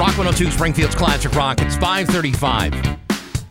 Rock 0.00 0.16
102, 0.16 0.50
Springfield's 0.50 0.94
Classic 0.94 1.30
Rock. 1.34 1.60
It's 1.60 1.76
535. 1.76 2.98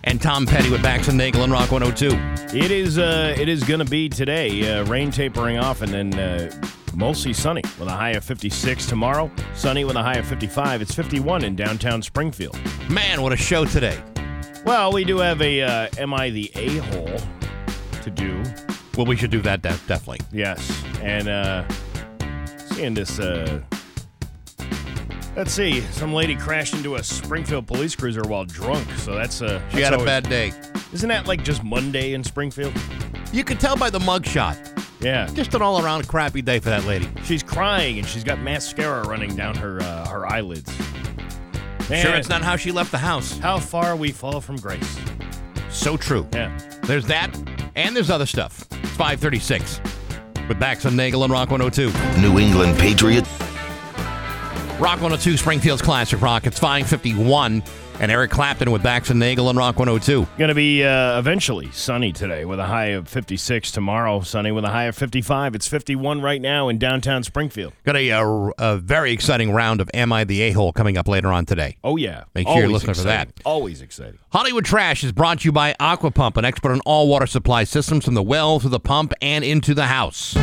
And 0.03 0.19
Tom 0.19 0.47
Petty 0.47 0.71
with 0.71 0.81
Bax 0.81 1.07
and 1.07 1.15
Nagel 1.15 1.43
and 1.43 1.53
Rock 1.53 1.71
102. 1.71 2.57
It 2.57 2.71
is 2.71 2.97
uh, 2.97 3.35
it 3.37 3.47
is 3.47 3.63
going 3.63 3.79
to 3.79 3.85
be 3.85 4.09
today. 4.09 4.79
Uh, 4.79 4.83
rain 4.85 5.11
tapering 5.11 5.59
off 5.59 5.83
and 5.83 5.93
then 5.93 6.13
uh, 6.17 6.51
mostly 6.95 7.33
sunny 7.33 7.61
with 7.77 7.87
a 7.87 7.91
high 7.91 8.11
of 8.11 8.23
56 8.23 8.87
tomorrow. 8.87 9.29
Sunny 9.53 9.85
with 9.85 9.95
a 9.95 10.01
high 10.01 10.15
of 10.15 10.25
55. 10.25 10.81
It's 10.81 10.95
51 10.95 11.43
in 11.43 11.55
downtown 11.55 12.01
Springfield. 12.01 12.59
Man, 12.89 13.21
what 13.21 13.31
a 13.31 13.37
show 13.37 13.65
today. 13.65 14.01
Well, 14.65 14.91
we 14.91 15.03
do 15.03 15.19
have 15.19 15.41
a 15.43 15.61
uh, 15.61 15.87
Am 15.99 16.15
I 16.15 16.31
the 16.31 16.51
A 16.55 16.77
hole 16.77 17.19
to 18.01 18.09
do. 18.09 18.43
Well, 18.97 19.05
we 19.05 19.15
should 19.15 19.31
do 19.31 19.41
that 19.41 19.61
de- 19.61 19.69
definitely. 19.87 20.19
Yes. 20.31 20.83
And 21.01 21.27
uh, 21.29 21.63
seeing 22.73 22.93
this. 22.93 23.19
Uh, 23.19 23.61
let's 25.35 25.51
see. 25.51 25.81
Some 25.91 26.13
lady 26.13 26.35
crashed 26.35 26.73
into 26.73 26.95
a 26.95 27.03
Springfield 27.03 27.67
police 27.67 27.95
cruiser 27.95 28.21
while 28.23 28.45
drunk. 28.45 28.87
So 28.97 29.15
that's. 29.15 29.41
Uh, 29.41 29.61
She 29.69 29.77
that's 29.77 29.89
had 29.91 30.01
a 30.01 30.05
bad 30.05 30.27
day. 30.29 30.51
Isn't 30.93 31.09
that 31.09 31.27
like 31.27 31.43
just 31.43 31.63
Monday 31.63 32.13
in 32.13 32.23
Springfield? 32.23 32.73
You 33.31 33.43
could 33.43 33.59
tell 33.59 33.75
by 33.77 33.89
the 33.89 33.99
mugshot. 33.99 34.57
Yeah. 35.01 35.27
Just 35.27 35.53
an 35.53 35.61
all 35.61 35.81
around 35.85 36.07
crappy 36.07 36.41
day 36.41 36.59
for 36.59 36.69
that 36.71 36.83
lady. 36.85 37.07
She's 37.23 37.41
crying 37.43 37.99
and 37.99 38.07
she's 38.07 38.23
got 38.23 38.39
mascara 38.41 39.07
running 39.07 39.35
down 39.35 39.55
her 39.55 39.79
uh, 39.81 40.07
her 40.09 40.25
eyelids. 40.27 40.77
Man, 41.89 42.05
Sure, 42.05 42.15
it's 42.15 42.27
not 42.29 42.41
how 42.43 42.55
she 42.55 42.71
left 42.71 42.91
the 42.91 42.97
house. 42.97 43.37
how 43.39 43.59
far 43.59 43.95
we 43.95 44.11
fall 44.11 44.41
from 44.41 44.57
grace. 44.57 44.99
So 45.69 45.95
true. 45.95 46.27
Yeah. 46.33 46.55
There's 46.83 47.05
that, 47.05 47.29
and 47.75 47.95
there's 47.95 48.09
other 48.09 48.25
stuff. 48.25 48.67
It's 48.99 49.21
536. 49.21 49.79
With 50.49 50.59
Bax 50.59 50.83
and 50.83 50.97
Nagel 50.97 51.23
and 51.23 51.31
Rock 51.31 51.51
102. 51.51 52.19
New 52.19 52.37
England 52.37 52.77
Patriot. 52.77 53.25
Rock 54.77 54.99
102, 54.99 55.37
Springfield's 55.37 55.81
Classic 55.81 56.21
Rock. 56.21 56.45
It's 56.45 56.59
551. 56.59 57.63
And 58.01 58.09
Eric 58.09 58.31
Clapton 58.31 58.71
with 58.71 58.81
Bax 58.81 59.09
and 59.09 59.19
Nagel 59.19 59.49
on 59.49 59.57
Rock 59.57 59.77
102. 59.77 60.25
Going 60.37 60.47
to 60.47 60.55
be 60.55 60.85
uh, 60.85 61.19
eventually 61.19 61.69
sunny 61.71 62.13
today 62.13 62.45
with 62.45 62.57
a 62.57 62.65
high 62.65 62.87
of 62.87 63.09
56. 63.09 63.71
Tomorrow, 63.71 64.21
sunny 64.21 64.53
with 64.53 64.63
a 64.63 64.69
high 64.69 64.85
of 64.85 64.95
55. 64.95 65.53
It's 65.53 65.67
51 65.67 66.21
right 66.21 66.41
now 66.41 66.69
in 66.69 66.77
downtown 66.77 67.23
Springfield. 67.23 67.73
Got 67.83 67.97
a, 67.97 68.11
uh, 68.11 68.51
a 68.57 68.77
very 68.77 69.11
exciting 69.11 69.51
round 69.51 69.81
of 69.81 69.89
Am 69.93 70.13
I 70.13 70.23
the 70.23 70.41
A-Hole 70.43 70.71
coming 70.71 70.97
up 70.97 71.09
later 71.09 71.27
on 71.27 71.45
today. 71.45 71.75
Oh, 71.83 71.97
yeah. 71.97 72.23
Make 72.33 72.47
sure 72.47 72.55
you're 72.55 72.67
Always 72.67 72.87
listening 72.87 72.95
for 72.95 73.09
that. 73.09 73.29
Always 73.43 73.81
exciting. 73.81 74.19
Hollywood 74.31 74.63
Trash 74.63 75.03
is 75.03 75.11
brought 75.11 75.39
to 75.39 75.45
you 75.45 75.51
by 75.51 75.73
Aquapump, 75.73 76.37
an 76.37 76.45
expert 76.45 76.71
in 76.71 76.79
all 76.85 77.09
water 77.09 77.27
supply 77.27 77.65
systems 77.65 78.05
from 78.05 78.13
the 78.13 78.23
well 78.23 78.61
to 78.61 78.69
the 78.69 78.79
pump 78.79 79.13
and 79.21 79.43
into 79.43 79.73
the 79.73 79.87
house. 79.87 80.37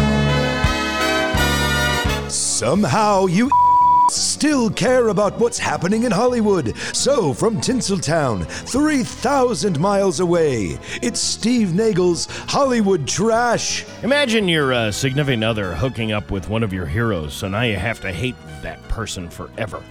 Somehow 2.28 3.26
you 3.26 3.50
still 4.10 4.70
care 4.70 5.08
about 5.08 5.38
what's 5.38 5.58
happening 5.58 6.04
in 6.04 6.12
Hollywood. 6.12 6.76
So, 6.92 7.32
from 7.32 7.60
Tinseltown, 7.60 8.46
3,000 8.46 9.78
miles 9.80 10.20
away, 10.20 10.78
it's 11.02 11.20
Steve 11.20 11.74
Nagel's 11.74 12.26
Hollywood 12.48 13.06
Trash. 13.06 13.84
Imagine 14.02 14.48
your 14.48 14.72
uh, 14.72 14.90
significant 14.92 15.44
other 15.44 15.74
hooking 15.74 16.12
up 16.12 16.30
with 16.30 16.48
one 16.48 16.62
of 16.62 16.72
your 16.72 16.86
heroes, 16.86 17.34
so 17.34 17.48
now 17.48 17.62
you 17.62 17.76
have 17.76 18.00
to 18.00 18.12
hate 18.12 18.36
that 18.62 18.82
person 18.88 19.28
forever. 19.28 19.82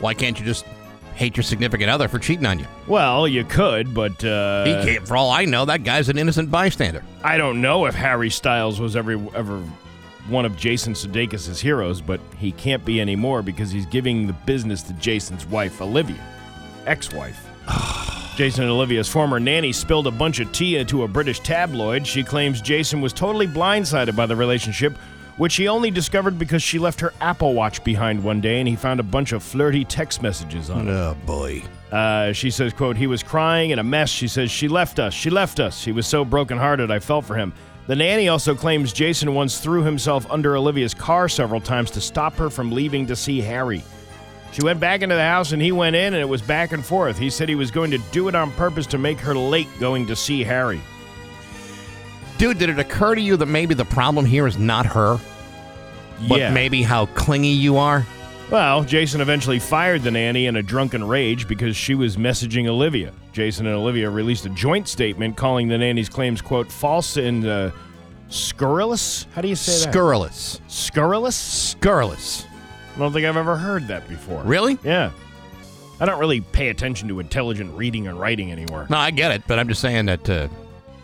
Why 0.00 0.14
can't 0.14 0.38
you 0.38 0.44
just 0.44 0.64
hate 1.14 1.36
your 1.36 1.44
significant 1.44 1.90
other 1.90 2.08
for 2.08 2.18
cheating 2.18 2.46
on 2.46 2.58
you? 2.58 2.66
Well, 2.86 3.28
you 3.28 3.44
could, 3.44 3.92
but 3.92 4.24
uh, 4.24 4.64
He 4.64 4.72
can't, 4.92 5.06
for 5.06 5.16
all 5.16 5.30
I 5.30 5.44
know, 5.44 5.66
that 5.66 5.84
guy's 5.84 6.08
an 6.08 6.16
innocent 6.16 6.50
bystander. 6.50 7.04
I 7.22 7.36
don't 7.36 7.60
know 7.60 7.84
if 7.86 7.94
Harry 7.94 8.30
Styles 8.30 8.80
was 8.80 8.96
ever 8.96 9.12
ever 9.34 9.62
one 10.28 10.44
of 10.44 10.56
Jason 10.56 10.94
Sudeikis' 10.94 11.60
heroes, 11.60 12.00
but 12.00 12.20
he 12.38 12.52
can't 12.52 12.84
be 12.84 13.00
anymore 13.00 13.42
because 13.42 13.70
he's 13.70 13.86
giving 13.86 14.26
the 14.26 14.32
business 14.32 14.82
to 14.84 14.92
Jason's 14.94 15.46
wife, 15.46 15.80
Olivia, 15.80 16.22
ex-wife. 16.86 17.46
Jason 18.36 18.64
and 18.64 18.72
Olivia's 18.72 19.08
former 19.08 19.38
nanny 19.38 19.72
spilled 19.72 20.06
a 20.06 20.10
bunch 20.10 20.40
of 20.40 20.50
tea 20.52 20.76
into 20.76 21.02
a 21.02 21.08
British 21.08 21.40
tabloid. 21.40 22.06
She 22.06 22.22
claims 22.22 22.60
Jason 22.62 23.00
was 23.00 23.12
totally 23.12 23.46
blindsided 23.46 24.16
by 24.16 24.24
the 24.26 24.36
relationship, 24.36 24.96
which 25.36 25.56
he 25.56 25.68
only 25.68 25.90
discovered 25.90 26.38
because 26.38 26.62
she 26.62 26.78
left 26.78 27.00
her 27.00 27.12
Apple 27.20 27.52
Watch 27.54 27.82
behind 27.84 28.22
one 28.22 28.40
day 28.40 28.58
and 28.58 28.68
he 28.68 28.76
found 28.76 29.00
a 29.00 29.02
bunch 29.02 29.32
of 29.32 29.42
flirty 29.42 29.84
text 29.84 30.22
messages 30.22 30.70
on 30.70 30.88
it. 30.88 30.90
Oh, 30.90 31.16
boy. 31.26 31.62
Uh, 31.92 32.32
she 32.32 32.50
says, 32.50 32.72
quote, 32.72 32.96
he 32.96 33.06
was 33.06 33.22
crying 33.22 33.70
in 33.70 33.78
a 33.78 33.82
mess. 33.82 34.08
She 34.08 34.28
says, 34.28 34.50
she 34.50 34.68
left 34.68 34.98
us. 34.98 35.12
She 35.12 35.28
left 35.28 35.60
us. 35.60 35.84
He 35.84 35.92
was 35.92 36.06
so 36.06 36.24
brokenhearted, 36.24 36.90
I 36.90 36.98
felt 37.00 37.24
for 37.24 37.34
him. 37.34 37.52
The 37.90 37.96
nanny 37.96 38.28
also 38.28 38.54
claims 38.54 38.92
Jason 38.92 39.34
once 39.34 39.58
threw 39.58 39.82
himself 39.82 40.24
under 40.30 40.56
Olivia's 40.56 40.94
car 40.94 41.28
several 41.28 41.60
times 41.60 41.90
to 41.90 42.00
stop 42.00 42.34
her 42.34 42.48
from 42.48 42.70
leaving 42.70 43.04
to 43.08 43.16
see 43.16 43.40
Harry. 43.40 43.82
She 44.52 44.62
went 44.62 44.78
back 44.78 45.02
into 45.02 45.16
the 45.16 45.24
house 45.24 45.50
and 45.50 45.60
he 45.60 45.72
went 45.72 45.96
in, 45.96 46.14
and 46.14 46.22
it 46.22 46.28
was 46.28 46.40
back 46.40 46.70
and 46.70 46.86
forth. 46.86 47.18
He 47.18 47.30
said 47.30 47.48
he 47.48 47.56
was 47.56 47.72
going 47.72 47.90
to 47.90 47.98
do 48.12 48.28
it 48.28 48.36
on 48.36 48.52
purpose 48.52 48.86
to 48.86 48.98
make 48.98 49.18
her 49.18 49.34
late 49.34 49.66
going 49.80 50.06
to 50.06 50.14
see 50.14 50.44
Harry. 50.44 50.80
Dude, 52.38 52.58
did 52.58 52.68
it 52.70 52.78
occur 52.78 53.16
to 53.16 53.20
you 53.20 53.36
that 53.36 53.46
maybe 53.46 53.74
the 53.74 53.84
problem 53.84 54.24
here 54.24 54.46
is 54.46 54.56
not 54.56 54.86
her, 54.86 55.18
but 56.28 56.38
yeah. 56.38 56.52
maybe 56.52 56.84
how 56.84 57.06
clingy 57.06 57.48
you 57.48 57.76
are? 57.76 58.06
Well, 58.50 58.82
Jason 58.82 59.20
eventually 59.20 59.60
fired 59.60 60.02
the 60.02 60.10
nanny 60.10 60.46
in 60.46 60.56
a 60.56 60.62
drunken 60.62 61.06
rage 61.06 61.46
because 61.46 61.76
she 61.76 61.94
was 61.94 62.16
messaging 62.16 62.66
Olivia. 62.66 63.12
Jason 63.32 63.64
and 63.66 63.76
Olivia 63.76 64.10
released 64.10 64.44
a 64.44 64.48
joint 64.48 64.88
statement 64.88 65.36
calling 65.36 65.68
the 65.68 65.78
nanny's 65.78 66.08
claims, 66.08 66.42
quote, 66.42 66.70
false 66.70 67.16
and 67.16 67.46
uh, 67.46 67.70
scurrilous. 68.28 69.28
How 69.34 69.40
do 69.40 69.46
you 69.46 69.54
say 69.54 69.84
that? 69.84 69.92
Scurrilous. 69.92 70.60
Scurrilous? 70.66 71.36
Scurrilous. 71.36 72.44
I 72.96 72.98
don't 72.98 73.12
think 73.12 73.24
I've 73.24 73.36
ever 73.36 73.56
heard 73.56 73.86
that 73.86 74.08
before. 74.08 74.42
Really? 74.42 74.76
Yeah. 74.82 75.12
I 76.00 76.06
don't 76.06 76.18
really 76.18 76.40
pay 76.40 76.70
attention 76.70 77.06
to 77.06 77.20
intelligent 77.20 77.72
reading 77.76 78.08
and 78.08 78.18
writing 78.18 78.50
anymore. 78.50 78.88
No, 78.90 78.96
I 78.96 79.12
get 79.12 79.30
it, 79.30 79.42
but 79.46 79.60
I'm 79.60 79.68
just 79.68 79.80
saying 79.80 80.06
that, 80.06 80.28
uh, 80.28 80.48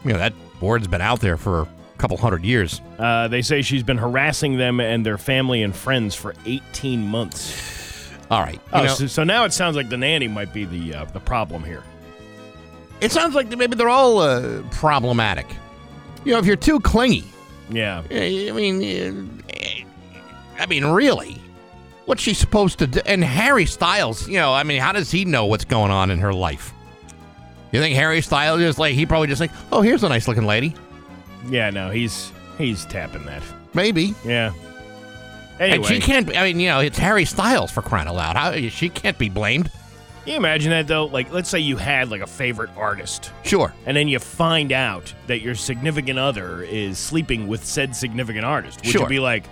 you 0.05 0.13
know, 0.13 0.19
that 0.19 0.33
word's 0.61 0.89
been 0.89 1.01
out 1.01 1.21
there 1.21 1.37
for 1.37 1.69
couple 1.97 2.17
hundred 2.17 2.45
years. 2.45 2.81
Uh, 2.99 3.29
they 3.29 3.43
say 3.43 3.63
she's 3.63 3.83
been 3.83 3.99
harassing 3.99 4.57
them 4.59 4.81
and 4.81 5.05
their 5.05 5.19
family 5.19 5.63
and 5.63 5.75
friends 5.75 6.15
for 6.15 6.35
18 6.47 7.07
months. 7.07 8.11
All 8.31 8.41
right. 8.41 8.61
Oh, 8.73 8.83
know, 8.83 8.89
so, 8.95 9.07
so 9.07 9.25
now 9.25 9.45
it 9.45 9.53
sounds 9.53 9.77
like 9.77 9.89
the 9.89 9.97
nanny 9.97 10.29
might 10.29 10.53
be 10.53 10.65
the 10.65 10.95
uh, 10.95 11.05
the 11.07 11.21
problem 11.21 11.63
here. 11.65 11.83
it 13.01 13.13
sounds 13.13 13.35
like 13.35 13.49
maybe 13.57 13.77
they're 13.77 13.89
all 13.89 14.19
uh, 14.19 14.63
problematic. 14.73 15.47
You 16.25 16.33
know, 16.33 16.39
if 16.39 16.47
you're 16.47 16.57
too 16.57 16.81
clingy, 16.81 17.25
Yeah. 17.71 18.03
I 18.11 18.51
mean, 18.53 19.43
I 20.59 20.67
mean, 20.67 20.85
really, 20.87 21.41
what's 22.07 22.23
she 22.23 22.35
supposed 22.35 22.79
to 22.81 22.87
do? 22.89 23.01
And 23.07 23.23
Harry 23.23 23.67
Styles, 23.67 24.27
you 24.29 24.39
know, 24.39 24.53
I 24.53 24.63
mean, 24.65 24.81
how 24.81 24.91
does 24.93 25.11
he 25.11 25.25
know 25.25 25.47
what's 25.47 25.65
going 25.65 25.93
on 25.93 26.11
in 26.11 26.19
her 26.19 26.33
life? 26.33 26.73
You 27.73 27.81
think 27.81 27.95
Harry 27.95 28.23
Styles 28.23 28.61
is 28.61 28.79
like 28.79 28.95
he 28.95 29.07
probably 29.07 29.29
just 29.29 29.41
like, 29.41 29.51
oh, 29.71 29.83
here's 29.83 30.03
a 30.03 30.09
nice 30.09 30.27
looking 30.27 30.47
lady, 30.47 30.75
Yeah, 31.49 31.71
no, 31.71 31.91
he's 31.91 32.33
he's 32.59 32.85
tapping 32.87 33.25
that. 33.27 33.43
maybe. 33.75 34.15
Yeah. 34.25 34.53
Anyway, 35.59 35.77
And 35.77 35.87
she 35.87 36.01
can't. 36.01 36.27
be- 36.29 36.37
I 36.37 36.45
mean, 36.45 36.61
you 36.61 36.69
know, 36.69 36.81
it's 36.81 36.99
Harry 36.99 37.25
Styles 37.25 37.71
for 37.71 37.81
crying 37.83 38.09
out 38.09 38.15
loud. 38.17 38.37
How, 38.37 38.53
she 38.69 38.89
can't 38.91 39.17
be 39.17 39.29
blamed. 39.31 39.71
Can 40.25 40.33
you 40.33 40.37
imagine 40.37 40.71
that 40.71 40.87
though? 40.87 41.07
Like, 41.07 41.33
let's 41.33 41.49
say 41.49 41.61
you 41.61 41.77
had 41.77 42.11
like 42.11 42.21
a 42.21 42.27
favorite 42.27 42.71
artist, 42.77 43.31
Sure. 43.43 43.73
and 43.87 43.97
then 43.97 44.09
you 44.09 44.19
find 44.19 44.71
out 44.73 45.15
that 45.29 45.41
your 45.41 45.55
significant 45.55 46.19
other 46.19 46.63
is 46.63 46.99
sleeping 46.99 47.47
with 47.49 47.65
said 47.65 47.95
significant 47.97 48.45
artist. 48.45 48.81
Would 48.85 48.91
Sure. 48.93 49.03
you 49.03 49.09
be 49.09 49.19
like, 49.21 49.45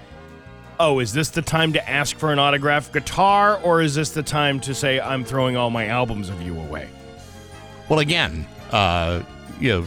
"Oh, 0.81 0.99
is 0.99 1.13
this 1.13 1.29
the 1.31 1.43
time 1.43 1.73
to 1.75 1.89
ask 1.89 2.19
for 2.19 2.33
an 2.33 2.39
autographed 2.41 2.93
guitar, 2.93 3.59
or 3.63 3.81
is 3.83 3.95
this 3.95 4.11
the 4.11 4.23
time 4.23 4.59
to 4.61 4.75
say 4.75 4.99
I'm 5.01 5.25
throwing 5.25 5.57
all 5.57 5.71
my 5.71 5.87
albums 5.87 6.29
of 6.29 6.43
you 6.43 6.59
away?" 6.59 6.89
Well, 7.89 8.01
again, 8.01 8.45
uh, 8.73 9.21
you 9.61 9.69
know, 9.71 9.85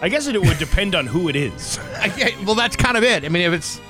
I 0.00 0.08
guess 0.08 0.26
it 0.26 0.40
would 0.40 0.58
depend 0.58 0.94
on 0.94 1.06
who 1.06 1.28
it 1.28 1.36
is. 1.36 1.78
I, 1.96 2.36
well, 2.44 2.54
that's 2.54 2.76
kind 2.76 2.96
of 2.96 3.02
it. 3.02 3.24
I 3.24 3.28
mean, 3.28 3.42
if 3.42 3.52
it's, 3.52 3.80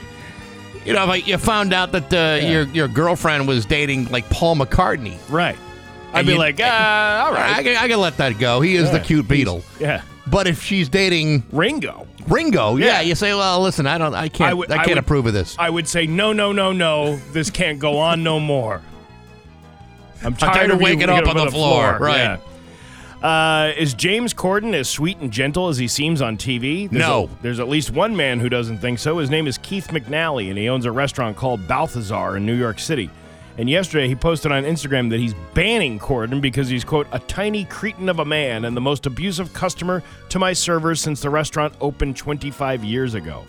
you 0.84 0.92
know, 0.94 1.04
if 1.04 1.10
I, 1.10 1.14
you 1.16 1.36
found 1.38 1.72
out 1.74 1.92
that 1.92 2.12
uh, 2.12 2.46
your 2.46 2.62
your 2.68 2.88
girlfriend 2.88 3.46
was 3.46 3.66
dating 3.66 4.06
like 4.06 4.28
Paul 4.30 4.56
McCartney, 4.56 5.18
right. 5.30 5.56
I'd 6.14 6.24
be 6.26 6.34
like, 6.38 6.58
ah, 6.62 7.26
all 7.26 7.34
I, 7.36 7.62
can- 7.62 7.76
I 7.76 7.86
can 7.88 8.00
let 8.00 8.16
that 8.16 8.38
go. 8.38 8.62
He 8.62 8.76
is 8.76 8.90
the 8.90 8.96
Yeah, 8.96 9.02
cute 9.04 9.26
he's- 9.30 9.46
Beatle. 9.46 9.62
Yeah. 9.78 10.02
But 10.26 10.46
if 10.46 10.62
she's 10.62 10.88
dating 10.88 11.42
Ringo. 11.52 12.06
Ringo, 12.26 12.76
yeah, 12.76 12.86
Yeah. 12.86 13.00
you 13.02 13.14
say, 13.14 13.34
well, 13.34 13.60
listen, 13.60 13.86
I 13.86 13.98
don't, 13.98 14.14
I 14.14 14.28
can't, 14.30 14.58
I, 14.70 14.76
can't 14.76 14.88
would- 14.88 14.98
approve 14.98 15.26
of 15.26 15.34
this. 15.34 15.54
I 15.58 15.68
would 15.68 15.86
say, 15.86 16.06
no, 16.06 16.32
no, 16.32 16.52
no, 16.52 16.72
no. 16.72 17.16
This 17.32 17.50
can't 17.50 17.78
go 17.78 17.98
on 17.98 18.22
no 18.22 18.40
more. 18.40 18.80
I'm 20.24 20.34
tired, 20.34 20.54
tired 20.54 20.70
of 20.70 20.80
waking 20.80 21.08
up 21.10 21.26
on 21.28 21.36
the 21.36 21.50
floor. 21.50 21.98
Right. 22.00 22.40
Uh, 23.22 23.72
is 23.76 23.94
James 23.94 24.32
Corden 24.32 24.74
as 24.74 24.88
sweet 24.88 25.18
and 25.18 25.32
gentle 25.32 25.68
as 25.68 25.76
he 25.78 25.88
seems 25.88 26.22
on 26.22 26.36
TV? 26.36 26.88
There's 26.88 27.00
No. 27.06 27.24
a- 27.24 27.42
there's 27.42 27.58
at 27.58 27.68
least 27.68 27.90
one 27.90 28.16
man 28.16 28.38
who 28.38 28.48
doesn't 28.48 28.78
think 28.78 29.00
so. 29.00 29.18
His 29.18 29.28
name 29.28 29.48
is 29.48 29.58
Keith 29.58 29.88
McNally, 29.88 30.48
and 30.50 30.56
he 30.58 30.68
owns 30.68 30.84
a 30.84 30.92
restaurant 30.92 31.36
called 31.36 31.66
Balthazar 31.66 32.36
in 32.36 32.46
New 32.46 32.54
York 32.54 32.78
City. 32.78 33.10
And 33.56 33.68
yesterday 33.68 34.06
he 34.06 34.14
posted 34.14 34.52
on 34.52 34.62
Instagram 34.62 35.10
that 35.10 35.18
he's 35.18 35.34
banning 35.52 35.98
Corden 35.98 36.40
because 36.40 36.68
he's, 36.68 36.84
quote, 36.84 37.08
a 37.10 37.18
tiny 37.18 37.64
cretin 37.64 38.08
of 38.08 38.20
a 38.20 38.24
man 38.24 38.64
and 38.64 38.76
the 38.76 38.80
most 38.80 39.04
abusive 39.04 39.52
customer 39.52 40.04
to 40.28 40.38
my 40.38 40.52
servers 40.52 41.00
since 41.00 41.20
the 41.20 41.28
restaurant 41.30 41.74
opened 41.80 42.16
25 42.16 42.84
years 42.84 43.14
ago. 43.14 43.42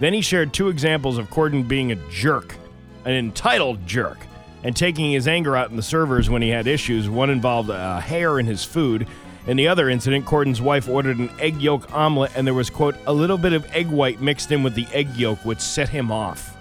Then 0.00 0.14
he 0.14 0.20
shared 0.20 0.52
two 0.52 0.68
examples 0.68 1.16
of 1.16 1.30
Corden 1.30 1.66
being 1.66 1.92
a 1.92 1.96
jerk, 2.10 2.56
an 3.04 3.12
entitled 3.12 3.86
jerk, 3.86 4.18
and 4.66 4.74
taking 4.74 5.12
his 5.12 5.28
anger 5.28 5.54
out 5.56 5.70
on 5.70 5.76
the 5.76 5.82
servers 5.82 6.28
when 6.28 6.42
he 6.42 6.48
had 6.48 6.66
issues. 6.66 7.08
One 7.08 7.30
involved 7.30 7.70
a 7.70 8.00
hair 8.00 8.40
in 8.40 8.46
his 8.46 8.64
food. 8.64 9.06
In 9.46 9.56
the 9.56 9.68
other 9.68 9.88
incident, 9.88 10.24
Corden's 10.26 10.60
wife 10.60 10.88
ordered 10.88 11.18
an 11.18 11.30
egg 11.38 11.62
yolk 11.62 11.94
omelet, 11.94 12.32
and 12.34 12.44
there 12.44 12.52
was, 12.52 12.68
quote, 12.68 12.96
a 13.06 13.12
little 13.12 13.38
bit 13.38 13.52
of 13.52 13.64
egg 13.72 13.86
white 13.86 14.20
mixed 14.20 14.50
in 14.50 14.64
with 14.64 14.74
the 14.74 14.88
egg 14.92 15.14
yolk, 15.16 15.38
which 15.44 15.60
set 15.60 15.88
him 15.88 16.10
off. 16.10 16.56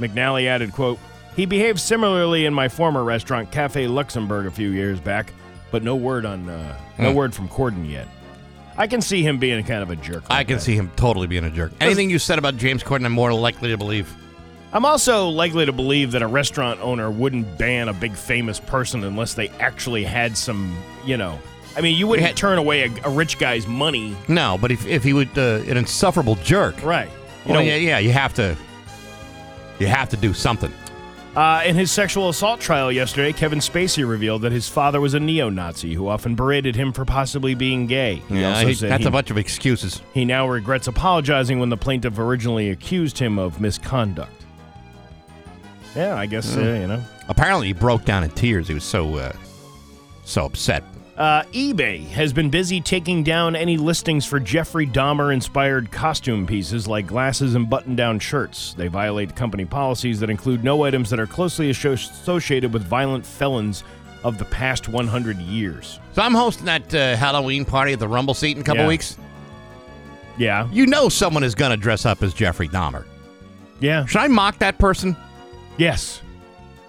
McNally 0.00 0.46
added, 0.48 0.72
quote, 0.72 0.98
he 1.36 1.46
behaved 1.46 1.78
similarly 1.78 2.44
in 2.44 2.52
my 2.52 2.66
former 2.66 3.04
restaurant, 3.04 3.52
Cafe 3.52 3.86
Luxembourg, 3.86 4.46
a 4.46 4.50
few 4.50 4.70
years 4.70 4.98
back, 4.98 5.32
but 5.70 5.84
no 5.84 5.94
word 5.94 6.26
on 6.26 6.48
uh, 6.48 6.76
no 6.98 7.10
Hmm. 7.10 7.16
word 7.16 7.34
from 7.34 7.48
Corden 7.48 7.88
yet. 7.88 8.08
I 8.76 8.88
can 8.88 9.00
see 9.00 9.22
him 9.22 9.38
being 9.38 9.62
kind 9.62 9.82
of 9.84 9.90
a 9.90 9.96
jerk. 9.96 10.24
I 10.28 10.42
can 10.42 10.56
that. 10.56 10.62
see 10.62 10.74
him 10.74 10.90
totally 10.96 11.28
being 11.28 11.44
a 11.44 11.50
jerk. 11.50 11.70
Anything 11.80 12.10
you 12.10 12.18
said 12.18 12.38
about 12.40 12.56
James 12.56 12.82
Corden, 12.82 13.04
I'm 13.04 13.12
more 13.12 13.32
likely 13.32 13.68
to 13.70 13.76
believe. 13.78 14.12
I'm 14.72 14.84
also 14.84 15.28
likely 15.28 15.64
to 15.66 15.72
believe 15.72 16.12
that 16.12 16.20
a 16.22 16.26
restaurant 16.26 16.80
owner 16.80 17.10
wouldn't 17.10 17.56
ban 17.56 17.88
a 17.88 17.92
big 17.94 18.12
famous 18.14 18.60
person 18.60 19.02
unless 19.04 19.34
they 19.34 19.48
actually 19.60 20.04
had 20.04 20.36
some, 20.36 20.76
you 21.06 21.16
know. 21.16 21.38
I 21.76 21.80
mean, 21.80 21.96
you 21.96 22.06
wouldn't 22.06 22.26
had- 22.26 22.36
turn 22.36 22.58
away 22.58 22.82
a, 22.82 22.90
a 23.04 23.10
rich 23.10 23.38
guy's 23.38 23.66
money, 23.66 24.14
No, 24.28 24.58
but 24.60 24.70
if, 24.70 24.86
if 24.86 25.02
he 25.04 25.12
would, 25.14 25.36
uh, 25.38 25.62
an 25.66 25.76
insufferable 25.78 26.34
jerk, 26.36 26.82
right? 26.82 27.08
You 27.46 27.52
well, 27.52 27.54
know, 27.62 27.66
yeah, 27.68 27.76
yeah, 27.76 27.98
you 27.98 28.10
have 28.12 28.34
to, 28.34 28.56
you 29.78 29.86
have 29.86 30.08
to 30.10 30.16
do 30.18 30.34
something. 30.34 30.72
Uh, 31.36 31.62
in 31.64 31.76
his 31.76 31.90
sexual 31.92 32.28
assault 32.30 32.58
trial 32.60 32.90
yesterday, 32.90 33.32
Kevin 33.32 33.60
Spacey 33.60 34.06
revealed 34.06 34.42
that 34.42 34.50
his 34.50 34.68
father 34.68 35.00
was 35.00 35.14
a 35.14 35.20
neo-Nazi 35.20 35.94
who 35.94 36.08
often 36.08 36.34
berated 36.34 36.74
him 36.74 36.92
for 36.92 37.04
possibly 37.04 37.54
being 37.54 37.86
gay. 37.86 38.16
He 38.28 38.40
Yeah, 38.40 38.60
he- 38.64 38.74
that's 38.74 39.02
he, 39.04 39.08
a 39.08 39.10
bunch 39.10 39.30
of 39.30 39.38
excuses. 39.38 40.02
he 40.12 40.24
now 40.24 40.48
regrets 40.48 40.88
apologizing 40.88 41.58
when 41.60 41.68
the 41.68 41.76
plaintiff 41.76 42.18
originally 42.18 42.70
accused 42.70 43.18
him 43.18 43.38
of 43.38 43.60
misconduct. 43.60 44.32
Yeah, 45.96 46.16
I 46.16 46.26
guess 46.26 46.56
uh, 46.56 46.60
you 46.60 46.86
know. 46.86 47.02
Apparently, 47.28 47.68
he 47.68 47.72
broke 47.72 48.04
down 48.04 48.24
in 48.24 48.30
tears. 48.30 48.68
He 48.68 48.74
was 48.74 48.84
so, 48.84 49.14
uh, 49.16 49.32
so 50.24 50.44
upset. 50.46 50.84
Uh, 51.16 51.42
eBay 51.52 52.06
has 52.10 52.32
been 52.32 52.48
busy 52.48 52.80
taking 52.80 53.24
down 53.24 53.56
any 53.56 53.76
listings 53.76 54.24
for 54.24 54.38
Jeffrey 54.38 54.86
Dahmer 54.86 55.32
inspired 55.34 55.90
costume 55.90 56.46
pieces 56.46 56.86
like 56.86 57.08
glasses 57.08 57.56
and 57.56 57.68
button 57.68 57.96
down 57.96 58.20
shirts. 58.20 58.72
They 58.74 58.86
violate 58.86 59.34
company 59.34 59.64
policies 59.64 60.20
that 60.20 60.30
include 60.30 60.62
no 60.62 60.84
items 60.84 61.10
that 61.10 61.18
are 61.18 61.26
closely 61.26 61.70
associated 61.70 62.72
with 62.72 62.84
violent 62.84 63.26
felons 63.26 63.82
of 64.22 64.38
the 64.38 64.44
past 64.44 64.88
100 64.88 65.38
years. 65.38 65.98
So 66.12 66.22
I'm 66.22 66.34
hosting 66.34 66.66
that 66.66 66.94
uh, 66.94 67.16
Halloween 67.16 67.64
party 67.64 67.92
at 67.94 67.98
the 67.98 68.06
Rumble 68.08 68.34
Seat 68.34 68.56
in 68.56 68.62
a 68.62 68.64
couple 68.64 68.82
Yeah. 68.82 68.88
weeks. 68.88 69.16
Yeah. 70.36 70.68
You 70.70 70.86
know 70.86 71.08
someone 71.08 71.42
is 71.42 71.56
going 71.56 71.72
to 71.72 71.76
dress 71.76 72.06
up 72.06 72.22
as 72.22 72.32
Jeffrey 72.32 72.68
Dahmer. 72.68 73.04
Yeah. 73.80 74.06
Should 74.06 74.20
I 74.20 74.28
mock 74.28 74.58
that 74.58 74.78
person 74.78 75.16
Yes. 75.78 76.20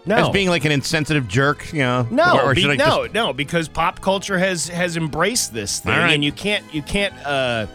No. 0.05 0.15
as 0.15 0.29
being 0.29 0.49
like 0.49 0.65
an 0.65 0.71
insensitive 0.71 1.27
jerk? 1.27 1.71
You 1.71 1.79
know, 1.79 2.07
no, 2.09 2.37
or, 2.39 2.51
or 2.51 2.55
be- 2.55 2.65
no, 2.65 2.75
just- 2.75 3.13
no, 3.13 3.31
because 3.33 3.67
pop 3.67 4.01
culture 4.01 4.37
has 4.37 4.67
has 4.67 4.97
embraced 4.97 5.53
this 5.53 5.79
thing, 5.79 5.91
right. 5.93 6.13
and 6.13 6.23
you 6.23 6.31
can't 6.31 6.63
you 6.73 6.81
can't. 6.81 7.13
uh 7.25 7.67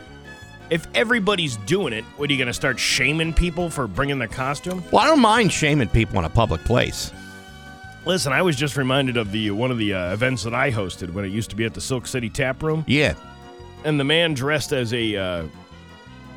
If 0.71 0.87
everybody's 0.95 1.57
doing 1.59 1.93
it, 1.93 2.05
what 2.17 2.29
are 2.29 2.33
you 2.33 2.39
going 2.39 2.49
to 2.49 2.55
start 2.55 2.79
shaming 2.81 3.33
people 3.35 3.71
for 3.71 3.87
bringing 3.87 4.19
their 4.19 4.29
costume? 4.29 4.83
Well, 4.91 5.03
I 5.05 5.07
don't 5.07 5.21
mind 5.21 5.53
shaming 5.53 5.89
people 5.89 6.19
in 6.19 6.25
a 6.25 6.31
public 6.31 6.65
place. 6.65 7.13
Listen, 8.07 8.33
I 8.33 8.43
was 8.43 8.57
just 8.57 8.77
reminded 8.77 9.17
of 9.17 9.31
the 9.31 9.51
one 9.53 9.71
of 9.71 9.79
the 9.79 9.95
uh, 9.95 10.13
events 10.13 10.43
that 10.45 10.55
I 10.55 10.71
hosted 10.73 11.11
when 11.13 11.25
it 11.25 11.29
used 11.29 11.51
to 11.51 11.57
be 11.57 11.65
at 11.67 11.75
the 11.75 11.81
Silk 11.81 12.07
City 12.07 12.29
Tap 12.31 12.63
Room, 12.63 12.85
Yeah, 12.89 13.15
and 13.85 14.01
the 14.01 14.05
man 14.05 14.35
dressed 14.35 14.73
as 14.73 14.93
a 14.93 15.17
uh, 15.17 15.45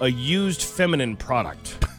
a 0.02 0.08
used 0.10 0.62
feminine 0.62 1.16
product, 1.18 1.84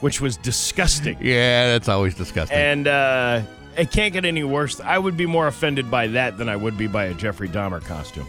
which 0.00 0.20
was 0.20 0.36
disgusting. 0.36 1.18
yeah, 1.20 1.68
that's 1.68 1.88
always 1.88 2.14
disgusting. 2.14 2.56
And 2.56 2.86
uh, 2.86 3.42
it 3.76 3.90
can't 3.90 4.12
get 4.12 4.24
any 4.24 4.44
worse. 4.44 4.80
I 4.80 4.98
would 4.98 5.16
be 5.16 5.26
more 5.26 5.46
offended 5.46 5.90
by 5.90 6.08
that 6.08 6.38
than 6.38 6.48
I 6.48 6.56
would 6.56 6.76
be 6.76 6.86
by 6.86 7.06
a 7.06 7.14
Jeffrey 7.14 7.48
Dahmer 7.48 7.82
costume. 7.84 8.26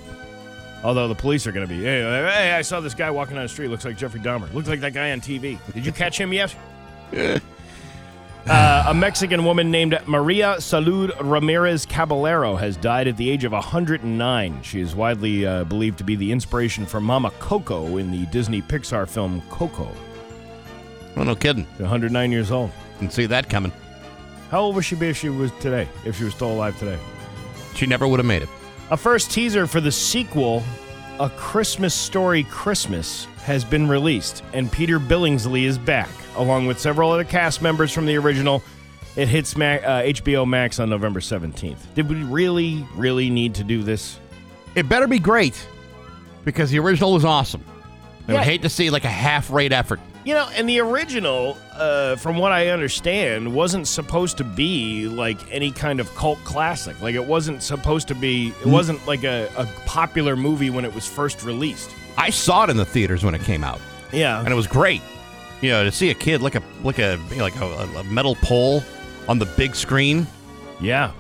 Although 0.84 1.08
the 1.08 1.16
police 1.16 1.48
are 1.48 1.52
going 1.52 1.68
to 1.68 1.74
be, 1.74 1.82
hey, 1.82 2.02
hey, 2.02 2.52
I 2.52 2.62
saw 2.62 2.80
this 2.80 2.94
guy 2.94 3.10
walking 3.10 3.36
down 3.36 3.46
the 3.46 3.50
street. 3.50 3.70
Looks 3.70 3.86
like 3.86 3.98
Jeffrey 3.98 4.20
Dahmer. 4.20 4.54
Looks 4.54 4.68
like 4.68 4.82
that 4.82 4.94
guy 4.94 5.12
on 5.12 5.22
TV. 5.22 5.58
Did 5.74 5.86
you 5.86 5.92
catch 5.92 6.20
him 6.20 6.32
yet? 6.32 6.56
Uh, 8.48 8.86
a 8.90 8.94
Mexican 8.94 9.44
woman 9.44 9.72
named 9.72 10.00
Maria 10.06 10.58
Salud 10.60 11.12
Ramirez 11.20 11.84
Caballero 11.84 12.56
has 12.56 12.78
died 12.78 13.08
at 13.08 13.18
the 13.18 13.28
age 13.28 13.44
of 13.44 13.54
109. 13.54 14.62
She 14.62 14.82
is 14.82 14.94
widely 14.94 15.48
uh, 15.48 15.64
believed 15.64 15.98
to 15.98 16.04
be 16.04 16.16
the 16.16 16.32
inspiration 16.32 16.86
for 16.86 17.02
Mama 17.02 17.32
Coco 17.40 17.98
in 17.98 18.12
the 18.12 18.28
Disney 18.28 18.62
Pixar 18.62 19.10
film 19.10 19.42
Coco. 19.50 19.92
Oh, 21.18 21.24
no 21.24 21.36
kidding. 21.36 21.66
109 21.78 22.32
years 22.32 22.52
old. 22.52 22.72
Didn't 23.00 23.14
see 23.14 23.26
that 23.28 23.50
coming. 23.50 23.72
How 24.52 24.62
old 24.62 24.76
would 24.76 24.86
she 24.86 24.96
be 24.96 25.08
if 25.10 25.18
she 25.18 25.30
was 25.30 25.52
today? 25.60 25.88
If 26.06 26.18
she 26.18 26.24
was 26.24 26.34
still 26.34 26.52
alive 26.52 26.78
today? 26.80 26.98
She 27.76 27.86
never 27.86 28.08
would 28.08 28.20
have 28.20 28.26
made 28.28 28.44
it. 28.44 28.50
A 28.92 28.98
first 28.98 29.32
teaser 29.32 29.66
for 29.68 29.82
the 29.82 29.92
sequel, 29.92 30.64
A 31.20 31.30
Christmas 31.32 31.94
Story 31.94 32.44
Christmas, 32.44 33.26
has 33.44 33.64
been 33.66 33.88
released, 33.88 34.44
and 34.54 34.72
Peter 34.72 35.00
Billingsley 35.00 35.64
is 35.66 35.78
back, 35.78 36.10
along 36.36 36.68
with 36.68 36.80
several 36.80 37.12
other 37.12 37.24
cast 37.24 37.62
members 37.62 37.92
from 37.92 38.06
the 38.06 38.16
original. 38.18 38.62
It 39.16 39.28
hits 39.28 39.56
Ma- 39.58 39.66
uh, 39.76 40.04
HBO 40.04 40.48
Max 40.48 40.80
on 40.80 40.90
November 40.90 41.20
17th. 41.20 41.78
Did 41.96 42.10
we 42.10 42.24
really, 42.24 42.86
really 42.96 43.30
need 43.30 43.56
to 43.56 43.64
do 43.64 43.82
this? 43.82 44.20
It 44.76 44.90
better 44.90 45.08
be 45.08 45.20
great 45.20 45.68
because 46.44 46.70
the 46.70 46.80
original 46.80 47.14
was 47.14 47.24
awesome. 47.26 47.64
I 48.28 48.32
Yeah. 48.34 48.38
would 48.40 48.44
hate 48.46 48.62
to 48.64 48.70
see 48.70 48.90
like 48.90 49.06
a 49.06 49.10
half-rate 49.10 49.72
effort. 49.72 50.00
You 50.26 50.34
know, 50.34 50.50
and 50.56 50.68
the 50.68 50.80
original, 50.80 51.56
uh, 51.74 52.16
from 52.16 52.38
what 52.38 52.52
I 52.52 52.70
understand, 52.70 53.54
wasn't 53.54 53.88
supposed 53.88 54.38
to 54.38 54.44
be 54.44 55.08
like 55.08 55.38
any 55.54 55.72
kind 55.72 56.00
of 56.00 56.14
cult 56.16 56.44
classic. 56.44 57.00
Like, 57.00 57.14
it 57.14 57.24
wasn't 57.24 57.62
supposed 57.62 58.08
to 58.08 58.16
be, 58.16 58.48
it 58.62 58.66
wasn't 58.66 59.06
like 59.06 59.24
a, 59.24 59.48
a 59.56 59.66
popular 59.86 60.36
movie 60.36 60.72
when 60.72 60.84
it 60.84 60.94
was 60.96 61.08
first 61.08 61.44
released. 61.44 61.92
I 62.18 62.32
saw 62.32 62.64
it 62.64 62.72
in 62.72 62.78
the 62.78 62.86
theaters 62.86 63.24
when 63.24 63.36
it 63.36 63.42
came 63.44 63.64
out, 63.64 63.80
Yeah. 64.12 64.40
and 64.40 64.48
it 64.50 64.56
was 64.56 64.66
great. 64.68 65.02
You 65.62 65.70
know, 65.70 65.84
to 65.84 65.92
see 65.92 66.10
a 66.10 66.16
kid 66.16 66.42
like 66.42 66.56
a 66.56 66.62
like 66.84 66.98
a 67.00 67.20
you 67.30 67.38
know, 67.38 67.44
like 67.44 67.56
a, 67.62 68.00
a 68.00 68.04
metal 68.06 68.36
pole 68.42 68.84
on 69.28 69.38
the 69.40 69.46
big 69.46 69.76
screen, 69.76 70.26
Yeah. 70.82 71.12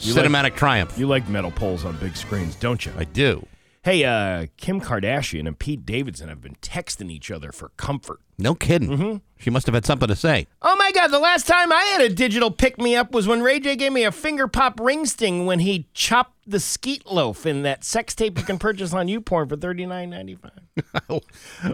You 0.00 0.14
like- 0.14 0.24
cinematic 0.26 0.56
triumph. 0.56 0.98
You 0.98 1.06
like 1.06 1.28
metal 1.28 1.52
poles 1.52 1.84
on 1.84 1.96
big 1.98 2.16
screens, 2.16 2.56
don't 2.56 2.84
you? 2.84 2.92
I 2.98 3.04
do. 3.04 3.46
Hey, 3.84 4.04
uh, 4.04 4.46
Kim 4.56 4.80
Kardashian 4.80 5.48
and 5.48 5.58
Pete 5.58 5.84
Davidson 5.84 6.28
have 6.28 6.40
been 6.40 6.54
texting 6.62 7.10
each 7.10 7.32
other 7.32 7.50
for 7.50 7.70
comfort. 7.70 8.20
No 8.38 8.54
kidding. 8.54 8.88
Mm-hmm. 8.88 9.16
She 9.38 9.50
must 9.50 9.66
have 9.66 9.74
had 9.74 9.84
something 9.84 10.06
to 10.06 10.14
say. 10.14 10.46
Oh 10.62 10.76
my 10.76 10.92
God! 10.92 11.08
The 11.08 11.18
last 11.18 11.48
time 11.48 11.72
I 11.72 11.82
had 11.86 12.00
a 12.00 12.08
digital 12.08 12.52
pick 12.52 12.78
me 12.78 12.94
up 12.94 13.10
was 13.10 13.26
when 13.26 13.42
Ray 13.42 13.58
J 13.58 13.74
gave 13.74 13.92
me 13.92 14.04
a 14.04 14.12
finger 14.12 14.46
pop 14.46 14.78
ring 14.78 15.04
sting 15.04 15.46
when 15.46 15.58
he 15.58 15.88
chopped 15.94 16.36
the 16.46 16.60
skeet 16.60 17.06
loaf 17.06 17.44
in 17.44 17.62
that 17.62 17.82
sex 17.82 18.14
tape 18.14 18.38
you 18.38 18.44
can 18.44 18.56
purchase 18.56 18.92
on 18.92 19.08
YouPorn 19.08 19.48
for 19.48 19.56
thirty 19.56 19.84
nine 19.84 20.10
ninety 20.10 20.36
five. 20.36 21.20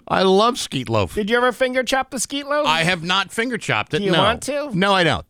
I 0.09 0.23
love 0.23 0.59
Skeet 0.59 0.89
Loaf. 0.89 1.15
Did 1.15 1.29
you 1.29 1.37
ever 1.37 1.53
finger 1.53 1.83
chop 1.83 2.11
the 2.11 2.19
skeet 2.19 2.47
loaf? 2.47 2.67
I 2.67 2.85
have 2.85 3.03
not 3.03 3.31
finger 3.31 3.59
chopped 3.59 3.93
it. 3.93 3.99
Do 3.99 4.05
you 4.05 4.13
no. 4.13 4.23
want 4.23 4.43
to? 4.45 4.75
No, 4.75 4.95
I 4.95 5.05
don't. 5.05 5.27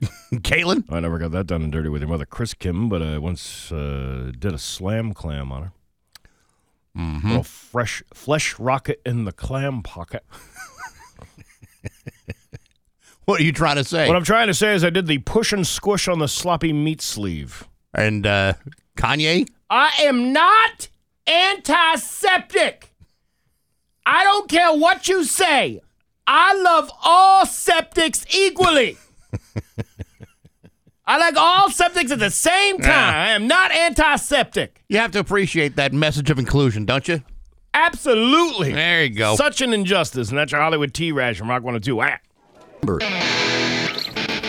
Caitlin? 0.32 0.84
I 0.90 0.98
never 0.98 1.18
got 1.18 1.30
that 1.30 1.46
done 1.46 1.62
and 1.62 1.72
dirty 1.72 1.88
with 1.88 2.02
your 2.02 2.08
mother, 2.08 2.26
Chris 2.26 2.54
Kim, 2.54 2.88
but 2.88 3.02
I 3.02 3.18
once 3.18 3.70
uh, 3.70 4.32
did 4.36 4.52
a 4.52 4.58
slam 4.58 5.14
clam 5.14 5.52
on 5.52 5.62
her. 5.62 5.72
Mm-hmm. 6.98 7.36
A 7.36 7.44
fresh 7.44 8.02
flesh 8.12 8.58
rocket 8.58 9.00
in 9.06 9.24
the 9.24 9.32
clam 9.32 9.82
pocket. 9.82 10.24
What 13.28 13.40
are 13.42 13.44
you 13.44 13.52
trying 13.52 13.76
to 13.76 13.84
say? 13.84 14.08
What 14.08 14.16
I'm 14.16 14.24
trying 14.24 14.46
to 14.46 14.54
say 14.54 14.74
is 14.74 14.82
I 14.82 14.88
did 14.88 15.06
the 15.06 15.18
push 15.18 15.52
and 15.52 15.66
squish 15.66 16.08
on 16.08 16.18
the 16.18 16.28
sloppy 16.28 16.72
meat 16.72 17.02
sleeve. 17.02 17.68
and 17.92 18.26
uh, 18.26 18.54
Kanye? 18.96 19.46
I 19.68 19.90
am 20.00 20.32
not 20.32 20.88
antiseptic. 21.26 22.94
I 24.06 24.24
don't 24.24 24.48
care 24.48 24.72
what 24.72 25.08
you 25.08 25.24
say. 25.24 25.82
I 26.26 26.54
love 26.54 26.90
all 27.04 27.44
septics 27.44 28.24
equally. 28.34 28.96
I 31.08 31.16
like 31.16 31.36
all 31.38 31.70
septics 31.70 32.10
at 32.10 32.18
the 32.18 32.30
same 32.30 32.80
time. 32.80 33.14
I 33.14 33.30
am 33.30 33.46
not 33.46 33.74
antiseptic. 33.74 34.84
You 34.90 34.98
have 34.98 35.10
to 35.12 35.18
appreciate 35.18 35.76
that 35.76 35.94
message 35.94 36.28
of 36.28 36.38
inclusion, 36.38 36.84
don't 36.84 37.08
you? 37.08 37.22
Absolutely. 37.72 38.72
There 38.72 39.04
you 39.04 39.14
go. 39.14 39.34
Such 39.34 39.62
an 39.62 39.72
injustice, 39.72 40.28
and 40.28 40.36
that's 40.36 40.52
your 40.52 40.60
Hollywood 40.60 40.92
T 40.92 41.10
Rash 41.10 41.38
from 41.38 41.48
Rock 41.48 41.62
102. 41.62 41.98
Ah. 42.02 42.18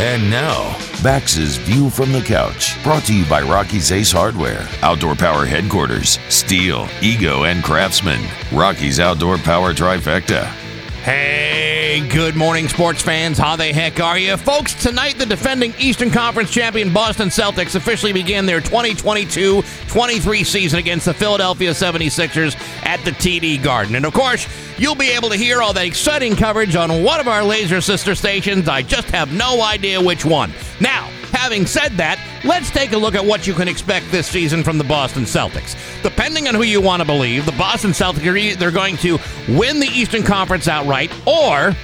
And 0.02 0.30
now, 0.30 0.78
Bax's 1.02 1.56
View 1.56 1.90
from 1.90 2.12
the 2.12 2.22
Couch, 2.22 2.82
brought 2.84 3.04
to 3.06 3.16
you 3.16 3.24
by 3.30 3.42
Rocky's 3.42 3.94
Ace 3.94 4.12
Hardware, 4.12 4.68
Outdoor 4.82 5.16
Power 5.16 5.46
Headquarters, 5.46 6.18
Stihl, 6.28 6.90
Ego, 7.02 7.44
and 7.46 7.64
Craftsman. 7.64 8.22
Rocky's 8.52 9.00
Outdoor 9.00 9.38
Power 9.38 9.74
Trifecta. 9.74 10.54
Hey, 11.04 12.06
good 12.10 12.36
morning, 12.36 12.68
sports 12.68 13.02
fans. 13.02 13.38
How 13.38 13.56
the 13.56 13.68
heck 13.68 14.02
are 14.02 14.20
you? 14.20 14.36
Folks, 14.36 14.74
tonight 14.74 15.18
the 15.18 15.26
defending 15.26 15.74
Eastern 15.80 16.12
Conference 16.12 16.52
champion 16.52 16.92
Boston 16.92 17.30
Celtics 17.30 17.76
officially 17.76 18.12
begin 18.12 18.46
their 18.46 18.60
2022 18.60 19.64
23 19.88 20.44
season 20.44 20.78
against 20.78 21.06
the 21.06 21.14
Philadelphia 21.14 21.72
76ers 21.72 22.58
at 22.86 23.04
the 23.06 23.12
TD 23.12 23.64
Garden. 23.64 23.96
And 23.96 24.06
of 24.06 24.14
course, 24.14 24.46
you'll 24.78 24.94
be 24.94 25.10
able 25.12 25.30
to 25.30 25.38
hear 25.38 25.62
all 25.62 25.72
that 25.72 25.86
exciting 25.86 26.36
coverage 26.36 26.76
on 26.76 27.02
one 27.02 27.22
of 27.22 27.30
our 27.30 27.46
laser 27.46 27.80
sister 27.80 28.14
stations. 28.14 28.68
I 28.68 28.82
just 28.82 29.10
have 29.12 29.32
no 29.32 29.64
idea 29.64 30.02
which 30.02 30.26
one. 30.26 30.52
Now, 30.82 31.10
Having 31.32 31.68
said 31.68 31.94
that, 31.94 32.20
let's 32.44 32.70
take 32.70 32.92
a 32.92 32.98
look 32.98 33.16
at 33.16 33.24
what 33.24 33.48
you 33.48 33.54
can 33.54 33.68
expect 33.68 34.12
this 34.12 34.28
season 34.28 34.64
from 34.64 34.78
the 34.78 34.84
Boston 34.84 35.24
Celtics. 35.24 35.76
Depending 36.04 36.48
on 36.48 36.56
who 36.56 36.64
you 36.64 36.82
want 36.82 37.02
to 37.02 37.06
believe, 37.06 37.46
the 37.46 37.52
Boston 37.54 37.92
Celtics 37.92 38.56
they're 38.58 38.72
going 38.72 38.98
to 38.98 39.20
win 39.48 39.80
the 39.80 39.88
Eastern 39.88 40.24
Conference 40.24 40.68
outright 40.68 41.12
or 41.28 41.76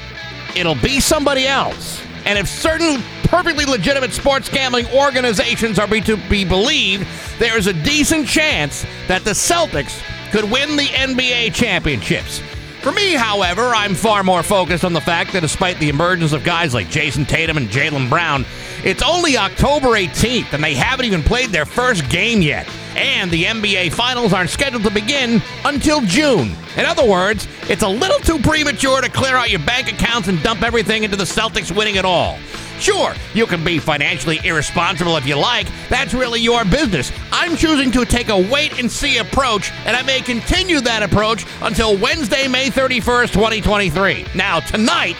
it'll 0.56 0.75
be 0.75 1.00
somebody 1.00 1.48
else. 1.48 2.02
And 2.25 2.40
if 2.40 2.48
certain 2.48 3.04
perfectly 3.25 3.66
legitimate 3.66 4.14
sports 4.14 4.50
gambling 4.50 4.88
organizations 4.88 5.78
are 5.78 5.88
to 5.88 6.18
be 6.30 6.44
believed, 6.44 7.08
there's 7.38 7.68
a 7.68 7.74
decent 7.74 8.28
chance 8.28 8.86
that 9.08 9.24
the 9.24 9.32
Celtics 9.32 10.02
could 10.32 10.50
win 10.50 10.75
the 10.75 10.88
NBA 10.88 11.54
championships. 11.54 12.42
For 12.82 12.92
me, 12.92 13.14
however, 13.14 13.64
I'm 13.74 13.96
far 13.96 14.24
more 14.24 14.44
focused 14.44 14.86
on 14.86 14.94
the 14.94 15.02
fact 15.02 15.34
that 15.34 15.40
despite 15.40 15.80
the 15.80 15.90
emergence 15.90 16.34
of 16.34 16.44
guys 16.44 16.74
like 16.74 16.90
Jayson 16.90 17.25
Tatum 17.25 17.58
and 17.58 17.68
Jaylen 17.68 18.10
Brown, 18.10 18.46
it's 18.86 19.01
only 19.01 19.36
October 19.36 19.88
18th, 19.88 20.54
and 20.54 20.63
they 20.63 20.75
haven't 20.75 21.08
even 21.08 21.24
played 21.24 21.50
their 21.50 21.65
first 21.65 22.08
game 22.08 22.44
yet. 22.44 22.70
And 22.96 23.32
the 23.32 23.46
NBA 23.46 23.92
Finals 23.92 24.32
aren't 24.32 24.51
scheduled 24.51 24.84
to 24.84 24.92
begin 24.92 25.42
until 25.65 26.01
June. 26.01 26.56
In 26.77 26.86
other 26.86 27.04
words, 27.04 27.48
it's 27.63 27.82
a 27.82 27.88
little 27.88 28.20
too 28.20 28.38
premature 28.38 29.01
to 29.01 29.10
clear 29.10 29.38
out 29.38 29.50
your 29.50 29.62
bank 29.62 29.92
accounts 29.92 30.27
and 30.27 30.42
dump 30.44 30.62
everything 30.62 31.04
into 31.04 31.18
the 31.18 31.24
Celtics 31.24 31.75
winning 31.75 31.96
it 31.96 32.06
all. 32.06 32.38
Sure, 32.80 33.15
you 33.34 33.48
can 33.48 33.63
be 33.63 33.80
financially 33.80 34.39
irresponsible 34.44 35.18
if 35.18 35.25
you 35.25 35.36
like. 35.36 35.65
That's 35.89 36.13
really 36.13 36.42
your 36.42 36.63
business. 36.63 37.12
I'm 37.32 37.58
choosing 37.58 37.89
to 37.92 38.06
take 38.06 38.30
a 38.30 38.38
wait 38.38 38.80
and 38.80 38.92
see 38.92 39.18
approach, 39.18 39.72
and 39.86 39.98
I 39.98 40.04
may 40.04 40.22
continue 40.22 40.80
that 40.82 41.01
approach 41.01 41.44
until 41.63 41.98
Wednesday, 41.98 42.48
May 42.48 42.70
31st, 42.70 43.34
2023. 43.34 44.27
Now, 44.36 44.60
tonight, 44.60 45.15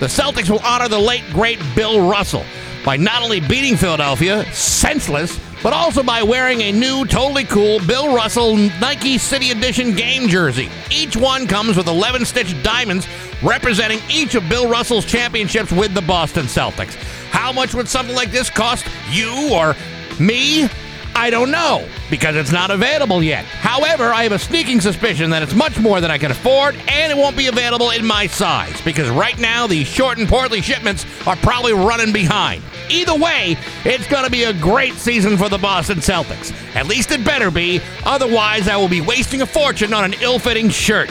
the 0.00 0.06
Celtics 0.06 0.48
will 0.48 0.60
honor 0.60 0.88
the 0.88 0.98
late, 0.98 1.24
great 1.32 1.58
Bill 1.74 2.08
Russell 2.08 2.46
by 2.84 2.96
not 2.96 3.22
only 3.22 3.40
beating 3.40 3.76
Philadelphia, 3.76 4.44
senseless, 4.52 5.38
but 5.62 5.72
also 5.72 6.02
by 6.02 6.22
wearing 6.22 6.60
a 6.62 6.72
new, 6.72 7.04
totally 7.04 7.44
cool 7.44 7.78
Bill 7.86 8.14
Russell 8.14 8.56
Nike 8.56 9.18
City 9.18 9.50
Edition 9.50 9.94
game 9.94 10.28
jersey. 10.28 10.68
Each 10.90 11.16
one 11.16 11.46
comes 11.46 11.76
with 11.76 11.86
11 11.86 12.24
stitched 12.24 12.62
diamonds 12.62 13.06
representing 13.42 14.00
each 14.10 14.34
of 14.34 14.48
Bill 14.48 14.68
Russell's 14.68 15.04
championships 15.04 15.70
with 15.72 15.94
the 15.94 16.02
Boston 16.02 16.46
Celtics. 16.46 16.94
How 17.30 17.52
much 17.52 17.74
would 17.74 17.88
something 17.88 18.14
like 18.14 18.30
this 18.30 18.50
cost 18.50 18.86
you 19.10 19.50
or 19.52 19.76
me? 20.18 20.68
I 21.14 21.30
don't 21.30 21.50
know 21.50 21.86
because 22.10 22.36
it's 22.36 22.52
not 22.52 22.70
available 22.70 23.22
yet. 23.22 23.44
However, 23.44 24.12
I 24.12 24.22
have 24.24 24.32
a 24.32 24.38
sneaking 24.38 24.80
suspicion 24.80 25.30
that 25.30 25.42
it's 25.42 25.54
much 25.54 25.78
more 25.78 26.00
than 26.00 26.10
I 26.10 26.18
can 26.18 26.30
afford 26.30 26.74
and 26.88 27.12
it 27.12 27.16
won't 27.16 27.36
be 27.36 27.46
available 27.46 27.90
in 27.90 28.04
my 28.04 28.26
size 28.26 28.80
because 28.82 29.08
right 29.10 29.38
now 29.38 29.66
these 29.66 29.86
short 29.86 30.18
and 30.18 30.28
portly 30.28 30.60
shipments 30.60 31.06
are 31.26 31.36
probably 31.36 31.72
running 31.72 32.12
behind. 32.12 32.62
Either 32.90 33.14
way, 33.14 33.56
it's 33.84 34.06
going 34.08 34.24
to 34.24 34.30
be 34.30 34.44
a 34.44 34.52
great 34.52 34.94
season 34.94 35.36
for 35.36 35.48
the 35.48 35.58
Boston 35.58 35.98
Celtics. 35.98 36.52
At 36.74 36.86
least 36.86 37.10
it 37.12 37.24
better 37.24 37.50
be, 37.50 37.80
otherwise, 38.04 38.68
I 38.68 38.76
will 38.76 38.88
be 38.88 39.00
wasting 39.00 39.42
a 39.42 39.46
fortune 39.46 39.94
on 39.94 40.04
an 40.04 40.14
ill 40.20 40.38
fitting 40.38 40.68
shirt. 40.68 41.10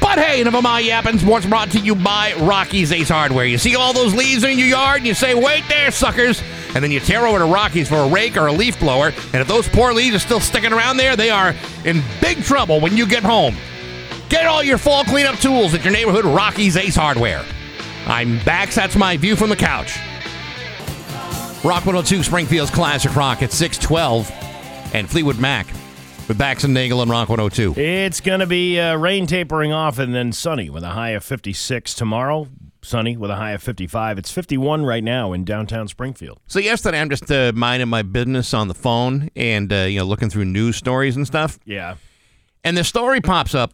But 0.00 0.18
hey, 0.18 0.42
never 0.42 0.60
mind 0.60 0.84
yapping. 0.84 1.18
Sports 1.18 1.46
brought 1.46 1.70
to 1.70 1.78
you 1.78 1.94
by 1.94 2.34
Rocky's 2.34 2.90
Ace 2.90 3.08
Hardware. 3.08 3.46
You 3.46 3.56
see 3.56 3.76
all 3.76 3.92
those 3.92 4.14
leaves 4.14 4.42
in 4.42 4.58
your 4.58 4.66
yard 4.66 4.98
and 4.98 5.06
you 5.06 5.14
say, 5.14 5.34
wait 5.34 5.62
there, 5.68 5.90
suckers. 5.92 6.42
And 6.74 6.82
then 6.82 6.90
you 6.90 7.00
tear 7.00 7.26
over 7.26 7.38
to 7.38 7.44
Rockies 7.44 7.88
for 7.88 7.96
a 7.96 8.08
rake 8.08 8.36
or 8.36 8.46
a 8.46 8.52
leaf 8.52 8.78
blower. 8.80 9.08
And 9.32 9.36
if 9.36 9.48
those 9.48 9.68
poor 9.68 9.92
leaves 9.92 10.16
are 10.16 10.20
still 10.20 10.40
sticking 10.40 10.72
around 10.72 10.96
there, 10.96 11.16
they 11.16 11.30
are 11.30 11.54
in 11.84 12.02
big 12.20 12.42
trouble 12.42 12.80
when 12.80 12.96
you 12.96 13.06
get 13.06 13.22
home. 13.22 13.56
Get 14.28 14.46
all 14.46 14.62
your 14.62 14.78
fall 14.78 15.04
cleanup 15.04 15.36
tools 15.36 15.74
at 15.74 15.84
your 15.84 15.92
neighborhood 15.92 16.24
Rockies 16.24 16.76
Ace 16.76 16.96
Hardware. 16.96 17.44
I'm 18.06 18.42
back. 18.44 18.70
That's 18.70 18.96
my 18.96 19.16
view 19.16 19.36
from 19.36 19.50
the 19.50 19.56
couch. 19.56 19.98
Rock 21.64 21.86
102 21.86 22.24
Springfield's 22.24 22.70
Classic 22.70 23.14
Rock 23.14 23.42
at 23.42 23.52
612 23.52 24.30
and 24.94 25.08
Fleetwood 25.08 25.38
Mac 25.38 25.66
with 26.26 26.36
Bax 26.38 26.64
and 26.64 26.74
Nagel 26.74 27.02
and 27.02 27.10
Rock 27.10 27.28
102. 27.28 27.78
It's 27.80 28.20
going 28.20 28.40
to 28.40 28.46
be 28.46 28.80
uh, 28.80 28.96
rain 28.96 29.26
tapering 29.26 29.72
off 29.72 29.98
and 29.98 30.14
then 30.14 30.32
sunny 30.32 30.70
with 30.70 30.82
a 30.82 30.90
high 30.90 31.10
of 31.10 31.22
56 31.22 31.94
tomorrow. 31.94 32.48
Sunny 32.82 33.16
with 33.16 33.30
a 33.30 33.36
high 33.36 33.52
of 33.52 33.62
55. 33.62 34.18
It's 34.18 34.30
51 34.30 34.84
right 34.84 35.04
now 35.04 35.32
in 35.32 35.44
downtown 35.44 35.88
Springfield. 35.88 36.40
So 36.46 36.58
yesterday, 36.58 37.00
I'm 37.00 37.10
just 37.10 37.30
uh, 37.30 37.52
minding 37.54 37.88
my 37.88 38.02
business 38.02 38.52
on 38.52 38.68
the 38.68 38.74
phone 38.74 39.30
and 39.36 39.72
uh, 39.72 39.76
you 39.76 40.00
know 40.00 40.04
looking 40.04 40.30
through 40.30 40.46
news 40.46 40.76
stories 40.76 41.16
and 41.16 41.26
stuff. 41.26 41.58
Yeah. 41.64 41.96
And 42.64 42.76
the 42.76 42.84
story 42.84 43.20
pops 43.20 43.54
up, 43.54 43.72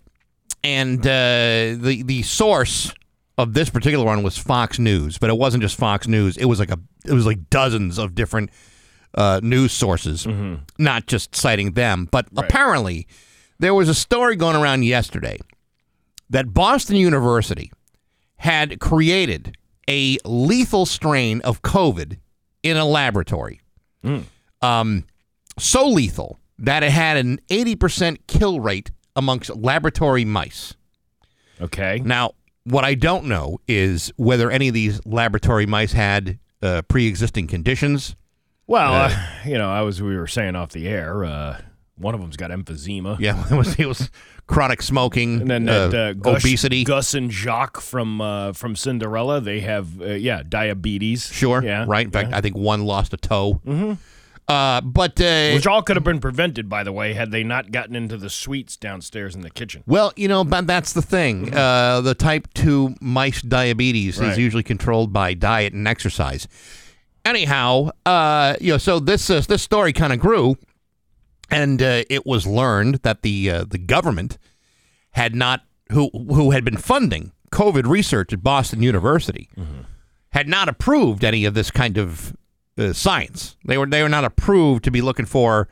and 0.62 1.00
uh, 1.00 1.76
the 1.80 2.02
the 2.04 2.22
source 2.22 2.92
of 3.36 3.54
this 3.54 3.70
particular 3.70 4.04
one 4.04 4.22
was 4.22 4.36
Fox 4.36 4.78
News, 4.78 5.18
but 5.18 5.30
it 5.30 5.38
wasn't 5.38 5.62
just 5.62 5.76
Fox 5.76 6.08
News. 6.08 6.36
It 6.36 6.46
was 6.46 6.58
like 6.58 6.70
a 6.70 6.78
it 7.04 7.12
was 7.12 7.26
like 7.26 7.48
dozens 7.50 7.98
of 7.98 8.14
different 8.14 8.50
uh, 9.14 9.40
news 9.42 9.72
sources, 9.72 10.26
mm-hmm. 10.26 10.56
not 10.78 11.06
just 11.06 11.34
citing 11.34 11.72
them. 11.72 12.08
But 12.10 12.26
right. 12.32 12.44
apparently, 12.44 13.06
there 13.58 13.74
was 13.74 13.88
a 13.88 13.94
story 13.94 14.36
going 14.36 14.56
around 14.56 14.84
yesterday 14.84 15.38
that 16.30 16.52
Boston 16.52 16.96
University 16.96 17.72
had 18.38 18.80
created 18.80 19.56
a 19.88 20.18
lethal 20.24 20.86
strain 20.86 21.40
of 21.42 21.62
COVID 21.62 22.18
in 22.62 22.76
a 22.76 22.84
laboratory. 22.84 23.60
Mm. 24.04 24.24
Um, 24.62 25.04
so 25.58 25.88
lethal 25.88 26.38
that 26.58 26.82
it 26.82 26.90
had 26.90 27.16
an 27.16 27.40
80% 27.48 28.18
kill 28.26 28.60
rate 28.60 28.90
amongst 29.16 29.54
laboratory 29.56 30.24
mice. 30.24 30.74
Okay. 31.60 32.00
Now, 32.04 32.32
what 32.64 32.84
I 32.84 32.94
don't 32.94 33.24
know 33.24 33.60
is 33.66 34.12
whether 34.16 34.50
any 34.50 34.68
of 34.68 34.74
these 34.74 35.04
laboratory 35.06 35.66
mice 35.66 35.92
had 35.92 36.38
uh, 36.62 36.82
pre-existing 36.82 37.46
conditions. 37.46 38.14
Well, 38.66 38.92
uh, 38.92 39.08
uh, 39.08 39.26
you 39.46 39.58
know, 39.58 39.70
I 39.70 39.82
was 39.82 40.02
we 40.02 40.16
were 40.16 40.26
saying 40.26 40.54
off 40.54 40.70
the 40.70 40.88
air. 40.88 41.24
Uh, 41.24 41.60
one 41.96 42.14
of 42.14 42.20
them's 42.20 42.36
got 42.36 42.50
emphysema. 42.50 43.18
Yeah, 43.18 43.42
it 43.50 43.56
was 43.56 43.78
it 43.78 43.86
was 43.86 44.10
chronic 44.48 44.82
smoking, 44.82 45.42
and 45.42 45.50
then 45.50 45.64
that, 45.66 45.94
uh, 45.94 46.12
Gus, 46.14 46.44
obesity. 46.44 46.82
Gus 46.82 47.14
and 47.14 47.30
Jaq 47.30 47.80
from 47.80 48.20
uh, 48.20 48.52
from 48.52 48.74
Cinderella, 48.74 49.40
they 49.40 49.60
have 49.60 50.00
yeah 50.00 50.42
diabetes. 50.42 51.28
Sure, 51.28 51.62
yeah, 51.62 51.84
right. 51.86 52.06
In 52.06 52.10
fact, 52.10 52.30
yeah. 52.30 52.38
I 52.38 52.40
think 52.40 52.56
one 52.56 52.84
lost 52.84 53.12
a 53.14 53.16
toe. 53.16 53.60
Mm-hmm. 53.64 53.92
Uh, 54.48 54.80
but 54.80 55.20
uh, 55.20 55.50
which 55.52 55.66
all 55.66 55.82
could 55.82 55.96
have 55.96 56.04
been 56.04 56.20
prevented, 56.20 56.70
by 56.70 56.82
the 56.82 56.92
way, 56.92 57.12
had 57.12 57.30
they 57.30 57.44
not 57.44 57.70
gotten 57.70 57.94
into 57.94 58.16
the 58.16 58.30
sweets 58.30 58.78
downstairs 58.78 59.34
in 59.34 59.42
the 59.42 59.50
kitchen. 59.50 59.84
Well, 59.86 60.12
you 60.16 60.26
know, 60.26 60.42
but 60.42 60.66
that's 60.66 60.94
the 60.94 61.02
thing. 61.02 61.46
Mm-hmm. 61.46 61.56
Uh, 61.56 62.00
the 62.00 62.14
type 62.14 62.48
two 62.54 62.94
mice 63.02 63.42
diabetes 63.42 64.18
right. 64.18 64.30
is 64.30 64.38
usually 64.38 64.62
controlled 64.62 65.12
by 65.12 65.34
diet 65.34 65.74
and 65.74 65.86
exercise. 65.86 66.48
Anyhow, 67.26 67.90
uh, 68.06 68.56
you 68.58 68.72
know, 68.72 68.78
so 68.78 68.98
this 69.00 69.28
uh, 69.28 69.42
this 69.46 69.62
story 69.62 69.92
kind 69.92 70.14
of 70.14 70.18
grew, 70.18 70.56
and 71.50 71.82
uh, 71.82 72.02
it 72.10 72.26
was 72.26 72.46
learned 72.46 72.96
that 72.96 73.22
the 73.22 73.64
the 73.68 73.78
government 73.78 74.38
had 75.12 75.34
not 75.34 75.62
who 75.92 76.10
who 76.12 76.50
had 76.50 76.64
been 76.64 76.76
funding 76.76 77.32
COVID 77.50 77.86
research 77.86 78.32
at 78.32 78.42
Boston 78.42 78.82
University. 78.82 79.48
Mm-hmm. 79.56 79.82
Had 80.30 80.46
not 80.46 80.68
approved 80.68 81.24
any 81.24 81.46
of 81.46 81.54
this 81.54 81.70
kind 81.70 81.96
of 81.96 82.36
uh, 82.78 82.92
science. 82.92 83.56
They 83.64 83.78
were 83.78 83.86
they 83.86 84.02
were 84.02 84.08
not 84.08 84.24
approved 84.24 84.84
to 84.84 84.90
be 84.90 85.00
looking 85.00 85.26
for 85.26 85.68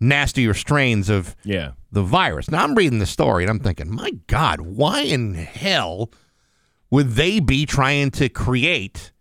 nastier 0.00 0.54
strains 0.54 1.08
of 1.08 1.36
yeah. 1.44 1.72
the 1.92 2.02
virus. 2.02 2.50
Now 2.50 2.64
I'm 2.64 2.74
reading 2.74 2.98
the 2.98 3.06
story 3.06 3.44
and 3.44 3.50
I'm 3.50 3.60
thinking, 3.60 3.90
my 3.90 4.12
God, 4.26 4.60
why 4.60 5.02
in 5.02 5.34
hell 5.34 6.10
would 6.90 7.10
they 7.10 7.40
be 7.40 7.66
trying 7.66 8.10
to 8.12 8.28
create 8.28 9.12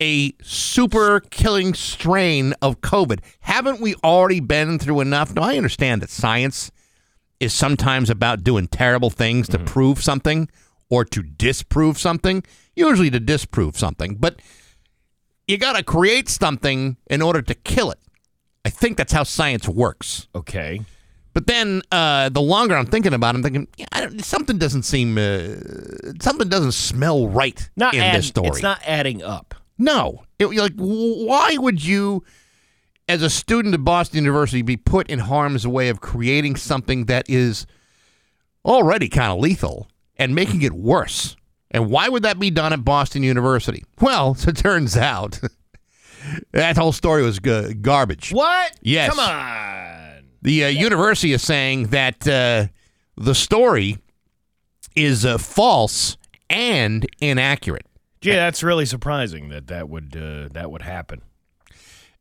a 0.00 0.32
super 0.42 1.20
killing 1.20 1.74
strain 1.74 2.54
of 2.62 2.80
COVID? 2.80 3.20
Haven't 3.40 3.80
we 3.80 3.94
already 4.04 4.40
been 4.40 4.78
through 4.78 5.00
enough? 5.00 5.34
Now 5.34 5.42
I 5.42 5.56
understand 5.56 6.02
that 6.02 6.10
science 6.10 6.70
is 7.40 7.52
sometimes 7.52 8.10
about 8.10 8.44
doing 8.44 8.66
terrible 8.66 9.10
things 9.10 9.48
to 9.48 9.58
mm-hmm. 9.58 9.66
prove 9.66 10.02
something 10.02 10.48
or 10.88 11.04
to 11.04 11.22
disprove 11.22 11.98
something, 11.98 12.42
usually 12.74 13.10
to 13.10 13.20
disprove 13.20 13.76
something, 13.76 14.14
but 14.14 14.40
you 15.46 15.58
got 15.58 15.76
to 15.76 15.82
create 15.82 16.28
something 16.28 16.96
in 17.08 17.22
order 17.22 17.42
to 17.42 17.54
kill 17.54 17.90
it. 17.90 17.98
I 18.64 18.70
think 18.70 18.96
that's 18.96 19.12
how 19.12 19.22
science 19.22 19.68
works. 19.68 20.28
Okay. 20.34 20.80
But 21.34 21.46
then 21.46 21.82
uh, 21.92 22.30
the 22.30 22.40
longer 22.40 22.74
I'm 22.74 22.86
thinking 22.86 23.12
about 23.12 23.34
it, 23.34 23.38
I'm 23.38 23.42
thinking 23.42 23.68
yeah, 23.76 24.08
something 24.18 24.56
doesn't 24.56 24.84
seem, 24.84 25.18
uh, 25.18 25.56
something 26.20 26.48
doesn't 26.48 26.72
smell 26.72 27.28
right 27.28 27.68
not 27.76 27.94
in 27.94 28.00
add, 28.00 28.16
this 28.16 28.28
story. 28.28 28.48
It's 28.48 28.62
not 28.62 28.80
adding 28.86 29.22
up. 29.22 29.54
No. 29.78 30.24
It, 30.38 30.46
like, 30.46 30.74
why 30.76 31.56
would 31.58 31.84
you, 31.84 32.24
as 33.08 33.22
a 33.22 33.30
student 33.30 33.74
at 33.74 33.84
Boston 33.84 34.18
University, 34.18 34.62
be 34.62 34.76
put 34.76 35.08
in 35.08 35.20
harm's 35.20 35.66
way 35.66 35.88
of 35.88 36.00
creating 36.00 36.56
something 36.56 37.06
that 37.06 37.28
is 37.28 37.66
already 38.64 39.08
kind 39.08 39.32
of 39.32 39.38
lethal? 39.38 39.88
and 40.16 40.34
making 40.34 40.62
it 40.62 40.72
worse. 40.72 41.36
And 41.70 41.90
why 41.90 42.08
would 42.08 42.22
that 42.22 42.38
be 42.38 42.50
done 42.50 42.72
at 42.72 42.84
Boston 42.84 43.22
University? 43.22 43.84
Well, 44.00 44.34
as 44.36 44.46
it 44.48 44.56
turns 44.56 44.96
out, 44.96 45.40
that 46.52 46.76
whole 46.76 46.92
story 46.92 47.22
was 47.22 47.38
g- 47.38 47.74
garbage. 47.74 48.32
What? 48.32 48.72
Yes. 48.82 49.10
Come 49.10 49.20
on. 49.20 50.24
The 50.42 50.64
uh, 50.64 50.68
university 50.68 51.32
is 51.32 51.42
saying 51.42 51.88
that 51.88 52.26
uh, 52.26 52.66
the 53.16 53.34
story 53.34 53.98
is 54.94 55.26
uh, 55.26 55.38
false 55.38 56.16
and 56.48 57.06
inaccurate. 57.20 57.85
Gee, 58.26 58.36
that's 58.36 58.62
really 58.62 58.86
surprising 58.86 59.48
that 59.50 59.68
that 59.68 59.88
would 59.88 60.16
uh, 60.16 60.48
that 60.52 60.70
would 60.70 60.82
happen. 60.82 61.22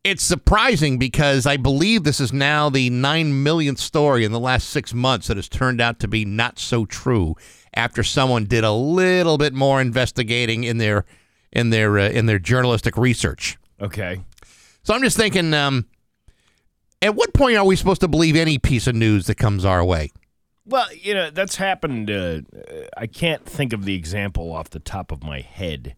It's 0.04 0.24
surprising 0.24 1.00
because 1.00 1.48
I 1.48 1.58
believe 1.58 2.04
this 2.04 2.20
is 2.20 2.32
now 2.32 2.70
the 2.70 2.92
nine 2.92 3.42
millionth 3.42 3.80
story 3.80 4.24
in 4.24 4.32
the 4.32 4.40
last 4.40 4.70
six 4.70 4.94
months 4.94 5.28
that 5.28 5.38
has 5.38 5.50
turned 5.50 5.82
out 5.82 6.00
to 6.02 6.08
be 6.08 6.26
not 6.26 6.60
so 6.60 6.86
true 6.86 7.36
after 7.74 8.04
someone 8.04 8.46
did 8.46 8.64
a 8.64 8.72
little 8.72 9.40
bit 9.40 9.54
more 9.54 9.82
investigating 9.82 10.64
in 10.64 10.78
their 10.78 11.06
in 11.52 11.72
their 11.72 11.98
uh, 11.98 12.10
in 12.10 12.28
their 12.28 12.38
journalistic 12.38 12.98
research. 12.98 13.58
Okay. 13.82 14.22
So 14.84 14.94
I'm 14.94 15.02
just 15.02 15.18
thinking, 15.18 15.56
um, 15.56 15.88
at 17.02 17.16
what 17.16 17.34
point 17.34 17.58
are 17.58 17.66
we 17.66 17.76
supposed 17.76 18.02
to 18.02 18.08
believe 18.08 18.36
any 18.36 18.60
piece 18.60 18.86
of 18.86 18.94
news 18.94 19.26
that 19.26 19.36
comes 19.36 19.66
our 19.66 19.84
way? 19.84 20.12
Well, 20.68 20.88
you 20.94 21.14
know 21.14 21.30
that's 21.30 21.58
happened. 21.58 22.10
Uh, 22.10 22.42
I 22.98 23.08
can't 23.08 23.46
think 23.46 23.72
of 23.74 23.86
the 23.86 23.96
example 23.96 24.52
off 24.52 24.70
the 24.72 24.80
top 24.80 25.12
of 25.12 25.24
my 25.24 25.42
head 25.42 25.96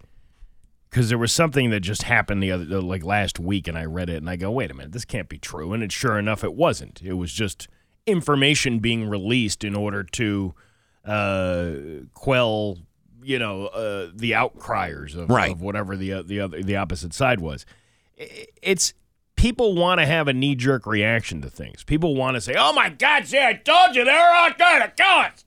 because 0.89 1.09
there 1.09 1.17
was 1.17 1.31
something 1.31 1.69
that 1.69 1.79
just 1.81 2.03
happened 2.03 2.43
the 2.43 2.51
other 2.51 2.81
like 2.81 3.03
last 3.03 3.39
week, 3.39 3.67
and 3.67 3.77
I 3.77 3.86
read 3.86 4.09
it, 4.09 4.17
and 4.17 4.29
I 4.29 4.36
go, 4.36 4.51
"Wait 4.51 4.69
a 4.69 4.74
minute, 4.74 4.91
this 4.91 5.05
can't 5.05 5.29
be 5.29 5.38
true." 5.38 5.71
And 5.74 5.83
it 5.83 5.91
sure 5.91 6.19
enough, 6.19 6.43
it 6.43 6.53
wasn't. 6.53 7.01
It 7.01 7.13
was 7.13 7.31
just 7.31 7.67
information 8.05 8.79
being 8.79 9.07
released 9.09 9.63
in 9.63 9.75
order 9.75 10.03
to 10.03 10.53
uh, 11.05 11.71
quell, 12.13 12.77
you 13.24 13.39
know, 13.39 13.67
uh, 13.67 14.09
the 14.13 14.31
outcriers 14.31 15.15
of, 15.15 15.29
Right. 15.29 15.51
of 15.51 15.62
whatever 15.62 15.95
the 15.95 16.12
uh, 16.12 16.21
the 16.24 16.41
other 16.41 16.62
the 16.62 16.75
opposite 16.75 17.13
side 17.13 17.39
was. 17.39 17.65
It's 18.17 18.93
people 19.38 19.74
want 19.75 20.00
to 20.01 20.06
have 20.06 20.27
a 20.27 20.34
knee 20.34 20.56
jerk 20.56 20.86
reaction 20.86 21.41
to 21.41 21.50
things. 21.50 21.84
People 21.84 22.15
want 22.15 22.36
to 22.36 22.41
say, 22.41 22.56
"Oh 22.58 22.74
my 22.74 22.89
God, 22.89 23.25
see, 23.25 23.39
I 23.39 23.53
told 23.53 23.96
you 23.96 24.03
they're 24.03 24.36
out 24.36 24.58
there 24.58 24.79
to 24.82 24.89
kill 24.89 25.08
us." 25.08 25.46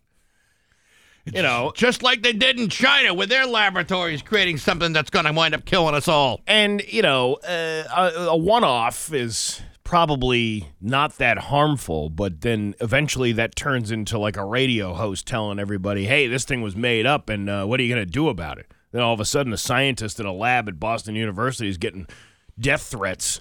You 1.26 1.42
know, 1.42 1.70
Just 1.76 2.02
like 2.02 2.23
they 2.23 2.32
did 2.32 2.59
in 2.59 2.70
China 2.70 3.12
with 3.12 3.28
their 3.28 3.47
laboratories 3.47 4.23
creating 4.23 4.56
something 4.56 4.92
that's 4.92 5.11
going 5.11 5.26
to 5.26 5.32
wind 5.32 5.54
up 5.54 5.64
killing 5.66 5.94
us 5.94 6.09
all. 6.09 6.40
and 6.47 6.82
you 6.88 7.02
know, 7.02 7.35
uh, 7.47 7.85
a, 7.94 8.28
a 8.30 8.37
one-off 8.37 9.12
is 9.12 9.61
probably 9.85 10.68
not 10.80 11.18
that 11.18 11.37
harmful, 11.38 12.09
but 12.09 12.40
then 12.40 12.75
eventually 12.80 13.32
that 13.32 13.54
turns 13.54 13.90
into 13.90 14.18
like 14.18 14.37
a 14.37 14.44
radio 14.44 14.94
host 14.94 15.26
telling 15.26 15.59
everybody, 15.59 16.06
"Hey, 16.06 16.26
this 16.26 16.44
thing 16.44 16.62
was 16.62 16.75
made 16.75 17.06
up, 17.06 17.28
and 17.28 17.50
uh, 17.50 17.64
what 17.66 17.78
are 17.78 17.82
you 17.82 17.94
going 17.94 18.04
to 18.06 18.11
do 18.11 18.28
about 18.28 18.59
it?" 18.59 18.66
Then 18.90 19.02
all 19.02 19.12
of 19.12 19.20
a 19.20 19.25
sudden, 19.25 19.52
a 19.52 19.56
scientist 19.59 20.18
in 20.18 20.26
a 20.26 20.32
lab 20.32 20.68
at 20.68 20.80
Boston 20.80 21.14
University 21.16 21.68
is 21.68 21.76
getting 21.76 22.06
death 22.59 22.82
threats. 22.82 23.40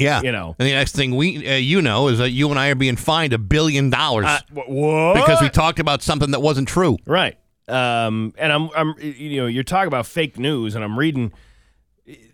Yeah, 0.00 0.22
You 0.22 0.32
know. 0.32 0.56
And 0.58 0.66
the 0.68 0.72
next 0.72 0.94
thing 0.96 1.14
we, 1.16 1.48
uh, 1.48 1.54
you 1.56 1.82
know, 1.82 2.08
is 2.08 2.18
that 2.18 2.30
you 2.30 2.50
and 2.50 2.58
I 2.58 2.68
are 2.68 2.74
being 2.74 2.96
fined 2.96 3.32
a 3.32 3.38
billion 3.38 3.90
dollars 3.90 4.26
Uh, 4.26 4.38
wh- 4.54 5.14
because 5.14 5.40
we 5.42 5.48
talked 5.48 5.78
about 5.78 6.02
something 6.02 6.30
that 6.32 6.40
wasn't 6.40 6.68
true. 6.68 6.96
Right. 7.06 7.36
Um, 7.68 8.34
and 8.36 8.52
I'm, 8.52 8.70
I'm, 8.74 8.94
you 9.00 9.40
know, 9.42 9.46
you're 9.46 9.62
talking 9.62 9.86
about 9.86 10.06
fake 10.06 10.38
news, 10.38 10.74
and 10.74 10.82
I'm 10.82 10.98
reading 10.98 11.32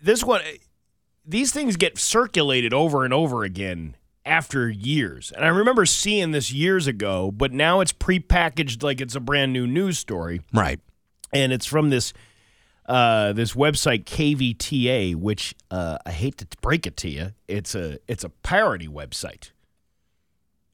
this 0.01 0.23
one. 0.23 0.41
These 1.25 1.51
things 1.51 1.75
get 1.75 1.97
circulated 1.97 2.73
over 2.73 3.03
and 3.03 3.13
over 3.13 3.43
again 3.43 3.95
after 4.25 4.69
years. 4.69 5.31
And 5.35 5.45
I 5.45 5.49
remember 5.49 5.85
seeing 5.85 6.31
this 6.31 6.51
years 6.51 6.87
ago, 6.87 7.31
but 7.31 7.51
now 7.53 7.81
it's 7.81 7.93
prepackaged 7.93 8.81
like 8.81 8.99
it's 9.01 9.15
a 9.15 9.19
brand 9.19 9.53
new 9.53 9.67
news 9.67 9.97
story. 9.99 10.41
Right. 10.53 10.79
And 11.33 11.51
it's 11.53 11.65
from 11.65 11.89
this 11.89 12.13
uh, 12.87 13.33
this 13.33 13.53
website 13.53 14.05
KVTA, 14.05 15.15
which 15.15 15.53
uh, 15.69 15.97
I 16.05 16.11
hate 16.11 16.37
to 16.37 16.47
break 16.61 16.87
it 16.87 16.95
to 16.97 17.09
you, 17.09 17.33
it's 17.47 17.75
a 17.75 17.99
it's 18.07 18.23
a 18.23 18.29
parody 18.29 18.87
website. 18.87 19.51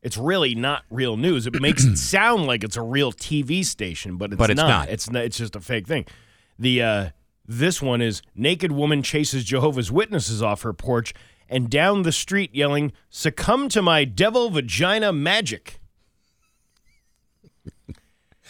It's 0.01 0.17
really 0.17 0.53
not 0.53 0.83
real 0.89 1.15
news. 1.15 1.47
It 1.47 1.61
makes 1.61 1.85
it 1.85 1.97
sound 1.97 2.45
like 2.45 2.63
it's 2.63 2.75
a 2.75 2.81
real 2.81 3.13
TV 3.13 3.65
station, 3.65 4.17
but 4.17 4.33
it's, 4.33 4.37
But 4.37 4.49
it's 4.49 4.57
not. 4.57 4.89
It's 4.89 5.09
not. 5.09 5.23
It's 5.23 5.37
just 5.37 5.55
a 5.55 5.61
fake 5.61 5.87
thing. 5.87 6.05
The 6.59 6.81
uh, 6.81 7.09
this 7.47 7.81
one 7.81 8.01
is 8.01 8.21
naked 8.35 8.71
woman 8.71 9.01
chases 9.01 9.43
Jehovah's 9.43 9.91
Witnesses 9.91 10.41
off 10.41 10.61
her 10.61 10.73
porch 10.73 11.13
and 11.49 11.69
down 11.69 12.03
the 12.03 12.11
street 12.11 12.53
yelling, 12.53 12.91
"Succumb 13.09 13.69
to 13.69 13.81
my 13.81 14.05
devil 14.05 14.49
vagina 14.49 15.11
magic." 15.11 15.79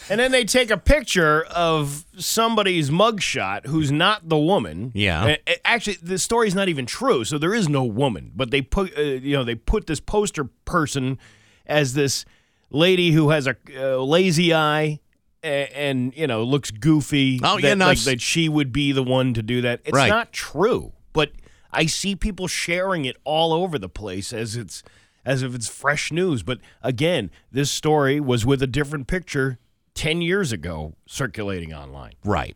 And 0.10 0.20
then 0.20 0.32
they 0.32 0.44
take 0.46 0.70
a 0.70 0.78
picture 0.78 1.44
of 1.46 2.06
somebody's 2.18 2.90
mugshot 2.90 3.68
who's 3.68 3.92
not 3.92 4.28
the 4.28 4.38
woman. 4.38 4.92
Yeah. 4.94 5.38
Actually, 5.64 5.98
the 6.02 6.20
story's 6.20 6.56
not 6.56 6.70
even 6.70 6.86
true, 6.86 7.24
so 7.24 7.38
there 7.38 7.54
is 7.54 7.70
no 7.70 7.84
woman. 7.84 8.32
But 8.36 8.52
they 8.52 8.62
put, 8.62 8.98
uh, 8.98 9.02
you 9.02 9.36
know, 9.36 9.44
they 9.44 9.56
put 9.56 9.88
this 9.88 10.00
poster 10.00 10.46
person 10.66 11.18
as 11.66 11.94
this 11.94 12.26
lady 12.70 13.12
who 13.12 13.30
has 13.30 13.48
a 13.48 13.56
uh, 13.78 13.98
lazy 13.98 14.54
eye 14.54 15.00
and, 15.44 15.70
and 15.74 16.18
you 16.18 16.28
know 16.28 16.44
looks 16.44 16.72
goofy. 16.72 17.40
Oh, 17.44 17.56
that, 17.56 17.64
yeah, 17.64 17.74
no, 17.76 17.88
like, 17.88 18.00
that 18.00 18.22
she 18.22 18.50
would 18.50 18.72
be 18.72 18.92
the 18.92 19.04
one 19.04 19.34
to 19.36 19.44
do 19.44 19.62
that. 19.62 19.82
It's 19.86 19.96
Right. 19.96 20.10
not 20.10 20.32
true, 20.32 20.94
but 21.14 21.32
I 21.72 21.86
see 21.86 22.16
people 22.16 22.48
sharing 22.48 23.06
it 23.06 23.18
all 23.24 23.54
over 23.54 23.78
the 23.78 23.90
place 23.90 24.34
as 24.34 24.56
it's 24.56 24.84
as 25.26 25.42
if 25.44 25.56
it's 25.56 25.70
fresh 25.70 26.12
news. 26.12 26.44
But 26.44 26.60
again, 26.82 27.32
this 27.52 27.72
story 27.72 28.20
was 28.20 28.46
with 28.46 28.62
a 28.62 28.68
different 28.68 29.08
picture 29.08 29.58
ten 29.96 30.22
years 30.22 30.52
ago 30.52 30.94
circulating 31.06 31.74
online. 31.74 32.14
Right. 32.24 32.56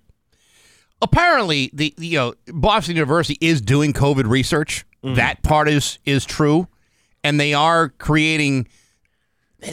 Apparently, 1.02 1.70
the 1.74 1.94
the, 1.98 2.08
you 2.08 2.18
know 2.18 2.34
Boston 2.48 2.96
University 2.96 3.38
is 3.40 3.62
doing 3.62 3.94
COVID 3.94 4.28
research. 4.30 4.86
Mm-hmm. 5.04 5.16
That 5.16 5.44
part 5.44 5.70
is 5.70 6.00
is 6.06 6.26
true, 6.26 6.68
and 7.24 7.40
they 7.40 7.54
are 7.54 7.90
creating 7.90 8.68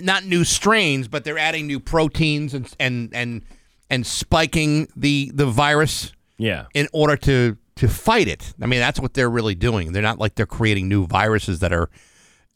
not 0.03 0.24
new 0.24 0.44
strains, 0.44 1.09
but 1.09 1.24
they're 1.24 1.38
adding 1.38 1.66
new 1.66 1.81
proteins 1.81 2.53
and 2.53 2.70
and 2.79 3.11
and 3.14 3.42
and 3.90 4.07
spiking 4.07 4.88
the 4.96 5.31
the 5.35 5.46
virus 5.46 6.12
Yeah. 6.37 6.66
in 6.74 6.88
order 6.92 7.16
to 7.16 7.57
to 7.77 7.88
fight 7.88 8.29
it. 8.29 8.53
I 8.62 8.66
mean, 8.66 8.81
that's 8.81 9.00
what 9.00 9.14
they're 9.14 9.31
really 9.31 9.55
doing. 9.55 9.92
They're 9.92 10.03
not 10.03 10.18
like 10.18 10.35
they're 10.35 10.46
creating 10.46 10.88
new 10.88 11.07
viruses 11.07 11.61
that 11.61 11.72
are 11.72 11.88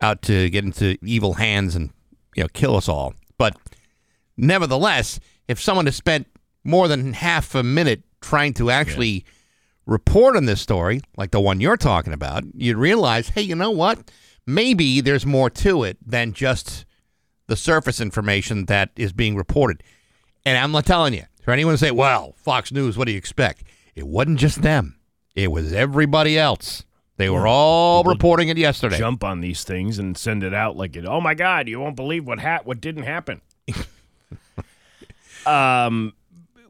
out 0.01 0.23
to 0.23 0.49
get 0.51 0.65
into 0.65 0.97
evil 1.03 1.35
hands 1.35 1.75
and 1.75 1.91
you 2.37 2.43
know 2.43 2.49
kill 2.53 2.77
us 2.77 2.87
all. 2.89 3.15
But 3.39 3.57
nevertheless, 4.39 5.21
if 5.49 5.61
someone 5.61 5.87
has 5.87 5.97
spent 5.97 6.27
more 6.65 6.89
than 6.89 7.13
half 7.13 7.55
a 7.55 7.63
minute 7.63 8.03
trying 8.21 8.55
to 8.55 8.71
actually 8.71 9.25
report 9.87 10.37
on 10.37 10.45
this 10.45 10.61
story, 10.61 11.01
like 11.17 11.31
the 11.31 11.41
one 11.41 11.61
you're 11.61 11.77
talking 11.77 12.13
about, 12.13 12.45
you'd 12.55 12.77
realize, 12.77 13.31
hey, 13.31 13.43
you 13.43 13.55
know 13.55 13.71
what? 13.71 14.11
Maybe 14.47 15.01
there's 15.01 15.27
more 15.27 15.51
to 15.51 15.85
it 15.85 15.99
than 16.05 16.33
just 16.33 16.85
the 17.47 17.57
surface 17.57 18.01
information 18.01 18.67
that 18.67 18.91
is 18.97 19.13
being 19.13 19.37
reported. 19.37 19.83
And 20.45 20.57
I'm 20.57 20.73
not 20.73 20.87
telling 20.87 21.15
you, 21.15 21.25
for 21.43 21.53
anyone 21.53 21.75
to 21.75 21.79
say, 21.79 21.91
well, 21.91 22.35
Fox 22.37 22.71
News, 22.73 22.97
what 22.97 23.07
do 23.07 23.13
you 23.13 23.19
expect? 23.19 23.65
It 23.95 24.07
wasn't 24.07 24.39
just 24.39 24.63
them, 24.63 24.99
it 25.35 25.51
was 25.51 25.73
everybody 25.73 26.39
else. 26.39 26.85
They 27.17 27.29
were 27.29 27.49
all 27.49 28.05
reporting 28.05 28.49
it 28.49 28.57
yesterday. 28.57 28.97
Jump 28.97 29.25
on 29.25 29.41
these 29.41 29.65
things 29.65 29.99
and 29.99 30.17
send 30.17 30.45
it 30.45 30.55
out 30.55 30.77
like 30.77 30.95
it. 30.95 31.05
Oh 31.05 31.21
my 31.21 31.35
God! 31.35 31.67
You 31.67 31.81
won't 31.81 31.97
believe 31.97 32.25
what 32.25 32.39
ha- 32.39 32.61
what 32.63 32.81
didn't 32.81 33.03
happen. 33.03 33.41
Um, 35.47 36.13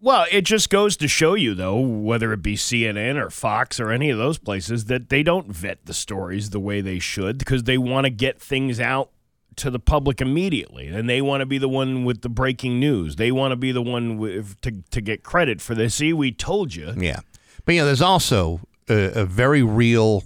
well, 0.00 0.26
it 0.31 0.42
just 0.42 0.70
goes 0.70 0.96
to 0.98 1.09
show 1.09 1.35
you, 1.35 1.54
though, 1.54 1.78
whether 1.78 2.33
it 2.33 2.42
be 2.42 2.54
CNN 2.54 3.16
or 3.16 3.31
Fox 3.31 3.81
or 3.81 3.90
any 3.90 4.11
of 4.11 4.18
those 4.18 4.38
places, 4.38 4.85
that 4.87 5.09
they 5.09 5.22
don't 5.22 5.48
vet 5.48 5.85
the 5.87 5.94
stories 5.94 6.50
the 6.50 6.61
way 6.61 6.81
they 6.81 6.98
should 6.98 7.38
because 7.38 7.64
they 7.64 7.78
want 7.78 8.04
to 8.04 8.11
get 8.11 8.40
things 8.40 8.78
out 8.78 9.11
to 9.57 9.70
the 9.70 9.81
public 9.81 10.20
immediately, 10.20 10.87
and 10.87 11.11
they 11.11 11.20
want 11.20 11.40
to 11.40 11.46
be 11.46 11.59
the 11.59 11.68
one 11.68 12.04
with 12.04 12.22
the 12.22 12.28
breaking 12.28 12.78
news. 12.78 13.16
They 13.16 13.33
want 13.33 13.50
to 13.52 13.57
be 13.57 13.72
the 13.72 13.83
one 13.83 14.16
with, 14.16 14.61
to 14.61 14.83
to 14.90 15.00
get 15.00 15.24
credit 15.24 15.61
for 15.61 15.74
this. 15.74 15.96
See, 15.96 16.12
we 16.12 16.31
told 16.31 16.74
you. 16.74 16.94
Yeah. 16.96 17.20
But, 17.64 17.74
you 17.74 17.81
know, 17.81 17.87
there's 17.87 18.00
also 18.00 18.61
a, 18.88 19.22
a 19.22 19.24
very 19.24 19.62
real 19.62 20.24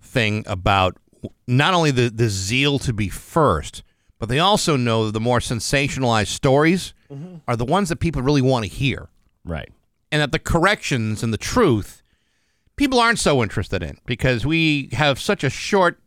thing 0.00 0.44
about 0.46 0.96
not 1.46 1.74
only 1.74 1.90
the, 1.90 2.08
the 2.10 2.28
zeal 2.28 2.78
to 2.80 2.92
be 2.92 3.08
first, 3.08 3.82
but 4.18 4.28
they 4.28 4.38
also 4.38 4.76
know 4.76 5.10
the 5.10 5.20
more 5.20 5.38
sensationalized 5.38 6.28
stories 6.28 6.94
are 7.46 7.56
the 7.56 7.64
ones 7.64 7.88
that 7.88 7.96
people 7.96 8.22
really 8.22 8.42
want 8.42 8.64
to 8.64 8.70
hear. 8.70 9.08
Right. 9.44 9.70
And 10.10 10.22
that 10.22 10.32
the 10.32 10.38
corrections 10.38 11.22
and 11.22 11.32
the 11.32 11.38
truth, 11.38 12.02
people 12.76 13.00
aren't 13.00 13.18
so 13.18 13.42
interested 13.42 13.82
in 13.82 13.98
because 14.06 14.46
we 14.46 14.88
have 14.92 15.20
such 15.20 15.44
a 15.44 15.50
short 15.50 15.98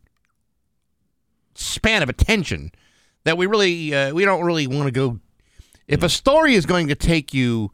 span 1.54 2.02
of 2.02 2.08
attention 2.08 2.72
that 3.24 3.36
we 3.36 3.46
really 3.46 3.94
uh, 3.94 4.14
we 4.14 4.24
don't 4.24 4.44
really 4.44 4.66
want 4.66 4.86
to 4.86 4.90
go. 4.92 5.20
If 5.86 6.02
a 6.02 6.08
story 6.08 6.54
is 6.54 6.66
going 6.66 6.88
to 6.88 6.94
take 6.94 7.32
you 7.32 7.72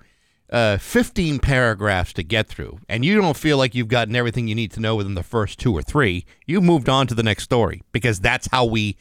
uh, 0.50 0.78
15 0.78 1.40
paragraphs 1.40 2.12
to 2.14 2.22
get 2.22 2.46
through, 2.46 2.78
and 2.88 3.04
you 3.04 3.20
don't 3.20 3.36
feel 3.36 3.58
like 3.58 3.74
you've 3.74 3.88
gotten 3.88 4.14
everything 4.14 4.48
you 4.48 4.54
need 4.54 4.72
to 4.72 4.80
know 4.80 4.96
within 4.96 5.14
the 5.14 5.22
first 5.22 5.58
two 5.58 5.72
or 5.72 5.82
three, 5.82 6.24
you've 6.46 6.62
moved 6.62 6.88
on 6.88 7.06
to 7.08 7.14
the 7.14 7.22
next 7.22 7.44
story 7.44 7.82
because 7.92 8.20
that's 8.20 8.48
how 8.48 8.64
we 8.64 8.96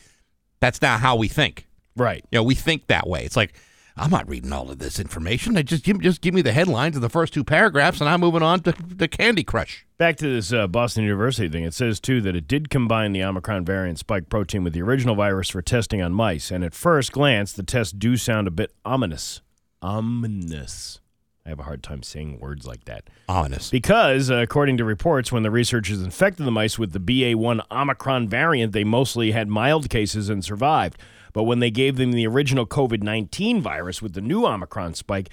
that's 0.60 0.82
not 0.82 1.00
how 1.00 1.16
we 1.16 1.28
think. 1.28 1.68
Right. 1.96 2.24
You 2.32 2.40
know, 2.40 2.44
we 2.44 2.56
think 2.56 2.88
that 2.88 3.08
way. 3.08 3.26
It's 3.26 3.36
like, 3.36 3.54
I'm 3.96 4.10
not 4.10 4.28
reading 4.28 4.52
all 4.52 4.72
of 4.72 4.80
this 4.80 5.00
information. 5.00 5.56
I 5.56 5.62
just 5.62 5.84
give, 5.84 6.02
just 6.02 6.22
give 6.22 6.34
me 6.34 6.42
the 6.42 6.52
headlines 6.52 6.96
of 6.96 7.04
the 7.04 7.10
first 7.10 7.32
two 7.34 7.44
paragraphs, 7.44 8.00
and 8.00 8.10
I'm 8.10 8.22
moving 8.22 8.42
on 8.42 8.62
to 8.62 8.72
the 8.72 9.08
Candy 9.08 9.44
Crush. 9.44 9.86
Back 10.00 10.18
to 10.18 10.28
this 10.28 10.52
uh, 10.52 10.66
Boston 10.68 11.04
University 11.04 11.48
thing. 11.48 11.64
It 11.64 11.76
says, 11.76 12.00
too, 12.00 12.20
that 12.22 12.36
it 12.36 12.48
did 12.48 12.72
combine 12.72 13.12
the 13.14 13.24
Omicron 13.24 13.66
variant 13.66 14.00
spike 14.00 14.30
protein 14.30 14.64
with 14.64 14.74
the 14.74 14.82
original 14.82 15.16
virus 15.16 15.50
for 15.50 15.62
testing 15.62 16.02
on 16.02 16.12
mice. 16.12 16.50
And 16.50 16.64
at 16.64 16.74
first 16.74 17.12
glance, 17.12 17.54
the 17.54 17.62
tests 17.62 17.94
do 17.94 18.18
sound 18.18 18.48
a 18.48 18.52
bit 18.52 18.72
ominous. 18.84 19.42
Ominous. 19.82 21.00
I 21.46 21.50
have 21.50 21.60
a 21.60 21.64
hard 21.64 21.84
time 21.84 22.04
saying 22.04 22.40
words 22.40 22.66
like 22.66 22.86
that. 22.86 23.10
Ominous. 23.28 23.70
Because, 23.70 24.32
uh, 24.32 24.36
according 24.36 24.78
to 24.78 24.86
reports, 24.86 25.32
when 25.32 25.44
the 25.44 25.52
researchers 25.52 26.02
infected 26.02 26.46
the 26.46 26.52
mice 26.52 26.80
with 26.80 26.94
the 26.94 27.00
BA1 27.00 27.62
Omicron 27.70 28.30
variant, 28.30 28.72
they 28.72 28.86
mostly 28.86 29.32
had 29.32 29.50
mild 29.50 29.90
cases 29.90 30.30
and 30.30 30.44
survived. 30.44 30.98
But 31.34 31.44
when 31.44 31.60
they 31.60 31.72
gave 31.72 31.98
them 31.98 32.12
the 32.12 32.28
original 32.28 32.66
COVID 32.66 33.02
19 33.04 33.62
virus 33.62 34.02
with 34.02 34.14
the 34.14 34.22
new 34.22 34.46
Omicron 34.46 34.94
spike, 34.94 35.30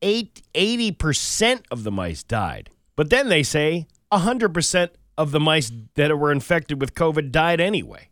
eight, 0.00 0.42
80% 0.54 1.62
of 1.70 1.82
the 1.84 1.90
mice 1.90 2.22
died. 2.22 2.70
But 2.96 3.10
then 3.10 3.28
they 3.28 3.42
say 3.42 3.86
100% 4.12 4.88
of 5.18 5.30
the 5.32 5.40
mice 5.40 5.72
that 5.94 6.16
were 6.18 6.30
infected 6.32 6.80
with 6.80 6.94
COVID 6.94 7.30
died 7.32 7.60
anyway. 7.60 8.08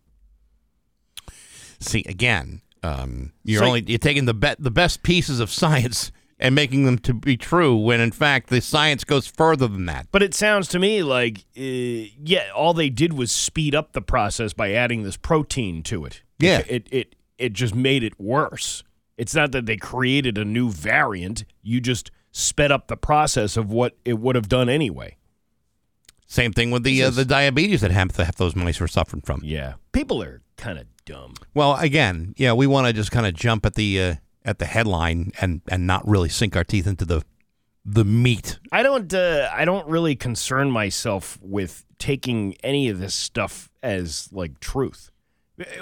See, 1.80 2.04
again, 2.08 2.62
um, 2.82 3.32
you're 3.44 3.60
So- 3.60 3.66
only 3.66 3.84
you're 3.86 3.98
taking 3.98 4.24
the 4.24 4.34
be- 4.34 4.54
the 4.58 4.70
best 4.70 5.02
pieces 5.02 5.40
of 5.40 5.50
science 5.62 6.12
and 6.38 6.54
making 6.56 6.84
them 6.84 6.98
to 6.98 7.14
be 7.14 7.36
true 7.36 7.76
when 7.76 8.00
in 8.00 8.10
fact 8.10 8.48
the 8.48 8.60
science 8.60 9.04
goes 9.04 9.26
further 9.28 9.68
than 9.68 9.86
that. 9.86 10.08
But 10.10 10.22
it 10.24 10.34
sounds 10.34 10.66
to 10.68 10.78
me 10.80 11.02
like, 11.02 11.38
uh, 11.56 12.10
yeah, 12.24 12.50
all 12.54 12.74
they 12.74 12.90
did 12.90 13.12
was 13.12 13.30
speed 13.30 13.74
up 13.76 13.92
the 13.92 14.02
process 14.02 14.52
by 14.52 14.72
adding 14.72 15.04
this 15.04 15.16
protein 15.16 15.82
to 15.84 16.04
it. 16.04 16.22
Yeah. 16.42 16.58
It, 16.58 16.68
it, 16.68 16.88
it, 16.90 17.14
it 17.38 17.52
just 17.52 17.74
made 17.74 18.02
it 18.02 18.18
worse. 18.20 18.82
It's 19.16 19.34
not 19.34 19.52
that 19.52 19.66
they 19.66 19.76
created 19.76 20.38
a 20.38 20.44
new 20.44 20.70
variant, 20.70 21.44
you 21.62 21.80
just 21.80 22.10
sped 22.32 22.72
up 22.72 22.88
the 22.88 22.96
process 22.96 23.56
of 23.56 23.70
what 23.70 23.96
it 24.04 24.18
would 24.18 24.34
have 24.34 24.48
done 24.48 24.68
anyway. 24.68 25.16
Same 26.26 26.52
thing 26.52 26.70
with 26.70 26.82
the 26.82 27.02
uh, 27.02 27.10
the 27.10 27.26
diabetes 27.26 27.82
that 27.82 27.90
half, 27.90 28.16
half 28.16 28.36
those 28.36 28.56
mice 28.56 28.80
were 28.80 28.88
suffering 28.88 29.20
from. 29.20 29.42
Yeah. 29.44 29.74
People 29.92 30.22
are 30.22 30.40
kind 30.56 30.78
of 30.78 30.86
dumb. 31.04 31.34
Well, 31.52 31.76
again, 31.76 32.34
yeah, 32.38 32.54
we 32.54 32.66
want 32.66 32.86
to 32.86 32.94
just 32.94 33.10
kind 33.10 33.26
of 33.26 33.34
jump 33.34 33.66
at 33.66 33.74
the 33.74 34.00
uh, 34.00 34.14
at 34.44 34.58
the 34.58 34.64
headline 34.64 35.32
and 35.42 35.60
and 35.68 35.86
not 35.86 36.08
really 36.08 36.30
sink 36.30 36.56
our 36.56 36.64
teeth 36.64 36.86
into 36.86 37.04
the 37.04 37.22
the 37.84 38.04
meat. 38.04 38.58
I 38.70 38.82
don't 38.82 39.12
uh, 39.12 39.50
I 39.52 39.66
don't 39.66 39.86
really 39.86 40.16
concern 40.16 40.70
myself 40.70 41.38
with 41.42 41.84
taking 41.98 42.54
any 42.64 42.88
of 42.88 42.98
this 42.98 43.14
stuff 43.14 43.70
as 43.82 44.28
like 44.32 44.58
truth. 44.58 45.10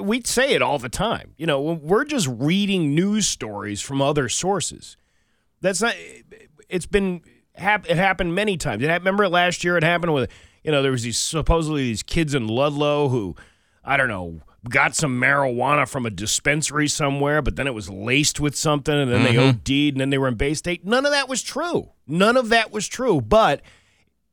We 0.00 0.20
say 0.22 0.52
it 0.52 0.62
all 0.62 0.78
the 0.78 0.88
time. 0.88 1.34
You 1.36 1.46
know, 1.46 1.60
we're 1.60 2.04
just 2.04 2.26
reading 2.28 2.94
news 2.94 3.26
stories 3.26 3.80
from 3.80 4.02
other 4.02 4.28
sources. 4.28 4.96
That's 5.60 5.80
not 5.80 5.94
it's 6.68 6.86
been 6.86 7.22
it 7.54 7.96
happened 7.96 8.34
many 8.34 8.56
times. 8.56 8.84
Hap- 8.84 9.00
remember 9.00 9.28
last 9.28 9.64
year 9.64 9.76
it 9.76 9.84
happened 9.84 10.14
with 10.14 10.30
you 10.64 10.70
know 10.70 10.82
there 10.82 10.92
was 10.92 11.02
these 11.02 11.18
supposedly 11.18 11.82
these 11.82 12.02
kids 12.02 12.34
in 12.34 12.48
Ludlow 12.48 13.08
who 13.08 13.36
I 13.84 13.96
don't 13.96 14.08
know 14.08 14.40
got 14.68 14.94
some 14.94 15.18
marijuana 15.18 15.88
from 15.88 16.04
a 16.04 16.10
dispensary 16.10 16.88
somewhere, 16.88 17.40
but 17.40 17.56
then 17.56 17.66
it 17.66 17.74
was 17.74 17.88
laced 17.88 18.40
with 18.40 18.54
something, 18.54 18.94
and 18.94 19.10
then 19.10 19.22
they 19.22 19.34
mm-hmm. 19.34 19.48
OD'd, 19.48 19.94
and 19.94 20.00
then 20.00 20.10
they 20.10 20.18
were 20.18 20.28
in 20.28 20.34
Bay 20.34 20.54
State. 20.54 20.84
None 20.84 21.06
of 21.06 21.12
that 21.12 21.28
was 21.28 21.42
true. 21.42 21.90
None 22.06 22.36
of 22.36 22.50
that 22.50 22.70
was 22.70 22.86
true. 22.86 23.20
But 23.20 23.62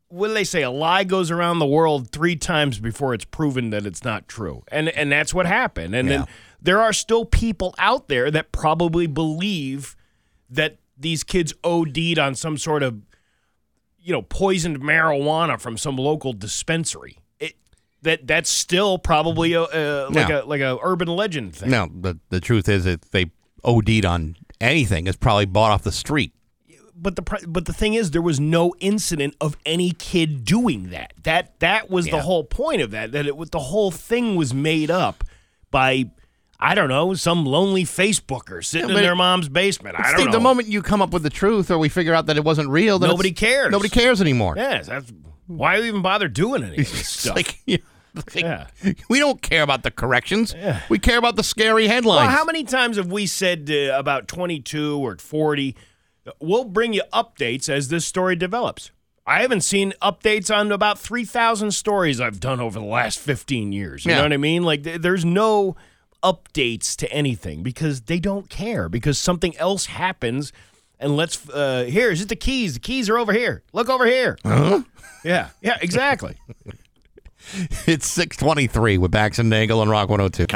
what 0.10 0.28
do 0.30 0.34
they 0.34 0.44
say? 0.44 0.62
A 0.64 0.70
lie 0.72 1.04
goes 1.04 1.32
around 1.32 1.60
the 1.60 1.66
world 1.66 2.12
three 2.12 2.36
times 2.36 2.80
before 2.80 3.14
it's 3.14 3.26
proven 3.26 3.70
that 3.72 3.86
it's 3.86 4.04
not 4.04 4.28
true, 4.28 4.64
and 4.72 4.90
and 4.90 5.12
that's 5.12 5.34
what 5.34 5.46
happened. 5.46 5.96
And 5.96 6.08
Yeah. 6.10 6.18
then 6.20 6.28
there 6.62 6.82
are 6.82 6.94
still 6.94 7.26
people 7.26 7.76
out 7.78 8.08
there 8.08 8.32
that 8.32 8.52
probably 8.52 9.06
believe 9.08 9.96
that 10.50 10.78
these 10.98 11.24
kids 11.24 11.54
OD'd 11.64 12.18
on 12.18 12.36
some 12.36 12.58
sort 12.58 12.84
of 12.84 13.02
you 14.00 14.14
know 14.14 14.22
poisoned 14.22 14.80
marijuana 14.82 15.60
from 15.60 15.78
some 15.78 15.98
local 15.98 16.32
dispensary. 16.34 17.18
It 17.40 17.56
that 18.04 18.26
that's 18.28 18.50
still 18.50 18.98
probably 18.98 19.54
a, 19.54 19.62
a 19.64 20.08
like 20.10 20.30
No. 20.30 20.42
a 20.42 20.46
like 20.46 20.62
a 20.62 20.78
urban 20.82 21.10
legend 21.10 21.56
thing. 21.56 21.70
No, 21.70 21.90
the 21.94 22.18
the 22.30 22.40
truth 22.40 22.70
is 22.70 22.86
if 22.86 23.02
they 23.12 23.32
OD'd 23.64 24.06
on 24.06 24.38
anything, 24.62 25.08
it's 25.08 25.18
probably 25.18 25.46
bought 25.46 25.72
off 25.72 25.84
the 25.84 25.92
street. 25.92 26.32
But 27.00 27.16
the 27.16 27.46
but 27.48 27.66
the 27.66 27.74
thing 27.74 27.94
is, 27.94 28.12
there 28.12 28.22
was 28.22 28.40
no 28.40 28.74
incident 28.80 29.36
of 29.40 29.56
any 29.66 29.92
kid 29.92 30.44
doing 30.46 30.90
that. 30.90 31.14
That 31.24 31.60
that 31.60 31.90
was 31.90 32.08
the 32.08 32.22
whole 32.22 32.44
point 32.44 32.82
of 32.82 32.92
that. 32.92 33.12
That 33.12 33.28
it 33.28 33.52
the 33.52 33.60
whole 33.60 33.92
thing 33.92 34.36
was 34.36 34.54
made 34.54 34.90
up 34.92 35.24
by. 35.72 36.12
I 36.60 36.74
don't 36.74 36.90
know, 36.90 37.14
some 37.14 37.46
lonely 37.46 37.84
Facebooker 37.84 38.66
sitting 38.66 38.90
Yeah, 38.90 38.96
in 38.96 39.02
their 39.04 39.16
mom's 39.16 39.48
basement. 39.48 39.96
I 40.00 40.02
don't 40.08 40.14
Steve, 40.16 40.26
know. 40.26 40.32
the 40.32 40.40
moment 40.40 40.68
you 40.68 40.82
come 40.82 41.04
up 41.04 41.12
with 41.12 41.22
the 41.22 41.30
truth 41.30 41.70
or 41.70 41.78
we 41.78 41.88
figure 41.88 42.16
out 42.16 42.26
that 42.26 42.36
it 42.36 42.44
wasn't 42.44 42.70
real, 42.70 42.98
then 42.98 43.12
Nobody 43.12 43.32
cares. 43.32 43.72
Nobody 43.72 43.90
cares 43.90 44.22
anymore. 44.22 44.56
yes, 44.58 44.88
that's 44.88 45.14
why 45.46 45.80
we 45.80 45.88
even 45.88 46.02
bother 46.02 46.28
doing 46.28 46.64
any 46.64 46.72
of 46.78 46.78
this 46.78 47.08
stuff. 47.20 47.36
like, 47.36 47.60
you 47.68 47.78
like, 48.16 48.34
Yeah. 48.34 48.66
we 49.08 49.20
don't 49.20 49.40
care 49.40 49.62
about 49.62 49.84
the 49.84 49.92
corrections. 49.92 50.56
We 50.90 50.98
care 50.98 51.20
about 51.20 51.36
the 51.36 51.44
scary 51.44 51.88
headlines. 51.88 52.26
Well, 52.28 52.36
how 52.36 52.44
many 52.44 52.64
times 52.64 52.98
have 52.98 53.12
we 53.12 53.28
said 53.28 53.70
uh, 53.72 53.94
about 53.96 54.28
22 54.28 54.98
or 54.98 55.16
40? 55.18 55.76
We'll 56.40 56.64
bring 56.66 56.94
you 56.94 57.04
updates 57.14 57.70
as 57.70 57.88
this 57.90 58.06
story 58.06 58.36
develops. 58.36 58.92
I 59.26 59.42
haven't 59.42 59.62
seen 59.62 59.94
updates 60.02 60.56
on 60.56 60.72
about 60.72 60.98
3,000 61.00 61.72
stories 61.72 62.22
I've 62.22 62.40
done 62.40 62.60
over 62.62 62.80
the 62.80 62.86
last 62.86 63.20
15 63.20 63.72
years. 63.74 64.06
You 64.06 64.12
Yeah. 64.12 64.18
know 64.18 64.24
what 64.24 64.34
I 64.34 64.38
mean? 64.38 64.64
Like, 64.64 64.84
th- 64.84 65.02
there's 65.02 65.26
no 65.26 65.76
updates 66.24 66.96
to 66.98 67.12
anything 67.12 67.62
because 67.62 68.02
they 68.02 68.20
don't 68.20 68.50
care 68.50 68.88
because 68.90 69.18
something 69.18 69.56
else 69.58 69.88
happens. 69.88 70.52
And 71.00 71.16
let's, 71.18 71.48
uh, 71.50 71.84
here, 71.90 72.10
is 72.10 72.22
it 72.22 72.30
the 72.30 72.36
keys? 72.36 72.74
The 72.76 72.80
keys 72.80 73.10
are 73.10 73.18
over 73.18 73.34
here. 73.34 73.64
Look 73.74 73.90
over 73.90 74.06
here. 74.06 74.38
Uh-huh. 74.46 74.82
Yeah, 75.24 75.50
yeah, 75.62 75.78
exactly. 75.82 76.36
It's 77.86 78.08
623 78.08 78.98
with 78.98 79.12
Bax 79.12 79.40
and 79.40 79.50
Nagel 79.50 79.82
and 79.82 79.90
Rock 79.90 80.10
102. 80.10 80.48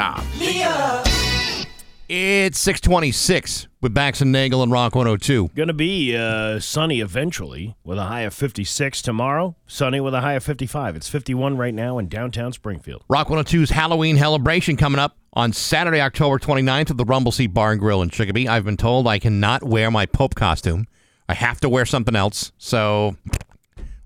It's 2.08 2.58
626 2.58 3.68
with 3.80 3.94
Bax 3.94 4.20
and 4.20 4.32
Nagel 4.32 4.62
and 4.62 4.70
Rock 4.70 4.94
102. 4.94 5.50
Going 5.54 5.68
to 5.68 5.72
be 5.72 6.14
uh, 6.16 6.58
sunny 6.58 7.00
eventually 7.00 7.74
with 7.84 7.96
a 7.96 8.04
high 8.04 8.22
of 8.22 8.34
56 8.34 9.00
tomorrow. 9.00 9.56
Sunny 9.66 10.00
with 10.00 10.12
a 10.12 10.20
high 10.20 10.34
of 10.34 10.44
55. 10.44 10.96
It's 10.96 11.08
51 11.08 11.56
right 11.56 11.72
now 11.72 11.98
in 11.98 12.08
downtown 12.08 12.52
Springfield. 12.52 13.04
Rock 13.08 13.28
102's 13.28 13.70
Halloween 13.70 14.18
celebration 14.18 14.76
coming 14.76 14.98
up 14.98 15.16
on 15.32 15.52
Saturday, 15.52 16.00
October 16.00 16.38
29th 16.38 16.90
at 16.90 16.96
the 16.96 17.04
Rumble 17.04 17.32
Seat 17.32 17.54
Bar 17.54 17.72
and 17.72 17.80
Grill 17.80 18.02
in 18.02 18.10
Chicopee. 18.10 18.48
I've 18.48 18.64
been 18.64 18.76
told 18.76 19.06
I 19.06 19.18
cannot 19.18 19.62
wear 19.62 19.90
my 19.90 20.04
Pope 20.04 20.34
costume. 20.34 20.86
I 21.28 21.34
have 21.34 21.60
to 21.60 21.68
wear 21.68 21.86
something 21.86 22.16
else. 22.16 22.52
So 22.58 23.16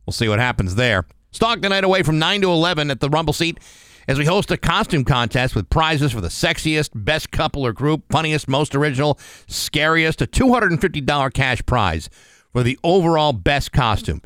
we'll 0.05 0.13
see 0.13 0.29
what 0.29 0.39
happens 0.39 0.77
there. 0.77 1.07
Stock 1.33 1.61
the 1.61 1.69
night 1.71 1.83
away 1.85 2.03
from 2.03 2.19
9 2.19 2.43
to 2.43 2.51
11 2.51 2.91
at 2.91 3.01
the 3.01 3.11
Rumble 3.11 3.33
Seat 3.33 3.59
as 4.09 4.19
we 4.19 4.25
host 4.25 4.51
a 4.51 4.57
costume 4.57 5.05
contest 5.05 5.55
with 5.55 5.69
prizes 5.71 6.13
for 6.13 6.21
the 6.21 6.29
sexiest, 6.29 6.91
best 6.95 7.31
couple 7.31 7.67
or 7.67 7.73
group, 7.73 8.05
funniest, 8.11 8.49
most 8.49 8.75
original, 8.75 9.19
scariest, 9.47 10.23
a 10.23 10.27
$250 10.27 11.33
cash 11.33 11.65
prize 11.67 12.09
for 12.53 12.63
the 12.63 12.79
overall 12.85 13.33
best 13.33 13.73
costume. 13.73 14.23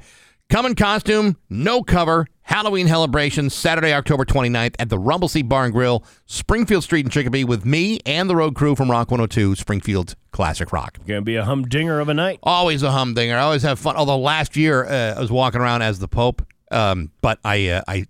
Come 0.49 0.67
in 0.67 0.75
costume, 0.75 1.37
no 1.49 1.83
cover, 1.83 2.27
Halloween 2.43 2.89
celebration, 2.89 3.49
Saturday, 3.49 3.93
October 3.93 4.25
29th 4.25 4.75
at 4.81 4.89
the 4.89 4.99
Rumble 4.99 5.29
Seat 5.29 5.43
Bar 5.43 5.67
and 5.67 5.73
Grill, 5.73 6.05
Springfield 6.27 6.83
Street 6.83 7.07
in 7.07 7.11
Chicopee 7.11 7.45
with 7.45 7.65
me 7.65 8.01
and 8.05 8.29
the 8.29 8.35
road 8.35 8.57
crew 8.57 8.75
from 8.75 8.91
Rock 8.91 9.13
102, 9.13 9.55
Springfield 9.55 10.17
Classic 10.33 10.73
Rock. 10.73 10.99
Going 11.07 11.21
to 11.21 11.25
be 11.25 11.37
a 11.37 11.45
humdinger 11.45 12.01
of 12.01 12.09
a 12.09 12.15
night. 12.15 12.41
Always 12.43 12.83
a 12.83 12.91
humdinger. 12.91 13.37
I 13.37 13.43
always 13.43 13.63
have 13.63 13.79
fun. 13.79 13.95
Although 13.95 14.19
last 14.19 14.57
year 14.57 14.85
uh, 14.85 15.15
I 15.17 15.21
was 15.21 15.31
walking 15.31 15.61
around 15.61 15.83
as 15.83 16.01
the 16.01 16.09
Pope, 16.09 16.45
um, 16.73 17.13
but 17.21 17.39
I, 17.45 17.69
uh, 17.69 17.83
I, 17.87 18.07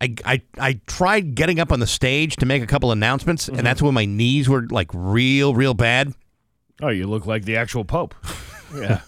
I, 0.00 0.14
I, 0.24 0.42
I 0.58 0.80
tried 0.86 1.34
getting 1.34 1.60
up 1.60 1.70
on 1.72 1.80
the 1.80 1.86
stage 1.86 2.36
to 2.36 2.46
make 2.46 2.62
a 2.62 2.66
couple 2.66 2.90
announcements, 2.92 3.48
and 3.48 3.60
that's 3.66 3.82
when 3.82 3.92
my 3.94 4.06
knees 4.06 4.48
were 4.48 4.66
like 4.70 4.88
real, 4.94 5.54
real 5.54 5.74
bad. 5.74 6.14
Oh, 6.80 6.88
you 6.88 7.06
look 7.06 7.26
like 7.26 7.44
the 7.44 7.56
actual 7.56 7.84
Pope. 7.84 8.14
Yeah. 8.72 9.00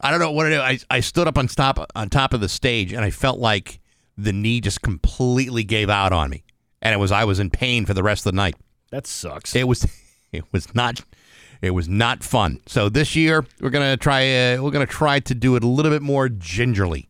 I 0.00 0.10
don't 0.10 0.18
know 0.18 0.32
what 0.32 0.44
to 0.44 0.50
do. 0.50 0.60
I, 0.60 0.78
I 0.90 0.98
stood 1.00 1.28
up 1.28 1.38
on 1.38 1.46
top 1.46 1.90
on 1.94 2.08
top 2.10 2.34
of 2.34 2.40
the 2.40 2.48
stage, 2.48 2.92
and 2.92 3.04
I 3.04 3.10
felt 3.10 3.38
like 3.38 3.80
the 4.18 4.32
knee 4.32 4.60
just 4.60 4.82
completely 4.82 5.62
gave 5.62 5.88
out 5.88 6.12
on 6.12 6.30
me, 6.30 6.42
and 6.82 6.92
it 6.92 6.98
was 6.98 7.12
I 7.12 7.22
was 7.24 7.38
in 7.38 7.50
pain 7.50 7.86
for 7.86 7.94
the 7.94 8.02
rest 8.02 8.26
of 8.26 8.32
the 8.32 8.36
night. 8.36 8.56
that 8.90 9.06
sucks. 9.06 9.54
It 9.54 9.68
was 9.68 9.86
it 10.32 10.44
was 10.52 10.74
not 10.74 11.02
it 11.62 11.70
was 11.70 11.88
not 11.88 12.24
fun. 12.24 12.60
So 12.66 12.88
this 12.88 13.14
year 13.14 13.44
we're 13.60 13.70
gonna 13.70 13.96
try 13.96 14.54
uh, 14.54 14.62
we're 14.62 14.72
gonna 14.72 14.86
try 14.86 15.20
to 15.20 15.34
do 15.34 15.54
it 15.56 15.62
a 15.62 15.68
little 15.68 15.92
bit 15.92 16.02
more 16.02 16.28
gingerly. 16.28 17.08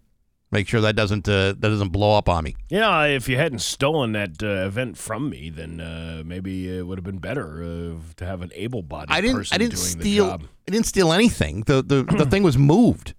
Make 0.56 0.68
sure 0.68 0.80
that 0.80 0.96
doesn't 0.96 1.28
uh, 1.28 1.48
that 1.60 1.60
doesn't 1.60 1.90
blow 1.90 2.16
up 2.16 2.28
on 2.30 2.44
me. 2.44 2.52
you 2.70 2.78
know, 2.80 3.02
if 3.04 3.28
you 3.28 3.36
hadn't 3.36 3.58
stolen 3.60 4.12
that 4.12 4.42
uh, 4.42 4.66
event 4.70 4.96
from 4.96 5.28
me, 5.28 5.50
then 5.50 5.80
uh, 5.80 6.22
maybe 6.24 6.52
it 6.78 6.82
would 6.86 6.96
have 6.98 7.04
been 7.04 7.18
better 7.18 7.62
uh, 7.62 8.00
to 8.16 8.24
have 8.24 8.40
an 8.40 8.50
able-bodied 8.54 9.10
I 9.14 9.20
didn't 9.20 9.36
person 9.36 9.54
I 9.54 9.58
didn't 9.58 9.76
steal. 9.76 10.30
I 10.66 10.70
didn't 10.70 10.86
steal 10.86 11.12
anything. 11.12 11.54
The 11.70 11.82
the 11.82 12.04
the 12.04 12.24
thing 12.26 12.42
was 12.42 12.56
moved. 12.56 13.12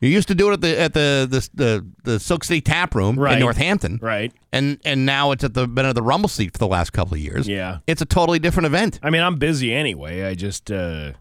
You 0.00 0.08
used 0.08 0.26
to 0.28 0.34
do 0.34 0.50
it 0.50 0.54
at 0.54 0.60
the 0.60 0.80
at 0.86 0.92
the 0.94 1.28
the 1.30 1.40
the, 1.62 1.86
the 2.02 2.18
Silk 2.18 2.42
City 2.42 2.60
Tap 2.60 2.96
Room 2.96 3.16
Right. 3.16 3.34
in 3.34 3.38
Northampton, 3.38 4.00
Right. 4.02 4.32
and 4.52 4.80
and 4.84 5.06
now 5.06 5.30
it's 5.30 5.44
at 5.44 5.54
the 5.54 5.68
been 5.68 5.86
at 5.86 5.94
the 5.94 6.02
Rumble 6.02 6.28
Seat 6.28 6.50
for 6.54 6.58
the 6.58 6.66
last 6.66 6.90
couple 6.92 7.14
of 7.14 7.20
years. 7.20 7.46
Yeah. 7.46 7.78
it's 7.86 8.02
a 8.02 8.04
totally 8.06 8.40
different 8.40 8.66
event. 8.66 8.98
I 9.04 9.10
mean, 9.10 9.22
I'm 9.22 9.36
busy 9.38 9.72
anyway. 9.72 10.24
I 10.24 10.34
just 10.34 10.72
uh, 10.72 11.12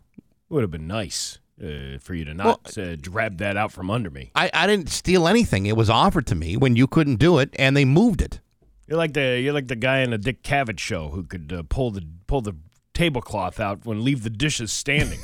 would 0.50 0.64
have 0.64 0.72
been 0.72 0.88
nice 0.88 1.38
uh, 1.62 1.98
for 2.00 2.14
you 2.14 2.26
to 2.26 2.34
not 2.34 2.78
uh, 2.78 2.96
grab 2.96 3.38
that 3.38 3.58
out 3.58 3.72
from 3.72 3.90
under 3.90 4.10
me. 4.10 4.32
I, 4.36 4.50
I 4.54 4.68
didn't 4.68 4.90
steal 4.90 5.28
anything. 5.28 5.66
It 5.66 5.78
was 5.78 5.90
offered 5.90 6.28
to 6.28 6.36
me 6.36 6.58
when 6.58 6.76
you 6.76 6.88
couldn't 6.88 7.18
do 7.18 7.40
it, 7.40 7.50
and 7.58 7.76
they 7.76 7.86
moved 7.86 8.22
it. 8.22 8.40
You're 8.88 8.98
like 8.98 9.14
the 9.14 9.40
you're 9.40 9.54
like 9.54 9.68
the 9.68 9.76
guy 9.76 10.00
in 10.00 10.10
the 10.10 10.18
Dick 10.18 10.44
Cavett 10.44 10.80
show 10.80 11.10
who 11.10 11.24
could 11.24 11.54
uh, 11.54 11.64
pull 11.70 11.92
the 11.92 12.06
pull 12.28 12.42
the 12.42 12.56
tablecloth 12.94 13.60
out 13.60 13.86
and 13.86 14.02
leave 14.02 14.24
the 14.24 14.30
dishes 14.30 14.72
standing. 14.72 15.20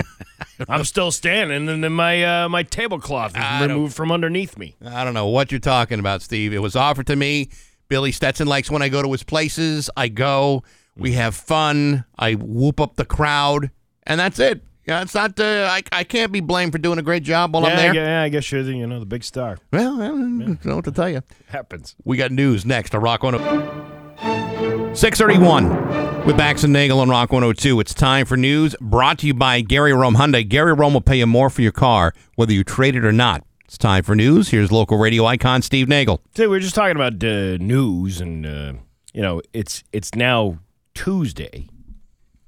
I'm 0.68 0.84
still 0.84 1.10
standing, 1.10 1.68
and 1.68 1.82
then 1.82 1.92
my 1.92 2.44
uh, 2.44 2.48
my 2.48 2.64
tablecloth 2.64 3.36
is 3.36 3.68
removed 3.68 3.94
from 3.94 4.10
underneath 4.10 4.58
me. 4.58 4.76
I 4.84 5.04
don't 5.04 5.14
know 5.14 5.28
what 5.28 5.52
you're 5.52 5.60
talking 5.60 6.00
about, 6.00 6.22
Steve. 6.22 6.52
It 6.52 6.58
was 6.58 6.76
offered 6.76 7.06
to 7.06 7.16
me. 7.16 7.50
Billy 7.88 8.12
Stetson 8.12 8.46
likes 8.48 8.70
when 8.70 8.82
I 8.82 8.88
go 8.88 9.02
to 9.02 9.10
his 9.10 9.22
places. 9.22 9.88
I 9.96 10.08
go. 10.08 10.62
We 10.96 11.12
have 11.12 11.34
fun. 11.34 12.04
I 12.18 12.34
whoop 12.34 12.80
up 12.80 12.96
the 12.96 13.04
crowd, 13.04 13.70
and 14.02 14.18
that's 14.18 14.38
it. 14.40 14.62
Yeah, 14.88 15.02
it's 15.02 15.14
not. 15.14 15.38
Uh, 15.38 15.68
I 15.70 15.82
I 15.92 16.02
can't 16.02 16.32
be 16.32 16.40
blamed 16.40 16.72
for 16.72 16.78
doing 16.78 16.98
a 16.98 17.02
great 17.02 17.22
job 17.22 17.52
while 17.52 17.64
yeah, 17.64 17.68
I'm 17.68 17.76
there. 17.76 17.94
Yeah, 17.94 18.22
I 18.22 18.30
guess 18.30 18.50
you're 18.50 18.62
the 18.62 18.72
you 18.72 18.86
know 18.86 18.98
the 18.98 19.06
big 19.06 19.22
star. 19.22 19.58
Well, 19.70 20.00
I 20.00 20.08
don't 20.08 20.64
know 20.64 20.76
what 20.76 20.86
to 20.86 20.92
tell 20.92 21.10
you. 21.10 21.22
Happens. 21.48 21.94
We 22.04 22.16
got 22.16 22.32
news 22.32 22.64
next 22.64 22.90
to 22.90 22.98
Rock 22.98 23.22
102. 23.22 24.94
631 24.94 26.24
with 26.24 26.38
Bax 26.38 26.64
and 26.64 26.72
Nagel 26.72 27.00
on 27.00 27.10
Rock 27.10 27.30
102. 27.30 27.78
It's 27.80 27.92
time 27.92 28.24
for 28.24 28.38
news 28.38 28.74
brought 28.80 29.18
to 29.18 29.26
you 29.26 29.34
by 29.34 29.60
Gary 29.60 29.92
Rome 29.92 30.14
Hyundai. 30.14 30.48
Gary 30.48 30.72
Rome 30.72 30.94
will 30.94 31.02
pay 31.02 31.18
you 31.18 31.26
more 31.26 31.50
for 31.50 31.60
your 31.60 31.70
car, 31.70 32.14
whether 32.36 32.54
you 32.54 32.64
trade 32.64 32.96
it 32.96 33.04
or 33.04 33.12
not. 33.12 33.44
It's 33.66 33.76
time 33.76 34.02
for 34.02 34.16
news. 34.16 34.48
Here's 34.48 34.72
local 34.72 34.96
radio 34.96 35.26
icon 35.26 35.60
Steve 35.60 35.88
Nagel. 35.88 36.22
We 36.38 36.46
were 36.46 36.60
just 36.60 36.74
talking 36.74 36.96
about 36.96 37.22
uh, 37.22 37.58
news, 37.62 38.22
and 38.22 38.46
uh, 38.46 38.72
you 39.12 39.20
know, 39.20 39.42
it's 39.52 39.84
it's 39.92 40.14
now 40.14 40.60
Tuesday, 40.94 41.68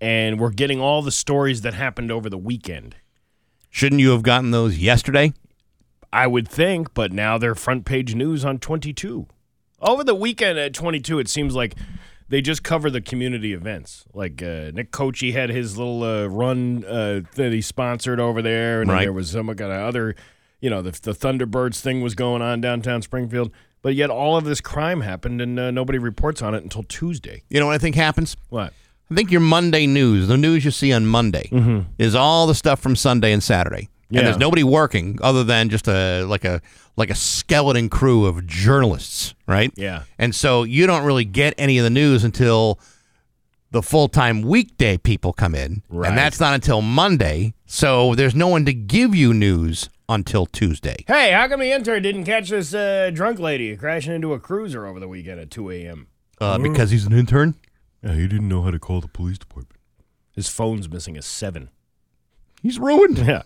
and 0.00 0.38
we're 0.40 0.50
getting 0.50 0.80
all 0.80 1.02
the 1.02 1.10
stories 1.12 1.60
that 1.62 1.74
happened 1.74 2.10
over 2.10 2.28
the 2.30 2.38
weekend. 2.38 2.96
Shouldn't 3.70 4.00
you 4.00 4.10
have 4.10 4.22
gotten 4.22 4.50
those 4.50 4.78
yesterday? 4.78 5.32
I 6.12 6.26
would 6.26 6.48
think, 6.48 6.92
but 6.94 7.12
now 7.12 7.38
they're 7.38 7.54
front 7.54 7.84
page 7.84 8.14
news 8.14 8.44
on 8.44 8.58
22. 8.58 9.26
Over 9.80 10.02
the 10.04 10.14
weekend 10.14 10.58
at 10.58 10.74
22, 10.74 11.20
it 11.20 11.28
seems 11.28 11.54
like 11.54 11.74
they 12.28 12.40
just 12.40 12.62
cover 12.62 12.90
the 12.90 13.00
community 13.00 13.52
events. 13.52 14.04
Like 14.12 14.42
uh, 14.42 14.72
Nick 14.74 14.90
Cocchi 14.90 15.32
had 15.32 15.50
his 15.50 15.78
little 15.78 16.02
uh, 16.02 16.26
run 16.26 16.84
uh, 16.84 17.20
that 17.34 17.52
he 17.52 17.60
sponsored 17.60 18.18
over 18.20 18.42
there, 18.42 18.80
and 18.82 18.90
Right. 18.90 19.02
there 19.02 19.12
was 19.12 19.30
some 19.30 19.46
kind 19.48 19.72
of 19.72 19.80
other, 19.80 20.16
you 20.60 20.68
know, 20.68 20.82
the, 20.82 20.90
the 20.90 21.12
Thunderbirds 21.12 21.80
thing 21.80 22.00
was 22.02 22.14
going 22.14 22.42
on 22.42 22.60
downtown 22.60 23.02
Springfield. 23.02 23.52
But 23.82 23.94
yet 23.94 24.10
all 24.10 24.36
of 24.36 24.44
this 24.44 24.60
crime 24.60 25.00
happened, 25.00 25.40
and 25.40 25.58
uh, 25.58 25.70
nobody 25.70 25.98
reports 25.98 26.42
on 26.42 26.54
it 26.54 26.62
until 26.62 26.82
Tuesday. 26.82 27.42
You 27.48 27.60
know 27.60 27.66
what 27.66 27.74
I 27.74 27.78
think 27.78 27.94
happens? 27.96 28.36
What? 28.50 28.74
I 29.10 29.14
think 29.14 29.30
your 29.30 29.40
Monday 29.40 29.86
news, 29.86 30.28
the 30.28 30.36
news 30.36 30.64
you 30.64 30.70
see 30.70 30.92
on 30.92 31.06
Monday, 31.06 31.48
is 31.98 32.14
all 32.14 32.46
the 32.46 32.54
stuff 32.54 32.80
from 32.80 32.94
Sunday 32.94 33.32
and 33.32 33.42
Saturday. 33.42 33.88
Yeah. 34.08 34.20
And 34.20 34.26
there's 34.26 34.38
nobody 34.38 34.64
working 34.64 35.18
other 35.22 35.44
than 35.44 35.68
just 35.68 35.88
a 35.88 36.24
like 36.24 36.44
a 36.44 36.60
like 36.96 37.10
a 37.10 37.14
skeleton 37.14 37.88
crew 37.88 38.26
of 38.26 38.46
journalists, 38.46 39.34
right? 39.46 39.72
Yeah. 39.76 40.02
And 40.18 40.34
so 40.34 40.64
you 40.64 40.86
don't 40.86 41.04
really 41.04 41.24
get 41.24 41.54
any 41.58 41.78
of 41.78 41.84
the 41.84 41.90
news 41.90 42.24
until 42.24 42.80
the 43.70 43.82
full 43.82 44.08
time 44.08 44.42
weekday 44.42 44.96
people 44.96 45.32
come 45.32 45.54
in. 45.54 45.82
Right. 45.88 46.08
And 46.08 46.18
that's 46.18 46.40
not 46.40 46.54
until 46.54 46.82
Monday. 46.82 47.54
So 47.66 48.14
there's 48.16 48.34
no 48.34 48.48
one 48.48 48.64
to 48.64 48.74
give 48.74 49.14
you 49.14 49.32
news 49.32 49.88
until 50.08 50.44
Tuesday. 50.46 51.04
Hey, 51.06 51.30
how 51.30 51.46
come 51.46 51.60
the 51.60 51.70
intern 51.70 52.02
didn't 52.02 52.24
catch 52.24 52.50
this 52.50 52.74
uh, 52.74 53.10
drunk 53.14 53.38
lady 53.38 53.76
crashing 53.76 54.12
into 54.12 54.32
a 54.32 54.40
cruiser 54.40 54.86
over 54.86 54.98
the 54.98 55.06
weekend 55.08 55.38
at 55.38 55.50
2 55.52 55.70
a.m.? 55.70 56.08
Uh, 56.40 56.58
because 56.58 56.90
he's 56.90 57.06
an 57.06 57.12
intern? 57.12 57.54
Yeah, 58.02 58.14
he 58.14 58.26
didn't 58.26 58.48
know 58.48 58.62
how 58.62 58.70
to 58.70 58.78
call 58.78 59.00
the 59.00 59.08
police 59.08 59.38
department. 59.38 59.78
His 60.34 60.48
phone's 60.48 60.88
missing 60.88 61.18
a 61.18 61.22
seven. 61.22 61.70
He's 62.62 62.78
ruined. 62.78 63.18
Yeah. 63.26 63.42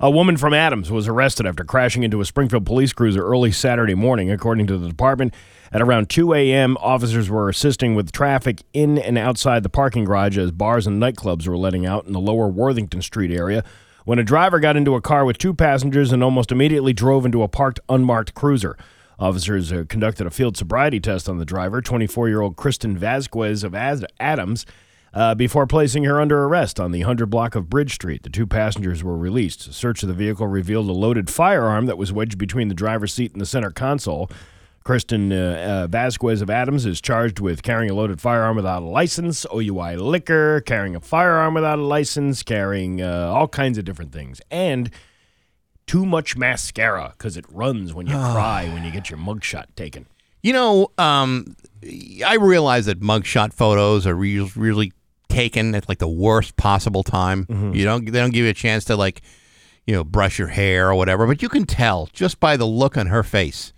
A 0.00 0.10
woman 0.10 0.36
from 0.36 0.54
Adams 0.54 0.90
was 0.90 1.06
arrested 1.06 1.46
after 1.46 1.64
crashing 1.64 2.02
into 2.02 2.20
a 2.20 2.24
Springfield 2.24 2.66
police 2.66 2.92
cruiser 2.92 3.24
early 3.24 3.52
Saturday 3.52 3.94
morning, 3.94 4.30
according 4.30 4.66
to 4.68 4.78
the 4.78 4.88
department. 4.88 5.34
At 5.70 5.82
around 5.82 6.08
2 6.08 6.32
a.m., 6.34 6.76
officers 6.80 7.28
were 7.28 7.48
assisting 7.48 7.94
with 7.94 8.10
traffic 8.10 8.62
in 8.72 8.98
and 8.98 9.18
outside 9.18 9.62
the 9.62 9.68
parking 9.68 10.04
garage 10.04 10.38
as 10.38 10.50
bars 10.50 10.86
and 10.86 11.00
nightclubs 11.00 11.46
were 11.46 11.58
letting 11.58 11.86
out 11.86 12.06
in 12.06 12.12
the 12.12 12.20
lower 12.20 12.48
Worthington 12.48 13.02
Street 13.02 13.30
area 13.30 13.62
when 14.04 14.18
a 14.18 14.24
driver 14.24 14.60
got 14.60 14.76
into 14.76 14.94
a 14.94 15.00
car 15.00 15.24
with 15.24 15.38
two 15.38 15.54
passengers 15.54 16.10
and 16.10 16.24
almost 16.24 16.50
immediately 16.50 16.92
drove 16.92 17.24
into 17.24 17.42
a 17.42 17.48
parked 17.48 17.80
unmarked 17.88 18.34
cruiser. 18.34 18.76
Officers 19.18 19.72
conducted 19.88 20.26
a 20.26 20.30
field 20.30 20.56
sobriety 20.56 21.00
test 21.00 21.28
on 21.28 21.38
the 21.38 21.44
driver, 21.44 21.80
24 21.80 22.28
year 22.28 22.40
old 22.40 22.56
Kristen 22.56 22.96
Vasquez 22.96 23.64
of 23.64 23.74
Adams, 23.74 24.66
uh, 25.14 25.34
before 25.34 25.66
placing 25.66 26.04
her 26.04 26.20
under 26.20 26.44
arrest 26.44 26.80
on 26.80 26.90
the 26.90 27.00
100 27.00 27.26
block 27.26 27.54
of 27.54 27.70
Bridge 27.70 27.94
Street. 27.94 28.24
The 28.24 28.30
two 28.30 28.46
passengers 28.46 29.04
were 29.04 29.16
released. 29.16 29.68
A 29.68 29.72
search 29.72 30.02
of 30.02 30.08
the 30.08 30.14
vehicle 30.14 30.46
revealed 30.48 30.88
a 30.88 30.92
loaded 30.92 31.30
firearm 31.30 31.86
that 31.86 31.96
was 31.96 32.12
wedged 32.12 32.36
between 32.36 32.68
the 32.68 32.74
driver's 32.74 33.14
seat 33.14 33.32
and 33.32 33.40
the 33.40 33.46
center 33.46 33.70
console. 33.70 34.28
Kristen 34.82 35.32
uh, 35.32 35.84
uh, 35.84 35.86
Vasquez 35.86 36.42
of 36.42 36.50
Adams 36.50 36.84
is 36.84 37.00
charged 37.00 37.40
with 37.40 37.62
carrying 37.62 37.90
a 37.90 37.94
loaded 37.94 38.20
firearm 38.20 38.54
without 38.54 38.82
a 38.82 38.86
license, 38.86 39.46
OUI 39.54 39.96
liquor, 39.96 40.60
carrying 40.60 40.94
a 40.94 41.00
firearm 41.00 41.54
without 41.54 41.78
a 41.78 41.82
license, 41.82 42.42
carrying 42.42 43.00
uh, 43.00 43.30
all 43.34 43.48
kinds 43.48 43.78
of 43.78 43.86
different 43.86 44.12
things, 44.12 44.42
and 44.50 44.90
too 45.86 46.04
much 46.06 46.36
mascara 46.36 47.12
because 47.16 47.36
it 47.36 47.44
runs 47.50 47.92
when 47.94 48.06
you 48.06 48.12
cry 48.32 48.68
when 48.72 48.84
you 48.84 48.90
get 48.90 49.10
your 49.10 49.18
mugshot 49.18 49.66
taken. 49.76 50.06
You 50.42 50.52
know, 50.52 50.88
um, 50.98 51.56
I 52.24 52.36
realize 52.40 52.86
that 52.86 53.00
mugshot 53.00 53.52
photos 53.52 54.06
are 54.06 54.14
re- 54.14 54.50
really 54.56 54.92
taken 55.28 55.74
at 55.74 55.88
like 55.88 55.98
the 55.98 56.08
worst 56.08 56.56
possible 56.56 57.02
time. 57.02 57.46
You 57.74 57.84
don't 57.84 58.04
they 58.04 58.20
don't 58.20 58.30
give 58.32 58.44
you 58.44 58.50
a 58.50 58.54
chance 58.54 58.84
to 58.86 58.96
like, 58.96 59.22
you 59.86 59.94
know, 59.94 60.04
brush 60.04 60.38
your 60.38 60.48
hair 60.48 60.88
or 60.90 60.94
whatever. 60.94 61.26
But 61.26 61.42
you 61.42 61.48
can 61.48 61.64
tell 61.64 62.08
just 62.12 62.40
by 62.40 62.56
the 62.56 62.66
look 62.66 62.96
on 62.96 63.06
her 63.06 63.22
face 63.22 63.72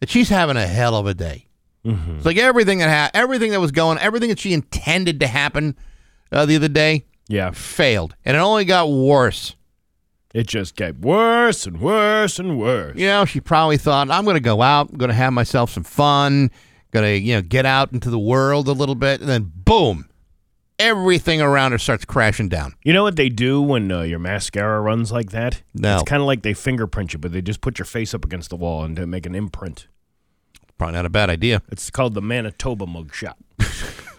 that 0.00 0.08
she's 0.10 0.28
having 0.28 0.56
a 0.56 0.66
hell 0.66 0.94
of 0.94 1.06
a 1.06 1.14
day. 1.14 1.46
It's 1.82 2.26
like 2.26 2.36
everything 2.36 2.78
that 2.80 2.90
ha- 2.90 3.10
everything 3.18 3.52
that 3.52 3.60
was 3.60 3.72
going, 3.72 3.96
everything 3.98 4.28
that 4.28 4.38
she 4.38 4.52
intended 4.52 5.18
to 5.20 5.26
happen 5.26 5.76
uh, 6.30 6.44
the 6.44 6.56
other 6.56 6.68
day 6.68 7.04
Yeah, 7.26 7.50
failed, 7.52 8.14
and 8.26 8.36
it 8.36 8.40
only 8.40 8.66
got 8.66 8.90
worse. 8.90 9.56
It 10.32 10.46
just 10.46 10.76
got 10.76 10.96
worse 10.96 11.66
and 11.66 11.80
worse 11.80 12.38
and 12.38 12.58
worse. 12.58 12.96
You 12.96 13.06
know, 13.06 13.24
she 13.24 13.40
probably 13.40 13.76
thought, 13.76 14.10
I'm 14.10 14.24
going 14.24 14.34
to 14.34 14.40
go 14.40 14.62
out, 14.62 14.90
I'm 14.90 14.98
going 14.98 15.08
to 15.08 15.14
have 15.14 15.32
myself 15.32 15.70
some 15.70 15.84
fun, 15.84 16.50
going 16.92 17.04
to, 17.04 17.18
you 17.18 17.34
know, 17.34 17.42
get 17.42 17.66
out 17.66 17.92
into 17.92 18.10
the 18.10 18.18
world 18.18 18.68
a 18.68 18.72
little 18.72 18.94
bit. 18.94 19.20
And 19.20 19.28
then, 19.28 19.50
boom, 19.54 20.08
everything 20.78 21.40
around 21.40 21.72
her 21.72 21.78
starts 21.78 22.04
crashing 22.04 22.48
down. 22.48 22.74
You 22.84 22.92
know 22.92 23.02
what 23.02 23.16
they 23.16 23.28
do 23.28 23.60
when 23.60 23.90
uh, 23.90 24.02
your 24.02 24.18
mascara 24.18 24.80
runs 24.80 25.10
like 25.12 25.30
that? 25.30 25.62
No. 25.74 25.94
It's 25.94 26.08
kind 26.08 26.20
of 26.20 26.26
like 26.26 26.42
they 26.42 26.54
fingerprint 26.54 27.12
you, 27.12 27.18
but 27.18 27.32
they 27.32 27.42
just 27.42 27.60
put 27.60 27.78
your 27.78 27.86
face 27.86 28.14
up 28.14 28.24
against 28.24 28.50
the 28.50 28.56
wall 28.56 28.84
and 28.84 29.06
make 29.08 29.26
an 29.26 29.34
imprint. 29.34 29.88
Probably 30.78 30.94
not 30.94 31.06
a 31.06 31.10
bad 31.10 31.28
idea. 31.28 31.60
It's 31.70 31.90
called 31.90 32.14
the 32.14 32.22
Manitoba 32.22 32.86
mugshot. 32.86 33.34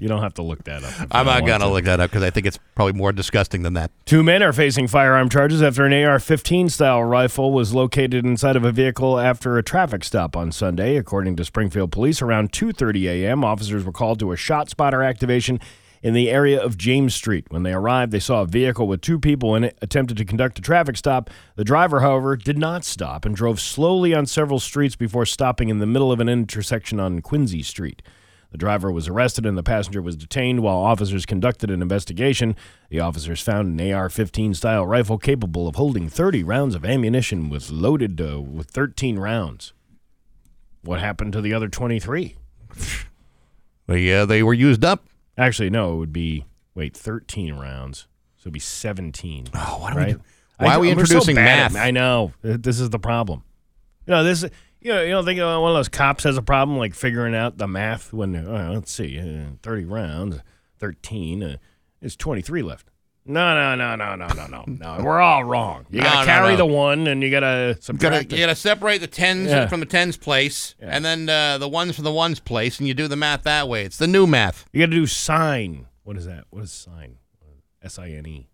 you 0.00 0.08
don't 0.08 0.22
have 0.22 0.34
to 0.34 0.42
look 0.42 0.64
that 0.64 0.82
up. 0.82 1.08
I'm 1.10 1.26
don't 1.26 1.46
going 1.46 1.60
to 1.60 1.68
look 1.68 1.84
that 1.84 2.00
up 2.00 2.10
because 2.10 2.22
I 2.22 2.30
think 2.30 2.46
it's 2.46 2.58
probably 2.74 2.94
more 2.94 3.12
disgusting 3.12 3.62
than 3.62 3.74
that. 3.74 3.90
Two 4.06 4.22
men 4.22 4.42
are 4.42 4.52
facing 4.52 4.88
firearm 4.88 5.28
charges 5.28 5.62
after 5.62 5.84
an 5.84 5.92
AR-15 5.92 6.70
style 6.70 7.04
rifle 7.04 7.52
was 7.52 7.74
located 7.74 8.24
inside 8.24 8.56
of 8.56 8.64
a 8.64 8.72
vehicle 8.72 9.18
after 9.18 9.58
a 9.58 9.62
traffic 9.62 10.04
stop 10.04 10.36
on 10.36 10.52
Sunday, 10.52 10.96
according 10.96 11.36
to 11.36 11.44
Springfield 11.44 11.92
Police. 11.92 12.22
Around 12.22 12.52
2:30 12.52 13.04
a.m., 13.08 13.44
officers 13.44 13.84
were 13.84 13.92
called 13.92 14.18
to 14.20 14.32
a 14.32 14.36
shot 14.36 14.70
spotter 14.70 15.02
activation 15.02 15.60
in 16.02 16.14
the 16.14 16.30
area 16.30 16.60
of 16.60 16.78
James 16.78 17.14
Street. 17.14 17.46
When 17.50 17.62
they 17.62 17.72
arrived, 17.72 18.12
they 18.12 18.20
saw 18.20 18.42
a 18.42 18.46
vehicle 18.46 18.86
with 18.88 19.00
two 19.00 19.18
people 19.18 19.54
in 19.54 19.64
it, 19.64 19.78
attempted 19.82 20.16
to 20.16 20.24
conduct 20.24 20.58
a 20.58 20.62
traffic 20.62 20.96
stop. 20.96 21.30
The 21.56 21.64
driver, 21.64 22.00
however, 22.00 22.36
did 22.36 22.58
not 22.58 22.84
stop 22.84 23.24
and 23.24 23.36
drove 23.36 23.60
slowly 23.60 24.14
on 24.14 24.26
several 24.26 24.60
streets 24.60 24.96
before 24.96 25.26
stopping 25.26 25.68
in 25.68 25.78
the 25.78 25.86
middle 25.86 26.10
of 26.10 26.20
an 26.20 26.28
intersection 26.28 26.98
on 26.98 27.20
Quincy 27.20 27.62
Street. 27.62 28.02
The 28.50 28.58
driver 28.58 28.90
was 28.90 29.06
arrested 29.06 29.46
and 29.46 29.56
the 29.56 29.62
passenger 29.62 30.02
was 30.02 30.16
detained 30.16 30.60
while 30.62 30.76
officers 30.78 31.24
conducted 31.24 31.70
an 31.70 31.80
investigation. 31.82 32.56
The 32.88 32.98
officers 33.00 33.40
found 33.40 33.78
an 33.80 33.92
AR 33.92 34.08
15 34.08 34.54
style 34.54 34.86
rifle 34.86 35.18
capable 35.18 35.68
of 35.68 35.76
holding 35.76 36.08
30 36.08 36.42
rounds 36.42 36.74
of 36.74 36.84
ammunition 36.84 37.48
with 37.48 37.70
loaded 37.70 38.20
uh, 38.20 38.40
with 38.40 38.70
13 38.70 39.18
rounds. 39.18 39.72
What 40.82 40.98
happened 41.00 41.32
to 41.34 41.40
the 41.40 41.54
other 41.54 41.68
23? 41.68 42.36
They, 43.86 44.12
uh, 44.14 44.26
they 44.26 44.42
were 44.42 44.54
used 44.54 44.84
up. 44.84 45.06
Actually, 45.36 45.70
no, 45.70 45.94
it 45.94 45.96
would 45.96 46.12
be, 46.12 46.44
wait, 46.74 46.96
13 46.96 47.54
rounds. 47.54 48.06
So 48.36 48.42
it'd 48.44 48.52
be 48.52 48.60
17. 48.60 49.48
Oh, 49.54 49.78
why, 49.80 49.90
do 49.90 49.96
we 49.96 50.02
right? 50.02 50.12
do- 50.14 50.22
why 50.58 50.74
are 50.74 50.80
we 50.80 50.90
I- 50.90 50.94
so 50.94 51.00
introducing 51.00 51.38
at- 51.38 51.72
math? 51.72 51.76
I 51.76 51.90
know. 51.90 52.32
This 52.42 52.80
is 52.80 52.90
the 52.90 52.98
problem. 52.98 53.42
You 54.06 54.12
know, 54.14 54.24
this 54.24 54.44
you 54.80 54.92
know, 54.92 55.02
you 55.02 55.10
don't 55.10 55.24
think 55.24 55.40
uh, 55.40 55.58
one 55.58 55.70
of 55.70 55.76
those 55.76 55.88
cops 55.88 56.24
has 56.24 56.36
a 56.36 56.42
problem 56.42 56.78
like 56.78 56.94
figuring 56.94 57.34
out 57.34 57.58
the 57.58 57.66
math 57.68 58.12
when 58.12 58.34
uh, 58.34 58.70
let's 58.74 58.90
see, 58.92 59.18
uh, 59.18 59.52
30 59.62 59.84
rounds, 59.84 60.40
13 60.78 61.42
uh, 61.42 61.56
is 62.00 62.16
23 62.16 62.62
left. 62.62 62.86
No, 63.26 63.54
no, 63.54 63.74
no, 63.74 63.94
no, 63.96 64.16
no, 64.16 64.26
no, 64.34 64.46
no, 64.46 64.64
no. 64.66 64.98
We're 65.04 65.20
all 65.20 65.44
wrong. 65.44 65.86
You 65.90 66.00
gotta 66.00 66.20
no, 66.20 66.24
carry 66.24 66.50
no. 66.52 66.56
the 66.56 66.66
one, 66.66 67.06
and 67.06 67.22
you 67.22 67.30
gotta 67.30 67.78
You 67.86 67.94
gotta, 67.98 68.24
you 68.24 68.38
gotta 68.38 68.54
separate 68.54 68.98
the 68.98 69.06
tens 69.06 69.50
Yeah. 69.50 69.68
from 69.68 69.80
the 69.80 69.86
tens 69.86 70.16
place, 70.16 70.74
Yeah. 70.80 70.88
and 70.90 71.04
then 71.04 71.28
uh, 71.28 71.58
the 71.58 71.68
ones 71.68 71.94
from 71.96 72.04
the 72.04 72.12
ones 72.12 72.40
place, 72.40 72.78
and 72.78 72.88
you 72.88 72.94
do 72.94 73.06
the 73.08 73.16
math 73.16 73.42
that 73.42 73.68
way. 73.68 73.84
It's 73.84 73.98
the 73.98 74.06
new 74.06 74.26
math. 74.26 74.64
You 74.72 74.80
gotta 74.80 74.92
do 74.96 75.06
sine. 75.06 75.86
What 76.02 76.16
is 76.16 76.24
that? 76.24 76.44
What 76.50 76.64
is 76.64 76.72
sine? 76.72 77.16
S 77.82 77.98
I 77.98 78.08
N 78.08 78.26
E. 78.26 78.48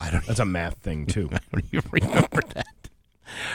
I 0.00 0.10
don't, 0.10 0.26
That's 0.26 0.40
a 0.40 0.44
math 0.46 0.78
thing 0.78 1.06
too. 1.06 1.28
I 1.32 1.38
don't 1.52 1.64
even 1.72 1.90
remember 1.92 2.40
that. 2.54 2.81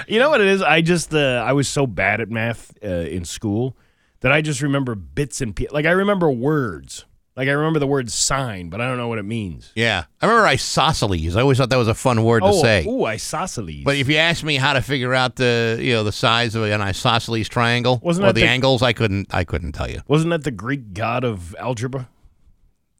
You 0.08 0.20
know 0.20 0.30
what 0.30 0.42
it 0.42 0.48
is? 0.48 0.62
I 0.62 0.82
just 0.82 1.14
uh, 1.14 1.44
I 1.46 1.54
was 1.54 1.68
so 1.68 1.88
bad 1.88 2.22
at 2.22 2.30
math 2.30 2.74
uh, 2.84 2.88
in 2.88 3.26
school 3.26 3.76
that 4.22 4.32
I 4.32 4.42
just 4.42 4.62
remember 4.62 4.96
bits 4.96 5.42
and 5.42 5.56
pieces. 5.56 5.74
Like 5.74 5.86
I 5.86 5.92
remember 5.92 6.30
words. 6.30 7.06
Like 7.36 7.50
I 7.50 7.52
remember 7.52 7.78
the 7.78 7.86
word 7.86 8.10
sign, 8.10 8.70
but 8.70 8.82
I 8.82 8.88
don't 8.88 8.98
know 8.98 9.08
what 9.08 9.20
it 9.20 9.24
means. 9.24 9.72
Yeah, 9.76 10.06
I 10.20 10.26
remember 10.26 10.48
isosceles. 10.48 11.36
I 11.36 11.42
always 11.42 11.60
thought 11.60 11.70
that 11.70 11.78
was 11.78 11.88
a 11.88 11.94
fun 11.94 12.24
word 12.24 12.40
to 12.40 12.48
oh, 12.48 12.62
say. 12.64 12.84
ooh, 12.88 13.06
isosceles. 13.06 13.84
But 13.84 13.96
if 13.98 14.10
you 14.10 14.18
ask 14.18 14.44
me 14.44 14.56
how 14.56 14.74
to 14.74 14.82
figure 14.82 15.14
out 15.14 15.36
the 15.36 15.78
you 15.80 15.94
know 15.94 16.04
the 16.04 16.12
size 16.12 16.56
of 16.56 16.64
an 16.64 16.82
isosceles 16.82 17.48
triangle 17.48 18.00
Wasn't 18.02 18.26
or 18.26 18.34
the, 18.34 18.42
the- 18.42 18.48
angles, 18.48 18.82
I 18.82 18.94
couldn't 18.94 19.32
I 19.32 19.44
couldn't 19.44 19.74
tell 19.74 19.88
you. 19.90 20.02
wasn't 20.08 20.32
that 20.32 20.46
the 20.46 20.52
Greek 20.52 20.96
god 20.96 21.24
of 21.24 21.56
algebra? 21.60 22.10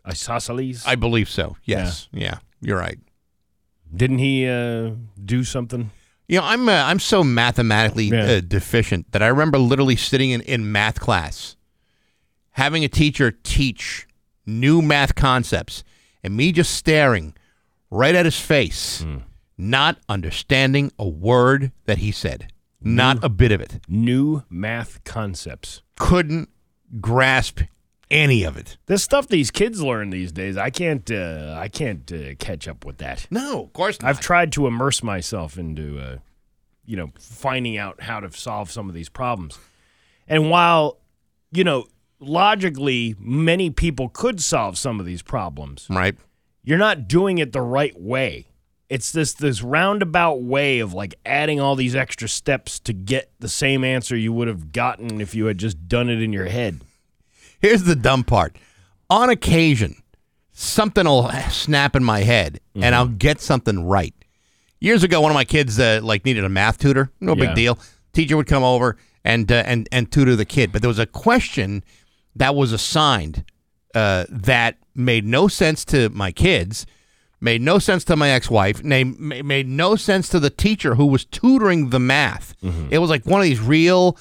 Isosceles. 0.08 0.86
I 0.86 0.96
believe 0.96 1.30
so. 1.30 1.58
Yes. 1.66 2.08
Yeah. 2.12 2.38
You're 2.62 2.78
right. 2.78 3.00
Didn't 3.94 4.20
he 4.20 4.48
uh, 4.48 4.92
do 5.24 5.44
something? 5.44 5.92
You 6.28 6.40
know, 6.40 6.46
I'm 6.46 6.68
uh, 6.68 6.84
I'm 6.86 7.00
so 7.00 7.24
mathematically 7.24 8.06
Yeah. 8.06 8.24
uh, 8.26 8.42
deficient 8.42 9.12
that 9.14 9.22
I 9.24 9.28
remember 9.28 9.58
literally 9.58 9.96
sitting 9.96 10.32
in, 10.32 10.42
in 10.42 10.72
math 10.72 11.00
class, 11.00 11.56
having 12.52 12.84
a 12.84 12.90
teacher 12.90 13.32
teach 13.32 14.08
new 14.46 14.82
math 14.82 15.16
concepts, 15.16 15.84
and 16.24 16.36
me 16.36 16.52
just 16.52 16.74
staring 16.74 17.34
right 17.90 18.14
at 18.16 18.26
his 18.26 18.40
face, 18.40 19.02
Hmm. 19.02 19.18
not 19.58 19.98
understanding 20.10 20.92
a 21.00 21.08
word 21.08 21.72
that 21.86 22.00
he 22.00 22.12
said, 22.12 22.52
not 22.82 23.24
a 23.24 23.30
bit 23.30 23.52
of 23.54 23.62
it. 23.62 23.80
New 23.88 24.44
math 24.50 25.04
concepts. 25.06 25.82
Couldn't 25.98 26.50
grasp 27.00 27.62
any 28.10 28.44
of 28.44 28.58
it. 28.58 28.78
The 28.86 28.98
stuff 28.98 29.28
these 29.28 29.52
kids 29.52 29.82
learn 29.82 30.10
these 30.10 30.32
days, 30.32 30.58
I 30.58 30.70
can't. 30.70 31.10
Uh, 31.10 31.56
I 31.58 31.68
can't 31.68 32.12
uh, 32.12 32.36
catch 32.40 32.68
up 32.68 32.86
with 32.86 32.98
that. 32.98 33.28
No, 33.30 33.64
of 33.64 33.74
course 33.74 34.02
not. 34.02 34.10
I've 34.10 34.20
tried 34.20 34.52
to 34.54 34.68
immerse 34.68 35.04
myself 35.04 35.58
into, 35.58 36.00
uh, 36.00 36.18
you 36.86 36.96
know, 36.96 37.12
finding 37.20 37.78
out 37.78 38.02
how 38.02 38.20
to 38.20 38.32
solve 38.32 38.72
some 38.72 38.90
of 38.90 38.96
these 38.96 39.10
problems. 39.10 39.58
And 40.28 40.50
while, 40.50 41.00
you 41.52 41.64
know, 41.64 41.88
logically, 42.20 43.16
many 43.20 43.70
people 43.70 44.10
could 44.10 44.42
solve 44.42 44.78
some 44.78 45.00
of 45.00 45.06
these 45.06 45.22
problems, 45.22 45.88
right. 45.90 46.16
you're 46.64 46.78
not 46.78 47.08
doing 47.08 47.38
it 47.38 47.52
the 47.52 47.62
right 47.62 48.00
way. 48.00 48.48
It's 48.90 49.12
this 49.12 49.34
this 49.34 49.62
roundabout 49.62 50.42
way 50.42 50.80
of 50.80 50.94
like 50.94 51.16
adding 51.26 51.60
all 51.60 51.76
these 51.76 51.94
extra 51.94 52.30
steps 52.30 52.80
to 52.82 52.94
get 52.94 53.32
the 53.38 53.50
same 53.50 53.84
answer 53.84 54.16
you 54.16 54.32
would 54.32 54.48
have 54.48 54.72
gotten 54.72 55.20
if 55.20 55.36
you 55.36 55.48
had 55.48 55.58
just 55.58 55.90
done 55.90 56.10
it 56.10 56.22
in 56.22 56.32
your 56.32 56.46
head. 56.46 56.80
Here's 57.60 57.84
the 57.84 57.96
dumb 57.96 58.24
part. 58.24 58.56
On 59.10 59.30
occasion, 59.30 59.96
something 60.52 61.06
will 61.06 61.30
snap 61.50 61.96
in 61.96 62.04
my 62.04 62.22
head, 62.22 62.60
and 62.76 62.94
I'll 62.94 63.08
get 63.08 63.40
something 63.42 63.86
right. 63.86 64.14
Years 64.80 65.04
ago, 65.04 65.22
one 65.22 65.32
of 65.32 65.36
my 65.36 65.46
kids 65.46 65.80
uh, 65.80 66.00
like 66.04 66.24
needed 66.26 66.44
a 66.44 66.50
math 66.50 66.78
tutor. 66.78 67.12
No 67.20 67.36
Yeah. 67.36 67.48
big 67.48 67.56
deal. 67.56 67.80
Teacher 68.14 68.38
would 68.38 68.48
come 68.48 68.64
over 68.64 68.98
and 69.24 69.52
uh, 69.52 69.64
and 69.66 69.88
and 69.92 70.12
tutor 70.12 70.36
the 70.36 70.46
kid, 70.46 70.72
but 70.72 70.82
there 70.82 70.88
was 70.90 71.00
a 71.00 71.06
question 71.06 71.84
that 72.36 72.54
was 72.56 72.72
assigned 72.72 73.44
uh, 73.96 74.26
that 74.30 74.78
made 74.94 75.26
no 75.26 75.48
sense 75.48 75.84
to 75.86 76.10
my 76.10 76.32
kids, 76.32 76.86
made 77.42 77.62
no 77.62 77.80
sense 77.80 78.04
to 78.04 78.16
my 78.16 78.30
ex-wife, 78.30 78.84
na- 78.84 79.04
ma- 79.04 79.42
made 79.44 79.68
no 79.68 79.96
sense 79.96 80.30
to 80.30 80.40
the 80.40 80.50
teacher 80.52 80.96
who 80.96 81.06
was 81.08 81.26
tutoring 81.26 81.90
the 81.90 82.00
math. 82.00 82.54
It 82.92 83.00
was 83.00 83.10
like 83.10 83.26
one 83.26 83.42
of 83.42 83.46
these 83.46 83.60
real 83.62 84.18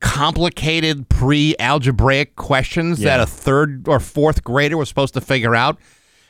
complicated 0.00 1.08
pre-algebraic 1.08 2.36
questions 2.36 2.98
that 3.00 3.20
a 3.20 3.26
third 3.26 3.88
or 3.88 3.98
fourth 4.00 4.44
grader 4.44 4.76
was 4.76 4.88
supposed 4.88 5.14
to 5.14 5.20
figure 5.20 5.54
out. 5.54 5.78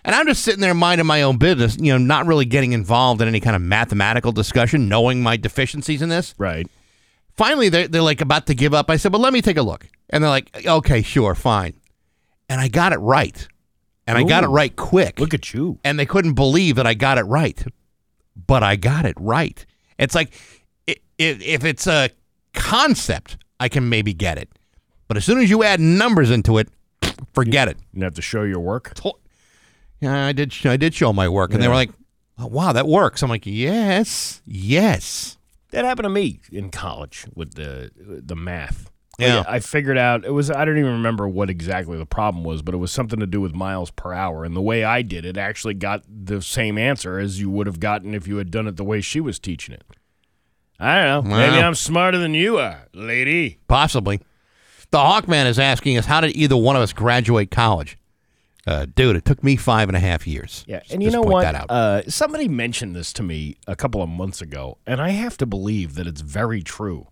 And 0.05 0.15
I'm 0.15 0.27
just 0.27 0.45
sitting 0.45 0.61
there 0.61 0.73
minding 0.75 1.07
my 1.07 1.23
own 1.23 1.37
business, 1.37 1.77
you 1.79 1.93
know, 1.93 1.99
not 1.99 2.27
really 2.27 2.45
getting 2.45 2.73
involved 2.73 3.21
in 3.21 3.27
any 3.27 3.41
kind 3.41 3.57
of 3.57 3.63
mathematical 3.63 4.31
discussion, 4.31 4.89
knowing 4.89 5.21
my 5.21 5.37
deficiencies 5.37 6.01
in 6.01 6.09
this. 6.09 6.35
Right. 6.39 6.69
finally 7.35 7.69
they're, 7.69 7.89
they're 7.89 8.03
like 8.03 8.21
about 8.21 8.47
to 8.47 8.55
give 8.55 8.73
up. 8.73 8.89
I 8.89 8.97
said 8.99 9.13
well 9.13 9.21
let 9.21 9.33
me 9.33 9.43
take 9.43 9.57
a 9.57 9.63
look. 9.63 9.87
And 10.11 10.23
they're 10.23 10.31
like 10.31 10.65
okay 10.67 11.03
sure 11.03 11.35
fine. 11.35 11.75
And 12.49 12.61
i 12.61 12.69
got 12.69 12.93
it 12.93 12.99
right. 12.99 13.49
And 14.07 14.17
i 14.17 14.23
got 14.23 14.45
it 14.45 14.49
right 14.49 14.75
quick. 14.77 15.19
Look 15.19 15.35
at 15.35 15.53
you. 15.53 15.81
and 15.83 15.99
they 15.99 16.07
couldn't 16.07 16.35
believe 16.35 16.77
that 16.77 16.87
i 16.87 16.95
got 16.95 17.19
it 17.19 17.25
right. 17.25 17.63
But 18.37 18.63
i 18.63 18.77
got 18.77 19.05
it 19.07 19.17
right. 19.19 19.67
It's 19.99 20.15
like 20.15 20.33
if 21.19 21.65
it's 21.65 21.87
a 21.89 22.11
concept 22.55 23.39
i 23.61 23.69
can 23.69 23.89
maybe 23.89 24.13
get 24.15 24.39
it 24.39 24.49
but 25.09 25.17
as 25.17 25.25
soon 25.25 25.39
as 25.39 25.49
you 25.51 25.63
add 25.63 25.81
numbers 25.81 26.31
into 26.31 26.59
it 26.59 26.69
forget 27.35 27.69
it 27.69 27.77
You 27.93 28.05
have 28.05 28.15
to 28.15 28.23
show 28.23 28.43
your 28.43 28.61
work. 28.61 28.93
yeah 30.01 30.27
i 30.27 30.33
did 30.33 30.53
i 30.67 30.77
did 30.77 30.95
show 30.95 31.13
my 31.13 31.29
work 31.29 31.53
and 31.53 31.61
they 31.63 31.67
Yeah. 31.67 31.71
were 31.71 31.75
like 31.77 31.91
oh, 32.39 32.47
wow 32.47 32.73
that 32.73 32.87
works 32.87 33.23
i'm 33.23 33.31
like 33.31 33.47
yes 33.47 34.41
yes 34.47 35.39
That 35.71 35.85
happened 35.85 36.05
to 36.05 36.11
me 36.11 36.41
in 36.53 36.71
college 36.71 37.27
with 37.35 37.55
the 37.55 37.91
the 37.97 38.37
math. 38.37 38.91
Yeah. 39.19 39.45
I 39.49 39.61
figured 39.61 39.97
out 39.97 40.25
it 40.27 40.31
was 40.33 40.51
I 40.51 40.65
don't 40.67 40.77
even 40.79 40.93
remember 40.93 41.27
what 41.27 41.49
exactly 41.49 41.97
the 41.97 42.05
problem 42.07 42.45
was, 42.45 42.61
but 42.61 42.75
it 42.75 42.79
was 42.79 42.93
something 42.93 43.19
to 43.19 43.27
do 43.27 43.41
with 43.41 43.55
miles 43.55 43.91
per 43.91 44.13
hour. 44.13 44.45
And 44.45 44.55
the 44.55 44.61
way 44.61 44.85
I 44.85 45.01
did 45.01 45.25
it 45.25 45.39
actually 45.39 45.73
got 45.73 46.03
the 46.07 46.43
same 46.43 46.77
answer 46.77 47.19
as 47.19 47.41
you 47.41 47.49
would 47.51 47.67
have 47.67 47.81
gotten 47.81 48.15
if 48.15 48.29
you 48.29 48.37
had 48.37 48.51
done 48.51 48.67
it 48.69 48.77
the 48.77 48.85
way 48.85 49.01
she 49.01 49.21
was 49.21 49.39
teaching 49.39 49.75
it. 49.75 49.85
I 50.79 51.05
don't 51.05 51.29
know. 51.29 51.37
Maybe 51.37 51.57
I'm 51.57 51.75
smarter 51.75 52.19
than 52.19 52.35
you 52.35 52.59
are, 52.59 52.87
lady. 52.93 53.59
Possibly. 53.69 54.21
The 54.91 54.99
Hawkman 54.99 55.47
is 55.47 55.59
asking 55.59 55.99
us, 55.99 56.07
how 56.07 56.21
did 56.21 56.37
either 56.37 56.57
one 56.57 56.77
of 56.77 56.83
us 56.83 56.93
graduate 56.93 57.51
college? 57.51 57.99
Uh, 58.67 58.87
dude, 58.95 59.15
it 59.17 59.25
took 59.25 59.43
me 59.45 59.57
five 59.57 59.89
and 59.89 59.97
a 59.97 60.01
half 60.01 60.27
years. 60.27 60.65
Yeah, 60.67 60.81
Just- 60.81 60.93
and 60.93 61.03
you 61.03 61.11
know 61.11 61.23
what? 61.23 61.43
That 61.43 61.55
out. 61.55 61.71
Uh, 61.71 62.03
somebody 62.11 62.49
mentioned 62.49 62.97
this 62.97 63.13
to 63.15 63.23
me 63.23 63.57
a 63.67 63.77
couple 63.77 64.03
of 64.03 64.09
months 64.09 64.41
ago, 64.43 64.79
and 64.87 65.01
I 65.01 65.11
have 65.11 65.37
to 65.39 65.47
believe 65.47 65.95
that 65.95 66.07
it's 66.07 66.21
very 66.21 66.63
true. 66.63 67.09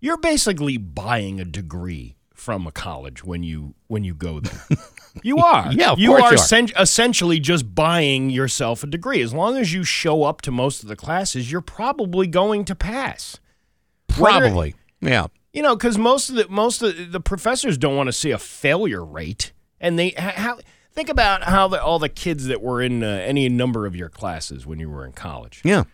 You're 0.00 0.16
basically 0.18 0.76
buying 0.78 1.38
a 1.40 1.44
degree 1.44 2.16
from 2.34 2.66
a 2.66 2.72
college 2.72 3.24
when 3.24 3.42
you 3.42 3.74
when 3.88 4.04
you 4.04 4.14
go 4.14 4.40
there. 4.40 4.60
you 5.22 5.38
are. 5.38 5.72
Yeah, 5.72 5.92
of 5.92 5.98
you 5.98 6.08
course 6.10 6.22
are, 6.22 6.26
you 6.26 6.30
are. 6.30 6.34
essen- 6.34 6.70
essentially 6.78 7.40
just 7.40 7.74
buying 7.74 8.30
yourself 8.30 8.82
a 8.82 8.86
degree. 8.86 9.20
As 9.22 9.32
long 9.34 9.56
as 9.56 9.72
you 9.72 9.84
show 9.84 10.24
up 10.24 10.42
to 10.42 10.50
most 10.50 10.82
of 10.82 10.88
the 10.88 10.96
classes, 10.96 11.50
you're 11.50 11.60
probably 11.60 12.26
going 12.26 12.64
to 12.66 12.74
pass. 12.74 13.38
whether- 14.18 14.40
Probably. 14.40 14.74
Yeah. 15.00 15.26
You 15.52 15.62
know, 15.62 15.74
because 15.76 15.96
most 15.96 16.28
of 16.28 16.36
the 16.36 16.46
most 16.48 16.82
of 16.82 16.96
the, 16.96 17.04
the 17.04 17.20
professors 17.20 17.78
don't 17.78 17.96
want 17.96 18.08
to 18.08 18.12
see 18.12 18.30
a 18.30 18.38
failure 18.38 19.02
rate, 19.04 19.52
and 19.80 19.98
they 19.98 20.10
how 20.18 20.58
think 20.92 21.08
about 21.08 21.44
how 21.44 21.66
the, 21.68 21.82
all 21.82 21.98
the 21.98 22.10
kids 22.10 22.46
that 22.46 22.60
were 22.60 22.82
in 22.82 23.02
uh, 23.02 23.06
any 23.06 23.48
number 23.48 23.86
of 23.86 23.96
your 23.96 24.10
classes 24.10 24.66
when 24.66 24.78
you 24.78 24.90
were 24.90 25.04
in 25.06 25.12
college. 25.12 25.62
Yeah. 25.64 25.84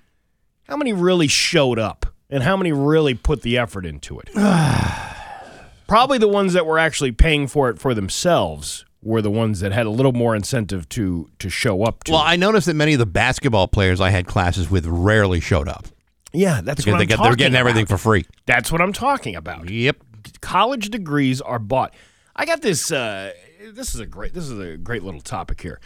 How 0.65 0.77
many 0.77 0.93
really 0.93 1.29
showed 1.29 1.79
up, 1.79 2.07
and 2.29 2.43
how 2.43 2.57
many 2.57 2.73
really 2.73 3.15
put 3.15 3.43
the 3.43 3.57
effort 3.57 3.87
into 3.87 4.19
it? 4.21 4.31
Probably 5.87 6.19
the 6.19 6.29
ones 6.29 6.55
that 6.55 6.67
were 6.67 6.79
actually 6.79 7.13
paying 7.13 7.47
for 7.47 7.69
it 7.69 7.79
for 7.79 7.95
themselves 7.95 8.85
were 9.03 9.21
the 9.21 9.31
ones 9.31 9.61
that 9.61 9.73
had 9.73 9.87
a 9.87 9.91
little 9.91 10.13
more 10.13 10.35
incentive 10.37 10.89
to 10.91 11.29
to 11.39 11.49
show 11.51 11.83
up 11.85 12.05
to. 12.05 12.13
Well, 12.13 12.23
I 12.23 12.37
noticed 12.37 12.67
that 12.67 12.75
many 12.75 12.93
of 12.93 12.99
the 12.99 13.07
basketball 13.07 13.69
players 13.69 14.01
I 14.01 14.11
had 14.11 14.27
classes 14.27 14.71
with 14.71 14.87
rarely 14.87 15.41
showed 15.41 15.69
up 15.69 15.87
yeah, 16.33 16.61
that's 16.63 16.81
because 16.81 16.93
what 16.93 16.99
they 16.99 17.03
I'm 17.03 17.09
get, 17.09 17.23
they're 17.23 17.37
getting 17.37 17.57
everything 17.57 17.83
about. 17.83 17.99
for 18.01 18.03
free. 18.03 18.25
That's 18.47 18.73
what 18.73 18.81
I'm 18.81 18.93
talking 18.93 19.37
about. 19.37 19.69
Yep. 19.69 19.97
college 20.41 20.91
degrees 20.91 21.41
are 21.41 21.59
bought. 21.59 21.95
I 22.35 22.47
got 22.47 22.63
this. 22.63 22.91
Uh, 22.91 23.33
this 23.73 23.95
is 23.95 24.01
a 24.01 24.07
great. 24.07 24.33
This 24.33 24.49
is 24.49 24.59
a 24.59 24.77
great 24.77 25.03
little 25.03 25.21
topic 25.21 25.61
here. 25.61 25.81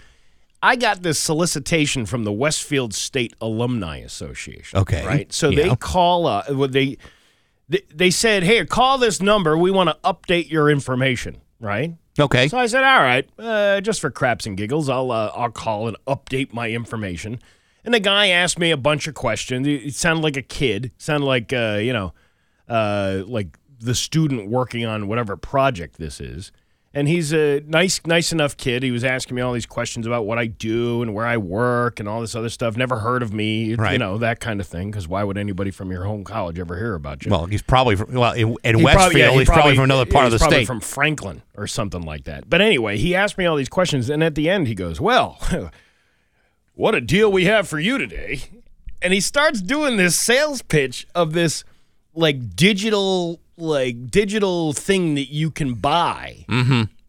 I 0.63 0.77
got 0.77 1.03
this 1.03 1.19
solicitation 1.19 2.07
from 2.07 2.25
the 2.25 2.33
Westfield 2.33 2.95
State 2.95 3.35
Alumni 3.41 3.99
Association. 3.99 4.79
Okay. 4.79 5.05
right. 5.05 5.33
So 5.33 5.49
Yeah. 5.51 5.69
they 5.71 5.77
call. 5.77 6.27
Uh, 6.27 6.45
well, 6.51 6.69
they, 6.69 6.97
they 7.69 7.83
they 7.93 8.11
said, 8.11 8.45
"Hey, 8.45 8.65
call 8.65 8.99
this 8.99 9.21
number. 9.21 9.59
We 9.59 9.71
want 9.71 9.91
to 9.91 9.97
update 10.05 10.49
your 10.51 10.71
information." 10.71 11.39
Right. 11.59 11.95
Okay. 12.19 12.49
So 12.49 12.59
I 12.59 12.67
said, 12.67 12.85
"All 12.85 13.01
right, 13.01 13.29
uh, 13.39 13.81
just 13.81 14.01
for 14.01 14.11
craps 14.11 14.47
and 14.47 14.57
giggles, 14.57 14.89
I'll 14.89 15.11
uh, 15.11 15.33
I'll 15.35 15.51
call 15.51 15.89
and 15.89 15.97
update 16.07 16.53
my 16.53 16.71
information." 16.71 17.41
And 17.85 17.95
the 17.95 18.01
guy 18.01 18.29
asked 18.29 18.59
me 18.59 18.71
a 18.71 18.77
bunch 18.77 19.07
of 19.07 19.15
questions. 19.15 19.67
It 19.67 19.87
it 19.87 19.95
sounded 19.95 20.23
like 20.23 20.37
a 20.37 20.43
kid. 20.43 20.93
Sounded 20.99 21.27
like 21.27 21.53
uh, 21.53 21.79
you 21.81 21.93
know, 21.93 22.15
uh, 22.69 23.23
like 23.27 23.59
the 23.81 23.95
student 23.95 24.49
working 24.49 24.85
on 24.85 25.09
whatever 25.09 25.37
project 25.37 25.99
this 25.99 26.21
is. 26.21 26.53
And 26.97 27.07
he's 27.07 27.35
a 27.35 27.61
nice, 27.67 28.01
nice 28.07 28.33
enough 28.33 28.57
kid. 28.57 28.83
He 28.83 28.91
was 28.91 29.05
asking 29.05 29.37
me 29.37 29.43
all 29.43 29.53
these 29.53 29.67
questions 29.67 30.07
about 30.07 30.25
what 30.25 30.39
I 30.39 30.47
do 30.47 31.03
and 31.03 31.13
where 31.15 31.27
I 31.27 31.37
work 31.37 32.01
and 32.01 32.09
all 32.09 32.23
this 32.23 32.35
other 32.35 32.49
stuff. 32.49 32.75
Never 32.75 32.99
heard 33.01 33.23
of 33.23 33.35
me, 33.35 33.65
you 33.67 33.99
know, 33.99 34.17
that 34.17 34.41
kind 34.41 34.61
of 34.61 34.67
thing. 34.67 34.91
Because 34.91 35.07
why 35.07 35.23
would 35.23 35.37
anybody 35.37 35.71
from 35.71 35.91
your 35.91 36.05
home 36.05 36.25
college 36.25 36.59
ever 36.59 36.75
hear 36.75 36.95
about 36.95 37.23
you? 37.27 37.31
Well, 37.31 37.45
he's 37.45 37.61
probably 37.61 37.97
from, 37.97 38.15
well 38.15 38.33
in, 38.33 38.57
in 38.65 38.79
He 38.79 38.83
Westfield. 38.85 38.95
probably- 38.95 39.21
yeah, 39.21 39.31
he 39.31 39.39
he's 39.41 39.47
probably, 39.47 39.75
from 39.75 39.85
another 39.85 40.07
part 40.11 40.25
of 40.25 40.33
the 40.33 40.39
probably 40.39 40.57
state. 40.61 40.67
from 40.67 40.81
Franklin 40.81 41.43
or 41.55 41.67
something 41.67 42.01
like 42.01 42.25
that. 42.25 42.49
But 42.49 42.63
anyway, 42.63 42.97
he 42.97 43.15
asked 43.15 43.37
me 43.37 43.45
all 43.45 43.57
these 43.57 43.69
questions, 43.69 44.09
and 44.09 44.25
at 44.25 44.35
the 44.35 44.49
end, 44.49 44.67
he 44.67 44.75
goes, 44.75 44.99
"Well, 44.99 45.39
what 46.75 46.95
a 46.95 47.03
deal 47.03 47.31
we 47.31 47.45
have 47.45 47.69
for 47.69 47.79
you 47.79 47.99
today. 47.99 48.41
And 49.03 49.13
he 49.13 49.21
starts 49.21 49.61
doing 49.61 49.99
this 49.99 50.19
sales 50.19 50.63
pitch 50.63 51.07
of 51.15 51.35
this 51.35 51.63
like 52.15 52.57
digital 52.57 53.41
like 53.57 54.11
digital 54.11 54.73
thing 54.73 55.15
that 55.15 55.33
you 55.33 55.51
can 55.51 55.75
buy 55.75 56.45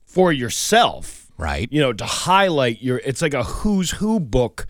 for 0.05 0.31
yourself. 0.31 1.31
Right. 1.37 1.71
You 1.71 1.81
know, 1.81 1.93
to 1.93 2.05
highlight 2.05 2.81
your 2.81 2.97
it's 2.99 3.21
like 3.21 3.33
a 3.33 3.43
who's 3.43 3.91
who 3.91 4.19
book 4.19 4.65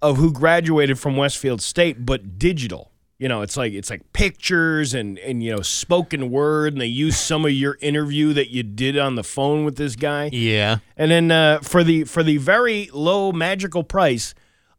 of 0.00 0.16
who 0.16 0.32
graduated 0.32 0.98
from 0.98 1.16
Westfield 1.16 1.60
State 1.60 2.06
but 2.06 2.38
digital. 2.38 2.90
You 3.18 3.28
know, 3.28 3.42
it's 3.42 3.56
like 3.56 3.72
it's 3.72 3.90
like 3.90 4.12
pictures 4.12 4.92
and 4.92 5.18
and 5.20 5.42
you 5.42 5.54
know 5.54 5.62
spoken 5.62 6.30
word 6.30 6.74
and 6.74 6.82
they 6.82 6.86
use 6.86 7.16
some 7.16 7.44
of 7.44 7.52
your 7.52 7.78
interview 7.80 8.32
that 8.34 8.50
you 8.50 8.62
did 8.62 8.98
on 8.98 9.14
the 9.14 9.24
phone 9.24 9.64
with 9.64 9.76
this 9.76 9.96
guy. 9.96 10.30
Yeah. 10.32 10.78
And 10.96 11.10
then 11.10 11.30
uh, 11.30 11.60
for 11.60 11.82
the 11.82 12.04
for 12.04 12.22
the 12.22 12.36
very 12.36 12.90
low 12.92 13.32
magical 13.32 13.82
price 13.82 14.34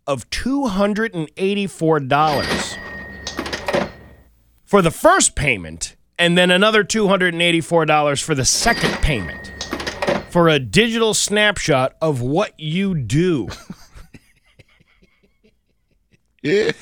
of 0.08 0.30
two 0.30 0.68
hundred 0.68 1.16
and 1.16 1.30
eighty 1.38 1.66
four 1.68 2.00
dollars 2.00 2.78
for 4.64 4.82
the 4.82 4.92
first 4.92 5.36
payment, 5.36 5.95
and 6.18 6.38
then 6.38 6.52
another 6.52 6.84
two 6.84 7.08
hundred 7.08 7.34
and 7.34 7.42
eighty 7.42 7.62
four 7.62 7.86
dollars 7.86 8.22
for 8.22 8.36
the 8.36 8.46
second 8.46 8.94
payment 9.02 9.52
for 10.30 10.50
a 10.50 10.60
digital 10.60 11.14
snapshot 11.14 11.96
of 12.02 12.22
what 12.22 12.60
you 12.60 12.96
do. 12.96 13.48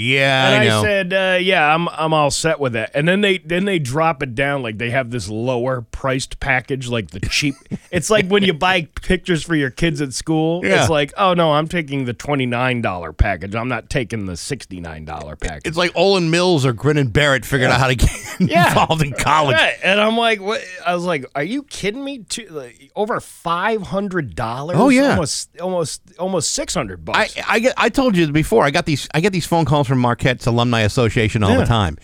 Yeah, 0.00 0.50
And 0.50 0.70
I 0.70 0.78
I, 0.78 0.82
said, 0.82 1.12
uh, 1.12 1.38
"Yeah, 1.40 1.74
I'm 1.74 1.88
I'm 1.88 2.12
all 2.12 2.30
set 2.30 2.58
with 2.60 2.72
that." 2.74 2.90
And 2.94 3.06
then 3.06 3.20
they 3.20 3.38
then 3.38 3.64
they 3.64 3.78
drop 3.78 4.22
it 4.22 4.34
down 4.34 4.62
like 4.62 4.78
they 4.78 4.90
have 4.90 5.10
this 5.10 5.28
lower 5.28 5.82
priced 5.82 6.40
package, 6.40 6.88
like 6.88 7.10
the 7.10 7.20
cheap. 7.20 7.54
it's 7.90 8.10
like 8.10 8.26
when 8.28 8.42
you 8.42 8.52
buy 8.52 8.88
pictures 9.02 9.42
for 9.42 9.54
your 9.54 9.70
kids 9.70 10.00
at 10.00 10.12
school. 10.12 10.64
Yeah. 10.64 10.80
It's 10.80 10.90
like, 10.90 11.12
oh 11.16 11.34
no, 11.34 11.52
I'm 11.52 11.68
taking 11.68 12.04
the 12.04 12.12
twenty 12.14 12.46
nine 12.46 12.80
dollar 12.82 13.12
package. 13.12 13.54
I'm 13.54 13.68
not 13.68 13.90
taking 13.90 14.26
the 14.26 14.36
sixty 14.36 14.80
nine 14.80 15.04
dollar 15.04 15.36
package. 15.36 15.62
it's 15.66 15.76
like 15.76 15.92
Olan 15.92 16.30
Mills 16.30 16.64
or 16.64 16.72
Grin 16.72 16.96
and 16.96 17.12
Barrett 17.12 17.44
figured 17.44 17.70
out 17.70 17.80
how 17.80 17.88
to 17.88 17.94
get 17.96 18.10
Yeah. 18.40 18.68
involved 18.68 19.02
in 19.02 19.12
college. 19.12 19.54
Right. 19.56 19.76
And 19.82 20.00
I'm 20.00 20.16
like, 20.16 20.40
what? 20.40 20.64
I 20.86 20.94
was 20.94 21.04
like, 21.04 21.24
are 21.34 21.42
you 21.42 21.62
kidding 21.64 22.02
me? 22.04 22.20
Two, 22.20 22.46
like, 22.50 22.90
over 22.96 23.20
five 23.20 23.82
hundred 23.82 24.34
dollars? 24.34 24.76
Oh, 24.78 24.88
yeah. 24.88 25.10
almost 25.10 25.60
almost 25.60 26.02
almost 26.18 26.54
six 26.54 26.74
hundred 26.74 27.00
I, 27.00 27.12
bucks. 27.12 27.36
I 27.46 27.58
get 27.58 27.74
I 27.76 27.88
told 27.88 28.16
you 28.16 28.30
before 28.32 28.64
I 28.64 28.70
got 28.70 28.86
these 28.86 29.08
I 29.12 29.20
get 29.20 29.32
these 29.32 29.46
phone 29.46 29.64
calls 29.64 29.89
from 29.90 29.98
Marquette's 29.98 30.46
alumni 30.46 30.80
association 30.80 31.42
all 31.42 31.50
Yeah. 31.50 31.58
the 31.58 31.66
time, 31.66 31.98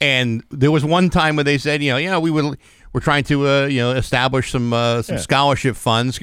and 0.00 0.42
there 0.50 0.70
was 0.70 0.84
one 0.84 1.08
time 1.10 1.36
where 1.36 1.44
they 1.44 1.56
said 1.58 1.82
you 1.82 1.90
know 1.92 1.96
yeah 1.96 2.18
we 2.18 2.30
would 2.30 2.58
we're 2.92 3.00
trying 3.00 3.24
to 3.24 3.46
uh, 3.48 3.66
you 3.66 3.78
know 3.80 3.92
establish 3.92 4.50
some 4.50 4.72
uh, 4.72 5.00
some 5.02 5.16
scholarship 5.18 5.76
funds. 5.76 6.20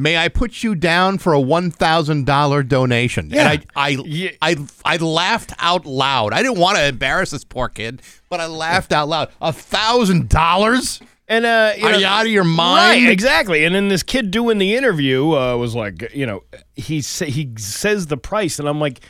May 0.00 0.16
I 0.16 0.28
put 0.28 0.62
you 0.62 0.76
down 0.76 1.18
for 1.18 1.32
a 1.32 1.40
one 1.40 1.72
thousand 1.72 2.24
dollar 2.24 2.62
donation? 2.62 3.30
Yeah. 3.30 3.50
And 3.50 3.66
I 3.74 3.84
I, 3.86 3.88
Yeah. 4.04 4.30
I 4.40 4.56
I 4.84 4.96
laughed 4.98 5.52
out 5.58 5.84
loud. 5.86 6.32
I 6.32 6.40
didn't 6.42 6.58
want 6.60 6.78
to 6.78 6.86
embarrass 6.86 7.30
this 7.30 7.42
poor 7.44 7.68
kid, 7.68 8.00
but 8.30 8.38
I 8.40 8.46
laughed 8.46 8.92
out 8.92 9.08
loud. 9.08 9.30
A 9.40 9.52
thousand 9.52 10.28
dollars? 10.28 11.00
And 11.30 11.44
uh, 11.44 11.72
you 11.76 11.84
Are 11.84 11.92
know- 11.92 11.98
you 11.98 12.06
out 12.06 12.26
of 12.26 12.32
your 12.32 12.44
mind? 12.44 13.02
Right, 13.02 13.10
exactly. 13.12 13.64
And 13.64 13.74
then 13.74 13.88
this 13.88 14.02
kid 14.04 14.30
doing 14.30 14.56
the 14.58 14.76
interview 14.76 15.32
uh, 15.32 15.56
was 15.56 15.74
like, 15.74 16.14
you 16.14 16.24
know, 16.24 16.44
he 16.76 17.00
sa- 17.02 17.26
he 17.26 17.52
says 17.58 18.06
the 18.06 18.16
price, 18.16 18.58
and 18.60 18.66
I'm 18.68 18.78
like, 18.80 19.00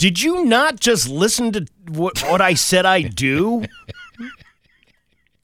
did 0.00 0.22
you 0.22 0.46
not 0.46 0.80
just 0.80 1.10
listen 1.10 1.52
to 1.52 1.66
what 1.88 2.18
what 2.22 2.40
I 2.40 2.54
said 2.54 2.86
I 2.86 3.02
do? 3.26 3.64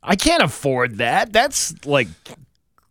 I 0.03 0.17
can't 0.17 0.43
afford 0.43 0.97
that. 0.97 1.31
That's 1.33 1.85
like 1.85 2.09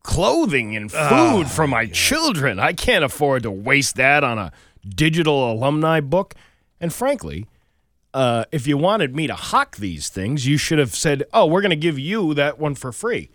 clothing 0.04 0.76
and 0.76 0.92
food 0.92 1.48
for 1.48 1.66
my 1.66 1.88
children. 1.88 2.60
I 2.60 2.74
can't 2.74 3.04
afford 3.04 3.44
to 3.44 3.52
waste 3.52 3.96
that 3.96 4.24
on 4.24 4.38
a 4.38 4.52
digital 4.88 5.52
alumni 5.52 6.02
book. 6.02 6.36
And 6.80 6.94
frankly, 6.94 7.48
uh, 8.14 8.46
if 8.52 8.68
you 8.68 8.78
wanted 8.78 9.16
me 9.16 9.26
to 9.26 9.34
hawk 9.34 9.78
these 9.78 10.10
things, 10.10 10.46
you 10.46 10.58
should 10.58 10.78
have 10.78 10.94
said, 10.94 11.24
"Oh, 11.34 11.48
we're 11.48 11.62
going 11.62 11.72
to 11.72 11.76
give 11.76 11.98
you 11.98 12.36
that 12.36 12.60
one 12.60 12.76
for 12.76 12.92
free." 12.92 13.32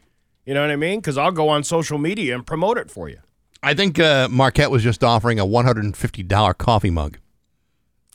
You 0.46 0.54
know 0.54 0.60
what 0.60 0.70
I 0.70 0.76
mean? 0.76 1.00
Because 1.00 1.18
I'll 1.18 1.32
go 1.32 1.48
on 1.48 1.64
social 1.64 1.98
media 1.98 2.36
and 2.36 2.46
promote 2.46 2.78
it 2.78 2.92
for 2.92 3.08
you. 3.08 3.18
I 3.60 3.74
think 3.74 3.98
uh, 3.98 4.28
Marquette 4.30 4.70
was 4.70 4.84
just 4.84 5.02
offering 5.02 5.40
a 5.40 5.44
one 5.44 5.64
hundred 5.64 5.84
and 5.84 5.96
fifty 5.96 6.22
dollar 6.22 6.54
coffee 6.54 6.90
mug. 6.90 7.18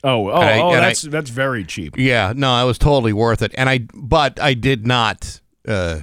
Oh, 0.08 0.30
oh, 0.30 0.34
I- 0.34 0.60
oh 0.60 0.70
and 0.70 0.78
I- 0.78 0.88
that's 0.89 1.01
that's 1.01 1.30
very 1.30 1.64
cheap. 1.66 1.97
Yeah, 1.97 2.32
no, 2.36 2.62
it 2.64 2.66
was 2.66 2.78
totally 2.78 3.12
worth 3.14 3.41
it. 3.41 3.51
And 3.58 3.68
I, 3.70 3.80
but 3.93 4.39
I 4.39 4.53
did 4.53 4.86
not, 4.86 5.41
uh, 5.68 6.01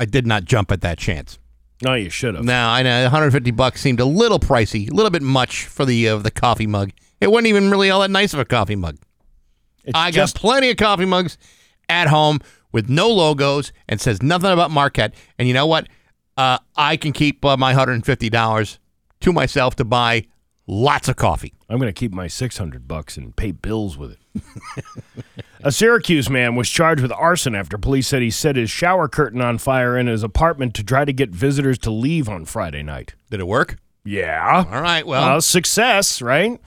I 0.00 0.04
did 0.04 0.26
not 0.26 0.44
jump 0.44 0.72
at 0.72 0.80
that 0.82 0.98
chance. 0.98 1.38
No, 1.82 1.94
you 1.94 2.10
should 2.10 2.34
have. 2.34 2.44
Now 2.44 2.72
I 2.72 2.82
know 2.82 3.02
150 3.04 3.50
bucks 3.52 3.80
seemed 3.80 4.00
a 4.00 4.04
little 4.04 4.38
pricey, 4.40 4.90
a 4.90 4.94
little 4.94 5.10
bit 5.10 5.22
much 5.22 5.64
for 5.66 5.84
the 5.86 6.08
uh, 6.08 6.16
the 6.18 6.30
coffee 6.30 6.66
mug. 6.66 6.90
It 7.20 7.30
wasn't 7.30 7.46
even 7.46 7.70
really 7.70 7.88
all 7.90 8.00
that 8.00 8.10
nice 8.10 8.34
of 8.34 8.40
a 8.40 8.44
coffee 8.44 8.76
mug. 8.76 8.96
It's 9.84 9.96
I 9.96 10.10
just 10.10 10.34
got 10.34 10.40
plenty 10.40 10.70
of 10.70 10.76
coffee 10.76 11.06
mugs 11.06 11.38
at 11.88 12.08
home 12.08 12.40
with 12.72 12.88
no 12.90 13.08
logos 13.08 13.72
and 13.88 14.00
says 14.00 14.22
nothing 14.22 14.50
about 14.50 14.70
Marquette. 14.70 15.14
And 15.38 15.48
you 15.48 15.54
know 15.54 15.66
what? 15.66 15.88
Uh, 16.36 16.58
I 16.76 16.96
can 16.96 17.12
keep 17.12 17.44
uh, 17.44 17.56
my 17.56 17.68
150 17.70 18.28
dollars 18.28 18.78
to 19.20 19.32
myself 19.32 19.76
to 19.76 19.84
buy 19.84 20.26
lots 20.70 21.08
of 21.08 21.16
coffee. 21.16 21.52
I'm 21.68 21.78
going 21.78 21.88
to 21.88 21.98
keep 21.98 22.12
my 22.12 22.28
600 22.28 22.86
bucks 22.86 23.16
and 23.16 23.34
pay 23.34 23.50
bills 23.50 23.98
with 23.98 24.12
it. 24.12 24.44
a 25.64 25.72
Syracuse 25.72 26.30
man 26.30 26.54
was 26.54 26.70
charged 26.70 27.02
with 27.02 27.12
arson 27.12 27.54
after 27.54 27.76
police 27.76 28.06
said 28.06 28.22
he 28.22 28.30
set 28.30 28.56
his 28.56 28.70
shower 28.70 29.08
curtain 29.08 29.40
on 29.40 29.58
fire 29.58 29.98
in 29.98 30.06
his 30.06 30.22
apartment 30.22 30.74
to 30.74 30.84
try 30.84 31.04
to 31.04 31.12
get 31.12 31.30
visitors 31.30 31.78
to 31.78 31.90
leave 31.90 32.28
on 32.28 32.44
Friday 32.44 32.82
night. 32.82 33.14
Did 33.30 33.40
it 33.40 33.46
work? 33.48 33.78
Yeah. 34.04 34.64
All 34.70 34.80
right. 34.80 35.06
Well, 35.06 35.26
Well, 35.26 35.40
success, 35.40 36.22
right? 36.22 36.60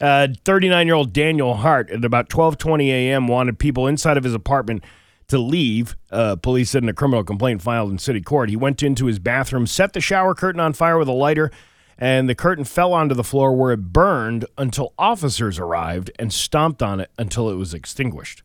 39-year-old 0.00 1.12
Daniel 1.12 1.54
Hart 1.54 1.90
at 1.90 2.04
about 2.04 2.28
12:20 2.28 2.88
a.m. 2.88 3.26
wanted 3.26 3.58
people 3.58 3.86
inside 3.86 4.16
of 4.16 4.24
his 4.24 4.34
apartment 4.34 4.84
to 5.28 5.38
leave. 5.38 5.96
Uh, 6.10 6.36
police 6.36 6.70
said 6.70 6.82
in 6.82 6.88
a 6.88 6.94
criminal 6.94 7.24
complaint 7.24 7.62
filed 7.62 7.90
in 7.90 7.98
city 7.98 8.20
court. 8.20 8.48
He 8.48 8.56
went 8.56 8.82
into 8.82 9.06
his 9.06 9.18
bathroom, 9.18 9.66
set 9.66 9.92
the 9.92 10.00
shower 10.00 10.34
curtain 10.34 10.60
on 10.60 10.72
fire 10.72 10.98
with 10.98 11.08
a 11.08 11.12
lighter, 11.12 11.50
and 11.98 12.28
the 12.28 12.34
curtain 12.34 12.64
fell 12.64 12.92
onto 12.92 13.14
the 13.14 13.24
floor 13.24 13.52
where 13.52 13.72
it 13.72 13.92
burned 13.92 14.46
until 14.56 14.94
officers 14.98 15.58
arrived 15.58 16.10
and 16.18 16.32
stomped 16.32 16.82
on 16.82 17.00
it 17.00 17.10
until 17.18 17.50
it 17.50 17.56
was 17.56 17.74
extinguished. 17.74 18.42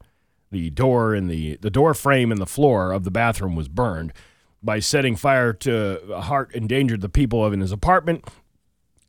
The 0.52 0.70
door 0.72 1.14
and 1.14 1.30
the 1.30 1.58
the 1.58 1.70
door 1.70 1.94
frame 1.94 2.32
and 2.32 2.42
the 2.42 2.46
floor 2.46 2.92
of 2.92 3.04
the 3.04 3.12
bathroom 3.12 3.56
was 3.56 3.68
burned. 3.68 4.14
By 4.62 4.80
setting 4.80 5.16
fire 5.16 5.52
to 5.54 6.00
Hart 6.22 6.56
endangered 6.56 7.02
the 7.02 7.10
people 7.10 7.46
in 7.52 7.60
his 7.60 7.72
apartment 7.72 8.26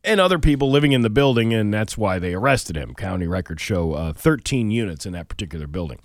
and 0.02 0.20
other 0.20 0.38
people 0.38 0.70
living 0.70 0.92
in 0.92 1.02
the 1.02 1.10
building, 1.10 1.54
and 1.54 1.72
that's 1.72 1.96
why 1.96 2.18
they 2.18 2.34
arrested 2.34 2.76
him. 2.76 2.94
County 2.94 3.26
records 3.26 3.62
show 3.62 3.92
uh, 3.94 4.12
13 4.12 4.70
units 4.70 5.06
in 5.06 5.12
that 5.12 5.28
particular 5.28 5.66
building. 5.66 6.00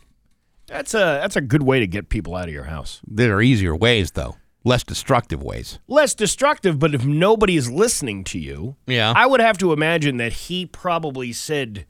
That's 0.67 0.93
a 0.93 1.19
that's 1.19 1.35
a 1.35 1.41
good 1.41 1.63
way 1.63 1.79
to 1.79 1.87
get 1.87 2.09
people 2.09 2.35
out 2.35 2.47
of 2.47 2.53
your 2.53 2.65
house. 2.65 3.01
there 3.07 3.35
are 3.35 3.41
easier 3.41 3.75
ways 3.75 4.11
though, 4.11 4.37
less 4.63 4.83
destructive 4.83 5.41
ways. 5.41 5.79
Less 5.87 6.13
destructive, 6.13 6.79
but 6.79 6.93
if 6.93 7.05
nobody 7.05 7.55
is 7.55 7.71
listening 7.71 8.23
to 8.25 8.39
you, 8.39 8.75
Yeah. 8.87 9.13
I 9.15 9.25
would 9.25 9.39
have 9.41 9.57
to 9.59 9.73
imagine 9.73 10.17
that 10.17 10.33
he 10.33 10.65
probably 10.65 11.31
said, 11.33 11.85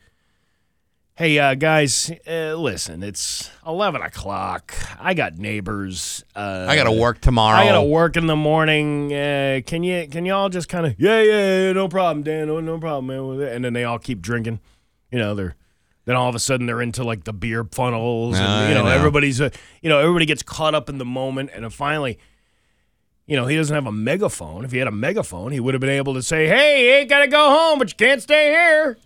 "Hey 1.15 1.37
uh, 1.39 1.55
guys, 1.55 2.11
uh, 2.27 2.53
listen, 2.55 3.03
it's 3.03 3.49
11 3.67 4.01
o'clock. 4.01 4.73
I 4.99 5.13
got 5.13 5.37
neighbors. 5.37 6.23
Uh, 6.35 6.65
I 6.69 6.75
got 6.75 6.85
to 6.85 6.91
work 6.91 7.19
tomorrow. 7.21 7.57
I 7.57 7.65
gotta 7.65 7.81
work 7.81 8.15
in 8.15 8.27
the 8.27 8.35
morning. 8.35 9.13
Uh, 9.13 9.61
can 9.65 9.83
you 9.83 10.07
can 10.07 10.25
you 10.25 10.33
all 10.33 10.49
just 10.49 10.69
kind 10.69 10.85
of 10.85 10.95
yeah, 10.99 11.21
yeah 11.21 11.59
yeah 11.67 11.73
no 11.73 11.87
problem 11.87 12.23
Dan 12.23 12.47
no, 12.47 12.59
no 12.59 12.77
problem 12.79 13.07
man 13.07 13.27
With 13.27 13.41
it, 13.41 13.53
and 13.53 13.65
then 13.65 13.73
they 13.73 13.83
all 13.83 13.99
keep 13.99 14.21
drinking, 14.21 14.59
you 15.11 15.17
know 15.19 15.33
they're 15.35 15.55
then 16.05 16.15
all 16.15 16.29
of 16.29 16.33
a 16.35 16.39
sudden 16.39 16.65
they're 16.65 16.81
into 16.81 17.03
like 17.03 17.25
the 17.25 17.33
beer 17.33 17.63
funnels 17.71 18.37
and 18.37 18.47
I 18.47 18.69
you 18.69 18.73
know, 18.75 18.83
know. 18.85 18.89
everybody's 18.89 19.41
uh, 19.41 19.49
you 19.81 19.89
know 19.89 19.99
everybody 19.99 20.25
gets 20.25 20.41
caught 20.43 20.73
up 20.75 20.87
in 20.89 20.97
the 20.99 21.05
moment 21.05 21.49
and 21.53 21.71
finally. 21.73 22.17
You 23.29 23.35
know, 23.35 23.45
he 23.45 23.55
doesn't 23.55 23.73
have 23.73 23.85
a 23.85 23.91
megaphone. 23.91 24.65
If 24.65 24.71
he 24.71 24.79
had 24.79 24.87
a 24.87 24.91
megaphone, 24.91 25.51
he 25.51 25.59
would 25.59 25.73
have 25.75 25.81
been 25.81 25.89
able 25.91 26.15
to 26.15 26.23
say, 26.23 26.47
"Hey, 26.47 26.85
you 26.85 26.91
ain't 26.95 27.09
gotta 27.09 27.27
go 27.27 27.49
home, 27.49 27.77
but 27.79 27.89
you 27.91 27.95
can't 27.95 28.21
stay 28.21 28.49
here." 28.49 28.97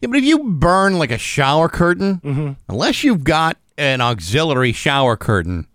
Yeah, 0.00 0.08
but 0.08 0.18
if 0.18 0.24
you 0.24 0.50
burn 0.50 0.98
like 0.98 1.10
a 1.10 1.16
shower 1.18 1.68
curtain, 1.70 2.20
Mm-hmm. 2.22 2.52
unless 2.68 3.02
you've 3.02 3.24
got 3.24 3.56
an 3.78 4.00
auxiliary 4.02 4.72
shower 4.72 5.16
curtain, 5.16 5.66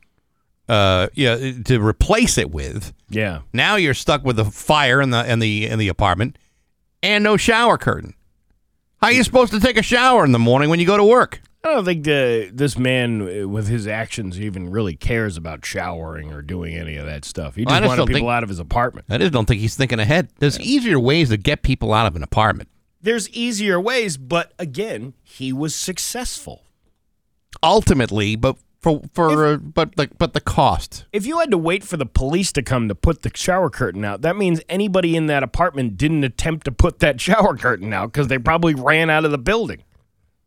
uh, 0.70 1.08
yeah, 1.16 1.36
to 1.66 1.82
replace 1.82 2.38
it 2.38 2.52
with, 2.52 2.94
Yeah, 3.10 3.40
now 3.52 3.76
you're 3.78 3.96
stuck 3.96 4.24
with 4.24 4.36
the 4.36 4.46
fire 4.46 5.02
in 5.02 5.10
the 5.10 5.30
in 5.30 5.40
the 5.40 5.66
in 5.68 5.80
the 5.80 5.88
apartment 5.88 6.38
and 7.02 7.24
no 7.24 7.36
shower 7.36 7.78
curtain. 7.80 8.14
How 9.02 9.08
are 9.08 9.14
you 9.14 9.24
supposed 9.24 9.52
to 9.54 9.60
take 9.60 9.78
a 9.78 9.82
shower 9.82 10.24
in 10.24 10.32
the 10.34 10.40
morning 10.40 10.70
when 10.70 10.80
you 10.80 10.86
go 10.86 10.98
to 10.98 11.04
work? 11.04 11.42
I 11.64 11.74
don't 11.76 11.86
think 11.86 12.08
uh, 12.08 12.52
this 12.52 12.78
man, 12.78 13.22
uh, 13.22 13.48
with 13.48 13.68
his 13.68 13.86
actions, 13.86 14.40
even 14.40 14.72
really 14.72 14.96
cares 14.96 15.38
about 15.38 15.64
showering 15.64 16.34
or 16.34 16.42
doing 16.42 16.76
any 16.76 16.96
of 16.98 17.06
that 17.06 17.24
stuff. 17.24 17.56
He 17.56 17.66
just 17.66 17.76
just 17.82 17.88
wanted 17.88 18.08
people 18.08 18.22
think- 18.22 18.30
out 18.30 18.44
of 18.44 18.50
his 18.50 18.60
apartment. 18.60 19.06
I 19.10 19.20
just 19.20 19.32
don't 19.32 19.46
think 19.46 19.62
he's 19.62 19.76
thinking 19.76 20.00
ahead. 20.00 20.30
There's 20.40 20.60
easier 20.60 21.00
ways 21.00 21.30
to 21.30 21.38
get 21.38 21.62
people 21.62 21.94
out 21.94 22.08
of 22.08 22.16
an 22.16 22.24
apartment. 22.24 22.70
There's 23.00 23.30
easier 23.30 23.80
ways, 23.80 24.18
but 24.18 24.54
again, 24.58 25.14
he 25.24 25.54
was 25.54 25.76
successful. 25.76 26.64
Ultimately, 27.64 28.36
but 28.36 28.58
for 28.80 29.02
for 29.14 29.46
uh, 29.46 29.58
but 29.58 29.96
the 29.96 30.10
but 30.18 30.34
the 30.34 30.42
cost. 30.42 31.06
If 31.14 31.26
you 31.28 31.40
had 31.40 31.52
to 31.52 31.58
wait 31.58 31.84
for 31.84 31.98
the 31.98 32.06
police 32.06 32.52
to 32.54 32.64
come 32.64 32.88
to 32.88 32.96
put 32.96 33.22
the 33.22 33.32
shower 33.36 33.70
curtain 33.70 34.04
out, 34.04 34.22
that 34.22 34.36
means 34.36 34.62
anybody 34.68 35.16
in 35.16 35.28
that 35.28 35.44
apartment 35.44 35.98
didn't 35.98 36.24
attempt 36.24 36.66
to 36.66 36.72
put 36.72 37.00
that 37.00 37.22
shower 37.22 37.56
curtain 37.56 37.94
out 37.94 38.12
because 38.12 38.28
they 38.28 38.40
probably 38.40 38.74
ran 38.74 39.10
out 39.10 39.26
of 39.26 39.32
the 39.32 39.38
building. 39.38 39.84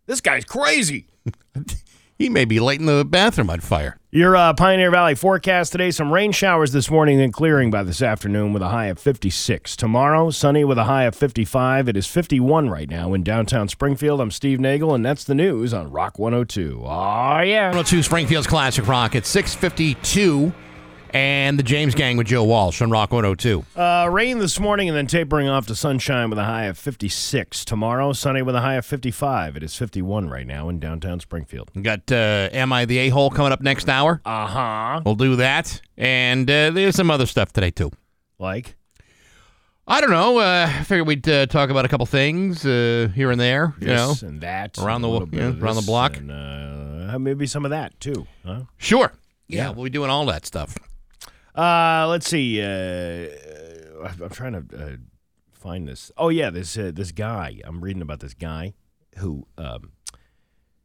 This 0.06 0.20
guy's 0.20 0.44
crazy. 0.44 1.06
He 2.16 2.28
may 2.28 2.44
be 2.44 2.60
lighting 2.60 2.86
the 2.86 3.04
bathroom 3.04 3.50
on 3.50 3.58
fire. 3.58 3.98
Your 4.12 4.36
uh, 4.36 4.54
Pioneer 4.54 4.92
Valley 4.92 5.16
forecast 5.16 5.72
today 5.72 5.90
some 5.90 6.12
rain 6.12 6.30
showers 6.30 6.70
this 6.70 6.88
morning, 6.88 7.18
then 7.18 7.32
clearing 7.32 7.72
by 7.72 7.82
this 7.82 8.00
afternoon 8.00 8.52
with 8.52 8.62
a 8.62 8.68
high 8.68 8.86
of 8.86 9.00
56. 9.00 9.74
Tomorrow, 9.74 10.30
sunny 10.30 10.62
with 10.62 10.78
a 10.78 10.84
high 10.84 11.04
of 11.04 11.16
55. 11.16 11.88
It 11.88 11.96
is 11.96 12.06
51 12.06 12.70
right 12.70 12.88
now 12.88 13.14
in 13.14 13.24
downtown 13.24 13.68
Springfield. 13.68 14.20
I'm 14.20 14.30
Steve 14.30 14.60
Nagel, 14.60 14.94
and 14.94 15.04
that's 15.04 15.24
the 15.24 15.34
news 15.34 15.74
on 15.74 15.90
Rock 15.90 16.20
102. 16.20 16.82
Oh, 16.84 17.40
yeah. 17.40 17.66
102 17.66 18.04
Springfield's 18.04 18.46
Classic 18.46 18.86
Rock 18.86 19.16
at 19.16 19.26
652. 19.26 20.52
And 21.14 21.56
the 21.56 21.62
James 21.62 21.94
Gang 21.94 22.16
with 22.16 22.26
Joe 22.26 22.42
Walsh 22.42 22.82
on 22.82 22.90
Rock 22.90 23.12
102. 23.12 23.64
Uh, 23.80 24.08
rain 24.10 24.40
this 24.40 24.58
morning 24.58 24.88
and 24.88 24.96
then 24.98 25.06
tapering 25.06 25.46
off 25.46 25.64
to 25.68 25.76
sunshine 25.76 26.28
with 26.28 26.40
a 26.40 26.44
high 26.44 26.64
of 26.64 26.76
56. 26.76 27.64
Tomorrow, 27.64 28.12
sunny 28.14 28.42
with 28.42 28.56
a 28.56 28.60
high 28.60 28.74
of 28.74 28.84
55. 28.84 29.56
It 29.56 29.62
is 29.62 29.76
51 29.76 30.28
right 30.28 30.44
now 30.44 30.68
in 30.68 30.80
downtown 30.80 31.20
Springfield. 31.20 31.70
We 31.72 31.82
got 31.82 32.10
uh, 32.10 32.48
Am 32.52 32.72
I 32.72 32.84
the 32.84 32.98
A-hole 32.98 33.30
coming 33.30 33.52
up 33.52 33.60
next 33.60 33.88
hour? 33.88 34.20
Uh 34.24 34.46
huh. 34.48 35.00
We'll 35.06 35.14
do 35.14 35.36
that. 35.36 35.80
And 35.96 36.50
uh, 36.50 36.72
there's 36.72 36.96
some 36.96 37.12
other 37.12 37.26
stuff 37.26 37.52
today, 37.52 37.70
too. 37.70 37.92
Like? 38.40 38.74
I 39.86 40.00
don't 40.00 40.10
know. 40.10 40.38
Uh, 40.38 40.66
I 40.68 40.82
figured 40.82 41.06
we'd 41.06 41.28
uh, 41.28 41.46
talk 41.46 41.70
about 41.70 41.84
a 41.84 41.88
couple 41.88 42.06
things 42.06 42.66
uh, 42.66 43.08
here 43.14 43.30
and 43.30 43.40
there, 43.40 43.72
you 43.80 43.86
know. 43.86 44.14
and 44.20 44.40
that. 44.40 44.78
around 44.78 45.02
the 45.02 45.08
a 45.10 45.18
around 45.20 45.76
the 45.76 45.84
block. 45.86 46.16
And, 46.16 46.32
uh, 46.32 47.16
maybe 47.20 47.46
some 47.46 47.64
of 47.64 47.70
that, 47.70 48.00
too. 48.00 48.26
Huh? 48.44 48.62
Sure. 48.78 49.12
Yeah, 49.46 49.66
Yeah. 49.66 49.70
we'll 49.70 49.84
be 49.84 49.90
doing 49.90 50.10
all 50.10 50.26
that 50.26 50.44
stuff. 50.44 50.74
Uh, 51.54 52.06
let's 52.08 52.28
see. 52.28 52.60
Uh, 52.60 53.28
I'm 54.06 54.22
I'm 54.22 54.30
trying 54.30 54.52
to 54.68 54.76
uh, 54.84 54.96
find 55.52 55.86
this. 55.88 56.10
Oh 56.16 56.28
yeah, 56.28 56.50
this 56.50 56.76
uh, 56.76 56.90
this 56.94 57.12
guy. 57.12 57.60
I'm 57.64 57.80
reading 57.82 58.02
about 58.02 58.20
this 58.20 58.34
guy 58.34 58.74
who 59.18 59.46
um, 59.56 59.92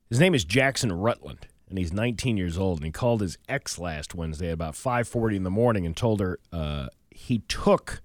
his 0.09 0.19
name 0.19 0.35
is 0.35 0.43
Jackson 0.45 0.91
Rutland, 0.91 1.47
and 1.69 1.77
he's 1.77 1.91
19 1.91 2.37
years 2.37 2.57
old. 2.57 2.79
And 2.79 2.85
he 2.85 2.91
called 2.91 3.21
his 3.21 3.37
ex 3.47 3.79
last 3.79 4.13
Wednesday 4.15 4.47
at 4.49 4.53
about 4.53 4.75
5:40 4.75 5.35
in 5.37 5.43
the 5.43 5.49
morning 5.49 5.85
and 5.85 5.95
told 5.97 6.19
her 6.19 6.39
uh, 6.53 6.87
he 7.09 7.39
took 7.47 8.01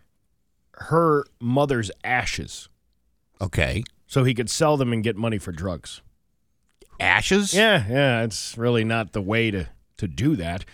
her 0.77 1.25
mother's 1.41 1.91
ashes 2.03 2.69
Okay. 3.41 3.85
so 4.09 4.25
he 4.25 4.35
could 4.35 4.51
sell 4.51 4.77
them 4.77 4.93
and 4.93 5.05
get 5.05 5.17
money 5.17 5.39
for 5.39 5.53
drugs. 5.53 6.01
Ashes? 6.99 7.53
Yeah, 7.55 7.85
yeah, 7.89 8.23
it's 8.23 8.57
really 8.59 8.85
not 8.85 9.12
the 9.12 9.21
way 9.23 9.51
to 9.51 9.69
to 9.99 10.09
do 10.09 10.35
that. 10.37 10.65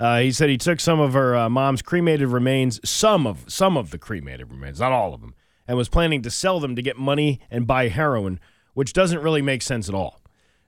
Uh, 0.00 0.20
he 0.20 0.32
said 0.32 0.48
he 0.48 0.56
took 0.56 0.80
some 0.80 0.98
of 0.98 1.12
her 1.12 1.36
uh, 1.36 1.48
mom's 1.50 1.82
cremated 1.82 2.28
remains, 2.28 2.80
some 2.88 3.26
of 3.26 3.44
some 3.48 3.76
of 3.76 3.90
the 3.90 3.98
cremated 3.98 4.50
remains, 4.50 4.80
not 4.80 4.92
all 4.92 5.12
of 5.12 5.20
them, 5.20 5.34
and 5.68 5.76
was 5.76 5.90
planning 5.90 6.22
to 6.22 6.30
sell 6.30 6.58
them 6.58 6.74
to 6.74 6.80
get 6.82 6.96
money 6.96 7.38
and 7.50 7.66
buy 7.66 7.88
heroin, 7.88 8.40
which 8.74 8.94
doesn't 8.94 9.20
really 9.22 9.42
make 9.42 9.60
sense 9.60 9.88
at 9.90 9.94
all. 9.94 10.20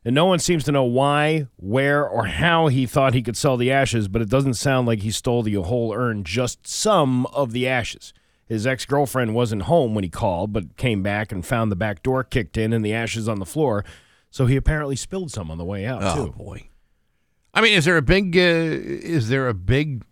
And 0.04 0.14
no 0.14 0.26
one 0.26 0.38
seems 0.40 0.64
to 0.64 0.72
know 0.72 0.84
why, 0.84 1.46
where, 1.56 2.06
or 2.06 2.26
how 2.26 2.66
he 2.66 2.86
thought 2.86 3.14
he 3.14 3.22
could 3.22 3.36
sell 3.36 3.56
the 3.56 3.70
ashes, 3.72 4.06
but 4.08 4.20
it 4.20 4.28
doesn't 4.28 4.54
sound 4.54 4.86
like 4.86 5.00
he 5.00 5.10
stole 5.12 5.42
the 5.42 5.54
whole 5.54 5.94
urn, 5.94 6.24
just 6.24 6.66
some 6.66 7.24
of 7.26 7.52
the 7.52 7.66
ashes. 7.66 8.12
His 8.46 8.66
ex 8.66 8.84
girlfriend 8.84 9.34
wasn't 9.34 9.62
home 9.62 9.94
when 9.94 10.04
he 10.04 10.10
called, 10.10 10.52
but 10.52 10.76
came 10.76 11.02
back 11.02 11.32
and 11.32 11.46
found 11.46 11.72
the 11.72 11.76
back 11.76 12.02
door 12.02 12.22
kicked 12.22 12.58
in 12.58 12.72
and 12.74 12.84
the 12.84 12.92
ashes 12.92 13.28
on 13.28 13.38
the 13.38 13.46
floor. 13.46 13.82
So 14.30 14.44
he 14.46 14.56
apparently 14.56 14.96
spilled 14.96 15.30
some 15.30 15.50
on 15.50 15.56
the 15.56 15.64
way 15.64 15.86
out 15.86 16.02
Oh 16.02 16.26
too. 16.26 16.32
boy. 16.32 16.68
I 17.54 17.60
mean, 17.60 17.74
is 17.74 17.84
there 17.84 17.96
a 17.96 18.02
big 18.02 18.36
uh, 18.36 18.40
is 18.40 19.28
there 19.28 19.48
a 19.48 19.54
big 19.54 20.04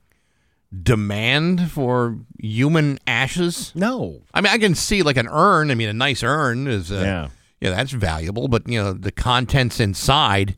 demand 0.83 1.71
for 1.71 2.19
human 2.39 2.99
ashes? 3.07 3.73
No. 3.75 4.23
I 4.35 4.41
mean, 4.41 4.53
I 4.53 4.59
can 4.59 4.75
see 4.75 5.03
like 5.03 5.17
an 5.17 5.29
urn. 5.29 5.71
I 5.71 5.75
mean, 5.75 5.89
a 5.89 5.93
nice 5.95 6.23
urn 6.23 6.67
is 6.67 6.93
uh, 6.93 6.97
Yeah. 6.97 7.29
yeah, 7.61 7.71
that's 7.71 7.93
valuable. 7.93 8.49
But 8.49 8.69
you 8.69 8.83
know, 8.83 8.93
the 8.93 9.13
contents 9.13 9.81
inside. 9.81 10.57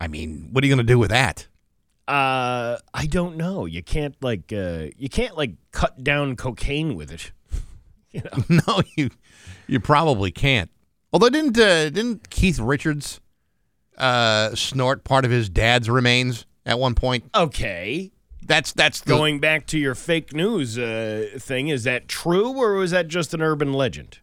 I 0.00 0.08
mean, 0.08 0.50
what 0.52 0.62
are 0.62 0.66
you 0.66 0.74
going 0.74 0.86
to 0.86 0.92
do 0.92 0.98
with 0.98 1.10
that? 1.10 1.46
Uh, 2.06 2.76
I 2.92 3.06
don't 3.06 3.36
know. 3.36 3.64
You 3.64 3.82
can't 3.82 4.14
like 4.22 4.52
uh, 4.52 4.88
you 4.96 5.08
can't 5.08 5.36
like 5.36 5.54
cut 5.72 6.04
down 6.04 6.36
cocaine 6.36 6.94
with 6.94 7.10
it. 7.10 7.32
no, 8.48 8.82
you 8.96 9.10
you 9.66 9.80
probably 9.80 10.30
can't. 10.30 10.70
Although 11.12 11.30
didn't 11.30 11.58
uh, 11.58 11.90
didn't 11.90 12.30
Keith 12.30 12.58
Richards 12.58 13.20
uh, 13.98 14.54
snort 14.54 15.04
part 15.04 15.24
of 15.24 15.30
his 15.30 15.48
dad's 15.48 15.88
remains 15.90 16.46
at 16.64 16.78
one 16.78 16.94
point? 16.94 17.24
Okay. 17.34 18.12
That's 18.44 18.72
that's 18.72 19.00
the, 19.00 19.14
Going 19.14 19.40
back 19.40 19.66
to 19.68 19.78
your 19.78 19.94
fake 19.94 20.32
news 20.32 20.78
uh, 20.78 21.30
thing, 21.38 21.68
is 21.68 21.84
that 21.84 22.06
true 22.06 22.52
or 22.56 22.74
was 22.74 22.92
that 22.92 23.08
just 23.08 23.34
an 23.34 23.42
urban 23.42 23.72
legend? 23.72 24.18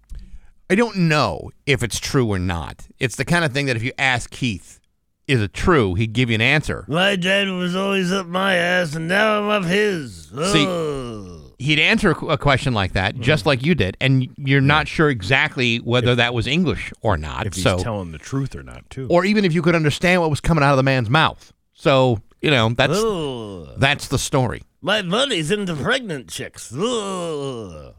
I 0.70 0.76
don't 0.76 0.96
know 0.96 1.52
if 1.66 1.84
it's 1.84 2.00
true 2.00 2.28
or 2.28 2.40
not. 2.40 2.88
It's 3.00 3.18
the 3.18 3.26
kind 3.26 3.44
of 3.44 3.52
thing 3.52 3.66
that 3.66 3.76
if 3.76 3.84
you 3.84 3.92
ask 4.00 4.32
Keith, 4.32 4.80
is 5.28 5.42
it 5.42 5.54
true? 5.54 5.94
He'd 5.96 6.14
give 6.14 6.30
you 6.30 6.36
an 6.36 6.42
answer. 6.42 6.86
My 6.88 7.16
dad 7.18 7.50
was 7.50 7.76
always 7.76 8.12
up 8.14 8.26
my 8.28 8.56
ass, 8.56 8.96
and 8.96 9.08
now 9.08 9.42
I'm 9.42 9.50
up 9.50 9.70
his. 9.70 10.28
See- 10.52 11.43
He'd 11.60 11.80
answer 11.80 12.12
a 12.12 12.38
question 12.38 12.74
like 12.74 12.94
that, 12.94 13.20
just 13.20 13.46
like 13.46 13.66
you 13.66 13.76
did, 13.76 13.98
and 14.02 14.28
you're 14.38 14.62
not 14.62 14.88
sure 14.88 15.10
exactly 15.10 15.78
whether 15.78 16.16
that 16.16 16.34
was 16.34 16.48
English 16.48 16.92
or 17.02 17.18
not. 17.18 17.46
if 17.48 17.54
he's 17.56 17.64
so, 17.64 17.78
telling 17.78 18.12
the 18.12 18.18
truth 18.18 18.56
or 18.56 18.64
not, 18.64 18.90
too. 18.90 19.08
or 19.10 19.26
even 19.26 19.46
if 19.46 19.54
you 19.54 19.62
could 19.62 19.76
understand 19.76 20.22
what 20.22 20.30
was 20.30 20.42
coming 20.42 20.64
out 20.64 20.72
of 20.72 20.78
the 20.78 20.84
man's 20.84 21.10
mouth. 21.10 21.54
So, 21.74 22.20
you 22.42 22.52
know, 22.52 22.70
that's 22.70 22.98
Ugh. 22.98 23.76
that's 23.78 24.08
the 24.08 24.20
story. 24.20 24.64
My 24.82 25.02
buddy's 25.02 25.50
into 25.52 25.76
pregnant 25.76 26.30
chicks. 26.30 26.74
Ugh. 26.74 27.94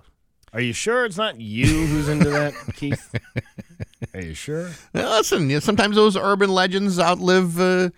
Are 0.52 0.60
you 0.60 0.72
sure 0.72 1.04
it's 1.04 1.16
not 1.16 1.40
you 1.40 1.66
who's 1.66 2.08
into 2.08 2.30
that, 2.30 2.54
Keith? 2.76 3.12
Are 4.14 4.20
you 4.20 4.34
sure? 4.34 4.70
Now, 4.92 5.16
listen, 5.16 5.48
you 5.50 5.56
know, 5.56 5.60
sometimes 5.60 5.96
those 5.96 6.16
urban 6.16 6.50
legends 6.50 7.00
outlive 7.00 7.58
uh, 7.58 7.90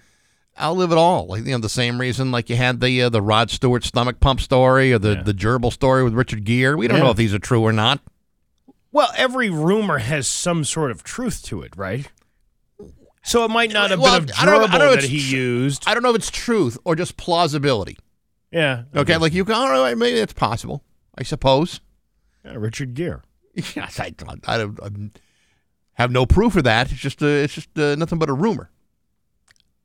outlive 0.60 0.92
it 0.92 0.98
all. 0.98 1.26
Like 1.26 1.44
you 1.44 1.52
know, 1.52 1.58
the 1.58 1.68
same 1.68 2.00
reason 2.00 2.30
like 2.30 2.48
you 2.50 2.56
had 2.56 2.80
the 2.80 3.02
uh, 3.02 3.08
the 3.08 3.22
Rod 3.22 3.50
Stewart 3.50 3.84
stomach 3.84 4.20
pump 4.20 4.40
story 4.40 4.92
or 4.92 4.98
the 4.98 5.14
Yeah. 5.14 5.22
the 5.22 5.34
gerbil 5.34 5.72
story 5.72 6.02
with 6.04 6.14
Richard 6.14 6.44
Gere. 6.44 6.74
We 6.74 6.88
don't 6.88 6.98
Yeah. 6.98 7.04
know 7.04 7.10
if 7.10 7.16
these 7.16 7.34
are 7.34 7.38
true 7.38 7.62
or 7.62 7.72
not. 7.72 8.00
Well, 8.92 9.10
every 9.16 9.50
rumor 9.50 9.98
has 9.98 10.26
some 10.26 10.64
sort 10.64 10.90
of 10.90 11.02
truth 11.02 11.42
to 11.44 11.62
it, 11.62 11.76
right? 11.76 12.10
So 13.22 13.44
it 13.44 13.50
might 13.50 13.72
not 13.72 13.90
have 13.90 14.00
Well, 14.00 14.20
been 14.20 14.30
a 14.30 14.32
I 14.40 14.44
don't 14.44 14.54
know- 14.54 14.64
I 14.64 14.68
gerbil 14.68 14.70
don't 14.72 14.78
know 14.80 14.92
if 14.92 15.00
that 15.02 15.10
he 15.10 15.18
tr- 15.30 15.36
used. 15.36 15.84
I 15.86 15.94
don't 15.94 16.02
know 16.02 16.10
if 16.10 16.16
it's 16.16 16.30
truth 16.30 16.78
or 16.84 16.94
just 16.94 17.16
plausibility. 17.16 17.98
yeah. 18.52 18.84
I 18.94 18.98
Okay, 19.00 19.16
like 19.16 19.32
you 19.34 19.44
go, 19.44 19.52
all 19.54 19.68
right, 19.68 19.98
maybe 19.98 20.18
it's 20.18 20.32
possible. 20.32 20.84
I 21.18 21.22
suppose. 21.24 21.80
Yeah, 22.44 22.54
Richard 22.56 22.94
Gere. 22.94 23.20
Yes, 23.74 23.98
I, 23.98 24.12
I, 24.46 24.62
I 24.82 24.90
have 25.94 26.10
no 26.12 26.24
proof 26.26 26.56
of 26.56 26.64
that. 26.64 26.92
It's 26.92 27.00
just 27.00 27.22
uh, 27.22 27.26
it's 27.26 27.54
just 27.54 27.76
uh, 27.78 27.94
nothing 27.96 28.18
but 28.18 28.28
a 28.28 28.34
rumor. 28.34 28.70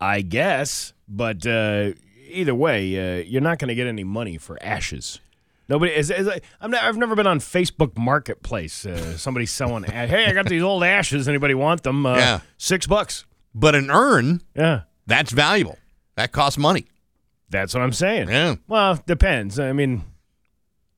I 0.01 0.21
guess, 0.21 0.93
but 1.07 1.45
uh, 1.45 1.91
either 2.27 2.55
way, 2.55 3.19
uh, 3.19 3.23
you're 3.23 3.41
not 3.41 3.59
going 3.59 3.69
to 3.69 3.75
get 3.75 3.87
any 3.87 4.03
money 4.03 4.37
for 4.37 4.57
ashes. 4.61 5.19
Nobody 5.69 5.93
is. 5.93 6.09
is 6.11 6.27
I'm 6.59 6.71
not, 6.71 6.83
I've 6.83 6.97
never 6.97 7.15
been 7.15 7.27
on 7.27 7.39
Facebook 7.39 7.95
Marketplace. 7.97 8.85
Uh, 8.85 9.15
somebody 9.17 9.45
selling. 9.45 9.83
hey, 9.83 10.25
I 10.25 10.33
got 10.33 10.47
these 10.47 10.63
old 10.63 10.83
ashes. 10.83 11.29
Anybody 11.29 11.53
want 11.53 11.83
them? 11.83 12.05
Uh, 12.05 12.17
Yeah. 12.17 12.39
Six 12.57 12.87
bucks. 12.87 13.25
But 13.53 13.75
an 13.75 13.89
urn, 13.91 14.41
Yeah, 14.55 14.81
that's 15.07 15.31
valuable. 15.31 15.77
That 16.15 16.31
costs 16.31 16.57
money. 16.57 16.87
that's 17.49 17.73
what 17.73 17.83
I'm 17.83 17.93
saying. 17.93 18.29
Yeah. 18.29 18.55
Well, 18.67 19.01
depends. 19.05 19.59
I 19.59 19.71
mean, 19.73 20.03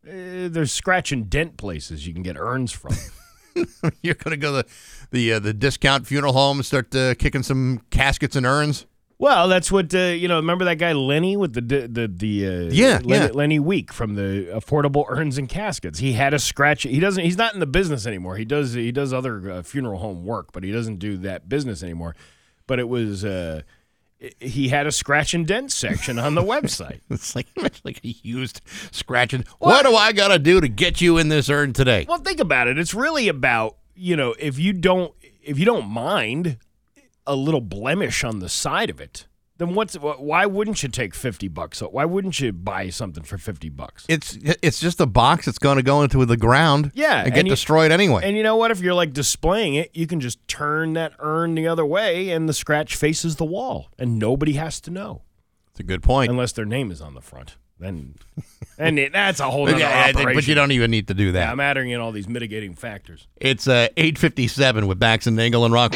uh, 0.07 0.49
there's 0.49 0.71
scratch 0.71 1.11
and 1.11 1.29
dent 1.29 1.57
places 1.57 2.05
you 2.07 2.13
can 2.13 2.23
get 2.23 2.37
urns 2.37 2.71
from. 2.71 2.95
You're 4.01 4.15
gonna 4.15 4.37
go 4.37 4.61
to 4.61 4.67
the 4.67 4.73
the, 5.11 5.33
uh, 5.33 5.39
the 5.39 5.53
discount 5.53 6.07
funeral 6.07 6.33
home 6.33 6.57
and 6.57 6.65
start 6.65 6.93
uh, 6.95 7.13
kicking 7.15 7.43
some 7.43 7.81
caskets 7.91 8.35
and 8.35 8.45
urns. 8.45 8.85
Well, 9.23 9.47
that's 9.47 9.71
what 9.71 9.95
uh, 9.95 9.99
you 9.99 10.27
know. 10.27 10.35
Remember 10.35 10.65
that 10.65 10.79
guy 10.79 10.91
Lenny 10.91 11.37
with 11.37 11.53
the 11.53 11.61
the 11.61 12.11
the 12.13 12.45
uh, 12.45 12.51
Yeah, 12.73 12.99
Lenny, 13.05 13.25
yeah. 13.27 13.31
Lenny 13.31 13.57
Week 13.57 13.93
from 13.93 14.15
the 14.15 14.49
Affordable 14.53 15.05
Urns 15.07 15.37
and 15.37 15.47
Caskets. 15.47 15.99
He 15.99 16.11
had 16.11 16.33
a 16.33 16.39
scratch. 16.39 16.83
He 16.83 16.99
doesn't. 16.99 17.23
He's 17.23 17.37
not 17.37 17.53
in 17.53 17.61
the 17.61 17.65
business 17.65 18.05
anymore. 18.05 18.35
He 18.35 18.43
does 18.43 18.73
he 18.73 18.91
does 18.91 19.13
other 19.13 19.49
uh, 19.49 19.61
funeral 19.61 19.99
home 19.99 20.25
work, 20.25 20.51
but 20.51 20.65
he 20.65 20.73
doesn't 20.73 20.97
do 20.97 21.15
that 21.19 21.47
business 21.47 21.81
anymore. 21.81 22.17
But 22.67 22.79
it 22.79 22.89
was 22.89 23.23
uh, 23.23 23.61
he 24.41 24.67
had 24.67 24.87
a 24.87 24.91
scratch 24.91 25.33
and 25.33 25.47
dent 25.47 25.71
section 25.71 26.19
on 26.19 26.35
the 26.35 26.43
website. 26.43 26.99
It's 27.09 27.33
like 27.33 27.47
like 27.85 28.01
a 28.03 28.09
used 28.23 28.59
scratching. 28.91 29.45
What 29.59 29.85
do 29.85 29.95
I 29.95 30.11
gotta 30.11 30.37
do 30.37 30.59
to 30.59 30.67
get 30.67 30.99
you 30.99 31.17
in 31.17 31.29
this 31.29 31.49
urn 31.49 31.71
today? 31.71 32.05
Well, 32.09 32.17
think 32.17 32.41
about 32.41 32.67
it. 32.67 32.77
It's 32.77 32.93
really 32.93 33.29
about 33.29 33.77
you 33.95 34.17
know 34.17 34.35
if 34.37 34.59
you 34.59 34.73
don't 34.73 35.13
if 35.41 35.57
you 35.57 35.63
don't 35.63 35.87
mind 35.87 36.57
a 37.27 37.35
little 37.35 37.61
blemish 37.61 38.23
on 38.23 38.39
the 38.39 38.49
side 38.49 38.89
of 38.89 38.99
it, 39.01 39.27
then 39.57 39.75
what's 39.75 39.93
why 39.95 40.45
wouldn't 40.45 40.81
you 40.83 40.89
take 40.89 41.13
50 41.13 41.47
bucks? 41.47 41.79
Why 41.81 42.05
wouldn't 42.05 42.39
you 42.39 42.51
buy 42.51 42.89
something 42.89 43.23
for 43.23 43.37
50 43.37 43.69
bucks? 43.69 44.05
It's 44.09 44.37
it's 44.41 44.79
just 44.79 44.99
a 44.99 45.05
box 45.05 45.45
that's 45.45 45.59
going 45.59 45.77
to 45.77 45.83
go 45.83 46.01
into 46.01 46.25
the 46.25 46.35
ground. 46.37 46.91
Yeah, 46.95 47.21
and 47.23 47.31
get 47.31 47.39
and 47.39 47.47
you- 47.47 47.53
destroyed 47.53 47.91
anyway. 47.91 48.21
And 48.25 48.35
you 48.35 48.43
know 48.43 48.55
what? 48.55 48.71
If 48.71 48.79
you're 48.81 48.95
like 48.95 49.13
displaying 49.13 49.75
it, 49.75 49.91
you 49.95 50.07
can 50.07 50.19
just 50.19 50.45
turn 50.47 50.93
that 50.93 51.13
urn 51.19 51.53
the 51.55 51.67
other 51.67 51.85
way 51.85 52.29
and 52.31 52.49
the 52.49 52.53
scratch 52.53 52.95
faces 52.95 53.35
the 53.35 53.45
wall 53.45 53.89
and 53.99 54.17
nobody 54.17 54.53
has 54.53 54.81
to 54.81 54.91
know 54.91 55.21
It's 55.71 55.79
a 55.79 55.83
good 55.83 56.01
point. 56.01 56.31
unless 56.31 56.51
their 56.53 56.65
name 56.65 56.91
is 56.91 56.99
on 57.01 57.13
the 57.13 57.21
front. 57.21 57.55
Then 57.79 58.15
and 58.77 58.97
it, 58.97 59.11
that's 59.13 59.39
a 59.39 59.49
whole 59.51 59.67
other 59.67 59.77
yeah, 59.79 60.09
operation. 60.09 60.33
but 60.35 60.47
you 60.47 60.55
don't 60.55 60.71
even 60.71 60.89
need 60.89 61.07
to 61.09 61.13
do 61.13 61.25
Yeah, 61.25 61.31
that. 61.33 61.49
I'm 61.49 61.59
adding 61.59 61.89
in 61.91 61.99
all 61.99 62.11
these 62.11 62.29
mitigating 62.29 62.75
factors. 62.75 63.27
it's 63.37 63.67
uh, 63.67 63.87
857 63.97 64.87
with 64.87 64.99
Bax 64.99 65.27
and 65.27 65.35
Nagel 65.35 65.65
and 65.65 65.73
Rock. 65.73 65.93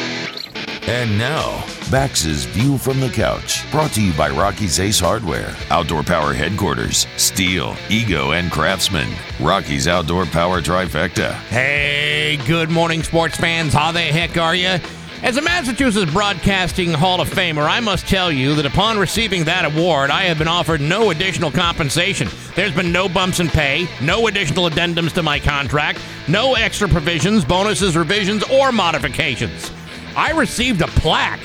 And 0.88 1.18
now, 1.18 1.66
Bax's 1.90 2.46
View 2.46 2.78
from 2.78 2.98
the 2.98 3.10
Couch, 3.10 3.70
brought 3.70 3.90
to 3.90 4.02
you 4.02 4.10
by 4.14 4.30
Rocky's 4.30 4.80
Ace 4.80 4.98
Hardware, 4.98 5.54
Outdoor 5.68 6.02
Power 6.02 6.32
Headquarters, 6.32 7.04
Stihl, 7.16 7.76
Ego, 7.90 8.32
and 8.32 8.50
Craftsman. 8.50 9.06
Rocky's 9.38 9.86
Outdoor 9.86 10.24
Power 10.24 10.62
Trifecta. 10.62 11.34
Hey, 11.50 12.38
good 12.46 12.70
morning, 12.70 13.02
sports 13.02 13.36
fans. 13.36 13.74
How 13.74 13.92
the 13.92 14.00
heck 14.00 14.38
are 14.38 14.54
you? 14.54 14.78
As 15.22 15.36
a 15.36 15.42
Massachusetts 15.42 16.10
Broadcasting 16.10 16.94
Hall 16.94 17.20
of 17.20 17.28
Famer, 17.28 17.68
I 17.68 17.80
must 17.80 18.08
tell 18.08 18.32
you 18.32 18.54
that 18.54 18.64
upon 18.64 18.98
receiving 18.98 19.44
that 19.44 19.66
award, 19.66 20.08
I 20.08 20.22
have 20.22 20.38
been 20.38 20.48
offered 20.48 20.80
no 20.80 21.10
additional 21.10 21.50
compensation. 21.50 22.28
There's 22.56 22.74
been 22.74 22.92
no 22.92 23.10
bumps 23.10 23.40
in 23.40 23.48
pay, 23.48 23.86
no 24.00 24.26
additional 24.26 24.70
addendums 24.70 25.12
to 25.16 25.22
my 25.22 25.38
contract, 25.38 26.00
no 26.28 26.54
extra 26.54 26.88
provisions, 26.88 27.44
bonuses, 27.44 27.94
revisions, 27.94 28.42
or 28.44 28.72
modifications. 28.72 29.70
I 30.18 30.32
received 30.32 30.80
a 30.80 30.88
plaque. 30.88 31.38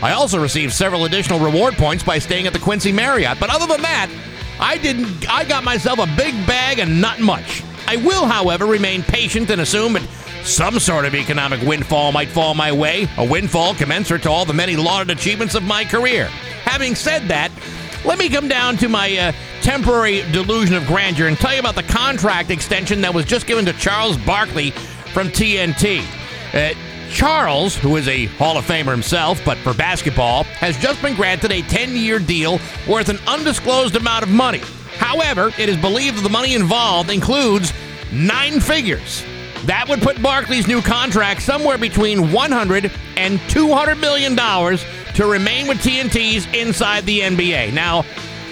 I 0.00 0.12
also 0.12 0.40
received 0.40 0.72
several 0.72 1.04
additional 1.04 1.38
reward 1.38 1.74
points 1.74 2.02
by 2.02 2.18
staying 2.18 2.46
at 2.46 2.54
the 2.54 2.58
Quincy 2.58 2.90
Marriott, 2.90 3.38
but 3.38 3.50
other 3.50 3.66
than 3.66 3.82
that, 3.82 4.10
I 4.58 4.78
didn't 4.78 5.30
I 5.30 5.44
got 5.44 5.64
myself 5.64 5.98
a 5.98 6.06
big 6.16 6.34
bag 6.46 6.78
and 6.78 6.98
not 6.98 7.20
much. 7.20 7.62
I 7.86 7.96
will, 7.96 8.24
however, 8.24 8.64
remain 8.64 9.02
patient 9.02 9.50
and 9.50 9.60
assume 9.60 9.92
that 9.92 10.08
some 10.44 10.80
sort 10.80 11.04
of 11.04 11.14
economic 11.14 11.60
windfall 11.60 12.10
might 12.10 12.30
fall 12.30 12.54
my 12.54 12.72
way, 12.72 13.06
a 13.18 13.24
windfall 13.24 13.74
commensurate 13.74 14.22
to 14.22 14.30
all 14.30 14.46
the 14.46 14.54
many 14.54 14.76
lauded 14.76 15.14
achievements 15.14 15.54
of 15.54 15.62
my 15.62 15.84
career. 15.84 16.24
Having 16.64 16.94
said 16.94 17.28
that, 17.28 17.50
let 18.06 18.18
me 18.18 18.30
come 18.30 18.48
down 18.48 18.78
to 18.78 18.88
my 18.88 19.14
uh, 19.18 19.32
temporary 19.60 20.22
delusion 20.32 20.74
of 20.74 20.86
grandeur 20.86 21.28
and 21.28 21.36
tell 21.36 21.52
you 21.52 21.60
about 21.60 21.74
the 21.74 21.82
contract 21.82 22.50
extension 22.50 23.02
that 23.02 23.12
was 23.12 23.26
just 23.26 23.46
given 23.46 23.66
to 23.66 23.74
Charles 23.74 24.16
Barkley 24.16 24.70
from 25.12 25.28
TNT. 25.28 26.00
Uh, 26.54 26.72
Charles, 27.10 27.76
who 27.76 27.96
is 27.96 28.08
a 28.08 28.26
Hall 28.26 28.56
of 28.58 28.64
Famer 28.66 28.90
himself, 28.90 29.40
but 29.44 29.56
for 29.58 29.72
basketball, 29.74 30.44
has 30.44 30.76
just 30.78 31.00
been 31.02 31.14
granted 31.14 31.52
a 31.52 31.62
10 31.62 31.96
year 31.96 32.18
deal 32.18 32.60
worth 32.88 33.08
an 33.08 33.18
undisclosed 33.26 33.96
amount 33.96 34.22
of 34.22 34.28
money. 34.28 34.60
However, 34.98 35.52
it 35.58 35.68
is 35.68 35.76
believed 35.76 36.18
that 36.18 36.22
the 36.22 36.30
money 36.30 36.54
involved 36.54 37.10
includes 37.10 37.72
nine 38.12 38.60
figures. 38.60 39.24
That 39.64 39.88
would 39.88 40.00
put 40.00 40.22
Barkley's 40.22 40.68
new 40.68 40.80
contract 40.80 41.42
somewhere 41.42 41.78
between 41.78 42.32
100 42.32 42.92
and 43.16 43.40
200 43.48 43.96
million 43.96 44.34
dollars 44.34 44.84
to 45.14 45.26
remain 45.26 45.66
with 45.66 45.78
TNT's 45.78 46.46
inside 46.54 47.04
the 47.04 47.20
NBA. 47.20 47.72
Now, 47.72 48.04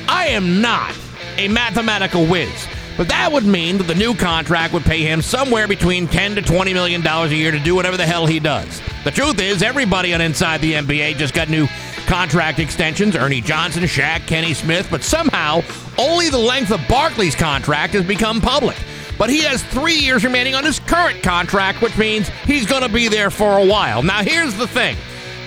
I 0.09 0.27
am 0.29 0.61
not 0.61 0.95
a 1.37 1.49
mathematical 1.49 2.27
whiz, 2.27 2.67
but 2.97 3.09
that 3.09 3.33
would 3.33 3.45
mean 3.45 3.79
that 3.79 3.85
the 3.85 3.95
new 3.95 4.15
contract 4.15 4.73
would 4.73 4.85
pay 4.85 5.03
him 5.03 5.21
somewhere 5.21 5.67
between 5.67 6.07
10 6.07 6.37
to 6.37 6.43
20 6.43 6.73
million 6.73 7.01
dollars 7.01 7.33
a 7.33 7.37
year 7.37 7.51
to 7.51 7.59
do 7.59 7.75
whatever 7.75 7.97
the 7.97 8.07
hell 8.07 8.27
he 8.27 8.39
does. 8.39 8.81
The 9.05 9.11
truth 9.11 9.41
is, 9.41 9.63
everybody 9.63 10.15
on 10.15 10.21
Inside 10.21 10.61
the 10.61 10.75
NBA 10.75 11.17
just 11.17 11.35
got 11.35 11.49
new 11.49 11.67
contract 12.07 12.59
extensions 12.59 13.17
Ernie 13.17 13.41
Johnson, 13.41 13.83
Shaq, 13.85 14.27
Kenny 14.27 14.55
Smith, 14.55 14.89
but 14.91 15.03
somehow 15.03 15.63
only 15.99 16.29
the 16.31 16.39
length 16.39 16.71
of 16.71 16.81
Barkley's 16.89 17.35
contract 17.35 17.95
has 17.95 18.05
become 18.05 18.41
public. 18.41 18.77
But 19.19 19.31
he 19.31 19.41
has 19.43 19.63
three 19.63 19.95
years 19.95 20.25
remaining 20.25 20.55
on 20.55 20.65
his 20.65 20.81
current 20.81 21.23
contract, 21.23 21.83
which 21.83 21.97
means 21.97 22.29
he's 22.45 22.67
going 22.67 22.83
to 22.83 22.89
be 22.89 23.09
there 23.09 23.31
for 23.31 23.59
a 23.59 23.65
while. 23.65 24.03
Now, 24.03 24.23
here's 24.23 24.55
the 24.55 24.67
thing. 24.67 24.97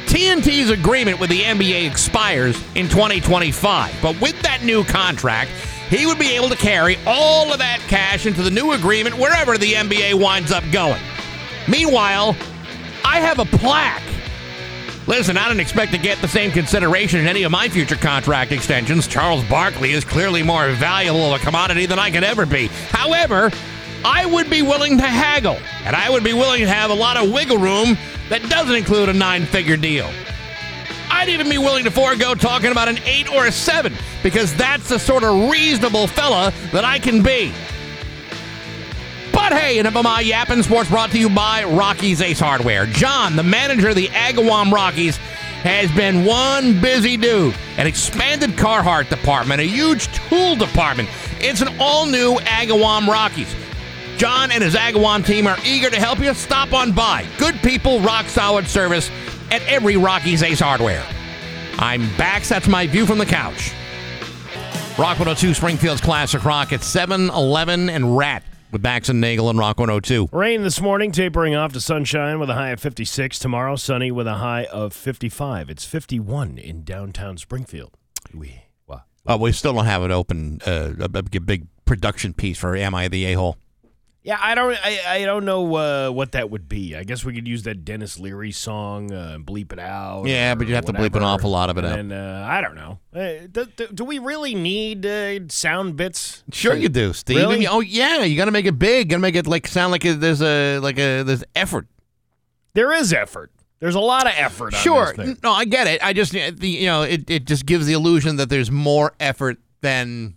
TNT's 0.05 0.69
agreement 0.69 1.19
with 1.19 1.29
the 1.29 1.41
NBA 1.41 1.89
expires 1.89 2.55
in 2.75 2.87
2025, 2.87 3.93
but 4.01 4.19
with 4.21 4.41
that 4.41 4.63
new 4.63 4.85
contract, 4.85 5.51
he 5.89 6.05
would 6.05 6.19
be 6.19 6.35
able 6.35 6.49
to 6.49 6.55
carry 6.55 6.97
all 7.05 7.51
of 7.51 7.59
that 7.59 7.79
cash 7.87 8.25
into 8.25 8.41
the 8.41 8.51
new 8.51 8.73
agreement 8.73 9.17
wherever 9.17 9.57
the 9.57 9.73
NBA 9.73 10.21
winds 10.21 10.51
up 10.51 10.63
going. 10.71 11.01
Meanwhile, 11.67 12.35
I 13.03 13.19
have 13.19 13.39
a 13.39 13.45
plaque. 13.45 14.03
Listen, 15.07 15.37
I 15.37 15.47
didn't 15.47 15.61
expect 15.61 15.93
to 15.93 15.97
get 15.97 16.19
the 16.21 16.27
same 16.27 16.51
consideration 16.51 17.21
in 17.21 17.27
any 17.27 17.43
of 17.43 17.51
my 17.51 17.69
future 17.69 17.95
contract 17.95 18.51
extensions. 18.51 19.07
Charles 19.07 19.43
Barkley 19.45 19.91
is 19.91 20.03
clearly 20.03 20.43
more 20.43 20.69
valuable 20.71 21.33
of 21.33 21.41
a 21.41 21.43
commodity 21.43 21.85
than 21.85 21.97
I 21.97 22.11
could 22.11 22.25
ever 22.25 22.45
be. 22.45 22.67
However, 22.89 23.49
I 24.03 24.25
would 24.25 24.49
be 24.49 24.61
willing 24.61 24.97
to 24.97 25.07
haggle, 25.07 25.57
and 25.85 25.95
I 25.95 26.09
would 26.09 26.25
be 26.25 26.33
willing 26.33 26.59
to 26.59 26.67
have 26.67 26.91
a 26.91 26.93
lot 26.93 27.15
of 27.15 27.31
wiggle 27.31 27.57
room 27.57 27.97
that 28.29 28.41
doesn't 28.49 28.75
include 28.75 29.07
a 29.07 29.13
nine 29.13 29.45
figure 29.45 29.77
deal. 29.77 30.09
I'd 31.09 31.29
even 31.29 31.49
be 31.49 31.57
willing 31.57 31.83
to 31.85 31.91
forego 31.91 32.35
talking 32.35 32.71
about 32.71 32.87
an 32.87 32.99
eight 33.05 33.29
or 33.29 33.45
a 33.45 33.51
seven 33.51 33.93
because 34.23 34.53
that's 34.55 34.89
the 34.89 34.99
sort 34.99 35.23
of 35.23 35.49
reasonable 35.49 36.07
fella 36.07 36.53
that 36.71 36.85
I 36.85 36.99
can 36.99 37.23
be. 37.23 37.53
But 39.31 39.53
hey, 39.53 39.77
enough 39.79 39.95
of 39.95 40.03
my 40.03 40.21
yapping. 40.21 40.63
Sports 40.63 40.89
brought 40.89 41.11
to 41.11 41.19
you 41.19 41.29
by 41.29 41.63
Rocky's 41.63 42.21
Ace 42.21 42.39
Hardware. 42.39 42.85
John, 42.87 43.35
the 43.35 43.43
manager 43.43 43.89
of 43.89 43.95
the 43.95 44.07
Agawam 44.07 44.71
Rocky's, 44.71 45.17
has 45.63 45.91
been 45.91 46.25
one 46.25 46.79
busy 46.81 47.17
dude. 47.17 47.55
An 47.77 47.87
expanded 47.87 48.51
Carhartt 48.51 49.09
department, 49.09 49.61
a 49.61 49.63
huge 49.63 50.07
tool 50.29 50.55
department. 50.55 51.09
It's 51.39 51.61
an 51.61 51.69
all-new 51.79 52.35
Agawam 52.39 53.07
Rocky's. 53.07 53.53
John 54.17 54.51
and 54.51 54.63
his 54.63 54.75
Agawam 54.75 55.25
team 55.25 55.45
are 55.45 55.57
eager 55.63 55.89
to 55.89 55.97
help 55.97 56.19
you. 56.19 56.33
Stop 56.33 56.73
on 56.73 56.91
by. 56.91 57.25
Good 57.37 57.55
people, 57.61 57.99
rock 58.01 58.25
solid 58.25 58.67
service 58.67 59.11
at 59.51 59.61
every 59.63 59.97
Rocky's 59.97 60.43
Ace 60.43 60.59
Hardware. 60.59 61.05
I'm 61.79 62.01
back. 62.17 62.43
That's 62.43 62.67
my 62.67 62.87
view 62.87 63.05
from 63.05 63.17
the 63.17 63.25
couch. 63.25 63.71
Rock 64.97 65.19
102 65.19 65.53
Springfield's 65.53 66.01
Classic 66.01 66.43
Rock 66.43 66.73
at 66.73 66.83
7 66.83 67.29
11 67.29 67.89
and 67.89 68.17
Rat 68.17 68.43
with 68.71 68.81
Bax 68.81 69.09
and 69.09 69.21
Nagel 69.21 69.49
and 69.49 69.57
Rock 69.59 69.79
102. 69.79 70.29
Rain 70.31 70.63
this 70.63 70.81
morning, 70.81 71.11
tapering 71.11 71.55
off 71.55 71.73
to 71.73 71.81
sunshine 71.81 72.39
with 72.39 72.49
a 72.49 72.55
high 72.55 72.71
of 72.71 72.79
56. 72.79 73.39
Tomorrow, 73.39 73.75
sunny 73.75 74.11
with 74.11 74.27
a 74.27 74.35
high 74.35 74.65
of 74.65 74.93
55. 74.93 75.69
It's 75.69 75.85
51 75.85 76.57
in 76.57 76.83
downtown 76.83 77.37
Springfield. 77.37 77.91
We, 78.33 78.63
wow. 78.87 79.03
Uh, 79.25 79.37
we 79.39 79.51
still 79.51 79.73
don't 79.73 79.85
have 79.85 80.03
it 80.03 80.11
open, 80.11 80.61
uh, 80.65 80.93
a, 80.99 81.21
big 81.21 81.67
production 81.85 82.33
piece 82.33 82.57
for 82.57 82.75
Am 82.75 82.93
I 82.93 83.07
the 83.07 83.25
A 83.25 83.33
hole? 83.33 83.57
Yeah, 84.27 84.37
I 84.41 84.55
don't, 84.55 84.77
I, 84.83 84.99
I 85.07 85.25
don't 85.25 85.45
know 85.45 85.75
uh, 85.77 86.09
what 86.11 86.33
that 86.33 86.49
would 86.49 86.67
be. 86.67 86.97
I 86.97 87.05
guess 87.05 87.23
we 87.23 87.33
could 87.33 87.47
use 87.47 87.63
that 87.63 87.85
Denis 87.85 88.19
Leary 88.19 88.51
song, 88.51 89.13
uh, 89.13 89.31
and 89.35 89.45
bleep 89.45 89.71
it 89.71 89.79
out. 89.79 90.25
Yeah, 90.27 90.53
but 90.53 90.67
you'd 90.67 90.75
have 90.75 90.83
to 90.87 90.91
bleep 90.91 90.97
an 90.97 91.11
whatever. 91.13 91.23
awful 91.27 91.49
lot 91.49 91.69
of 91.69 91.77
it 91.77 91.85
out. 91.85 91.97
And 91.97 92.11
uh, 92.11 92.45
I 92.45 92.59
don't 92.59 92.75
know. 92.75 92.99
Uh, 93.15 93.47
do, 93.49 93.65
do, 93.77 93.87
do 93.87 94.03
we 94.03 94.19
really 94.19 94.53
need 94.53 95.05
uh, 95.05 95.47
sound 95.47 95.95
bits? 95.95 96.43
Sure, 96.51 96.75
you 96.75 96.89
do, 96.89 97.13
Steve. 97.13 97.37
Really? 97.37 97.67
Oh, 97.67 97.79
yeah, 97.79 98.23
you 98.23 98.35
got 98.35 98.45
to 98.45 98.51
make 98.51 98.65
it 98.65 98.77
big. 98.77 99.07
Got 99.07 99.15
to 99.15 99.19
make 99.21 99.35
it 99.37 99.47
like 99.47 99.65
sound 99.65 99.93
like 99.93 100.03
it- 100.03 100.19
there's 100.19 100.41
a 100.41 100.79
like 100.79 100.99
a 100.99 101.23
there's 101.23 101.45
effort. 101.55 101.87
There 102.73 102.91
is 102.91 103.13
effort. 103.13 103.51
There's 103.79 103.95
a 103.95 104.01
lot 104.01 104.25
of 104.27 104.33
effort. 104.35 104.73
On 104.73 104.79
Sure, 104.81 105.05
this 105.05 105.15
thing. 105.25 105.37
no, 105.41 105.53
I 105.53 105.63
get 105.63 105.87
it. 105.87 106.03
I 106.03 106.11
just 106.11 106.33
the 106.33 106.67
you 106.67 106.87
know 106.87 107.03
it 107.03 107.29
it 107.29 107.45
just 107.45 107.65
gives 107.65 107.85
the 107.85 107.93
illusion 107.93 108.35
that 108.35 108.49
there's 108.49 108.71
more 108.71 109.13
effort 109.21 109.57
than 109.79 110.35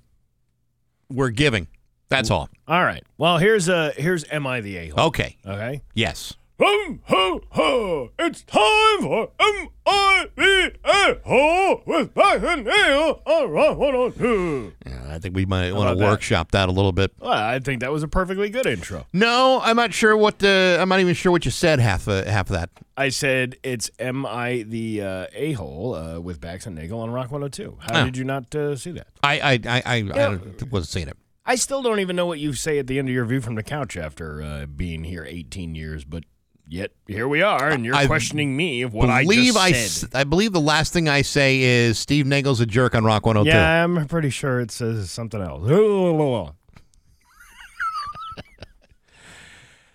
we're 1.11 1.31
giving. 1.31 1.67
That's 2.11 2.31
all. 2.31 2.49
All 2.69 2.85
right. 2.85 3.03
Well, 3.19 3.39
here's 3.39 3.69
uh 3.69 3.93
here's 3.97 4.25
Am 4.31 4.47
I 4.47 4.61
the 4.61 4.77
A-hole? 4.77 5.07
Okay. 5.07 5.37
Okay. 5.47 5.81
Yes. 5.95 6.35
Hum, 6.63 7.01
ho, 7.05 7.41
ho. 7.53 8.11
It's 8.19 8.43
time 8.43 9.01
for 9.01 9.31
M-I-V-A-Ho 10.41 11.83
with 11.87 12.13
Back 12.15 12.43
and 12.43 12.65
Neil 12.67 13.23
on 13.25 13.51
Rock 13.51 13.79
102. 13.79 14.73
Yeah, 14.87 15.03
I 15.15 15.19
think 15.19 15.35
we 15.35 15.47
might 15.47 15.73
want 15.73 15.85
about 15.89 15.95
to 15.95 16.01
that? 16.01 16.07
workshop 16.11 16.51
that 16.53 16.69
a 16.69 16.73
little 16.73 16.93
bit. 16.93 17.13
Well, 17.19 17.33
I 17.33 17.59
think 17.61 17.81
that 17.81 17.91
was 17.91 18.03
a 18.03 18.09
perfectly 18.09 18.51
good 18.51 18.67
intro. 18.67 19.07
No, 19.13 19.61
I'm 19.63 19.77
not 19.77 19.95
sure 19.95 20.17
what 20.17 20.39
the. 20.41 20.77
I'm 20.81 20.89
not 20.89 21.01
even 21.01 21.15
sure 21.15 21.33
what 21.33 21.45
you 21.45 21.51
said. 21.51 21.81
Half 21.81 22.09
uh, 22.09 22.25
half 22.25 22.51
of 22.51 22.57
that. 22.57 22.71
I 22.97 23.09
said 23.09 23.57
it's 23.63 23.91
M-I 23.99 24.65
the 24.69 25.03
uh, 25.03 25.27
A-hole 25.33 25.95
uh, 25.95 26.21
with 26.21 26.41
Bax 26.41 26.67
and 26.67 26.77
Nagel 26.77 27.01
on 27.01 27.11
Rock 27.11 27.31
102. 27.31 27.79
How 27.81 28.03
Oh. 28.03 28.05
did 28.05 28.17
you 28.19 28.25
not 28.25 28.55
uh, 28.55 28.77
see 28.77 28.91
that? 28.93 29.07
I 29.23 29.41
I 29.41 29.53
I 29.53 29.83
I, 29.87 29.97
I 30.35 30.39
wasn't 30.71 30.89
seeing 30.89 31.09
it. 31.09 31.17
I 31.51 31.57
still 31.57 31.83
don't 31.83 31.99
even 31.99 32.15
know 32.15 32.27
what 32.27 32.39
you 32.39 32.53
say 32.53 32.79
at 32.79 32.87
the 32.87 33.01
end 33.01 33.09
of 33.09 33.13
your 33.13 33.25
view 33.25 33.41
from 33.41 33.57
the 33.57 33.65
couch 33.65 33.97
after 33.97 34.41
uh, 34.41 34.67
being 34.67 35.03
here 35.03 35.27
18 35.29 35.75
years, 35.75 36.05
but 36.05 36.23
yet 36.69 36.93
here 37.09 37.27
we 37.27 37.43
are, 37.43 37.71
and 37.71 37.85
you're 37.85 37.97
I 37.97 38.07
questioning 38.07 38.57
me 38.57 38.83
of 38.83 38.95
what 38.95 39.09
believe 39.25 39.57
I 39.57 39.61
I, 39.61 39.73
just 39.73 40.01
said. 40.03 40.11
I 40.15 40.23
believe 40.23 40.53
the 40.53 40.61
last 40.61 40.93
thing 40.93 41.09
I 41.09 41.23
say 41.23 41.61
is 41.61 41.99
Steve 41.99 42.25
Nagel's 42.25 42.61
a 42.61 42.67
jerk 42.67 42.95
on 42.95 43.03
Rock 43.03 43.27
102. 43.27 43.53
yeah, 43.53 43.83
I'm 43.83 44.07
pretty 44.07 44.31
sure 44.31 44.61
it 44.61 44.71
says 44.71 45.11
something 45.11 45.43
else. 45.43 45.69
All 45.73 46.55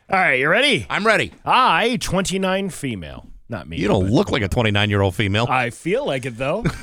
right, 0.10 0.34
you 0.34 0.50
ready? 0.50 0.86
I'm 0.90 1.08
ready. 1.08 1.32
I, 1.46 1.96
29 2.02 2.70
female, 2.70 3.28
Not 3.48 3.70
me. 3.70 3.78
You 3.78 3.88
don't 3.88 4.10
look 4.10 4.30
like 4.30 4.42
a 4.42 4.50
29 4.50 4.90
year 4.90 5.00
old 5.00 5.16
female. 5.16 5.48
I 5.50 5.70
feel 5.70 6.06
like 6.06 6.26
it 6.26 6.38
though. 6.38 6.66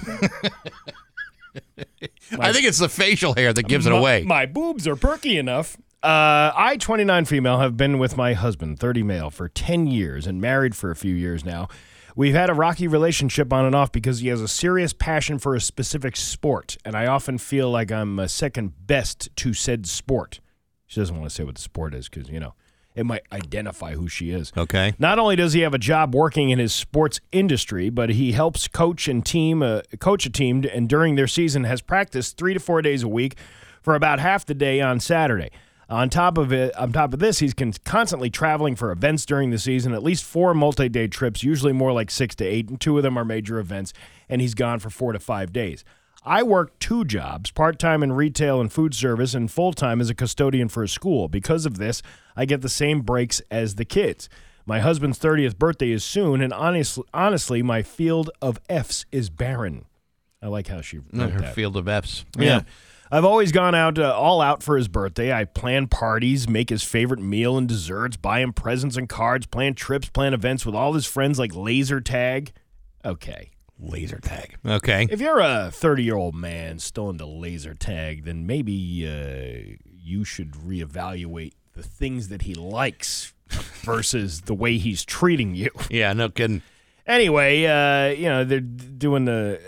I 2.39 2.53
think 2.53 2.67
it's 2.67 2.79
the 2.79 2.89
facial 2.89 3.35
hair 3.35 3.53
that 3.53 3.65
gives 3.65 3.87
it 3.87 3.93
away. 3.93 4.23
My 4.25 4.47
boobs 4.47 4.87
are 4.87 4.97
perky 4.97 5.39
enough. 5.39 5.77
Uh, 6.03 6.51
I, 6.57 6.77
29 6.79 7.27
female, 7.27 7.59
have 7.59 7.77
been 7.77 7.99
with 7.99 8.17
my 8.17 8.33
husband, 8.33 8.81
30 8.81 9.03
male, 9.05 9.31
for 9.31 9.49
10 9.49 9.87
years 9.87 10.27
and 10.27 10.41
married 10.41 10.75
for 10.75 10.91
a 10.91 10.97
few 10.97 11.15
years 11.15 11.45
now. 11.45 11.69
We've 12.17 12.35
had 12.35 12.51
a 12.51 12.55
rocky 12.55 12.89
relationship 12.89 13.53
on 13.53 13.65
and 13.65 13.75
off 13.75 13.93
because 13.93 14.21
he 14.21 14.29
has 14.29 14.41
a 14.41 14.49
serious 14.49 14.93
passion 14.93 15.39
for 15.39 15.55
a 15.55 15.61
specific 15.61 16.17
sport, 16.17 16.77
and 16.85 16.97
I 16.97 17.07
often 17.07 17.39
feel 17.39 17.71
like 17.71 17.91
I'm 17.91 18.27
second 18.29 18.87
best 18.87 19.35
to 19.37 19.55
said 19.55 19.87
sport. 19.87 20.41
She 20.87 21.01
doesn't 21.01 21.17
want 21.17 21.31
to 21.31 21.35
say 21.35 21.45
what 21.45 21.55
the 21.55 21.63
sport 21.63 21.95
is 21.95 22.09
because, 22.09 22.29
you 22.29 22.39
know, 22.41 22.55
it 22.95 23.07
might 23.07 23.22
identify 23.32 23.95
who 23.95 24.09
she 24.09 24.30
is. 24.30 24.53
okay. 24.57 24.95
Not 24.99 25.18
only 25.18 25.36
does 25.36 25.53
he 25.53 25.61
have 25.61 25.74
a 25.74 25.78
job 25.78 26.14
working 26.14 26.51
in 26.51 26.59
his 26.59 26.74
sports 26.74 27.20
industry, 27.30 27.90
but 27.90 28.11
he 28.11 28.32
helps 28.32 28.68
coach 28.68 29.09
and 29.09 29.24
team 29.24 29.62
uh, 29.62 29.82
coach 29.99 30.26
a 30.26 30.30
team, 30.30 30.64
and 30.72 30.88
during 30.88 31.14
their 31.14 31.26
season 31.26 31.64
has 31.64 31.80
practiced 31.80 32.36
three 32.36 32.55
to 32.55 32.61
four 32.61 32.82
days 32.82 33.03
a 33.03 33.09
week 33.09 33.36
for 33.80 33.95
about 33.95 34.20
half 34.20 34.45
the 34.47 34.55
day 34.55 34.80
on 34.80 35.01
Saturday. 35.01 35.51
On 35.88 36.09
top 36.09 36.38
of 36.38 36.53
it, 36.53 36.74
on 36.76 36.90
top 36.93 37.12
of 37.12 37.18
this, 37.18 37.40
he's 37.40 37.53
con- 37.53 37.74
constantly 37.84 38.30
traveling 38.30 38.76
for 38.76 38.93
events 38.93 39.26
during 39.26 39.51
the 39.51 39.59
season. 39.59 39.93
At 39.93 40.03
least 40.03 40.24
four 40.24 40.55
multi-day 40.55 41.09
trips, 41.09 41.43
usually 41.43 41.72
more 41.72 41.93
like 41.93 42.11
six 42.11 42.34
to 42.36 42.45
eight, 42.47 42.70
and 42.70 42.80
two 42.80 42.97
of 42.97 43.03
them 43.03 43.18
are 43.18 43.26
major 43.26 43.59
events. 43.59 43.93
And 44.28 44.40
he's 44.40 44.55
gone 44.55 44.78
for 44.78 44.88
four 44.88 45.12
to 45.12 45.18
five 45.18 45.53
days. 45.53 45.84
I 46.25 46.43
work 46.43 46.79
two 46.79 47.05
jobs 47.05 47.51
part 47.51 47.79
time 47.79 48.03
in 48.03 48.12
retail 48.12 48.61
and 48.61 48.73
food 48.73 48.95
service, 48.95 49.35
and 49.35 49.51
full 49.51 49.73
time 49.73 50.01
as 50.01 50.11
a 50.11 50.14
custodian 50.14 50.68
for 50.68 50.83
a 50.83 50.89
school. 50.89 51.29
Because 51.29 51.66
of 51.66 51.79
this, 51.79 52.03
I 52.37 52.45
get 52.45 52.61
the 52.62 52.68
same 52.68 53.01
breaks 53.01 53.41
as 53.51 53.75
the 53.75 53.85
kids. 53.85 54.29
My 54.64 54.79
husband's 54.81 55.18
30th 55.18 55.59
birthday 55.59 55.91
is 55.91 56.05
soon, 56.05 56.41
and 56.41 56.53
honest, 56.53 56.99
honestly, 57.12 57.62
my 57.62 57.83
field 57.83 58.31
of 58.41 58.61
F's 58.68 59.05
is 59.11 59.29
barren. 59.31 59.87
I 60.41 60.47
like 60.47 60.68
how 60.68 60.81
she 60.81 60.99
wrote 60.99 61.31
Her 61.33 61.41
that. 61.41 61.55
field 61.55 61.77
of 61.77 61.89
F's. 61.89 62.25
Yeah. 62.39 62.62
I've 63.11 63.25
always 63.25 63.53
gone 63.53 63.75
out 63.75 63.99
uh, 63.99 64.16
all 64.16 64.41
out 64.41 64.62
for 64.62 64.77
his 64.77 64.89
birthday. 64.89 65.33
I 65.33 65.45
plan 65.45 65.87
parties, 65.87 66.49
make 66.49 66.70
his 66.70 66.83
favorite 66.83 67.20
meal 67.20 67.59
and 67.59 67.68
desserts, 67.68 68.16
buy 68.16 68.41
him 68.41 68.53
presents 68.55 68.97
and 68.97 69.09
cards, 69.09 69.47
plan 69.47 69.75
trips, 69.75 70.09
plan 70.09 70.33
events 70.33 70.64
with 70.64 70.75
all 70.75 70.95
his 70.95 71.05
friends 71.07 71.39
like 71.39 71.55
laser 71.55 72.01
tag. 72.01 72.53
Okay. 73.05 73.51
Laser 73.85 74.20
tag. 74.20 74.57
Okay. 74.64 75.09
If 75.11 75.20
you're 75.20 75.41
a 75.41 75.70
30 75.72 76.05
year 76.05 76.16
old 76.16 76.37
man 76.37 76.78
still 76.78 77.11
into 77.11 77.26
laser 77.26 77.74
tag, 77.74 78.24
then 78.24 78.47
maybe 78.47 78.72
uh, 79.07 79.76
you 79.85 80.24
should 80.24 80.53
reevaluate 80.53 81.55
the 81.74 81.83
things 81.83 82.28
that 82.28 82.43
he 82.43 82.55
likes 82.55 83.35
versus 83.49 84.43
the 84.43 84.55
way 84.55 84.78
he's 84.78 85.05
treating 85.05 85.55
you. 85.57 85.70
Yeah, 85.91 86.12
no 86.12 86.28
kidding. 86.28 86.62
Anyway, 87.07 87.64
uh, 87.64 88.14
you 88.16 88.28
know, 88.28 88.45
they're 88.45 88.61
doing 88.61 89.24
the. 89.24 89.61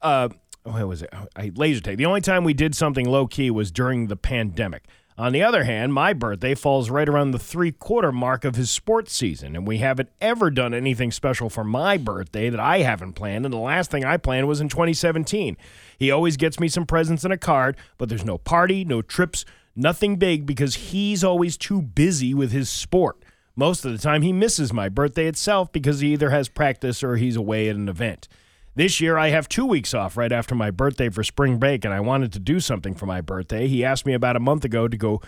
Uh, 0.00 0.28
what 0.62 0.86
was 0.86 1.02
it? 1.02 1.10
I, 1.34 1.50
laser 1.56 1.80
tag. 1.80 1.96
The 1.96 2.06
only 2.06 2.20
time 2.20 2.44
we 2.44 2.54
did 2.54 2.76
something 2.76 3.04
low 3.04 3.26
key 3.26 3.50
was 3.50 3.72
during 3.72 4.06
the 4.06 4.16
pandemic. 4.16 4.84
On 5.22 5.30
the 5.30 5.44
other 5.44 5.62
hand, 5.62 5.94
my 5.94 6.14
birthday 6.14 6.52
falls 6.52 6.90
right 6.90 7.08
around 7.08 7.30
the 7.30 7.38
three 7.38 7.70
quarter 7.70 8.10
mark 8.10 8.44
of 8.44 8.56
his 8.56 8.70
sports 8.70 9.12
season, 9.12 9.54
and 9.54 9.64
we 9.64 9.78
haven't 9.78 10.08
ever 10.20 10.50
done 10.50 10.74
anything 10.74 11.12
special 11.12 11.48
for 11.48 11.62
my 11.62 11.96
birthday 11.96 12.50
that 12.50 12.58
I 12.58 12.78
haven't 12.78 13.12
planned. 13.12 13.44
And 13.44 13.54
the 13.54 13.58
last 13.58 13.88
thing 13.88 14.04
I 14.04 14.16
planned 14.16 14.48
was 14.48 14.60
in 14.60 14.68
2017. 14.68 15.56
He 15.96 16.10
always 16.10 16.36
gets 16.36 16.58
me 16.58 16.66
some 16.66 16.86
presents 16.86 17.22
and 17.22 17.32
a 17.32 17.38
card, 17.38 17.76
but 17.98 18.08
there's 18.08 18.24
no 18.24 18.36
party, 18.36 18.84
no 18.84 19.00
trips, 19.00 19.44
nothing 19.76 20.16
big 20.16 20.44
because 20.44 20.74
he's 20.74 21.22
always 21.22 21.56
too 21.56 21.80
busy 21.80 22.34
with 22.34 22.50
his 22.50 22.68
sport. 22.68 23.22
Most 23.54 23.84
of 23.84 23.92
the 23.92 23.98
time, 23.98 24.22
he 24.22 24.32
misses 24.32 24.72
my 24.72 24.88
birthday 24.88 25.28
itself 25.28 25.70
because 25.70 26.00
he 26.00 26.14
either 26.14 26.30
has 26.30 26.48
practice 26.48 27.04
or 27.04 27.14
he's 27.14 27.36
away 27.36 27.68
at 27.68 27.76
an 27.76 27.88
event. 27.88 28.26
This 28.74 29.00
year, 29.00 29.18
I 29.18 29.28
have 29.28 29.48
two 29.48 29.66
weeks 29.66 29.92
off 29.92 30.16
right 30.16 30.32
after 30.32 30.54
my 30.54 30.70
birthday 30.70 31.10
for 31.10 31.22
spring 31.22 31.58
break, 31.58 31.84
and 31.84 31.92
I 31.92 32.00
wanted 32.00 32.32
to 32.32 32.38
do 32.38 32.58
something 32.58 32.94
for 32.94 33.04
my 33.04 33.20
birthday. 33.20 33.68
He 33.68 33.84
asked 33.84 34.06
me 34.06 34.14
about 34.14 34.34
a 34.34 34.40
month 34.40 34.64
ago 34.64 34.88
to 34.88 34.96
go 34.96 35.20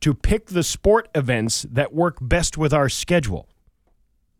to 0.00 0.14
pick 0.14 0.46
the 0.46 0.62
sport 0.62 1.08
events 1.14 1.66
that 1.70 1.92
work 1.92 2.16
best 2.22 2.56
with 2.56 2.72
our 2.72 2.88
schedule. 2.88 3.48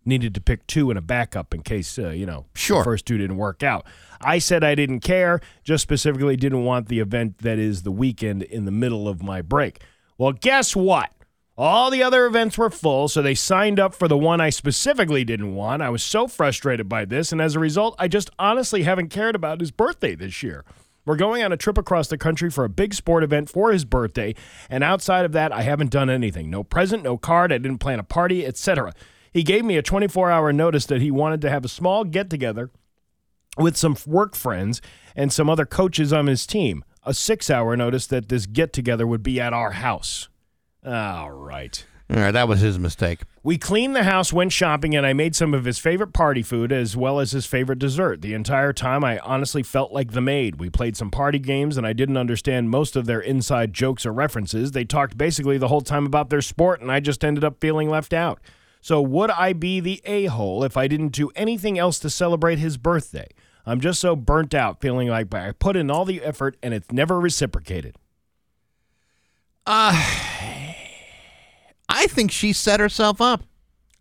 Needed 0.07 0.35
to 0.37 0.41
pick 0.41 0.67
two 0.67 0.89
and 0.91 0.99
a 0.99 1.03
backup 1.03 1.53
in 1.53 1.63
case, 1.63 1.99
uh, 1.99 2.11
you 2.11 2.25
know, 2.25 2.47
Sure. 2.55 2.79
the 2.79 2.85
first 2.85 3.05
two 3.07 3.19
didn't 3.19 3.37
work 3.37 3.63
out. 3.63 3.85
I 4.23 4.39
said 4.39 4.63
I 4.65 4.75
didn't 4.75 5.01
care, 5.01 5.41
just 5.65 5.83
specifically 5.83 6.37
didn't 6.37 6.65
want 6.65 6.89
the 6.89 7.01
event 7.01 7.39
that 7.39 7.59
is 7.59 7.83
the 7.83 7.91
weekend 7.93 8.43
in 8.43 8.65
the 8.65 8.71
middle 8.71 9.09
of 9.09 9.23
my 9.23 9.43
break. 9.43 9.81
Well, 10.17 10.33
guess 10.33 10.75
what? 10.75 11.13
All 11.59 11.91
the 11.91 12.03
other 12.03 12.27
events 12.27 12.59
were 12.59 12.69
full, 12.69 13.09
so 13.09 13.23
they 13.23 13.35
signed 13.35 13.81
up 13.81 13.95
for 13.95 14.09
the 14.09 14.19
one 14.19 14.43
I 14.43 14.51
specifically 14.51 15.25
didn't 15.25 15.55
want. 15.55 15.81
I 15.81 15.89
was 15.89 16.03
so 16.03 16.29
frustrated 16.29 16.87
by 16.87 17.07
this, 17.07 17.33
and 17.33 17.41
as 17.41 17.55
a 17.55 17.61
result, 17.61 17.95
I 17.99 18.09
just 18.09 18.29
honestly 18.39 18.83
haven't 18.83 19.09
cared 19.09 19.35
about 19.35 19.61
his 19.61 19.71
birthday 19.71 20.15
this 20.15 20.43
year. 20.43 20.67
We're 21.07 21.17
going 21.17 21.43
on 21.43 21.53
a 21.53 21.57
trip 21.57 21.79
across 21.79 22.09
the 22.09 22.19
country 22.19 22.51
for 22.51 22.65
a 22.65 22.69
big 22.69 22.93
sport 22.93 23.25
event 23.25 23.49
for 23.49 23.73
his 23.73 23.87
birthday, 23.87 24.35
and 24.69 24.85
outside 24.85 25.25
of 25.25 25.33
that, 25.33 25.51
I 25.51 25.63
haven't 25.63 25.93
done 25.93 26.11
anything. 26.11 26.51
No 26.51 26.63
present, 26.63 27.03
no 27.03 27.17
card, 27.17 27.51
I 27.51 27.57
didn't 27.57 27.79
plan 27.79 28.01
a 28.01 28.05
party, 28.05 28.45
etc. 28.45 28.93
He 29.33 29.43
gave 29.43 29.65
me 29.65 29.79
a 29.79 29.83
24 29.83 30.31
hour 30.31 30.53
notice 30.53 30.85
that 30.87 31.01
he 31.01 31.11
wanted 31.11 31.41
to 31.41 31.49
have 31.49 31.65
a 31.65 31.69
small 31.69 32.05
get 32.05 32.29
together 32.29 32.71
with 33.57 33.79
some 33.79 33.97
work 34.07 34.37
friends 34.37 34.83
and 35.15 35.33
some 35.33 35.49
other 35.49 35.65
coaches 35.65 36.13
on 36.13 36.27
his 36.27 36.47
team. 36.47 36.85
A 37.05 37.15
six 37.15 37.49
hour 37.49 37.79
notice 37.79 38.07
that 38.09 38.29
this 38.29 38.45
get 38.45 38.75
together 38.75 39.07
would 39.07 39.23
be 39.23 39.41
at 39.41 39.55
our 39.55 39.71
house. 39.71 40.29
All 40.87 41.33
right. 41.33 41.85
All 42.09 42.21
right, 42.21 42.31
that 42.31 42.47
was 42.47 42.61
his 42.61 42.79
mistake. 42.79 43.23
We 43.43 43.59
cleaned 43.59 43.97
the 43.97 44.05
house, 44.05 44.33
went 44.33 44.53
shopping, 44.53 44.95
and 44.95 45.05
I 45.05 45.13
made 45.13 45.35
some 45.35 45.55
of 45.55 45.65
his 45.65 45.81
favorite 45.81 46.13
party 46.13 46.43
food 46.43 46.71
as 46.71 46.97
well 46.97 47.19
as 47.19 47.33
his 47.33 47.47
favorite 47.47 47.81
dessert. 47.81 48.23
The 48.23 48.33
entire 48.33 48.73
time, 48.73 49.03
I 49.03 49.19
honestly 49.19 49.65
felt 49.65 49.91
like 49.91 50.13
the 50.13 50.21
maid. 50.21 50.61
We 50.61 50.71
played 50.71 50.97
some 50.97 51.11
party 51.11 51.41
games, 51.41 51.77
and 51.77 51.85
I 51.85 51.93
didn't 51.93 52.17
understand 52.17 52.71
most 52.71 52.95
of 52.95 53.07
their 53.07 53.21
inside 53.21 53.73
jokes 53.73 54.07
or 54.07 54.13
references. 54.13 54.71
They 54.71 54.85
talked 54.85 55.19
basically 55.19 55.59
the 55.59 55.67
whole 55.67 55.81
time 55.81 56.07
about 56.07 56.31
their 56.31 56.43
sport, 56.43 56.81
and 56.81 56.93
I 56.93 57.01
just 57.01 57.25
ended 57.25 57.43
up 57.43 57.61
feeling 57.61 57.91
left 57.91 58.13
out. 58.13 58.41
So, 58.81 59.03
would 59.03 59.33
I 59.33 59.53
be 59.53 59.81
the 59.81 60.01
a 60.05 60.27
hole 60.27 60.63
if 60.63 60.77
I 60.77 60.87
didn't 60.87 61.09
do 61.09 61.33
anything 61.35 61.77
else 61.77 61.99
to 61.99 62.11
celebrate 62.11 62.61
his 62.61 62.77
birthday? 62.77 63.27
I'm 63.67 63.81
just 63.81 64.01
so 64.01 64.15
burnt 64.15 64.55
out, 64.55 64.81
feeling 64.81 65.09
like 65.09 65.35
I 65.35 65.51
put 65.51 65.75
in 65.75 65.91
all 65.91 66.05
the 66.05 66.23
effort 66.23 66.57
and 66.63 66.73
it's 66.73 66.93
never 66.93 67.19
reciprocated. 67.19 67.97
Uh, 69.67 69.93
I 71.97 72.07
think 72.07 72.31
she 72.31 72.53
set 72.53 72.81
herself 72.81 73.21
up. 73.21 73.43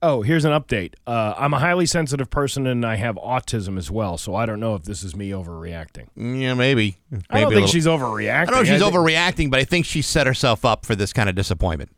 Oh, 0.02 0.22
here's 0.22 0.46
an 0.46 0.52
update. 0.52 0.94
Uh, 1.08 1.34
I'm 1.38 1.54
a 1.54 1.60
highly 1.60 1.86
sensitive 1.86 2.30
person 2.30 2.68
and 2.68 2.86
I 2.86 2.96
have 2.96 3.16
autism 3.16 3.78
as 3.78 3.90
well, 3.90 4.18
so 4.18 4.36
I 4.36 4.46
don't 4.46 4.60
know 4.60 4.76
if 4.76 4.84
this 4.84 5.04
is 5.04 5.16
me 5.16 5.30
overreacting. 5.32 6.08
Yeah, 6.16 6.54
maybe. 6.54 6.98
maybe 7.10 7.24
I 7.30 7.40
don't 7.42 7.54
think 7.54 7.70
she's 7.70 7.88
overreacting. 7.88 8.32
I 8.42 8.46
don't 8.46 8.56
know 8.56 8.62
if 8.62 8.68
she's 8.68 8.82
think- 8.82 8.94
overreacting, 8.94 9.50
but 9.50 9.60
I 9.60 9.64
think 9.64 9.86
she 9.86 10.02
set 10.02 10.28
herself 10.28 10.64
up 10.66 10.86
for 10.86 10.96
this 10.96 11.12
kind 11.14 11.30
of 11.30 11.36
disappointment. 11.36 11.90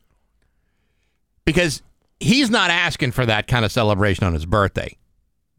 Because 1.46 1.82
he's 2.20 2.50
not 2.50 2.70
asking 2.70 3.12
for 3.12 3.26
that 3.26 3.48
kind 3.48 3.66
of 3.66 3.72
celebration 3.72 4.26
on 4.26 4.34
his 4.34 4.46
birthday. 4.46 4.98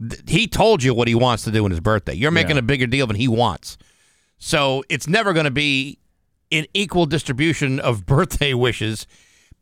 Th- 0.01 0.23
He 0.29 0.47
told 0.47 0.83
you 0.83 0.95
what 0.95 1.09
he 1.09 1.15
wants 1.15 1.45
to 1.45 1.51
do 1.51 1.65
on 1.65 1.71
his 1.71 1.81
birthday. 1.81 2.15
You're 2.15 2.31
making 2.31 2.57
Yeah. 2.57 2.61
a 2.61 2.63
bigger 2.63 2.87
deal 2.87 3.07
than 3.07 3.17
he 3.17 3.29
wants. 3.29 3.79
So 4.39 4.85
it's 4.89 5.09
never 5.09 5.33
going 5.33 5.45
to 5.45 5.51
be 5.51 5.99
an 6.53 6.67
equal 6.75 7.07
distribution 7.07 7.81
of 7.81 8.07
birthday 8.07 8.55
wishes. 8.55 9.07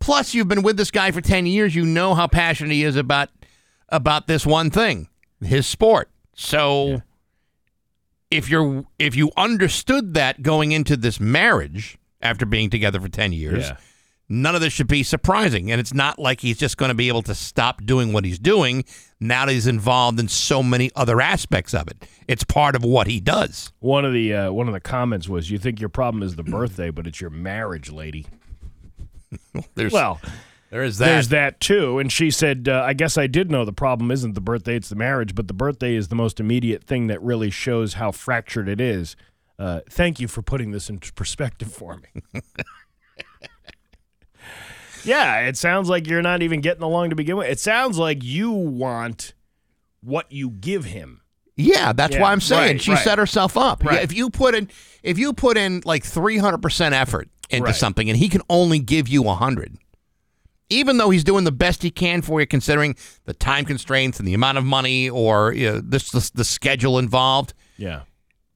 Plus, 0.06 0.34
you've 0.34 0.46
been 0.46 0.62
with 0.62 0.76
this 0.76 0.92
guy 0.92 1.10
for 1.10 1.20
10 1.20 1.46
years. 1.46 1.74
You 1.74 1.84
know 1.84 2.14
how 2.14 2.28
passionate 2.28 2.70
he 2.70 2.84
is 2.84 2.94
about 2.94 3.28
about 3.88 4.28
this 4.28 4.46
one 4.46 4.70
thing, 4.70 5.08
his 5.40 5.66
sport. 5.66 6.08
So 6.32 7.02
if 8.30 8.48
you're 8.48 8.84
if 9.00 9.16
you 9.16 9.32
understood 9.36 10.14
that 10.14 10.42
going 10.42 10.70
into 10.70 10.96
this 10.96 11.18
marriage 11.18 11.98
after 12.22 12.46
being 12.46 12.70
together 12.70 13.00
for 13.00 13.08
10 13.08 13.32
years, 13.32 13.64
Yeah. 13.64 13.76
none 14.28 14.54
of 14.54 14.60
this 14.60 14.72
should 14.72 14.86
be 14.86 15.02
surprising. 15.02 15.72
And 15.72 15.80
it's 15.80 15.92
not 15.92 16.20
like 16.20 16.40
he's 16.40 16.56
just 16.58 16.76
going 16.76 16.90
to 16.90 16.94
be 16.94 17.08
able 17.08 17.22
to 17.22 17.34
stop 17.34 17.84
doing 17.84 18.12
what 18.12 18.24
he's 18.24 18.38
doing 18.38 18.84
now 19.18 19.46
that 19.46 19.52
he's 19.52 19.66
involved 19.66 20.20
in 20.20 20.28
so 20.28 20.62
many 20.62 20.88
other 20.94 21.20
aspects 21.20 21.74
of 21.74 21.88
it. 21.88 22.06
It's 22.28 22.44
part 22.44 22.76
of 22.76 22.84
what 22.84 23.08
he 23.08 23.18
does. 23.18 23.72
One 23.80 24.04
of 24.04 24.12
the 24.12 24.32
uh, 24.32 24.52
one 24.52 24.68
of 24.68 24.72
the 24.72 24.78
comments 24.80 25.28
was, 25.28 25.50
"You 25.50 25.58
think 25.58 25.80
your 25.80 25.88
problem 25.88 26.22
is 26.22 26.36
the 26.36 26.44
birthday, 26.58 26.90
but 26.90 27.08
it's 27.08 27.20
your 27.20 27.30
marriage, 27.30 27.90
lady." 27.90 28.26
There's 29.74 29.92
Well, 29.92 30.20
there 30.70 30.82
is 30.82 30.98
that. 30.98 31.06
there's 31.06 31.28
that 31.28 31.60
too. 31.60 31.98
And 31.98 32.10
she 32.12 32.30
said, 32.30 32.68
uh, 32.68 32.82
"I 32.84 32.92
guess 32.92 33.16
I 33.16 33.26
did 33.26 33.50
know 33.50 33.64
the 33.64 33.72
problem 33.72 34.10
isn't 34.10 34.34
the 34.34 34.40
birthday; 34.40 34.76
it's 34.76 34.88
the 34.88 34.96
marriage. 34.96 35.34
But 35.34 35.46
the 35.48 35.54
birthday 35.54 35.94
is 35.94 36.08
the 36.08 36.16
most 36.16 36.40
immediate 36.40 36.84
thing 36.84 37.06
that 37.06 37.22
really 37.22 37.50
shows 37.50 37.94
how 37.94 38.10
fractured 38.12 38.68
it 38.68 38.80
is." 38.80 39.16
Uh, 39.58 39.80
thank 39.88 40.20
you 40.20 40.28
for 40.28 40.42
putting 40.42 40.72
this 40.72 40.90
into 40.90 41.12
perspective 41.14 41.72
for 41.72 41.96
me. 41.98 42.42
yeah, 45.04 45.40
it 45.40 45.56
sounds 45.56 45.88
like 45.88 46.06
you're 46.06 46.22
not 46.22 46.42
even 46.42 46.60
getting 46.60 46.82
along 46.82 47.10
to 47.10 47.16
begin 47.16 47.36
with. 47.36 47.48
It 47.48 47.60
sounds 47.60 47.96
like 47.98 48.22
you 48.24 48.50
want 48.50 49.34
what 50.02 50.30
you 50.32 50.50
give 50.50 50.84
him. 50.84 51.20
Yeah, 51.56 51.92
that's 51.92 52.14
Yeah, 52.16 52.22
why 52.22 52.32
I'm 52.32 52.40
saying 52.40 52.72
right, 52.74 52.80
she 52.82 52.90
right. 52.92 53.02
set 53.02 53.18
herself 53.18 53.56
up. 53.56 53.82
Right. 53.84 53.94
Yeah, 53.96 54.00
if 54.02 54.12
you 54.12 54.28
put 54.30 54.54
in 54.54 54.68
if 55.02 55.18
you 55.18 55.32
put 55.32 55.56
in 55.56 55.80
like 55.86 56.02
300% 56.02 56.92
effort 56.92 57.28
into 57.50 57.66
Right. 57.66 57.74
something 57.74 58.08
and 58.10 58.18
he 58.18 58.28
can 58.28 58.42
only 58.48 58.78
give 58.78 59.08
you 59.08 59.22
a 59.22 59.26
100, 59.26 59.76
even 60.68 60.96
though 60.98 61.10
he's 61.10 61.24
doing 61.24 61.44
the 61.44 61.52
best 61.52 61.82
he 61.82 61.90
can 61.90 62.22
for 62.22 62.40
you, 62.40 62.46
considering 62.46 62.96
the 63.24 63.34
time 63.34 63.64
constraints 63.64 64.18
and 64.18 64.26
the 64.26 64.34
amount 64.34 64.58
of 64.58 64.64
money 64.64 65.08
or 65.08 65.52
you 65.52 65.70
know, 65.72 65.80
this, 65.80 66.10
this 66.10 66.30
the 66.30 66.44
schedule 66.44 66.98
involved. 66.98 67.54
Yeah. 67.76 68.02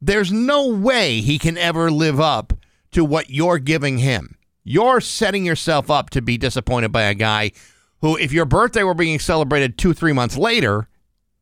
There's 0.03 0.33
no 0.33 0.67
way 0.69 1.21
he 1.21 1.39
can 1.39 1.57
ever 1.59 1.91
live 1.91 2.19
up 2.21 2.53
to 2.93 3.05
what 3.05 3.31
you're 3.31 3.59
giving 3.59 3.99
him. 3.99 4.37
You're 4.65 5.01
setting 5.01 5.45
yourself 5.45 5.91
up 5.91 6.11
to 6.11 6.23
be 6.23 6.37
disappointed 6.39 6.91
by 6.91 7.03
a 7.03 7.15
guy 7.15 7.53
who, 8.01 8.17
if 8.17 8.33
your 8.33 8.45
birthday 8.47 8.83
were 8.83 8.95
being 8.95 9.19
celebrated 9.19 9.77
two, 9.79 9.93
three 9.93 10.13
months 10.13 10.37
later, 10.37 10.89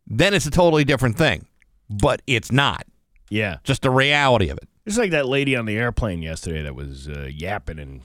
then 0.07 0.35
it's 0.35 0.47
a 0.47 0.51
totally 0.51 0.85
different 0.85 1.17
thing. 1.17 1.47
But 1.89 2.21
it's 2.27 2.51
not. 2.53 2.85
Yeah. 3.31 3.59
Just 3.65 3.83
the 3.83 3.91
reality 3.91 4.49
of 4.51 4.59
it. 4.59 4.69
It's 4.89 4.97
like 4.99 5.11
that 5.11 5.27
lady 5.27 5.55
on 5.55 5.67
the 5.67 5.77
airplane 5.77 6.23
yesterday 6.23 6.63
that 6.63 6.75
was 6.75 7.09
uh, 7.09 7.29
yapping 7.31 7.79
and 7.79 8.01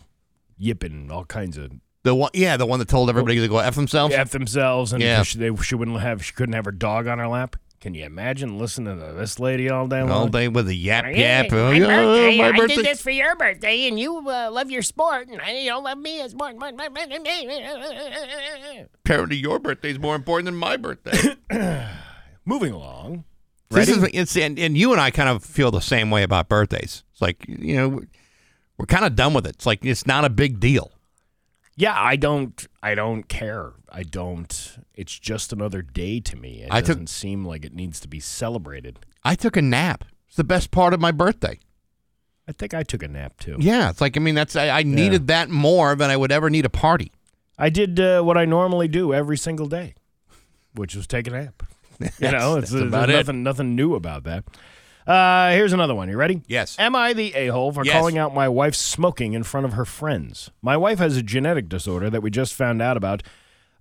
yipping 0.58 0.92
and 0.92 1.12
all 1.12 1.24
kinds 1.26 1.58
of 1.58 1.72
The 2.04 2.14
one, 2.14 2.32
yeah, 2.34 2.58
the 2.58 2.66
one 2.66 2.80
that 2.80 2.90
told 2.90 3.10
everybody 3.10 3.40
to 3.40 3.48
go 3.48 3.60
f 3.60 3.76
themselves. 3.76 4.14
f 4.14 4.32
themselves 4.32 4.92
and 4.92 5.02
Yeah. 5.02 5.24
she, 5.24 5.38
they, 5.40 5.56
she 5.64 5.76
wouldn't 5.76 6.02
have 6.02 6.24
she 6.26 6.34
couldn't 6.34 6.54
have 6.54 6.66
her 6.66 6.72
dog 6.74 7.08
on 7.08 7.20
her 7.20 7.28
lap. 7.30 7.56
Can 7.80 7.94
you 7.96 8.06
imagine 8.06 8.58
listening 8.60 8.98
to 9.00 9.14
this 9.14 9.40
lady 9.40 9.70
all 9.70 9.88
day 9.88 10.02
long? 10.02 10.12
All 10.12 10.28
day 10.28 10.48
with 10.50 10.68
a 10.70 10.74
yap 10.76 11.06
Hey, 11.06 11.20
yap. 11.22 11.52
my 11.52 11.58
Oh, 11.58 11.72
birthday, 11.72 12.38
my 12.38 12.48
I 12.50 12.68
did 12.68 12.86
this 12.86 13.02
for 13.02 13.12
your 13.12 13.36
birthday, 13.36 13.88
and 13.88 13.98
you 14.00 14.18
uh, 14.30 14.50
love 14.52 14.70
your 14.72 14.82
sport, 14.82 15.28
and 15.30 15.42
I, 15.42 15.52
you 15.60 15.70
don't 15.70 15.84
love 15.84 15.98
me 15.98 16.22
as 16.22 16.32
sport. 16.32 16.56
Apparently, 19.06 19.36
your 19.38 19.60
birthday 19.60 19.92
is 19.92 20.00
more 20.00 20.16
important 20.16 20.46
than 20.46 20.56
my 20.56 20.78
birthday. 20.78 21.36
Moving 22.46 22.72
along. 22.74 23.24
This 23.74 23.90
is, 23.90 24.04
it's, 24.14 24.38
and, 24.38 24.58
and 24.60 24.78
you 24.78 24.92
and 24.92 25.02
I 25.02 25.12
kind 25.12 25.30
of 25.30 25.44
feel 25.44 25.72
the 25.72 25.82
same 25.82 26.10
way 26.10 26.24
about 26.24 26.50
birthdays. 26.50 27.04
It's 27.12 27.22
like, 27.22 27.46
you 27.48 27.76
know, 27.76 28.02
we're 28.78 28.86
kind 28.86 29.06
of 29.06 29.16
done 29.16 29.34
with 29.34 29.46
it. 29.46 29.56
It's 29.56 29.66
like, 29.66 29.84
it's 29.86 30.06
not 30.08 30.26
a 30.26 30.30
big 30.30 30.60
deal. 30.60 30.92
Yeah, 31.76 31.96
I 31.98 32.16
don't. 32.18 32.68
I 32.84 32.94
don't 32.94 33.24
care. 33.24 33.74
I 33.90 34.04
don't. 34.04 34.78
It's 34.94 35.18
just 35.18 35.52
another 35.52 35.82
day 35.82 36.20
to 36.20 36.36
me. 36.36 36.62
It 36.62 36.68
I 36.72 36.82
doesn't 36.82 37.10
seem 37.10 37.46
like 37.46 37.66
it 37.66 37.74
needs 37.74 38.00
to 38.02 38.08
be 38.08 38.20
celebrated. 38.20 39.00
I 39.24 39.34
took 39.34 39.58
a 39.58 39.62
nap. 39.62 40.04
It's 40.28 40.36
the 40.36 40.44
best 40.44 40.70
part 40.70 40.94
of 40.94 41.02
my 41.02 41.12
birthday. 41.12 41.60
I 42.48 42.52
think 42.52 42.74
I 42.74 42.84
took 42.84 43.02
a 43.02 43.08
nap 43.08 43.40
too. 43.40 43.56
Yeah, 43.60 43.90
it's 43.90 44.02
like, 44.02 44.18
I 44.18 44.20
mean, 44.20 44.36
that's, 44.36 44.56
I, 44.56 44.70
I 44.70 44.84
needed 44.84 45.28
that 45.28 45.50
more 45.50 45.96
than 45.96 46.10
I 46.10 46.18
would 46.18 46.32
ever 46.32 46.50
need 46.50 46.66
a 46.66 46.70
party. 46.70 47.12
I 47.58 47.70
did 47.70 48.00
uh, 48.00 48.22
what 48.22 48.38
I 48.38 48.46
normally 48.46 48.88
do 48.88 49.14
every 49.14 49.38
single 49.38 49.68
day, 49.68 49.96
which 50.74 50.94
was 50.94 51.08
take 51.08 51.28
a 51.28 51.32
nap. 51.32 51.64
You 52.20 52.32
know, 52.32 52.56
it's, 52.58 52.72
about 52.74 53.10
it. 53.10 53.14
nothing 53.14 53.44
nothing 53.44 53.76
new 53.76 53.96
about 53.96 54.24
that. 54.26 54.44
Uh, 55.06 55.52
here's 55.52 55.74
another 55.74 55.94
one. 55.96 56.08
You 56.10 56.16
ready? 56.18 56.42
Yes. 56.48 56.78
Am 56.80 56.96
I 56.96 57.12
the 57.14 57.34
a 57.34 57.48
hole 57.48 57.72
for 57.74 57.84
Yes. 57.86 57.94
calling 57.94 58.18
out 58.18 58.34
my 58.34 58.48
wife 58.48 58.74
smoking 58.76 59.34
in 59.34 59.44
front 59.44 59.66
of 59.66 59.74
her 59.74 59.84
friends? 59.86 60.50
My 60.62 60.78
wife 60.78 61.00
has 61.00 61.18
a 61.18 61.22
genetic 61.24 61.68
disorder 61.68 62.10
that 62.10 62.22
we 62.22 62.32
just 62.32 62.54
found 62.54 62.82
out 62.82 62.96
about, 62.96 63.22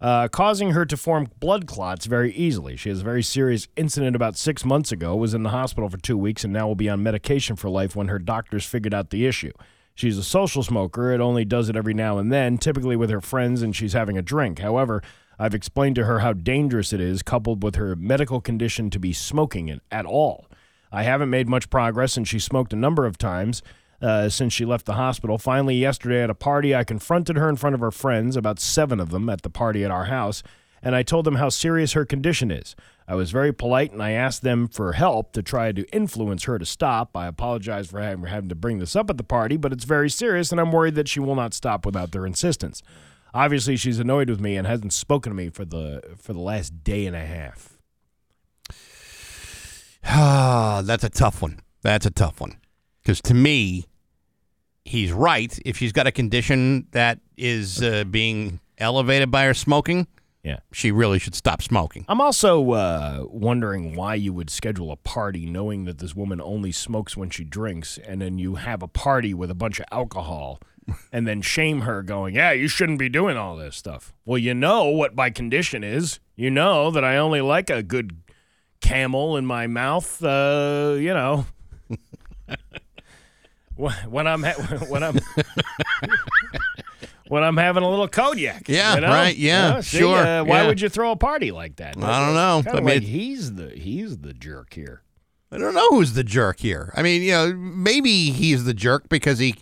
uh, 0.00 0.26
causing 0.26 0.72
her 0.72 0.84
to 0.84 0.96
form 0.96 1.28
blood 1.38 1.66
clots 1.68 2.06
very 2.06 2.32
easily. 2.34 2.74
She 2.76 2.88
has 2.88 3.02
a 3.02 3.04
very 3.04 3.22
serious 3.22 3.68
incident 3.76 4.16
about 4.16 4.36
six 4.36 4.64
months 4.64 4.90
ago, 4.90 5.14
was 5.14 5.32
in 5.32 5.44
the 5.44 5.50
hospital 5.50 5.88
for 5.88 5.96
two 5.98 6.18
weeks, 6.18 6.42
and 6.42 6.52
now 6.52 6.66
will 6.66 6.74
be 6.74 6.88
on 6.88 7.04
medication 7.04 7.54
for 7.54 7.70
life 7.70 7.94
when 7.94 8.08
her 8.08 8.18
doctors 8.18 8.64
figured 8.66 8.92
out 8.92 9.10
the 9.10 9.24
issue. 9.24 9.52
She's 9.94 10.18
a 10.18 10.24
social 10.24 10.64
smoker. 10.64 11.12
It 11.12 11.20
only 11.20 11.44
does 11.44 11.68
it 11.68 11.76
every 11.76 11.94
now 11.94 12.18
and 12.18 12.32
then, 12.32 12.58
typically 12.58 12.96
with 12.96 13.10
her 13.10 13.20
friends, 13.20 13.62
and 13.62 13.76
she's 13.76 13.92
having 13.92 14.18
a 14.18 14.22
drink. 14.22 14.58
However, 14.58 15.02
I've 15.38 15.54
explained 15.54 15.96
to 15.96 16.04
her 16.04 16.20
how 16.20 16.32
dangerous 16.32 16.92
it 16.92 17.00
is, 17.00 17.22
coupled 17.22 17.62
with 17.62 17.76
her 17.76 17.96
medical 17.96 18.40
condition, 18.40 18.90
to 18.90 18.98
be 18.98 19.12
smoking 19.12 19.68
it 19.68 19.80
at 19.90 20.06
all. 20.06 20.46
I 20.90 21.04
haven't 21.04 21.30
made 21.30 21.48
much 21.48 21.70
progress, 21.70 22.16
and 22.16 22.28
she 22.28 22.38
smoked 22.38 22.72
a 22.72 22.76
number 22.76 23.06
of 23.06 23.18
times 23.18 23.62
uh, 24.02 24.28
since 24.28 24.52
she 24.52 24.64
left 24.64 24.84
the 24.84 24.94
hospital. 24.94 25.38
Finally, 25.38 25.76
yesterday 25.76 26.22
at 26.22 26.30
a 26.30 26.34
party, 26.34 26.74
I 26.74 26.84
confronted 26.84 27.36
her 27.36 27.48
in 27.48 27.56
front 27.56 27.74
of 27.74 27.80
her 27.80 27.90
friends, 27.90 28.36
about 28.36 28.58
seven 28.58 29.00
of 29.00 29.10
them 29.10 29.28
at 29.28 29.42
the 29.42 29.50
party 29.50 29.84
at 29.84 29.90
our 29.90 30.06
house, 30.06 30.42
and 30.82 30.94
I 30.94 31.02
told 31.02 31.24
them 31.24 31.36
how 31.36 31.48
serious 31.48 31.92
her 31.92 32.04
condition 32.04 32.50
is. 32.50 32.74
I 33.06 33.14
was 33.14 33.30
very 33.30 33.52
polite 33.52 33.92
and 33.92 34.02
I 34.02 34.12
asked 34.12 34.42
them 34.42 34.68
for 34.68 34.92
help 34.92 35.32
to 35.32 35.42
try 35.42 35.70
to 35.72 35.88
influence 35.92 36.44
her 36.44 36.58
to 36.58 36.66
stop. 36.66 37.16
I 37.16 37.26
apologize 37.26 37.88
for 37.88 38.00
having, 38.00 38.24
having 38.24 38.48
to 38.48 38.54
bring 38.54 38.78
this 38.78 38.96
up 38.96 39.10
at 39.10 39.16
the 39.16 39.24
party, 39.24 39.56
but 39.56 39.72
it's 39.72 39.84
very 39.84 40.10
serious, 40.10 40.50
and 40.50 40.60
I'm 40.60 40.72
worried 40.72 40.96
that 40.96 41.08
she 41.08 41.20
will 41.20 41.36
not 41.36 41.54
stop 41.54 41.86
without 41.86 42.12
their 42.12 42.26
insistence. 42.26 42.82
Obviously, 43.34 43.76
she's 43.76 43.98
annoyed 43.98 44.28
with 44.28 44.40
me 44.40 44.56
and 44.56 44.66
hasn't 44.66 44.92
spoken 44.92 45.30
to 45.30 45.34
me 45.36 45.48
for 45.48 45.64
the 45.64 46.02
for 46.18 46.32
the 46.32 46.40
last 46.40 46.84
day 46.84 47.06
and 47.06 47.16
a 47.16 47.24
half. 47.24 47.78
Ah, 50.04 50.82
that's 50.84 51.04
a 51.04 51.10
tough 51.10 51.42
one. 51.42 51.60
That's 51.82 52.06
a 52.06 52.10
tough 52.10 52.40
one. 52.40 52.56
Because 53.02 53.20
to 53.22 53.34
me, 53.34 53.86
he's 54.84 55.12
right. 55.12 55.56
If 55.64 55.76
she's 55.78 55.92
got 55.92 56.06
a 56.06 56.12
condition 56.12 56.86
that 56.92 57.18
is 57.36 57.82
uh, 57.82 58.04
being 58.04 58.60
elevated 58.78 59.30
by 59.30 59.44
her 59.46 59.54
smoking, 59.54 60.06
Yeah. 60.44 60.58
she 60.72 60.92
really 60.92 61.18
should 61.18 61.34
stop 61.34 61.62
smoking. 61.62 62.04
I'm 62.08 62.20
also 62.20 62.70
uh, 62.72 63.24
wondering 63.28 63.96
why 63.96 64.14
you 64.14 64.32
would 64.32 64.50
schedule 64.50 64.92
a 64.92 64.96
party 64.96 65.46
knowing 65.46 65.84
that 65.86 65.98
this 65.98 66.14
woman 66.14 66.40
only 66.40 66.70
smokes 66.72 67.16
when 67.16 67.30
she 67.30 67.44
drinks, 67.44 67.98
and 67.98 68.20
then 68.20 68.38
you 68.38 68.56
have 68.56 68.82
a 68.82 68.88
party 68.88 69.34
with 69.34 69.50
a 69.50 69.54
bunch 69.54 69.80
of 69.80 69.86
alcohol, 69.90 70.60
and 71.12 71.26
then 71.26 71.42
shame 71.42 71.82
her, 71.82 72.02
going, 72.02 72.34
"Yeah, 72.34 72.52
you 72.52 72.68
shouldn't 72.68 72.98
be 72.98 73.08
doing 73.08 73.36
all 73.36 73.56
this 73.56 73.76
stuff." 73.76 74.12
Well, 74.24 74.38
you 74.38 74.54
know 74.54 74.84
what 74.86 75.14
my 75.14 75.30
condition 75.30 75.84
is. 75.84 76.20
You 76.36 76.50
know 76.50 76.90
that 76.90 77.04
I 77.04 77.16
only 77.16 77.40
like 77.40 77.70
a 77.70 77.82
good 77.82 78.16
camel 78.80 79.36
in 79.36 79.46
my 79.46 79.66
mouth. 79.66 80.22
Uh, 80.22 80.96
you 80.98 81.14
know, 81.14 81.46
when 83.76 83.92
when 84.10 84.26
I'm 84.26 84.42
ha- 84.42 84.84
when 84.88 85.02
I'm. 85.02 85.18
When 87.28 87.42
I'm 87.42 87.56
having 87.56 87.82
a 87.82 87.88
little 87.88 88.08
cognac, 88.08 88.68
Yeah, 88.68 88.96
you 88.96 89.00
know? 89.00 89.08
right, 89.08 89.34
yeah, 89.34 89.80
see, 89.80 90.00
sure, 90.00 90.18
uh, 90.18 90.44
why 90.44 90.62
yeah. 90.62 90.66
would 90.66 90.82
you 90.82 90.90
throw 90.90 91.12
a 91.12 91.16
party 91.16 91.50
like 91.50 91.76
that? 91.76 91.96
I 91.96 92.26
don't 92.26 92.34
know. 92.34 92.70
I 92.70 92.74
mean, 92.74 92.84
like 92.84 93.02
he's 93.04 93.54
the 93.54 93.70
he's 93.70 94.18
the 94.18 94.34
jerk 94.34 94.74
here. 94.74 95.02
I 95.50 95.56
don't 95.56 95.72
know 95.72 95.88
who's 95.90 96.12
the 96.12 96.24
jerk 96.24 96.60
here. 96.60 96.92
I 96.94 97.00
mean, 97.02 97.22
you 97.22 97.30
know, 97.30 97.54
maybe 97.54 98.30
he's 98.32 98.64
the 98.64 98.74
jerk 98.74 99.08
because 99.08 99.38
he 99.38 99.54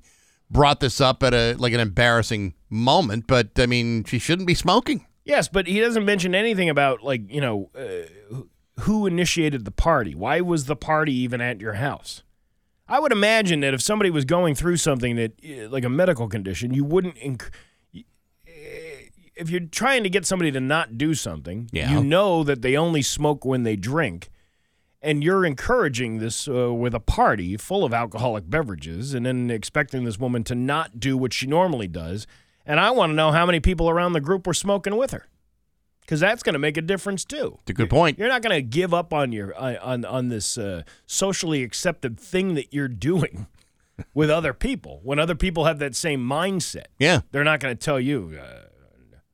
brought 0.51 0.81
this 0.81 1.01
up 1.01 1.23
at 1.23 1.33
a 1.35 1.55
like 1.55 1.73
an 1.73 1.81
embarrassing 1.81 2.55
moment, 2.69 3.27
but 3.27 3.51
I 3.59 3.67
mean, 3.67 4.05
she 4.05 4.19
shouldn't 4.19 4.47
be 4.47 4.55
smoking. 4.55 5.07
Yes, 5.25 5.49
but 5.49 5.67
he 5.67 5.81
doesn't 5.81 6.05
mention 6.05 6.35
anything 6.35 6.69
about 6.69 7.03
like 7.03 7.31
you 7.33 7.41
know 7.41 7.71
uh, 7.79 8.41
who 8.83 9.07
initiated 9.07 9.65
the 9.65 9.71
party. 9.71 10.15
Why 10.15 10.41
was 10.41 10.65
the 10.65 10.77
party 10.77 11.13
even 11.15 11.41
at 11.41 11.61
your 11.61 11.75
house? 11.75 12.23
I 12.89 12.99
would 12.99 13.13
imagine 13.13 13.61
that 13.61 13.73
if 13.75 13.81
somebody 13.81 14.11
was 14.11 14.25
going 14.25 14.57
through 14.57 14.79
something 14.79 15.15
that 15.17 15.33
uh, 15.45 15.69
like 15.69 15.85
a 15.85 15.89
medical 15.89 16.29
condition, 16.29 16.75
you 16.75 16.85
wouldn't. 16.85 17.15
Inc- 17.17 17.51
eh, 17.95 18.01
if 19.37 19.49
you're 19.49 19.61
trying 19.61 20.03
to 20.03 20.11
get 20.11 20.27
somebody 20.27 20.51
to 20.51 20.61
not 20.61 20.99
do 20.99 21.15
something, 21.15 21.69
Yeah. 21.73 21.91
you 21.93 22.03
know 22.05 22.43
that 22.45 22.61
they 22.63 22.77
only 22.77 23.01
smoke 23.01 23.45
when 23.45 23.63
they 23.63 23.75
drink, 23.77 24.29
and 25.03 25.23
you're 25.25 25.45
encouraging 25.47 26.19
this 26.19 26.47
uh, 26.49 26.73
with 26.75 26.95
a 26.95 27.01
party 27.01 27.57
full 27.57 27.85
of 27.85 27.93
alcoholic 27.95 28.49
beverages, 28.51 29.15
and 29.15 29.25
then 29.27 29.51
expecting 29.51 30.05
this 30.05 30.19
woman 30.19 30.45
to 30.45 30.55
not 30.55 31.01
do 31.01 31.17
what 31.17 31.33
she 31.33 31.47
normally 31.47 31.89
does. 31.89 32.27
And 32.67 32.79
I 32.79 32.91
want 32.91 33.11
to 33.11 33.15
know 33.15 33.33
how 33.33 33.47
many 33.47 33.61
people 33.61 33.89
around 33.89 34.13
the 34.13 34.21
group 34.21 34.47
were 34.47 34.55
smoking 34.55 34.97
with 34.97 35.11
her, 35.13 35.27
because 36.03 36.21
that's 36.21 36.43
going 36.43 36.53
to 36.53 36.59
make 36.59 36.77
a 36.77 36.83
difference 36.83 37.25
too. 37.25 37.57
It's 37.63 37.71
a 37.71 37.75
good 37.75 37.91
point. 37.91 38.19
You're 38.19 38.29
not 38.29 38.43
going 38.43 38.55
to 38.55 38.63
give 38.63 38.93
up 38.95 39.13
on 39.15 39.33
your 39.33 39.55
uh, 39.61 39.77
on 39.83 40.05
on 40.05 40.29
this 40.29 40.57
uh, 40.59 40.83
socially 41.07 41.63
accepted 41.63 42.21
thing 42.21 42.55
that 42.55 42.73
you're 42.73 42.87
doing 42.89 43.47
with 44.15 44.31
other 44.31 44.53
people. 44.53 45.01
When 45.03 45.19
other 45.19 45.35
people 45.35 45.65
have 45.65 45.79
that 45.81 45.97
same 45.97 46.21
mindset, 46.21 46.87
Yeah. 46.99 47.21
they're 47.33 47.43
not 47.45 47.61
going 47.61 47.77
to 47.77 47.83
tell 47.85 47.99
you, 47.99 48.39
uh, 48.41 48.67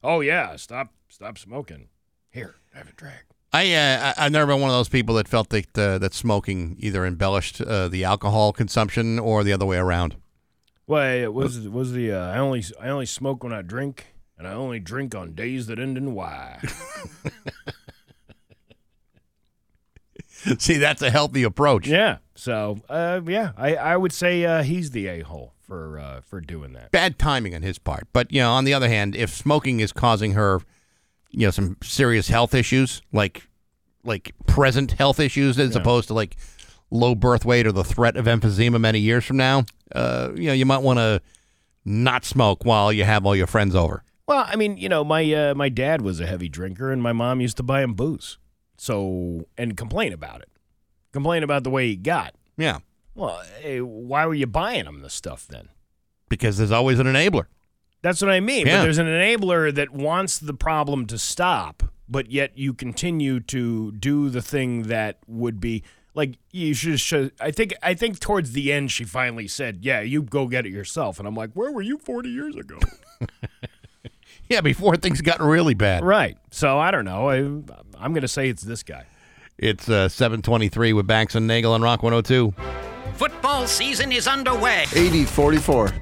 "Oh 0.03 0.21
yeah, 0.21 0.55
stop 0.57 0.93
stop 1.09 1.37
smoking." 1.37 1.89
Here, 2.31 2.55
have 2.75 2.89
a 2.89 2.93
drag. 2.93 3.25
I 3.57 3.73
uh, 3.73 4.13
I've 4.19 4.33
never 4.33 4.53
been 4.53 4.61
one 4.61 4.69
of 4.71 4.77
those 4.77 4.91
people 4.91 5.15
that 5.15 5.29
felt 5.29 5.49
that 5.49 5.79
uh, 5.79 5.97
that 5.99 6.13
smoking 6.13 6.77
either 6.79 7.07
embellished 7.07 7.63
uh, 7.63 7.89
the 7.89 8.05
alcohol 8.05 8.53
consumption 8.53 9.19
or 9.19 9.45
the 9.45 9.53
other 9.55 9.65
way 9.65 9.79
around. 9.79 10.17
Well, 10.87 11.11
it 11.11 11.33
was 11.33 11.67
was 11.67 11.93
the 11.93 12.13
uh, 12.13 12.33
I 12.33 12.37
only 12.39 12.63
I 12.79 12.89
only 12.89 13.07
smoke 13.07 13.43
when 13.43 13.55
I 13.55 13.63
drink, 13.63 14.09
and 14.37 14.47
I 14.47 14.53
only 14.53 14.79
drink 14.79 15.15
on 15.15 15.33
days 15.35 15.69
that 15.69 15.79
end 15.79 15.97
in 15.97 16.15
Y. 16.15 16.61
See, 20.59 20.77
that's 20.77 21.01
a 21.03 21.11
healthy 21.11 21.43
approach. 21.43 21.89
yeah. 21.89 22.19
So 22.35 22.81
uh, 22.91 23.23
yeah, 23.27 23.53
I 23.57 23.75
I 23.77 23.97
would 23.97 24.13
say 24.13 24.45
uh, 24.45 24.63
he's 24.65 24.91
the 24.91 25.07
a 25.07 25.21
hole 25.21 25.55
for 25.63 25.99
uh, 25.99 26.21
for 26.21 26.43
doing 26.43 26.75
that. 26.75 26.91
Bad 26.91 27.19
timing 27.19 27.55
on 27.55 27.63
his 27.63 27.79
part. 27.79 28.07
But 28.13 28.31
you 28.31 28.41
know, 28.41 28.53
on 28.53 28.65
the 28.65 28.75
other 28.75 28.89
hand, 28.89 29.17
if 29.17 29.31
smoking 29.31 29.81
is 29.81 29.95
causing 29.95 30.33
her, 30.35 30.61
you 31.31 31.47
know, 31.47 31.51
some 31.51 31.79
serious 31.83 32.29
health 32.29 32.55
issues, 32.55 33.01
like 33.13 33.46
like 34.07 34.33
present 34.47 34.93
health 34.93 35.21
issues, 35.21 35.59
as 35.59 35.75
opposed 35.77 36.09
to 36.09 36.15
like 36.15 36.37
low 36.91 37.15
birth 37.15 37.45
weight 37.45 37.67
or 37.67 37.73
the 37.73 37.85
threat 37.85 38.17
of 38.17 38.27
emphysema 38.27 38.81
many 38.81 39.01
years 39.01 39.25
from 39.25 39.37
now, 39.37 39.65
uh, 39.95 40.31
you 40.35 40.47
know, 40.47 40.53
you 40.53 40.65
might 40.67 40.83
want 40.83 40.99
to 40.99 41.21
not 41.85 42.25
smoke 42.25 42.65
while 42.65 42.93
you 42.93 43.05
have 43.05 43.27
all 43.27 43.35
your 43.37 43.47
friends 43.47 43.75
over. 43.75 44.03
Well, 44.29 44.45
I 44.49 44.57
mean, 44.57 44.77
you 44.77 44.89
know, 44.89 45.05
my 45.05 45.33
uh, 45.33 45.55
my 45.55 45.69
dad 45.69 46.03
was 46.03 46.21
a 46.21 46.27
heavy 46.27 46.49
drinker, 46.49 46.91
and 46.91 47.03
my 47.03 47.13
mom 47.13 47.41
used 47.41 47.57
to 47.59 47.63
buy 47.63 47.83
him 47.83 47.95
booze. 47.95 48.39
So 48.77 49.47
and 49.57 49.77
complain 49.77 50.13
about 50.13 50.41
it, 50.43 50.49
complain 51.13 51.43
about 51.43 51.65
the 51.65 51.71
way 51.71 51.87
he 51.89 51.97
got. 51.97 52.35
Yeah, 52.59 52.79
Well, 53.15 53.43
hey, 53.61 53.81
why 53.81 54.27
were 54.27 54.35
you 54.35 54.47
buying 54.47 54.85
him 54.87 55.01
this 55.03 55.15
stuff 55.15 55.47
then? 55.49 55.69
because 56.29 56.57
there's 56.59 56.73
always 56.73 56.99
an 56.99 57.07
enabler. 57.07 57.45
That's 58.03 58.21
what 58.21 58.31
I 58.33 58.41
mean. 58.41 58.67
Yeah. 58.67 58.79
But 58.79 58.83
there's 58.83 58.99
an 58.99 59.07
enabler 59.07 59.73
that 59.75 59.91
wants 59.91 60.39
the 60.39 60.55
problem 60.55 61.07
to 61.07 61.19
stop, 61.19 61.85
but 62.09 62.31
yet 62.31 62.57
you 62.57 62.75
continue 62.75 63.41
to 63.41 63.93
do 63.93 64.29
the 64.29 64.43
thing 64.43 64.85
that 64.85 65.19
would 65.27 65.61
be 65.61 65.83
like 66.15 66.39
you 66.51 66.75
should. 66.75 67.01
should 67.01 67.33
I 67.41 67.51
think. 67.51 67.75
I 67.83 67.95
think 67.95 68.21
towards 68.21 68.53
the 68.53 68.73
end, 68.73 68.91
she 68.91 69.05
finally 69.05 69.49
said, 69.49 69.79
"Yeah, 69.83 70.01
you 70.01 70.23
go 70.23 70.47
get 70.47 70.65
it 70.67 70.73
yourself." 70.73 71.19
And 71.19 71.29
I'm 71.29 71.35
like, 71.35 71.51
"Where 71.53 71.71
were 71.71 71.83
you 71.83 71.99
40 71.99 72.29
years 72.29 72.57
ago?" 72.57 72.79
Yeah, 74.49 74.61
before 74.61 74.97
things 74.97 75.21
got 75.23 75.41
really 75.41 75.75
bad. 75.75 76.05
right. 76.05 76.37
So 76.51 76.79
I 76.79 76.91
don't 76.91 77.05
know. 77.05 77.29
I, 77.29 77.39
I'm 77.39 78.13
going 78.13 78.23
to 78.23 78.29
say 78.29 78.49
it's 78.49 78.63
this 78.63 78.83
guy. 78.83 79.05
It's 79.59 79.89
uh, 79.89 80.09
723 80.09 80.93
with 80.93 81.07
Bax 81.07 81.35
and 81.35 81.47
Nagel 81.47 81.73
on 81.73 81.83
Rock 81.83 82.03
102. 82.03 82.55
Football 83.15 83.67
season 83.67 84.13
is 84.13 84.29
underway. 84.29 84.85
80 84.95 85.25
44. 85.25 85.93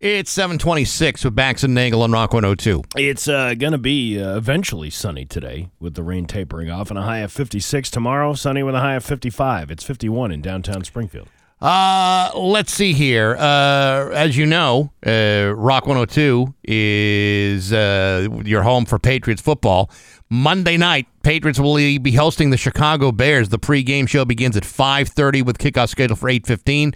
It's 0.00 0.30
726 0.30 1.24
with 1.24 1.34
Bax 1.34 1.64
and 1.64 1.74
Nagel 1.74 2.02
on 2.02 2.12
Rock 2.12 2.32
102. 2.32 2.82
It's 2.94 3.26
uh, 3.26 3.54
going 3.54 3.72
to 3.72 3.78
be 3.78 4.22
uh, 4.22 4.36
eventually 4.36 4.90
sunny 4.90 5.24
today 5.24 5.70
with 5.80 5.94
the 5.94 6.04
rain 6.04 6.26
tapering 6.26 6.70
off 6.70 6.90
and 6.90 6.96
a 6.96 7.02
high 7.02 7.18
of 7.18 7.32
56 7.32 7.90
tomorrow, 7.90 8.34
sunny 8.34 8.62
with 8.62 8.76
a 8.76 8.78
high 8.78 8.94
of 8.94 9.04
55. 9.04 9.72
It's 9.72 9.82
51 9.82 10.30
in 10.30 10.40
downtown 10.40 10.84
Springfield. 10.84 11.26
Uh, 11.60 12.30
let's 12.36 12.72
see 12.72 12.92
here. 12.92 13.34
Uh, 13.40 14.10
as 14.10 14.36
you 14.36 14.46
know, 14.46 14.92
uh, 15.04 15.52
Rock 15.56 15.88
102 15.88 16.54
is 16.62 17.72
uh, 17.72 18.28
your 18.44 18.62
home 18.62 18.84
for 18.84 19.00
Patriots 19.00 19.42
football. 19.42 19.90
Monday 20.30 20.76
night, 20.76 21.08
Patriots 21.24 21.58
will 21.58 21.74
be 21.74 22.12
hosting 22.12 22.50
the 22.50 22.56
Chicago 22.56 23.10
Bears. 23.10 23.48
The 23.48 23.58
pregame 23.58 24.08
show 24.08 24.24
begins 24.24 24.56
at 24.56 24.62
5:30 24.62 25.42
with 25.42 25.58
kickoff 25.58 25.88
scheduled 25.88 26.20
for 26.20 26.28
8:15. 26.28 26.94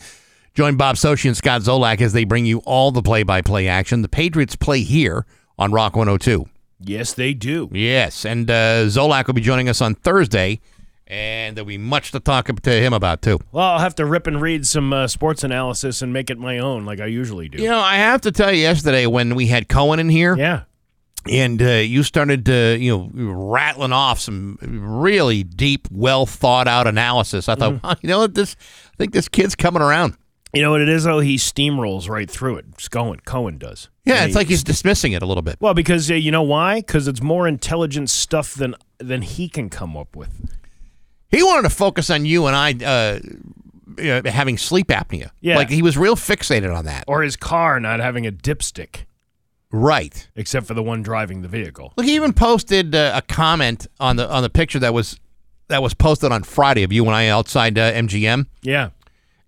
Join 0.55 0.77
Bob 0.77 0.97
Socci 0.97 1.27
and 1.27 1.37
Scott 1.37 1.63
Zolak 1.63 2.01
as 2.01 2.13
they 2.13 2.25
bring 2.25 2.45
you 2.45 2.59
all 2.67 2.91
the 2.93 3.03
play-by-play 3.03 3.69
action. 3.69 4.03
The 4.03 4.09
Patriots 4.09 4.55
play 4.55 4.83
here 4.83 5.25
on 5.59 5.73
Rock 5.73 5.97
102. 5.97 6.47
Yes, 6.81 7.15
they 7.15 7.33
do. 7.33 7.71
Yes, 7.73 8.25
and 8.27 8.51
uh, 8.51 8.85
Zolak 8.87 9.27
will 9.29 9.35
be 9.35 9.41
joining 9.41 9.69
us 9.69 9.81
on 9.81 9.95
Thursday, 9.95 10.61
and 11.07 11.57
there'll 11.57 11.67
be 11.69 11.79
much 11.79 12.11
to 12.13 12.21
talk 12.21 12.47
to 12.55 12.71
him 12.71 12.93
about 12.93 13.23
too. 13.23 13.39
Well, 13.53 13.65
I'll 13.65 13.79
have 13.79 13.95
to 13.95 14.05
rip 14.05 14.27
and 14.27 14.43
read 14.43 14.67
some 14.67 14.93
uh, 14.93 15.07
sports 15.07 15.43
analysis 15.45 16.03
and 16.03 16.13
make 16.13 16.29
it 16.29 16.39
my 16.39 16.59
own, 16.59 16.85
like 16.85 17.01
I 17.01 17.07
usually 17.07 17.49
do. 17.49 17.63
You 17.63 17.69
know, 17.71 17.79
I 17.79 17.97
have 17.97 18.21
to 18.23 18.33
tell 18.33 18.53
you, 18.53 18.61
yesterday 18.61 19.07
when 19.07 19.35
we 19.35 19.47
had 19.47 19.69
Cohen 19.69 20.01
in 20.01 20.09
here, 20.11 20.37
Yeah. 20.37 20.63
and 21.31 21.63
uh, 21.63 21.67
you 21.67 22.03
started 22.03 22.45
to, 22.47 22.77
you 22.79 22.91
know, 22.91 23.11
rattling 23.33 23.93
off 23.93 24.19
some 24.21 24.59
really 24.61 25.45
deep, 25.45 25.87
well 25.91 26.27
thought 26.27 26.67
out 26.69 26.87
analysis. 26.89 27.49
I 27.49 27.55
thought, 27.55 27.83
wow, 27.83 27.95
you 28.03 28.09
know 28.09 28.19
what, 28.19 28.35
this, 28.35 28.57
I 28.93 28.97
think 28.99 29.13
this 29.13 29.29
kid's 29.29 29.55
coming 29.55 29.81
around. 29.83 30.17
You 30.53 30.61
know 30.63 30.71
what 30.71 30.81
it 30.83 30.89
is, 30.89 31.05
though? 31.05 31.21
He 31.21 31.37
steamrolls 31.37 32.09
right 32.11 32.31
through 32.31 32.57
it. 32.57 32.67
It's 32.75 32.89
going. 32.89 33.21
Cohen 33.25 33.57
does. 33.59 33.89
Yeah, 34.05 34.17
And 34.17 34.25
it's 34.27 34.35
he- 34.35 34.39
like 34.39 34.49
he's 34.49 34.63
dismissing 34.65 35.13
it 35.13 35.23
a 35.23 35.27
little 35.27 35.43
bit. 35.43 35.57
Well, 35.61 35.73
because 35.75 36.11
uh, 36.11 36.15
you 36.15 36.31
know 36.31 36.43
why? 36.43 36.81
Because 36.81 37.09
it's 37.09 37.23
more 37.23 37.49
intelligent 37.49 38.11
stuff 38.11 38.55
than 38.55 38.75
than 38.99 39.23
he 39.23 39.49
can 39.49 39.71
come 39.71 39.97
up 39.97 40.15
with. 40.15 40.53
He 41.31 41.43
wanted 41.43 41.63
to 41.63 41.75
focus 41.75 42.11
on 42.11 42.27
you 42.27 42.47
and 42.47 42.55
I 42.55 42.75
uh, 42.85 43.21
uh, 44.03 44.29
having 44.31 44.59
sleep 44.59 44.89
apnea. 44.89 45.31
Yeah. 45.41 45.57
like 45.57 45.71
he 45.71 45.81
was 45.81 45.97
real 45.97 46.17
fixated 46.17 46.75
on 46.77 46.85
that. 46.85 47.05
Or 47.09 47.23
his 47.23 47.37
car 47.37 47.81
not 47.81 48.01
having 48.01 48.27
a 48.27 48.33
dipstick, 48.33 49.07
Right. 49.71 50.29
except 50.37 50.67
for 50.67 50.75
the 50.75 50.83
one 50.83 51.03
driving 51.03 51.41
the 51.41 51.49
vehicle. 51.49 51.95
Look, 51.97 52.05
he 52.07 52.15
even 52.15 52.35
posted 52.35 52.95
uh, 52.95 53.13
a 53.15 53.23
comment 53.23 53.87
on 53.99 54.17
the 54.17 54.31
on 54.31 54.43
the 54.43 54.51
picture 54.51 54.79
that 54.81 54.93
was 54.93 55.19
that 55.69 55.83
was 55.83 55.95
posted 55.95 56.31
on 56.31 56.43
Friday 56.43 56.83
of 56.83 56.93
you 56.93 57.07
and 57.07 57.15
I 57.15 57.29
outside 57.29 57.79
uh, 57.79 57.93
MGM. 57.93 58.47
Yeah. 58.61 58.91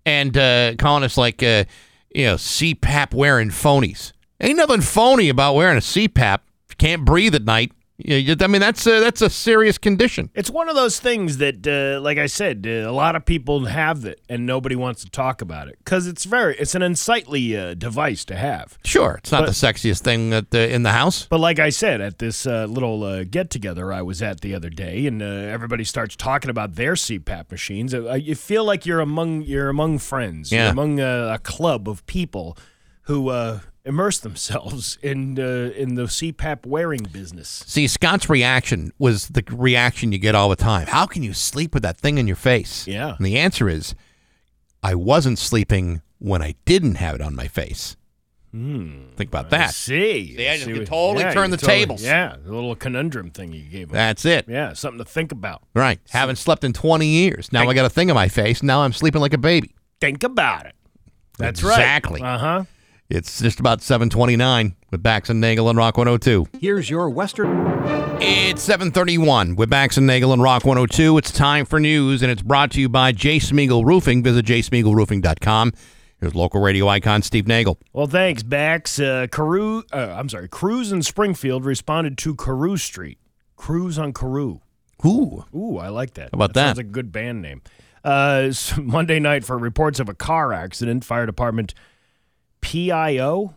And 0.05 0.37
uh, 0.37 0.75
calling 0.77 1.03
us 1.03 1.17
like, 1.17 1.41
uh, 1.41 1.65
you 2.13 2.25
know, 2.25 2.35
CPAP 2.35 3.13
wearing 3.13 3.49
phonies. 3.49 4.13
Ain't 4.39 4.57
nothing 4.57 4.81
phony 4.81 5.29
about 5.29 5.55
wearing 5.55 5.77
a 5.77 5.81
CPAP. 5.81 6.39
If 6.67 6.71
you 6.71 6.75
can't 6.77 7.05
breathe 7.05 7.35
at 7.35 7.43
night, 7.43 7.71
you- 7.97 8.35
I 8.41 8.47
mean, 8.47 8.61
that's 8.61 8.85
a, 8.87 8.99
that's 8.99 9.21
a 9.21 9.29
serious 9.29 9.77
condition. 9.77 10.29
It's 10.33 10.49
one 10.49 10.67
of 10.69 10.75
those 10.75 10.99
things 10.99 11.37
that, 11.37 11.65
uh, 11.65 12.01
like 12.01 12.17
I 12.17 12.25
said, 12.25 12.65
uh, 12.67 12.89
a 12.89 12.91
lot 12.91 13.15
of 13.15 13.23
people 13.25 13.65
have 13.65 14.03
it, 14.05 14.19
and 14.29 14.45
nobody 14.45 14.75
wants 14.75 15.03
to 15.05 15.09
talk 15.09 15.41
about 15.41 15.69
it 15.69 15.77
because 15.79 16.05
it's 16.05 16.25
very, 16.25 16.55
it's 16.57 16.75
an 16.75 16.81
unsightly 16.81 17.55
uh, 17.57 17.73
device 17.73 18.25
to 18.25 18.35
have. 18.35 18.77
Sure, 18.83 19.15
it's 19.19 19.31
not 19.31 19.41
But- 19.41 19.47
the 19.47 19.51
sexiest 19.53 20.01
thing 20.01 20.33
at 20.33 20.51
the, 20.51 20.69
in 20.73 20.83
the 20.83 20.91
house. 20.91 21.25
But 21.29 21.39
like 21.39 21.59
I 21.59 21.69
said, 21.69 22.01
at 22.01 22.19
this 22.19 22.45
uh, 22.45 22.65
little 22.65 23.03
uh, 23.03 23.23
get 23.23 23.49
together 23.49 23.93
I 23.93 24.01
was 24.01 24.21
at 24.21 24.41
the 24.41 24.53
other 24.53 24.69
day, 24.69 25.05
and 25.07 25.21
uh, 25.21 25.25
everybody 25.25 25.83
starts 25.85 26.15
talking 26.15 26.49
about 26.49 26.75
their 26.75 26.93
CPAP 26.95 27.49
machines. 27.51 27.93
Uh, 27.93 28.13
you 28.13 28.35
feel 28.35 28.65
like 28.65 28.85
you're 28.85 28.99
among 28.99 29.41
you're 29.43 29.69
among 29.69 29.99
friends, 29.99 30.51
Yeah. 30.51 30.63
you're 30.63 30.71
among 30.71 30.99
uh, 30.99 31.31
a 31.35 31.39
club 31.39 31.87
of 31.87 32.05
people 32.07 32.57
who 33.03 33.29
uh, 33.29 33.59
immerse 33.85 34.19
themselves 34.19 34.97
in 35.03 35.39
uh, 35.39 35.71
in 35.75 35.95
the 35.95 36.03
CPAP 36.03 36.65
wearing 36.65 37.03
business. 37.11 37.63
See, 37.67 37.87
Scott's 37.87 38.29
reaction 38.29 38.91
was 38.97 39.27
the 39.29 39.43
reaction 39.51 40.11
you 40.11 40.17
get 40.17 40.35
all 40.35 40.49
the 40.49 40.55
time. 40.55 40.87
How 40.87 41.05
can 41.05 41.23
you 41.23 41.33
sleep 41.33 41.73
with 41.73 41.83
that 41.83 41.97
thing 41.97 42.17
in 42.17 42.27
your 42.27 42.35
face? 42.35 42.87
Yeah. 42.87 43.15
And 43.17 43.25
the 43.25 43.37
answer 43.37 43.69
is, 43.69 43.95
I 44.83 44.95
wasn't 44.95 45.39
sleeping 45.39 46.01
when 46.19 46.41
I 46.41 46.55
didn't 46.65 46.95
have 46.95 47.15
it 47.15 47.21
on 47.21 47.35
my 47.35 47.47
face. 47.47 47.95
Think 48.53 49.27
about 49.27 49.47
I 49.47 49.49
that. 49.49 49.73
see, 49.73 50.37
See, 50.37 50.47
I 50.47 50.53
just 50.53 50.63
See 50.65 50.71
could 50.71 50.79
what- 50.83 50.87
totally 50.87 51.23
yeah, 51.25 51.33
turn 51.33 51.51
the 51.51 51.57
totally- 51.57 51.79
tables. 51.79 52.01
Yeah, 52.01 52.37
the 52.41 52.53
little 52.53 52.73
conundrum 52.73 53.29
thing 53.31 53.51
you 53.51 53.63
gave 53.63 53.89
them. 53.89 53.95
That's 53.95 54.23
it. 54.23 54.45
yeah, 54.47 54.71
something 54.71 54.99
to 54.99 55.03
think 55.03 55.33
about. 55.33 55.63
Right. 55.73 55.99
Haven't 56.11 56.37
slept 56.37 56.63
in 56.63 56.71
20 56.71 57.05
years. 57.05 57.51
Now 57.51 57.67
I 57.67 57.73
got 57.73 57.83
a 57.83 57.89
thing 57.89 58.09
on 58.09 58.15
my 58.15 58.29
face. 58.29 58.63
Now 58.63 58.83
I'm 58.83 58.93
sleeping 58.93 59.19
like 59.19 59.33
a 59.33 59.37
baby. 59.37 59.75
Think 59.99 60.23
about 60.23 60.67
it. 60.67 60.73
That's 61.37 61.59
Exactly. 61.59 61.69
right. 61.69 61.79
Exactly. 61.81 62.21
Uh 62.21 62.37
huh. 62.37 62.63
It's 63.07 63.39
just 63.39 63.59
about 63.59 63.83
729 63.83 64.75
with 64.89 65.03
Bax 65.03 65.29
and 65.29 65.39
Nagel 65.39 65.69
and 65.69 65.77
Rock 65.77 65.95
102. 65.95 66.47
Here's 66.59 66.89
your 66.89 67.07
Western. 67.07 67.63
It's 68.19 68.63
731 68.63 69.55
with 69.55 69.69
Bax 69.69 69.97
and 69.97 70.07
Nagel 70.07 70.33
and 70.33 70.41
Rock 70.41 70.65
102. 70.65 71.15
It's 71.19 71.31
time 71.31 71.65
for 71.65 71.79
news, 71.79 72.23
and 72.23 72.31
it's 72.31 72.41
brought 72.41 72.71
to 72.71 72.81
you 72.81 72.89
by 72.89 73.11
J. 73.11 73.37
Smeagol 73.37 73.85
Roofing. 73.85 74.23
Visit 74.23 74.47
jsmeagolroofing.com. 74.47 75.73
Here's 76.19 76.33
local 76.33 76.61
radio 76.61 76.87
icon 76.87 77.21
Steve 77.21 77.45
Nagel. 77.47 77.77
Well, 77.93 78.07
thanks, 78.07 78.41
Bax. 78.41 78.99
Uh, 78.99 79.27
Carew, 79.31 79.83
uh, 79.93 80.15
I'm 80.17 80.27
sorry, 80.27 80.47
Cruz 80.47 80.91
in 80.91 81.03
Springfield 81.03 81.63
responded 81.63 82.17
to 82.19 82.33
Carew 82.35 82.77
Street. 82.77 83.19
Cruise 83.55 83.99
on 83.99 84.13
Carew. 84.13 84.61
Ooh. 85.05 85.45
Ooh, 85.53 85.77
I 85.77 85.89
like 85.89 86.15
that. 86.15 86.29
How 86.31 86.37
about 86.37 86.55
Sounds 86.55 86.77
that? 86.77 86.77
like 86.77 86.87
a 86.87 86.89
good 86.89 87.11
band 87.11 87.43
name. 87.43 87.61
Uh, 88.03 88.51
Monday 88.81 89.19
night 89.19 89.43
for 89.45 89.59
reports 89.59 89.99
of 89.99 90.09
a 90.09 90.15
car 90.15 90.53
accident. 90.53 91.05
Fire 91.05 91.27
department 91.27 91.75
PIO. 92.65 93.53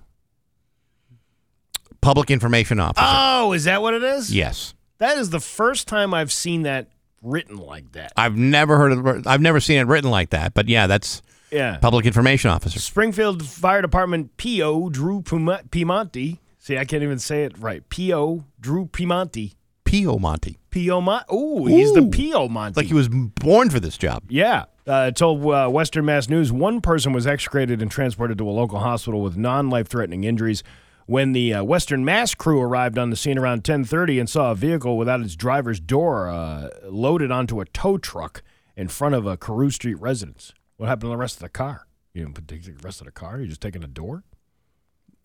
Public 2.01 2.31
Information 2.31 2.79
Officer. 2.79 3.05
Oh, 3.09 3.53
is 3.53 3.65
that 3.65 3.81
what 3.83 3.95
it 3.95 4.03
is? 4.03 4.35
yes. 4.35 4.75
That 4.99 5.17
is 5.19 5.31
the 5.31 5.41
first 5.41 5.87
time 5.89 6.13
I've 6.13 6.33
seen 6.33 6.63
that 6.63 6.89
written 7.23 7.57
like 7.57 7.93
that. 7.93 8.13
I've 8.17 8.37
never 8.37 8.77
heard 8.79 8.93
of 8.93 9.27
I've 9.29 9.41
never 9.41 9.61
seen 9.61 9.79
it 9.79 9.87
written 9.87 10.11
like 10.11 10.31
that, 10.31 10.55
but 10.55 10.69
yeah, 10.69 10.87
that's 10.89 11.23
Yeah. 11.53 11.79
Public 11.79 12.05
Information 12.05 12.51
Officer. 12.51 12.79
Springfield 12.81 13.45
Fire 13.47 13.81
Department 13.81 14.37
PO 14.37 14.91
Drew 14.91 15.23
Piemonte. 15.23 16.39
See, 16.59 16.77
I 16.77 16.85
can't 16.85 17.03
even 17.05 17.19
say 17.21 17.45
it 17.45 17.57
right. 17.59 17.89
PO 17.89 18.45
Drew 18.61 18.87
Piemonte. 18.87 19.55
P.O. 19.89 20.19
Monty. 20.19 20.59
P.O. 20.71 21.01
Mon- 21.01 21.25
Ooh, 21.33 21.67
he's 21.67 21.93
the 21.95 22.03
Ooh. 22.03 22.11
P.O. 22.11 22.49
Monte. 22.49 22.79
Like 22.79 22.87
he 22.87 22.95
was 22.95 23.09
born 23.09 23.71
for 23.71 23.81
this 23.81 23.97
job. 23.97 24.23
Yeah. 24.29 24.65
Uh, 24.87 25.11
told 25.11 25.45
uh, 25.47 25.69
Western 25.69 26.05
Mass 26.05 26.29
News 26.29 26.53
one 26.53 26.81
person 26.81 27.13
was 27.13 27.27
excreted 27.27 27.83
and 27.83 27.91
transported 27.91 28.39
to 28.39 28.49
a 28.49 28.53
local 28.53 28.79
hospital 28.79 29.23
with 29.23 29.37
non-life 29.37 29.89
threatening 29.89 30.25
injuries. 30.25 30.63
When 31.07 31.33
the 31.33 31.55
uh, 31.55 31.65
Western 31.65 32.05
Mass 32.05 32.35
crew 32.35 32.61
arrived 32.61 32.99
on 32.99 33.09
the 33.09 33.17
scene 33.17 33.39
around 33.39 33.65
10:30 33.65 34.21
and 34.21 34.29
saw 34.29 34.51
a 34.51 34.55
vehicle 34.55 34.99
without 34.99 35.21
its 35.21 35.37
driver's 35.37 35.81
door 35.81 36.29
uh, 36.29 36.69
loaded 36.85 37.31
onto 37.31 37.61
a 37.61 37.65
tow 37.65 37.97
truck 37.97 38.43
in 38.77 38.89
front 38.89 39.15
of 39.15 39.27
a 39.27 39.37
Carew 39.37 39.71
Street 39.71 39.99
residence, 40.01 40.53
what 40.77 40.89
happened 40.89 41.03
to 41.03 41.09
the 41.09 41.17
rest 41.17 41.37
of 41.37 41.43
the 41.43 41.49
car? 41.49 41.89
You 42.15 42.23
didn't 42.23 42.35
put 42.37 42.47
the 42.47 42.75
rest 42.83 43.01
of 43.01 43.07
the 43.07 43.11
car. 43.11 43.41
You 43.41 43.49
just 43.49 43.61
taking 43.61 43.83
a 43.83 43.89
door. 43.89 44.23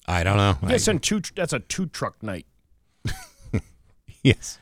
I 0.07 0.24
don't 0.24 0.38
know. 0.38 0.57
I- 0.64 0.78
two. 0.78 1.22
That's 1.36 1.53
a 1.53 1.59
two 1.59 1.86
truck 1.86 2.24
night. 2.24 2.47
yes. 4.24 4.60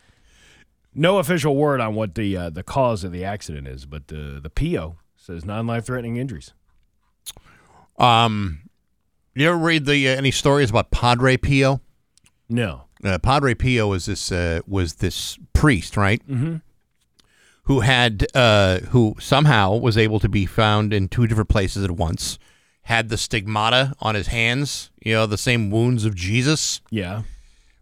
No 0.93 1.19
official 1.19 1.55
word 1.55 1.79
on 1.79 1.95
what 1.95 2.15
the 2.15 2.35
uh, 2.35 2.49
the 2.49 2.63
cause 2.63 3.03
of 3.03 3.11
the 3.11 3.23
accident 3.23 3.67
is, 3.67 3.85
but 3.85 4.03
uh, 4.11 4.39
the 4.41 4.51
PO 4.53 4.97
says 5.15 5.45
non-life 5.45 5.85
threatening 5.85 6.17
injuries. 6.17 6.53
Um, 7.97 8.61
you 9.35 9.47
ever 9.47 9.57
read 9.57 9.85
the 9.85 10.09
uh, 10.09 10.15
any 10.15 10.31
stories 10.31 10.69
about 10.69 10.91
Padre 10.91 11.37
Pio? 11.37 11.79
No. 12.49 12.83
uh, 13.03 13.19
Padre 13.19 13.53
Pio 13.53 13.87
was 13.87 14.05
this 14.05 14.31
uh, 14.31 14.59
was 14.67 14.95
this 14.95 15.37
priest, 15.53 15.95
right? 15.95 16.21
Mm-hmm. 16.27 16.57
Who 17.63 17.79
had 17.81 18.27
uh, 18.35 18.79
who 18.89 19.15
somehow 19.19 19.77
was 19.77 19.97
able 19.97 20.19
to 20.19 20.27
be 20.27 20.45
found 20.45 20.93
in 20.93 21.07
two 21.07 21.27
different 21.27 21.49
places 21.49 21.83
at 21.83 21.91
once. 21.91 22.37
Had 22.85 23.09
the 23.09 23.17
stigmata 23.17 23.93
on 23.99 24.15
his 24.15 24.27
hands, 24.27 24.89
you 24.99 25.13
know, 25.13 25.27
the 25.27 25.37
same 25.37 25.69
wounds 25.69 26.03
of 26.03 26.15
Jesus. 26.15 26.81
Yeah. 26.89 27.21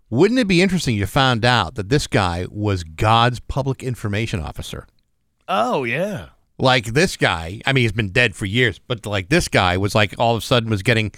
Wouldn't 0.10 0.40
it 0.40 0.48
be 0.48 0.62
interesting? 0.62 0.96
You 0.96 1.06
found 1.06 1.46
out 1.46 1.76
that 1.76 1.90
this 1.90 2.08
guy 2.08 2.48
was 2.50 2.84
God's 2.84 3.40
public 3.40 3.84
information 3.84 4.40
officer. 4.40 4.88
Oh 5.48 5.84
yeah. 5.84 6.30
Like 6.58 6.86
this 6.88 7.16
guy, 7.16 7.62
I 7.66 7.74
mean, 7.74 7.84
he's 7.84 7.92
been 7.92 8.10
dead 8.10 8.36
for 8.36 8.46
years, 8.46 8.80
but 8.80 9.06
like 9.06 9.30
this 9.30 9.48
guy 9.48 9.78
was 9.78 9.96
like 9.96 10.16
all 10.18 10.36
of 10.36 10.44
a 10.44 10.46
sudden 10.46 10.70
was 10.70 10.84
getting, 10.84 11.12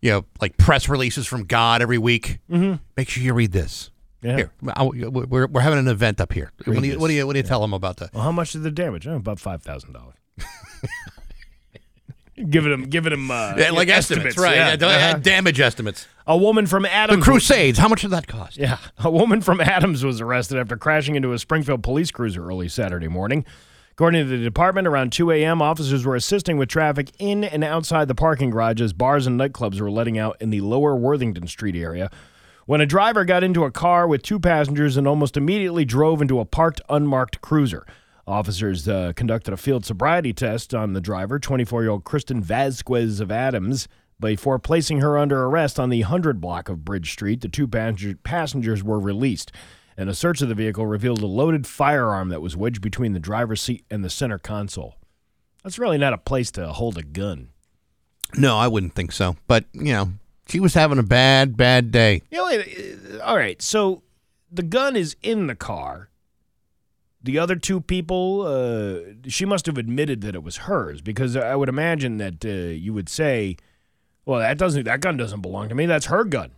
you 0.00 0.10
know, 0.10 0.24
like 0.40 0.56
press 0.56 0.88
releases 0.88 1.26
from 1.26 1.44
God 1.44 1.82
every 1.82 1.98
week. 1.98 2.38
Mm-hmm. 2.50 2.76
Make 2.96 3.08
sure 3.10 3.22
you 3.22 3.34
read 3.34 3.52
this. 3.52 3.90
Yeah. 4.22 4.36
Here, 4.36 4.52
I- 4.74 4.82
we're, 4.84 5.46
we're 5.46 5.60
having 5.60 5.78
an 5.78 5.88
event 5.88 6.20
up 6.20 6.32
here. 6.32 6.50
What 6.64 6.80
do, 6.80 6.86
you, 6.88 6.98
what 6.98 7.08
do 7.08 7.14
you 7.14 7.26
what 7.26 7.34
do 7.34 7.38
you 7.38 7.42
tell 7.44 7.60
them 7.60 7.72
about 7.74 7.98
that? 7.98 8.12
Well, 8.14 8.22
how 8.22 8.32
much 8.32 8.52
did 8.52 8.62
the 8.62 8.70
damage? 8.70 9.06
Oh, 9.06 9.16
about 9.16 9.38
five 9.40 9.62
thousand 9.62 9.92
dollars. 9.92 10.14
giving 12.50 12.72
him, 12.72 12.84
giving 12.84 13.12
him, 13.12 13.30
uh, 13.30 13.54
Yeah, 13.56 13.70
like 13.70 13.88
estimates, 13.88 14.36
right? 14.38 14.56
yeah. 14.56 14.76
Yeah, 14.78 14.86
Uh-huh. 14.86 15.18
Damage 15.18 15.60
estimates. 15.60 16.06
A 16.26 16.36
woman 16.36 16.66
from 16.66 16.84
Adams. 16.84 17.24
The. 17.24 17.30
Crusades. 17.30 17.78
How 17.78 17.88
much 17.88 18.02
did 18.02 18.10
that 18.10 18.26
cost? 18.26 18.56
Yeah, 18.56 18.78
a 18.98 19.10
woman 19.10 19.40
from 19.40 19.60
Adams 19.60 20.04
was 20.04 20.20
arrested 20.20 20.58
after 20.58 20.76
crashing 20.76 21.14
into 21.16 21.32
a 21.32 21.38
Springfield 21.38 21.82
police 21.82 22.10
cruiser 22.10 22.46
early 22.46 22.68
Saturday 22.68 23.08
morning. 23.08 23.44
According 23.92 24.26
to 24.26 24.30
the 24.36 24.44
department, 24.44 24.86
around 24.86 25.10
2 25.12 25.32
a.m., 25.32 25.60
officers 25.60 26.04
were 26.06 26.14
assisting 26.14 26.56
with 26.56 26.68
traffic 26.68 27.10
in 27.18 27.42
and 27.42 27.64
outside 27.64 28.06
the 28.06 28.14
parking 28.14 28.50
garage 28.50 28.80
as 28.80 28.92
bars 28.92 29.26
and 29.26 29.40
nightclubs 29.40 29.80
were 29.80 29.90
letting 29.90 30.16
out 30.16 30.36
in 30.40 30.50
the 30.50 30.60
lower 30.60 30.94
Worthington 30.94 31.48
Street 31.48 31.74
area. 31.74 32.08
When 32.66 32.80
a 32.80 32.86
driver 32.86 33.24
got 33.24 33.42
into 33.42 33.64
a 33.64 33.70
car 33.72 34.06
with 34.06 34.22
two 34.22 34.38
passengers 34.38 34.96
and 34.96 35.08
almost 35.08 35.36
immediately 35.36 35.84
drove 35.84 36.22
into 36.22 36.38
a 36.38 36.44
parked 36.44 36.80
unmarked 36.88 37.40
cruiser. 37.40 37.86
Officers 38.28 38.86
uh, 38.86 39.14
conducted 39.16 39.54
a 39.54 39.56
field 39.56 39.86
sobriety 39.86 40.34
test 40.34 40.74
on 40.74 40.92
the 40.92 41.00
driver, 41.00 41.38
24 41.38 41.82
year 41.82 41.90
old 41.90 42.04
Kristen 42.04 42.42
Vasquez 42.42 43.20
of 43.20 43.32
Adams. 43.32 43.88
Before 44.20 44.58
placing 44.58 45.00
her 45.00 45.16
under 45.16 45.44
arrest 45.44 45.80
on 45.80 45.88
the 45.90 46.02
100 46.02 46.40
block 46.40 46.68
of 46.68 46.84
Bridge 46.84 47.12
Street, 47.12 47.40
the 47.40 47.48
two 47.48 47.66
passengers 47.68 48.84
were 48.84 48.98
released. 48.98 49.50
And 49.96 50.10
a 50.10 50.14
search 50.14 50.42
of 50.42 50.48
the 50.48 50.54
vehicle 50.54 50.86
revealed 50.86 51.22
a 51.22 51.26
loaded 51.26 51.66
firearm 51.66 52.28
that 52.28 52.42
was 52.42 52.56
wedged 52.56 52.82
between 52.82 53.14
the 53.14 53.20
driver's 53.20 53.62
seat 53.62 53.84
and 53.90 54.04
the 54.04 54.10
center 54.10 54.38
console. 54.38 54.96
That's 55.64 55.78
really 55.78 55.98
not 55.98 56.12
a 56.12 56.18
place 56.18 56.50
to 56.52 56.72
hold 56.72 56.98
a 56.98 57.02
gun. 57.02 57.48
No, 58.36 58.58
I 58.58 58.68
wouldn't 58.68 58.94
think 58.94 59.12
so. 59.12 59.36
But 59.46 59.64
you 59.72 59.92
know, 59.92 60.12
she 60.48 60.60
was 60.60 60.74
having 60.74 60.98
a 60.98 61.02
bad, 61.02 61.56
bad 61.56 61.90
day. 61.90 62.22
You 62.30 62.38
know, 62.38 62.48
uh, 62.48 63.24
all 63.24 63.36
right. 63.36 63.60
So 63.62 64.02
the 64.50 64.62
gun 64.62 64.96
is 64.96 65.16
in 65.22 65.46
the 65.46 65.54
car. 65.54 66.07
The 67.22 67.38
other 67.38 67.56
two 67.56 67.80
people, 67.80 68.42
uh, 68.42 69.28
she 69.28 69.44
must 69.44 69.66
have 69.66 69.76
admitted 69.76 70.20
that 70.20 70.34
it 70.34 70.42
was 70.42 70.58
hers 70.58 71.00
because 71.00 71.36
I 71.36 71.56
would 71.56 71.68
imagine 71.68 72.18
that 72.18 72.44
uh, 72.44 72.48
you 72.48 72.92
would 72.92 73.08
say, 73.08 73.56
"Well, 74.24 74.38
that 74.38 74.56
doesn't. 74.56 74.84
That 74.84 75.00
gun 75.00 75.16
doesn't 75.16 75.40
belong 75.40 75.68
to 75.68 75.74
me. 75.74 75.86
That's 75.86 76.06
her 76.06 76.24
gun." 76.24 76.52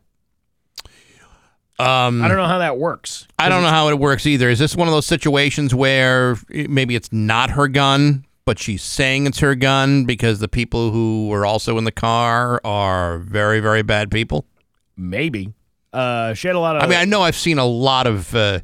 Um, 1.81 2.23
I 2.23 2.29
don't 2.29 2.37
know 2.37 2.47
how 2.47 2.59
that 2.59 2.77
works. 2.77 3.27
I 3.39 3.49
don't 3.49 3.63
know 3.63 3.71
how 3.71 3.89
it 3.89 3.99
works 3.99 4.27
either. 4.27 4.51
Is 4.51 4.59
this 4.59 4.77
one 4.77 4.87
of 4.87 4.93
those 4.93 5.07
situations 5.07 5.75
where 5.75 6.37
maybe 6.51 6.95
it's 6.95 7.11
not 7.11 7.51
her 7.51 7.69
gun, 7.69 8.27
but 8.45 8.59
she's 8.59 8.83
saying 8.83 9.27
it's 9.27 9.39
her 9.39 9.55
gun 9.55 10.05
because 10.05 10.41
the 10.41 10.49
people 10.49 10.91
who 10.91 11.29
were 11.29 11.47
also 11.47 11.79
in 11.79 11.85
the 11.85 11.93
car 11.93 12.61
are 12.65 13.19
very, 13.21 13.61
very 13.61 13.81
bad 13.81 14.11
people? 14.11 14.45
Maybe. 14.95 15.55
Uh, 15.91 16.35
she 16.35 16.49
had 16.49 16.57
a 16.57 16.61
lot 16.61 16.77
of. 16.77 16.83
I 16.83 16.87
mean, 16.87 16.99
I 16.99 17.07
know 17.07 17.23
I've 17.23 17.37
seen 17.37 17.59
a 17.59 17.65
lot 17.65 18.07
of 18.07 18.35
uh, 18.35 18.61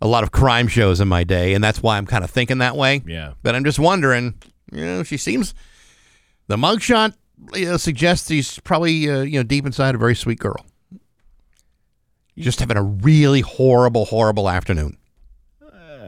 a 0.00 0.06
lot 0.06 0.22
of 0.22 0.32
crime 0.32 0.68
shows 0.68 1.00
in 1.00 1.08
my 1.08 1.24
day, 1.24 1.54
and 1.54 1.62
that's 1.62 1.82
why 1.82 1.98
I'm 1.98 2.06
kind 2.06 2.24
of 2.24 2.30
thinking 2.30 2.58
that 2.58 2.76
way. 2.76 3.02
Yeah. 3.06 3.34
But 3.42 3.54
I'm 3.54 3.64
just 3.64 3.78
wondering. 3.78 4.34
You 4.72 4.84
know, 4.84 5.02
she 5.02 5.16
seems 5.16 5.52
the 6.46 6.56
mugshot 6.56 7.14
you 7.54 7.66
know, 7.66 7.76
suggests 7.76 8.28
she's 8.28 8.58
probably 8.60 9.10
uh, 9.10 9.22
you 9.22 9.38
know 9.38 9.42
deep 9.42 9.66
inside 9.66 9.94
a 9.94 9.98
very 9.98 10.14
sweet 10.14 10.38
girl. 10.38 10.64
Just 12.38 12.60
having 12.60 12.76
a 12.76 12.82
really 12.82 13.40
horrible, 13.40 14.06
horrible 14.06 14.48
afternoon. 14.48 14.96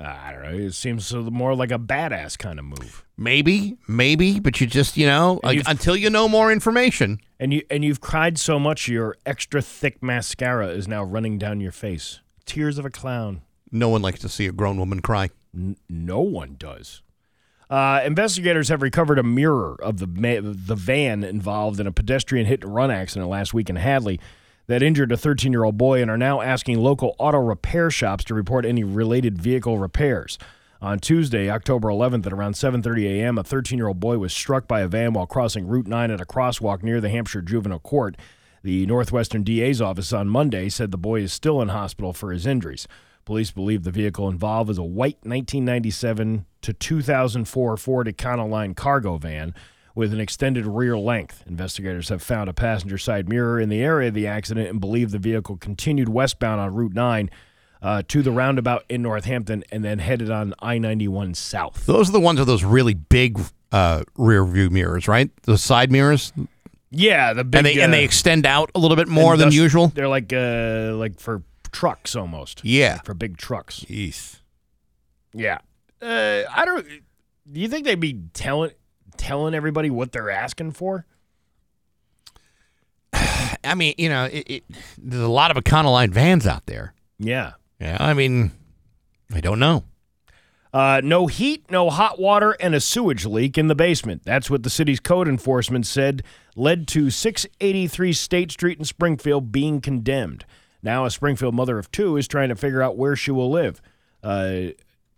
I 0.05 0.33
don't 0.33 0.43
know. 0.43 0.67
It 0.67 0.73
seems 0.73 1.13
more 1.13 1.55
like 1.55 1.71
a 1.71 1.79
badass 1.79 2.39
kind 2.39 2.59
of 2.59 2.65
move. 2.65 3.05
Maybe, 3.17 3.77
maybe, 3.87 4.41
but 4.41 4.61
you 4.61 4.67
just, 4.67 4.97
you 4.97 5.07
know, 5.07 5.41
like, 5.45 5.63
until 5.67 5.95
you 5.95 6.11
know 6.11 6.29
more 6.29 6.51
information. 6.51 7.21
And 7.39 7.53
you 7.53 7.63
and 7.71 7.85
you've 7.85 8.01
cried 8.01 8.39
so 8.39 8.59
much 8.59 8.89
your 8.89 9.17
extra 9.27 9.63
thick 9.63 10.03
mascara 10.03 10.69
is 10.69 10.89
now 10.89 11.05
running 11.05 11.39
down 11.39 11.61
your 11.61 11.73
face. 11.73 12.21
Tears 12.45 12.79
of 12.79 12.85
a 12.85 12.91
clown. 12.91 13.43
No 13.73 13.89
one 13.89 14.03
likes 14.03 14.21
to 14.21 14.29
see 14.29 14.47
a 14.47 14.53
grown 14.53 14.77
woman 14.77 15.01
cry. 15.01 15.31
N- 15.55 15.77
no 15.89 16.21
one 16.21 16.57
does. 16.59 17.03
Uh, 17.71 18.03
investigators 18.05 18.69
have 18.69 18.83
recovered 18.83 19.19
a 19.19 19.23
mirror 19.23 19.77
of 19.83 19.99
the 19.99 20.07
ma- 20.07 20.41
the 20.43 20.77
van 20.77 21.25
involved 21.25 21.81
in 21.81 21.87
a 21.87 21.93
pedestrian 21.93 22.45
hit 22.45 22.63
and 22.63 22.75
run 22.75 22.91
accident 22.91 23.31
last 23.31 23.55
week 23.55 23.71
in 23.71 23.77
Hadley 23.77 24.21
that 24.67 24.83
injured 24.83 25.11
a 25.11 25.17
13 25.17 25.53
year 25.53 25.65
old 25.65 25.79
boy 25.79 26.03
and 26.03 26.11
are 26.11 26.19
now 26.19 26.43
asking 26.43 26.79
local 26.79 27.17
auto 27.19 27.39
repair 27.39 27.91
shops 27.91 28.25
to 28.25 28.35
report 28.35 28.67
any 28.67 28.85
related 28.85 29.39
vehicle 29.39 29.79
repairs. 29.79 30.39
On 30.83 30.99
Tuesday, 30.99 31.49
October 31.49 31.89
11th, 31.89 32.27
at 32.27 32.33
around 32.33 32.55
7:30 32.55 33.07
a.m., 33.07 33.39
a 33.39 33.45
13 33.45 33.79
year 33.79 33.89
old 33.89 34.01
boy 34.01 34.19
was 34.19 34.35
struck 34.35 34.69
by 34.69 34.81
a 34.83 34.89
van 34.89 35.15
while 35.15 35.27
crossing 35.27 35.67
Route 35.67 35.87
9 35.87 36.11
at 36.11 36.21
a 36.21 36.27
crosswalk 36.27 36.83
near 36.83 37.01
the 37.01 37.09
Hampshire 37.09 37.41
Juvenile 37.41 37.79
Court. 37.79 38.17
The 38.63 38.85
Northwestern 38.85 39.45
DA's 39.45 39.81
office 39.81 40.13
on 40.13 40.29
Monday 40.29 40.69
said 40.69 40.91
the 40.91 40.99
boy 40.99 41.21
is 41.21 41.33
still 41.33 41.63
in 41.63 41.69
hospital 41.69 42.13
for 42.13 42.33
his 42.33 42.47
injuries. 42.47 42.87
Police 43.25 43.51
believe 43.53 43.85
the 43.85 43.91
vehicle 43.91 44.29
involved 44.29 44.69
is 44.71 44.79
a 44.79 44.83
white 44.83 45.19
1997 45.23 46.45
to 46.63 46.73
2004 46.73 47.77
Ford 47.77 48.07
Econoline 48.07 48.75
cargo 48.77 49.17
van 49.17 49.55
with 49.95 50.13
an 50.13 50.21
extended 50.21 50.67
rear 50.67 50.97
length. 50.99 51.45
Investigators 51.47 52.09
have 52.09 52.23
found 52.23 52.49
a 52.49 52.53
passenger 52.53 52.99
side 52.99 53.29
mirror 53.29 53.61
in 53.61 53.69
the 53.69 53.81
area 53.83 54.09
of 54.09 54.15
the 54.15 54.27
accident 54.27 54.69
and 54.71 54.81
believe 54.81 55.11
the 55.11 55.19
vehicle 55.19 55.57
continued 55.57 56.09
westbound 56.09 56.61
on 56.61 56.75
Route 56.75 56.95
9 56.95 57.31
uh, 57.83 58.03
to 58.09 58.23
the 58.23 58.31
roundabout 58.33 58.85
in 58.89 59.03
Northampton 59.03 59.65
and 59.71 59.85
then 59.85 59.99
headed 59.99 60.31
on 60.31 60.55
I 60.61 60.79
91 60.79 61.35
south. 61.35 61.85
Those 61.87 62.09
are 62.09 62.13
the 62.13 62.21
ones 62.21 62.39
with 62.39 62.49
those 62.49 62.65
really 62.65 62.95
big 62.95 63.39
uh, 63.71 64.05
rear 64.17 64.45
view 64.45 64.71
mirrors, 64.71 65.09
right? 65.09 65.31
Those 65.43 65.63
side 65.63 65.91
mirrors, 65.93 66.33
Yeah, 66.91 67.33
the 67.35 67.45
big. 67.45 67.59
and 67.59 67.67
they 67.67 67.81
and 67.81 67.93
they 67.93 68.03
uh, 68.03 68.05
extend 68.07 68.47
out 68.47 68.71
a 68.75 68.79
little 68.79 68.97
bit 68.97 69.09
more 69.09 69.37
than 69.37 69.51
usual. 69.53 69.89
They're 69.89 70.09
like 70.09 70.33
uh, 70.33 70.93
like 70.95 71.19
for 71.21 71.43
trucks 71.73 72.15
almost. 72.15 72.65
Yeah. 72.65 73.01
For 73.03 73.15
big 73.15 73.37
trucks. 73.37 73.81
Jeez. 73.81 74.41
Yeah. 75.35 75.59
Uh, 76.01 76.43
I 76.51 76.65
don't. 76.65 76.87
Do 77.51 77.61
you 77.61 77.69
think 77.69 77.85
they'd 77.85 77.99
be 77.99 78.21
telling 78.35 78.73
telling 79.17 79.55
everybody 79.55 79.91
what 79.91 80.13
they're 80.13 80.31
asking 80.31 80.73
for? 80.73 81.07
I 83.13 83.75
mean, 83.77 83.95
you 83.99 84.09
know, 84.09 84.25
it, 84.25 84.51
it, 84.51 84.65
there's 84.99 85.23
a 85.23 85.29
lot 85.29 85.51
of 85.51 85.63
Econoline 85.63 86.11
vans 86.11 86.47
out 86.47 86.67
there. 86.67 86.95
Yeah. 87.19 87.53
Yeah, 87.81 87.97
I 87.99 88.15
mean, 88.15 88.53
I 89.33 89.41
don't 89.41 89.59
know. 89.59 89.85
Uh, 90.73 91.01
no 91.05 91.27
heat, 91.27 91.71
no 91.71 91.91
hot 91.91 92.19
water, 92.19 92.53
and 92.53 92.75
a 92.75 92.81
sewage 92.81 93.27
leak 93.27 93.59
in 93.59 93.67
the 93.67 93.75
basement. 93.75 94.23
That's 94.25 94.49
what 94.49 94.63
the 94.63 94.71
city's 94.71 95.01
code 95.01 95.29
enforcement 95.29 95.87
said 95.87 96.23
led 96.57 96.89
to 96.89 97.11
683 97.11 98.13
State 98.13 98.53
Street 98.53 98.79
in 98.79 98.85
Springfield 98.85 99.53
being 99.53 99.81
condemned. 99.81 100.45
Now, 100.83 101.05
a 101.05 101.11
Springfield 101.11 101.55
mother 101.55 101.79
of 101.79 101.91
two 101.91 102.17
is 102.17 102.27
trying 102.27 102.49
to 102.49 102.57
figure 102.57 102.83
out 102.83 102.97
where 102.97 103.15
she 103.15 103.31
will 103.31 103.51
live. 103.51 103.81
Uh, 104.23 104.73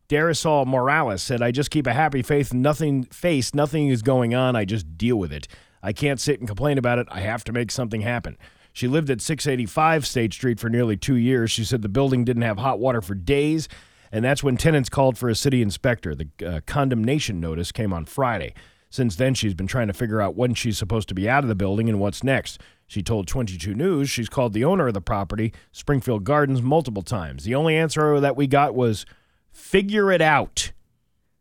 Darisol 0.09 0.67
Morales 0.67 1.23
said, 1.23 1.41
I 1.41 1.51
just 1.51 1.71
keep 1.71 1.87
a 1.87 1.95
happy 1.95 2.23
faith, 2.23 2.53
nothing 2.53 3.05
face, 3.05 3.55
nothing 3.55 3.89
is 3.89 4.03
going 4.03 4.35
on. 4.35 4.55
I 4.55 4.65
just 4.65 4.99
deal 4.99 5.17
with 5.17 5.33
it. 5.33 5.49
I 5.83 5.93
can't 5.93 6.21
sit 6.21 6.39
and 6.39 6.49
complain 6.49 6.79
about 6.79 6.99
it. 6.99 7.07
I 7.11 7.21
have 7.21 7.45
to 7.45 7.53
make 7.53 7.71
something 7.71 8.03
happen. 8.03 8.37
She 8.73 8.89
lived 8.89 9.09
at 9.09 9.21
685 9.21 10.07
State 10.07 10.33
Street 10.33 10.59
for 10.59 10.69
nearly 10.69 10.97
two 10.97 11.15
years. 11.15 11.51
She 11.51 11.65
said 11.65 11.83
the 11.83 11.89
building 11.89 12.25
didn't 12.25 12.43
have 12.43 12.59
hot 12.59 12.81
water 12.81 13.01
for 13.01 13.15
days, 13.15 13.69
and 14.11 14.25
that's 14.25 14.43
when 14.43 14.57
tenants 14.57 14.89
called 14.89 15.17
for 15.17 15.29
a 15.29 15.35
city 15.35 15.63
inspector. 15.63 16.15
The 16.15 16.29
uh, 16.45 16.61
condemnation 16.67 17.41
notice 17.41 17.71
came 17.71 17.93
on 17.93 18.05
Friday. 18.05 18.53
Since 18.95 19.17
then, 19.17 19.35
she's 19.35 19.55
been 19.55 19.67
trying 19.67 19.89
to 19.89 19.93
figure 19.93 20.21
out 20.21 20.37
when 20.37 20.55
she's 20.55 20.79
supposed 20.79 21.09
to 21.09 21.15
be 21.17 21.29
out 21.29 21.43
of 21.43 21.49
the 21.49 21.57
building 21.57 21.89
and 21.89 21.99
what's 21.99 22.23
next. 22.23 22.61
She 22.87 23.03
told 23.03 23.27
22 23.27 23.75
News 23.75 24.09
she's 24.09 24.29
called 24.29 24.53
the 24.53 24.63
owner 24.63 24.87
of 24.87 24.95
the 24.95 25.01
property, 25.01 25.53
Springfield 25.73 26.23
Gardens, 26.23 26.63
multiple 26.63 27.03
times. 27.03 27.43
The 27.43 27.57
only 27.57 27.75
answer 27.75 28.21
that 28.21 28.37
we 28.37 28.47
got 28.47 28.73
was 28.73 29.05
figure 29.51 30.13
it 30.13 30.23
out. 30.23 30.71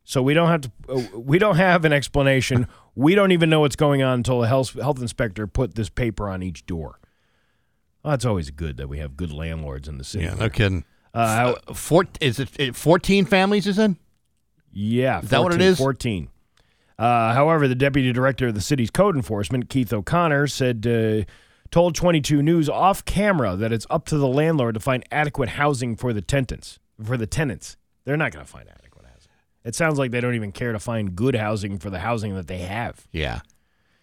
So 0.04 0.24
we 0.24 0.34
don't 0.34 0.48
have 0.48 0.62
to. 0.62 0.72
Uh, 0.90 1.20
we 1.20 1.38
don't 1.38 1.58
have 1.58 1.86
an 1.86 1.94
explanation. 1.94 2.66
We 2.96 3.14
don't 3.14 3.32
even 3.32 3.52
know 3.52 3.60
what's 3.60 3.76
going 3.76 4.02
on 4.02 4.16
until 4.16 4.42
the 4.42 4.48
health 4.48 4.74
health 4.74 5.00
inspector 5.00 5.46
put 5.46 5.76
this 5.76 5.90
paper 5.90 6.28
on 6.28 6.42
each 6.42 6.66
door. 6.66 6.98
Well, 8.04 8.16
it's 8.16 8.26
always 8.26 8.50
good 8.50 8.78
that 8.78 8.90
we 8.90 8.98
have 8.98 9.16
good 9.16 9.32
landlords 9.32 9.88
in 9.88 10.00
the 10.00 10.04
city. 10.04 10.26
Yeah, 10.26 10.34
no 10.34 10.50
kidding. 10.50 10.86
Uh, 11.14 11.54
Uh, 11.68 11.74
four, 11.76 12.06
is 12.20 12.40
it, 12.40 12.50
it 12.60 12.76
14 12.76 13.26
families, 13.26 13.68
is 13.68 13.78
it? 13.78 13.92
Yeah, 14.72 15.22
Is 15.22 15.30
that 15.30 15.44
what 15.44 15.54
it 15.54 15.58
14, 15.58 15.68
is? 15.68 15.78
14. 15.78 16.30
Uh, 16.98 17.34
however, 17.34 17.68
the 17.68 17.76
deputy 17.76 18.12
director 18.12 18.48
of 18.48 18.56
the 18.56 18.62
city's 18.62 18.92
code 18.92 19.16
enforcement, 19.16 19.70
Keith 19.70 19.92
O'Connor, 19.92 20.48
said 20.48 20.86
uh, 20.88 21.30
told 21.72 21.96
22 21.96 22.42
News 22.42 22.70
off 22.70 23.04
camera 23.04 23.56
that 23.56 23.72
it's 23.72 23.88
up 23.90 24.06
to 24.06 24.18
the 24.18 24.28
landlord 24.28 24.76
to 24.76 24.80
find 24.80 25.04
adequate 25.12 25.50
housing 25.50 25.96
for 25.96 26.14
the 26.14 26.22
tenants. 26.22 26.80
For 27.04 27.18
the 27.18 27.26
tenants, 27.26 27.78
they're 28.06 28.18
not 28.18 28.32
going 28.32 28.46
to 28.46 28.52
find 28.52 28.70
adequate 28.70 29.06
housing. 29.06 29.32
It 29.64 29.76
sounds 29.76 29.98
like 29.98 30.12
they 30.12 30.22
don't 30.22 30.36
even 30.36 30.52
care 30.52 30.72
to 30.72 30.80
find 30.80 31.16
good 31.16 31.36
housing 31.36 31.80
for 31.80 31.90
the 31.90 32.00
housing 32.00 32.36
that 32.36 32.48
they 32.48 32.60
have. 32.60 33.08
Yeah. 33.12 33.40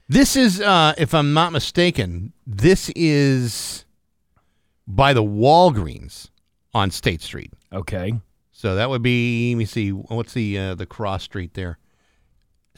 This 0.08 0.34
is, 0.34 0.60
uh, 0.60 0.94
if 0.98 1.14
I'm 1.14 1.32
not 1.32 1.52
mistaken, 1.52 2.32
this 2.44 2.90
is 2.96 3.84
by 4.88 5.12
the 5.12 5.22
Walgreens 5.22 6.30
on 6.74 6.90
State 6.90 7.22
Street. 7.22 7.52
Okay. 7.72 8.14
So 8.50 8.74
that 8.74 8.90
would 8.90 9.02
be, 9.02 9.54
let 9.54 9.58
me 9.58 9.64
see, 9.64 9.90
what's 9.90 10.34
the 10.34 10.58
uh, 10.58 10.74
the 10.74 10.86
cross 10.86 11.22
street 11.22 11.54
there? 11.54 11.78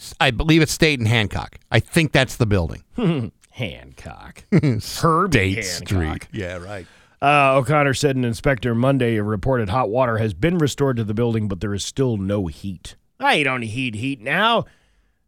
S- 0.02 0.14
I 0.20 0.30
believe 0.32 0.62
it's 0.62 0.72
State 0.72 0.98
and 0.98 1.06
Hancock. 1.08 1.58
I 1.70 1.78
think 1.80 2.12
that's 2.12 2.36
the 2.36 2.46
building. 2.46 2.82
Hancock. 3.52 4.44
Herbie 4.52 4.80
State 4.82 5.54
Hancock. 5.54 6.24
Street. 6.24 6.28
Yeah, 6.32 6.56
right. 6.58 6.86
Uh, 7.20 7.54
O'Connor 7.58 7.94
said 7.94 8.16
an 8.16 8.24
inspector 8.24 8.74
Monday 8.74 9.20
reported 9.20 9.68
hot 9.68 9.90
water 9.90 10.18
has 10.18 10.34
been 10.34 10.58
restored 10.58 10.96
to 10.96 11.04
the 11.04 11.14
building, 11.14 11.46
but 11.46 11.60
there 11.60 11.72
is 11.72 11.84
still 11.84 12.16
no 12.16 12.48
heat. 12.48 12.96
I 13.20 13.44
don't 13.44 13.60
need 13.60 13.94
heat 13.94 14.20
now. 14.20 14.64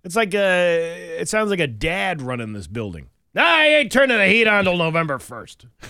It's 0.02 0.16
like 0.16 0.34
a, 0.34 1.18
it 1.20 1.28
sounds 1.28 1.50
like 1.50 1.60
a 1.60 1.68
dad 1.68 2.20
running 2.20 2.52
this 2.52 2.66
building. 2.66 3.10
I 3.36 3.66
ain't 3.68 3.92
turning 3.92 4.18
the 4.18 4.26
heat 4.26 4.48
on 4.48 4.64
till 4.64 4.76
November 4.76 5.18
1st. 5.18 5.66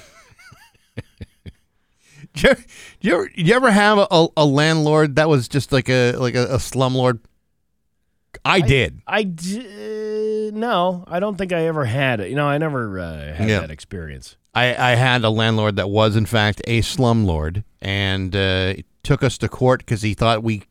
Did 2.35 2.43
you, 2.43 2.48
did 2.55 2.65
you 3.01 3.15
ever, 3.15 3.28
did 3.28 3.47
you 3.48 3.55
ever 3.55 3.70
have 3.70 3.98
a, 4.11 4.27
a 4.36 4.44
landlord 4.44 5.16
that 5.16 5.28
was 5.28 5.47
just 5.47 5.70
like 5.70 5.89
a 5.89 6.16
like 6.16 6.35
a, 6.35 6.47
a 6.55 6.56
slumlord? 6.56 7.20
I, 8.44 8.61
did. 8.61 9.01
I 9.06 9.23
d- 9.24 10.51
no, 10.52 11.05
I 11.06 11.20
don't 11.20 11.36
think 11.36 11.52
I 11.52 11.66
ever 11.66 11.85
had 11.85 12.20
it. 12.20 12.31
You 12.31 12.36
know, 12.36 12.47
I 12.47 12.59
never 12.59 12.98
uh, 12.98 13.35
had 13.35 13.48
Yeah. 13.48 13.61
that 13.61 13.70
experience. 13.70 14.36
I, 14.55 14.74
I 14.93 14.94
had 14.94 15.24
a 15.24 15.31
landlord 15.31 15.77
that 15.77 15.90
was 15.90 16.15
in 16.16 16.27
fact 16.27 16.62
a 16.66 16.81
slumlord 16.81 17.65
and 17.81 18.35
uh, 18.36 18.74
took 19.02 19.23
us 19.24 19.36
to 19.39 19.48
court 19.48 19.81
because 19.81 20.02
he 20.02 20.15
thought 20.15 20.43
we 20.44 20.62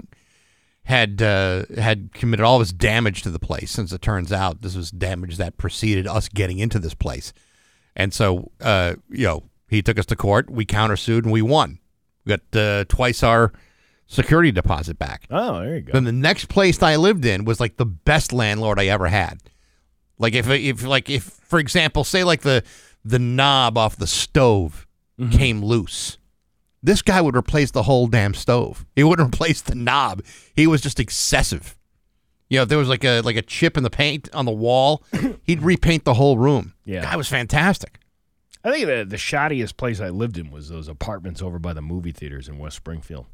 had 0.85 1.21
uh, 1.21 1.63
had 1.77 2.13
committed 2.13 2.45
all 2.45 2.59
this 2.59 2.71
damage 2.71 3.21
to 3.23 3.29
the 3.29 3.39
place. 3.39 3.71
Since 3.71 3.91
it 3.91 4.01
turns 4.01 4.31
out 4.31 4.61
this 4.61 4.75
was 4.75 4.89
damage 4.91 5.37
that 5.37 5.57
preceded 5.57 6.07
us 6.07 6.29
getting 6.29 6.59
into 6.59 6.79
this 6.79 6.93
place, 6.93 7.33
and 7.95 8.13
so 8.13 8.51
uh, 8.61 8.95
you 9.09 9.25
know 9.25 9.43
he 9.67 9.81
took 9.81 9.97
us 9.99 10.05
to 10.07 10.15
court. 10.15 10.49
We 10.49 10.65
countersued 10.65 11.23
and 11.23 11.31
we 11.31 11.41
won. 11.41 11.79
We 12.25 12.37
got 12.37 12.55
uh, 12.59 12.85
twice 12.87 13.21
our 13.23 13.51
security 14.13 14.51
deposit 14.51 14.97
back. 14.99 15.25
Oh, 15.29 15.59
there 15.59 15.75
you 15.75 15.81
go. 15.81 15.93
Then 15.93 16.03
the 16.03 16.11
next 16.11 16.45
place 16.45 16.81
I 16.81 16.95
lived 16.95 17.25
in 17.25 17.45
was 17.45 17.59
like 17.59 17.77
the 17.77 17.85
best 17.85 18.31
landlord 18.31 18.79
I 18.79 18.87
ever 18.87 19.07
had. 19.07 19.39
Like 20.17 20.33
if 20.33 20.47
if 20.49 20.83
like 20.83 21.09
if 21.09 21.23
for 21.23 21.59
example, 21.59 22.03
say 22.03 22.23
like 22.23 22.41
the 22.41 22.63
the 23.03 23.19
knob 23.19 23.77
off 23.77 23.97
the 23.97 24.07
stove 24.07 24.87
mm-hmm. 25.19 25.31
came 25.31 25.63
loose. 25.63 26.17
This 26.81 27.01
guy 27.01 27.21
would 27.21 27.35
replace 27.35 27.71
the 27.71 27.83
whole 27.83 28.07
damn 28.07 28.33
stove. 28.33 28.85
He 28.95 29.03
wouldn't 29.03 29.27
replace 29.33 29.61
the 29.61 29.75
knob. 29.75 30.23
He 30.55 30.67
was 30.67 30.81
just 30.81 30.99
excessive. 30.99 31.77
You 32.49 32.59
know, 32.59 32.63
if 32.63 32.69
there 32.69 32.77
was 32.77 32.89
like 32.89 33.03
a 33.03 33.21
like 33.21 33.35
a 33.35 33.41
chip 33.41 33.77
in 33.77 33.83
the 33.83 33.89
paint 33.89 34.29
on 34.33 34.45
the 34.45 34.51
wall, 34.51 35.03
he'd 35.43 35.61
repaint 35.61 36.05
the 36.05 36.13
whole 36.13 36.37
room. 36.37 36.73
Yeah. 36.85 37.01
Guy 37.01 37.15
was 37.15 37.27
fantastic. 37.27 37.99
I 38.63 38.71
think 38.71 38.85
the 38.85 39.05
the 39.07 39.17
shoddiest 39.17 39.75
place 39.75 39.99
I 39.99 40.09
lived 40.09 40.37
in 40.37 40.51
was 40.51 40.69
those 40.69 40.87
apartments 40.87 41.41
over 41.41 41.59
by 41.59 41.73
the 41.73 41.81
movie 41.81 42.11
theaters 42.11 42.47
in 42.47 42.59
West 42.59 42.77
Springfield. 42.77 43.25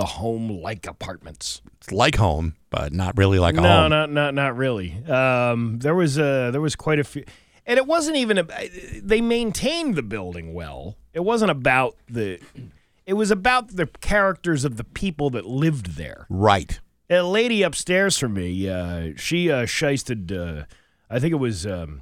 The 0.00 0.06
home 0.06 0.48
like 0.48 0.86
apartments. 0.86 1.60
It's 1.76 1.92
like 1.92 2.16
home, 2.16 2.54
but 2.70 2.90
not 2.90 3.18
really 3.18 3.38
like 3.38 3.54
a 3.58 3.60
home. 3.60 3.64
no, 3.64 3.80
home. 3.82 3.90
not 3.90 4.10
not 4.10 4.34
not 4.34 4.56
really. 4.56 5.04
Um, 5.04 5.78
there 5.80 5.94
was 5.94 6.18
uh, 6.18 6.50
there 6.52 6.60
was 6.62 6.74
quite 6.74 6.98
a 6.98 7.04
few, 7.04 7.22
and 7.66 7.76
it 7.76 7.86
wasn't 7.86 8.16
even. 8.16 8.38
A, 8.38 9.00
they 9.02 9.20
maintained 9.20 9.96
the 9.96 10.02
building 10.02 10.54
well. 10.54 10.96
It 11.12 11.20
wasn't 11.20 11.50
about 11.50 11.96
the. 12.08 12.40
It 13.04 13.12
was 13.12 13.30
about 13.30 13.76
the 13.76 13.88
characters 14.00 14.64
of 14.64 14.78
the 14.78 14.84
people 14.84 15.28
that 15.30 15.44
lived 15.44 15.96
there. 15.96 16.24
Right. 16.30 16.80
A 17.10 17.20
lady 17.20 17.62
upstairs 17.62 18.16
from 18.16 18.32
me, 18.32 18.70
uh, 18.70 19.10
she 19.16 19.50
uh, 19.50 19.66
shisted. 19.66 20.32
Uh, 20.32 20.64
I 21.10 21.18
think 21.18 21.32
it 21.32 21.36
was 21.36 21.66
um, 21.66 22.00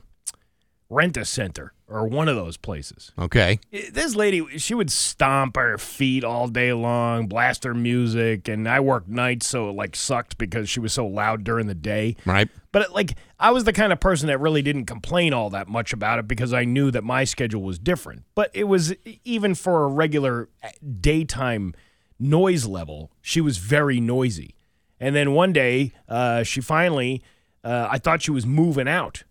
Rent 0.90 1.16
a 1.16 1.24
Center 1.24 1.72
or 1.86 2.06
one 2.06 2.28
of 2.28 2.36
those 2.36 2.56
places. 2.56 3.12
Okay. 3.18 3.60
This 3.70 4.14
lady, 4.14 4.58
she 4.58 4.74
would 4.74 4.90
stomp 4.90 5.56
her 5.56 5.78
feet 5.78 6.24
all 6.24 6.48
day 6.48 6.72
long, 6.72 7.26
blast 7.26 7.64
her 7.64 7.74
music, 7.74 8.48
and 8.48 8.68
I 8.68 8.80
worked 8.80 9.08
nights, 9.08 9.46
so 9.48 9.70
it 9.70 9.72
like 9.72 9.96
sucked 9.96 10.38
because 10.38 10.68
she 10.68 10.80
was 10.80 10.92
so 10.92 11.06
loud 11.06 11.44
during 11.44 11.66
the 11.66 11.74
day. 11.74 12.16
Right. 12.24 12.48
But 12.72 12.82
it, 12.82 12.92
like, 12.92 13.16
I 13.38 13.50
was 13.50 13.64
the 13.64 13.72
kind 13.72 13.92
of 13.92 14.00
person 14.00 14.28
that 14.28 14.38
really 14.38 14.62
didn't 14.62 14.86
complain 14.86 15.32
all 15.32 15.50
that 15.50 15.68
much 15.68 15.92
about 15.92 16.18
it 16.18 16.28
because 16.28 16.52
I 16.52 16.64
knew 16.64 16.90
that 16.90 17.04
my 17.04 17.24
schedule 17.24 17.62
was 17.62 17.78
different. 17.78 18.24
But 18.34 18.50
it 18.54 18.64
was 18.64 18.94
even 19.24 19.54
for 19.54 19.84
a 19.84 19.88
regular 19.88 20.48
uh, 20.62 20.68
daytime 21.00 21.74
noise 22.18 22.66
level, 22.66 23.10
she 23.20 23.40
was 23.40 23.58
very 23.58 24.00
noisy. 24.00 24.54
And 25.00 25.14
then 25.14 25.32
one 25.32 25.52
day, 25.52 25.92
uh, 26.08 26.42
she 26.42 26.60
finally, 26.60 27.22
uh, 27.62 27.88
I 27.90 27.98
thought 27.98 28.22
she 28.22 28.30
was 28.30 28.44
moving 28.44 28.88
out. 28.88 29.22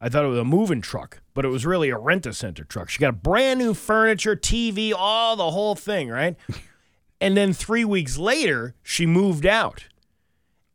I 0.00 0.08
thought 0.08 0.24
it 0.24 0.28
was 0.28 0.38
a 0.38 0.44
moving 0.44 0.80
truck, 0.80 1.22
but 1.34 1.44
it 1.44 1.48
was 1.48 1.66
really 1.66 1.90
a 1.90 1.98
rent 1.98 2.26
a 2.26 2.32
center 2.32 2.64
truck. 2.64 2.88
She 2.88 3.00
got 3.00 3.10
a 3.10 3.12
brand 3.12 3.58
new 3.58 3.74
furniture, 3.74 4.36
TV, 4.36 4.92
all 4.96 5.34
the 5.34 5.50
whole 5.50 5.74
thing, 5.74 6.08
right? 6.08 6.36
and 7.20 7.36
then 7.36 7.52
three 7.52 7.84
weeks 7.84 8.16
later, 8.16 8.74
she 8.82 9.06
moved 9.06 9.44
out. 9.44 9.84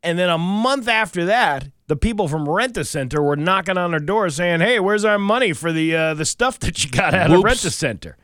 And 0.03 0.19
then 0.19 0.29
a 0.29 0.37
month 0.37 0.87
after 0.87 1.25
that, 1.25 1.69
the 1.87 1.95
people 1.95 2.27
from 2.27 2.47
Rent 2.47 2.75
a 2.77 2.83
Center 2.85 3.21
were 3.21 3.35
knocking 3.35 3.77
on 3.77 3.93
her 3.93 3.99
door 3.99 4.29
saying, 4.29 4.59
"Hey, 4.59 4.79
where's 4.79 5.05
our 5.05 5.17
money 5.17 5.53
for 5.53 5.71
the 5.71 5.95
uh, 5.95 6.13
the 6.13 6.25
stuff 6.25 6.59
that 6.59 6.83
you 6.83 6.91
got 6.91 7.13
out 7.13 7.31
of 7.31 7.43
Rent 7.43 7.63
a 7.63 7.71
Center?" 7.71 8.17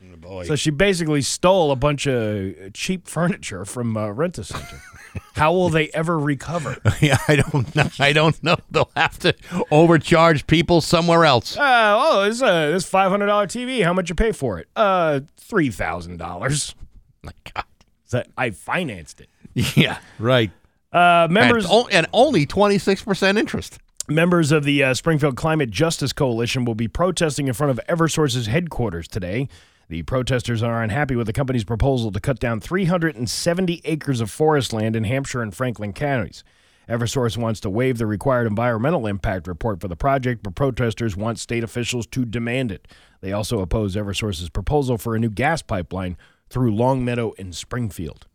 So 0.46 0.56
she 0.56 0.70
basically 0.70 1.22
stole 1.24 1.72
a 1.72 1.76
bunch 1.76 2.06
of 2.06 2.74
cheap 2.74 3.08
furniture 3.08 3.66
from 3.66 3.98
uh, 3.98 4.10
Rent 4.12 4.38
a 4.38 4.44
Center. 4.44 4.82
How 5.34 5.52
will 5.54 5.70
they 5.70 5.90
ever 5.90 6.20
recover? 6.20 6.78
Yeah, 7.02 7.18
I 7.28 7.38
don't 7.38 7.76
know. 7.76 7.90
I 7.98 8.14
don't 8.14 8.44
know. 8.44 8.58
They'll 8.70 8.92
have 8.96 9.18
to 9.20 9.34
overcharge 9.72 10.46
people 10.46 10.82
somewhere 10.82 11.26
else. 11.26 11.58
Uh, 11.58 11.96
oh, 11.98 12.26
this 12.26 12.42
uh, 12.42 12.72
this 12.72 12.86
five 12.86 13.10
hundred 13.10 13.28
dollar 13.28 13.48
TV. 13.48 13.84
How 13.84 13.94
much 13.94 14.10
you 14.10 14.16
pay 14.16 14.32
for 14.34 14.60
it? 14.60 14.68
Uh, 14.76 15.22
three 15.38 15.72
thousand 15.72 16.18
dollars. 16.18 16.76
My 17.24 17.32
God. 17.54 17.64
That 18.12 18.28
I 18.38 18.50
financed 18.52 19.22
it. 19.22 19.30
Yeah, 19.76 19.98
right. 20.20 20.52
Uh, 20.92 21.28
members 21.30 21.70
and, 21.70 21.88
and 21.92 22.08
only 22.14 22.46
26% 22.46 23.38
interest. 23.38 23.80
Members 24.08 24.52
of 24.52 24.64
the 24.64 24.84
uh, 24.84 24.94
Springfield 24.96 25.36
Climate 25.36 25.70
Justice 25.70 26.14
Coalition 26.14 26.66
will 26.66 26.76
be 26.76 26.88
protesting 26.88 27.48
in 27.48 27.54
front 27.54 27.72
of 27.72 27.80
Eversource's 27.88 28.48
headquarters 28.48 29.08
today. 29.08 29.48
The 29.88 30.02
protesters 30.04 30.64
are 30.64 30.82
unhappy 30.82 31.16
with 31.16 31.28
the 31.28 31.34
company's 31.34 31.64
proposal 31.64 32.12
to 32.12 32.20
cut 32.20 32.40
down 32.40 32.60
370 32.60 33.82
acres 33.86 34.22
of 34.22 34.32
forest 34.32 34.74
land 34.74 34.96
in 34.96 35.04
Hampshire 35.04 35.42
and 35.42 35.54
Franklin 35.54 35.94
counties. 35.94 36.44
Eversource 36.88 37.38
wants 37.38 37.60
to 37.60 37.70
waive 37.70 38.00
the 38.00 38.08
required 38.08 38.48
environmental 38.48 39.06
impact 39.06 39.48
report 39.48 39.80
for 39.80 39.88
the 39.88 39.96
project, 39.96 40.42
but 40.42 40.56
protesters 40.56 41.16
want 41.16 41.38
state 41.38 41.64
officials 41.64 42.08
to 42.08 42.26
demand 42.26 42.72
it. 42.72 42.88
They 43.22 43.32
also 43.32 43.60
oppose 43.60 43.96
Eversource's 43.96 44.50
proposal 44.50 44.98
for 44.98 45.16
a 45.16 45.20
new 45.20 45.30
gas 45.30 45.62
pipeline 45.62 46.18
through 46.50 46.74
Longmeadow 46.74 47.34
and 47.38 47.54
Springfield. 47.56 48.26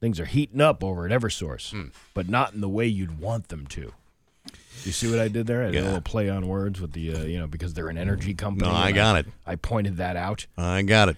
Things 0.00 0.20
are 0.20 0.26
heating 0.26 0.60
up 0.60 0.84
over 0.84 1.06
at 1.06 1.12
Eversource, 1.12 1.70
Hmm. 1.72 1.88
but 2.14 2.28
not 2.28 2.54
in 2.54 2.60
the 2.60 2.68
way 2.68 2.86
you'd 2.86 3.18
want 3.18 3.48
them 3.48 3.66
to. 3.68 3.92
You 4.84 4.92
see 4.92 5.10
what 5.10 5.18
I 5.18 5.26
did 5.28 5.46
there? 5.48 5.64
I 5.66 5.70
did 5.72 5.82
a 5.82 5.86
little 5.86 6.00
play 6.00 6.28
on 6.30 6.46
words 6.46 6.80
with 6.80 6.92
the, 6.92 7.12
uh, 7.14 7.22
you 7.24 7.38
know, 7.38 7.48
because 7.48 7.74
they're 7.74 7.88
an 7.88 7.98
energy 7.98 8.32
company. 8.32 8.70
No, 8.70 8.74
I 8.76 8.92
got 8.92 9.16
it. 9.16 9.26
I 9.44 9.56
pointed 9.56 9.96
that 9.96 10.16
out. 10.16 10.46
I 10.56 10.82
got 10.82 11.08
it. 11.08 11.16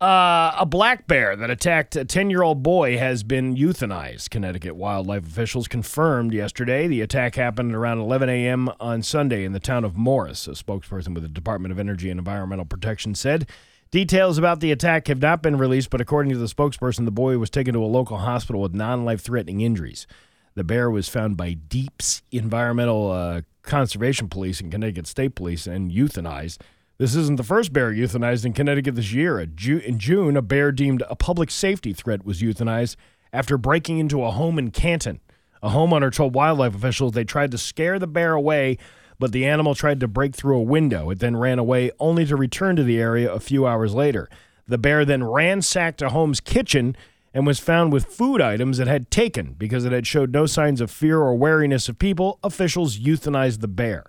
Uh, 0.00 0.52
a 0.58 0.66
black 0.66 1.06
bear 1.06 1.36
that 1.36 1.48
attacked 1.48 1.94
a 1.94 2.04
10 2.04 2.28
year 2.28 2.42
old 2.42 2.62
boy 2.62 2.98
has 2.98 3.22
been 3.22 3.54
euthanized. 3.56 4.30
Connecticut 4.30 4.74
wildlife 4.74 5.24
officials 5.24 5.68
confirmed 5.68 6.34
yesterday 6.34 6.88
the 6.88 7.00
attack 7.00 7.36
happened 7.36 7.72
around 7.74 7.98
11 7.98 8.28
a.m. 8.28 8.68
on 8.80 9.02
Sunday 9.02 9.44
in 9.44 9.52
the 9.52 9.60
town 9.60 9.84
of 9.84 9.96
Morris. 9.96 10.46
A 10.48 10.50
spokesperson 10.50 11.14
with 11.14 11.22
the 11.22 11.28
Department 11.28 11.70
of 11.72 11.78
Energy 11.78 12.10
and 12.10 12.18
Environmental 12.18 12.64
Protection 12.66 13.14
said 13.14 13.46
details 13.92 14.38
about 14.38 14.58
the 14.58 14.72
attack 14.72 15.06
have 15.06 15.22
not 15.22 15.42
been 15.42 15.56
released, 15.56 15.90
but 15.90 16.00
according 16.00 16.32
to 16.32 16.38
the 16.38 16.46
spokesperson, 16.46 17.04
the 17.04 17.12
boy 17.12 17.38
was 17.38 17.50
taken 17.50 17.74
to 17.74 17.84
a 17.84 17.86
local 17.86 18.18
hospital 18.18 18.60
with 18.60 18.74
non 18.74 19.04
life 19.04 19.20
threatening 19.20 19.60
injuries. 19.60 20.08
The 20.54 20.64
bear 20.64 20.90
was 20.90 21.08
found 21.08 21.36
by 21.36 21.54
DEEP's 21.54 22.22
Environmental 22.32 23.10
uh, 23.12 23.42
Conservation 23.62 24.28
Police 24.28 24.60
and 24.60 24.72
Connecticut 24.72 25.06
State 25.06 25.36
Police 25.36 25.68
and 25.68 25.92
euthanized. 25.92 26.58
This 26.98 27.14
isn't 27.14 27.36
the 27.36 27.42
first 27.42 27.72
bear 27.72 27.92
euthanized 27.92 28.44
in 28.44 28.52
Connecticut 28.52 28.96
this 28.96 29.12
year. 29.12 29.40
In 29.40 29.98
June, 29.98 30.36
a 30.36 30.42
bear 30.42 30.72
deemed 30.72 31.02
a 31.08 31.16
public 31.16 31.50
safety 31.50 31.92
threat 31.92 32.24
was 32.24 32.42
euthanized 32.42 32.96
after 33.32 33.56
breaking 33.56 33.98
into 33.98 34.22
a 34.24 34.30
home 34.30 34.58
in 34.58 34.70
Canton. 34.70 35.20
A 35.62 35.70
homeowner 35.70 36.12
told 36.12 36.34
wildlife 36.34 36.74
officials 36.74 37.12
they 37.12 37.24
tried 37.24 37.50
to 37.52 37.58
scare 37.58 37.98
the 37.98 38.06
bear 38.06 38.34
away, 38.34 38.78
but 39.22 39.30
the 39.30 39.46
animal 39.46 39.76
tried 39.76 40.00
to 40.00 40.08
break 40.08 40.34
through 40.34 40.56
a 40.56 40.62
window. 40.62 41.08
It 41.10 41.20
then 41.20 41.36
ran 41.36 41.60
away, 41.60 41.92
only 42.00 42.26
to 42.26 42.34
return 42.34 42.74
to 42.74 42.82
the 42.82 42.98
area 42.98 43.32
a 43.32 43.38
few 43.38 43.68
hours 43.68 43.94
later. 43.94 44.28
The 44.66 44.78
bear 44.78 45.04
then 45.04 45.22
ransacked 45.22 46.02
a 46.02 46.08
home's 46.08 46.40
kitchen 46.40 46.96
and 47.32 47.46
was 47.46 47.60
found 47.60 47.92
with 47.92 48.06
food 48.06 48.40
items 48.40 48.80
it 48.80 48.88
had 48.88 49.12
taken 49.12 49.52
because 49.52 49.84
it 49.84 49.92
had 49.92 50.08
showed 50.08 50.32
no 50.32 50.46
signs 50.46 50.80
of 50.80 50.90
fear 50.90 51.20
or 51.20 51.36
wariness 51.36 51.88
of 51.88 52.00
people. 52.00 52.40
Officials 52.42 52.98
euthanized 52.98 53.60
the 53.60 53.68
bear. 53.68 54.06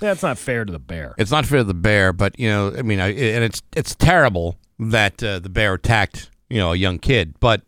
That's 0.00 0.24
not 0.24 0.36
fair 0.36 0.64
to 0.64 0.72
the 0.72 0.80
bear. 0.80 1.14
It's 1.16 1.30
not 1.30 1.46
fair 1.46 1.58
to 1.58 1.64
the 1.64 1.72
bear, 1.72 2.12
but 2.12 2.36
you 2.40 2.48
know, 2.48 2.74
I 2.76 2.82
mean, 2.82 2.98
I, 2.98 3.10
and 3.10 3.44
it's 3.44 3.62
it's 3.76 3.94
terrible 3.94 4.58
that 4.80 5.22
uh, 5.22 5.38
the 5.38 5.48
bear 5.48 5.74
attacked 5.74 6.28
you 6.50 6.58
know 6.58 6.72
a 6.72 6.76
young 6.76 6.98
kid. 6.98 7.38
But 7.38 7.62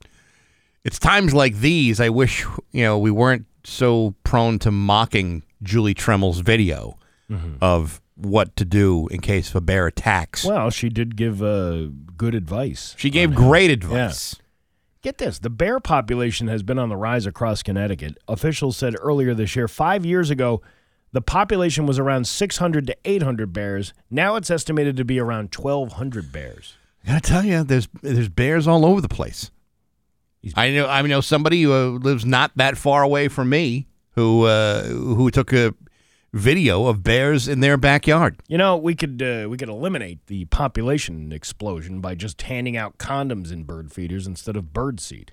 it's 0.82 0.98
times 0.98 1.32
like 1.32 1.58
these 1.58 2.00
I 2.00 2.08
wish 2.08 2.44
you 2.72 2.82
know 2.82 2.98
we 2.98 3.12
weren't 3.12 3.46
so 3.62 4.16
prone 4.24 4.58
to 4.60 4.72
mocking 4.72 5.44
Julie 5.64 5.94
Tremel's 5.94 6.40
video 6.40 6.98
of 7.60 8.00
what 8.16 8.54
to 8.56 8.64
do 8.64 9.08
in 9.08 9.20
case 9.20 9.48
of 9.50 9.56
a 9.56 9.60
bear 9.60 9.86
attacks. 9.86 10.44
Well, 10.44 10.70
she 10.70 10.88
did 10.88 11.16
give 11.16 11.42
uh, 11.42 11.86
good 12.16 12.34
advice. 12.34 12.94
she 12.96 13.10
gave 13.10 13.34
great 13.34 13.70
advice. 13.70 14.36
Get 15.02 15.18
this 15.18 15.38
the 15.38 15.50
bear 15.50 15.80
population 15.80 16.48
has 16.48 16.62
been 16.62 16.78
on 16.78 16.88
the 16.88 16.96
rise 16.96 17.26
across 17.26 17.62
Connecticut. 17.62 18.16
Officials 18.28 18.76
said 18.76 18.94
earlier 19.00 19.34
this 19.34 19.54
year, 19.54 19.68
five 19.68 20.06
years 20.06 20.30
ago, 20.30 20.62
the 21.12 21.20
population 21.20 21.86
was 21.86 21.98
around 21.98 22.26
600 22.26 22.86
to 22.86 22.96
800 23.04 23.52
bears. 23.52 23.92
Now 24.10 24.36
it's 24.36 24.50
estimated 24.50 24.96
to 24.96 25.04
be 25.04 25.18
around 25.18 25.54
1,200 25.54 26.32
bears. 26.32 26.74
I 27.04 27.08
gotta 27.08 27.20
tell 27.20 27.44
you, 27.44 27.64
there's 27.64 27.88
there's 28.00 28.30
bears 28.30 28.66
all 28.66 28.86
over 28.86 29.00
the 29.00 29.08
place. 29.08 29.50
I 30.56 30.70
know 30.70 30.86
I 30.86 31.02
know 31.02 31.20
somebody 31.20 31.62
who 31.62 31.72
uh, 31.72 31.86
lives 31.98 32.24
not 32.24 32.52
that 32.56 32.76
far 32.78 33.02
away 33.02 33.28
from 33.28 33.50
me 33.50 33.86
who 34.14 34.44
uh, 34.44 34.84
who 34.84 35.30
took 35.30 35.52
a 35.52 35.74
video 36.32 36.86
of 36.86 37.02
bears 37.04 37.46
in 37.46 37.60
their 37.60 37.76
backyard. 37.76 38.36
You 38.48 38.58
know, 38.58 38.76
we 38.76 38.94
could 38.94 39.22
uh, 39.22 39.46
we 39.48 39.56
could 39.56 39.68
eliminate 39.68 40.26
the 40.26 40.44
population 40.46 41.32
explosion 41.32 42.00
by 42.00 42.14
just 42.14 42.42
handing 42.42 42.76
out 42.76 42.98
condoms 42.98 43.52
in 43.52 43.62
bird 43.64 43.92
feeders 43.92 44.26
instead 44.26 44.56
of 44.56 44.72
bird 44.72 44.98
seed. 45.00 45.32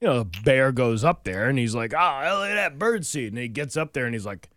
You 0.00 0.08
know, 0.08 0.18
the 0.24 0.30
bear 0.44 0.72
goes 0.72 1.04
up 1.04 1.22
there 1.24 1.48
and 1.48 1.58
he's 1.58 1.74
like, 1.74 1.92
"Oh, 1.94 2.38
look 2.40 2.50
at 2.50 2.54
that 2.56 2.78
bird 2.78 3.06
seed," 3.06 3.32
and 3.32 3.38
he 3.38 3.46
gets 3.48 3.76
up 3.76 3.92
there 3.92 4.04
and 4.04 4.14
he's 4.14 4.26
like, 4.26 4.48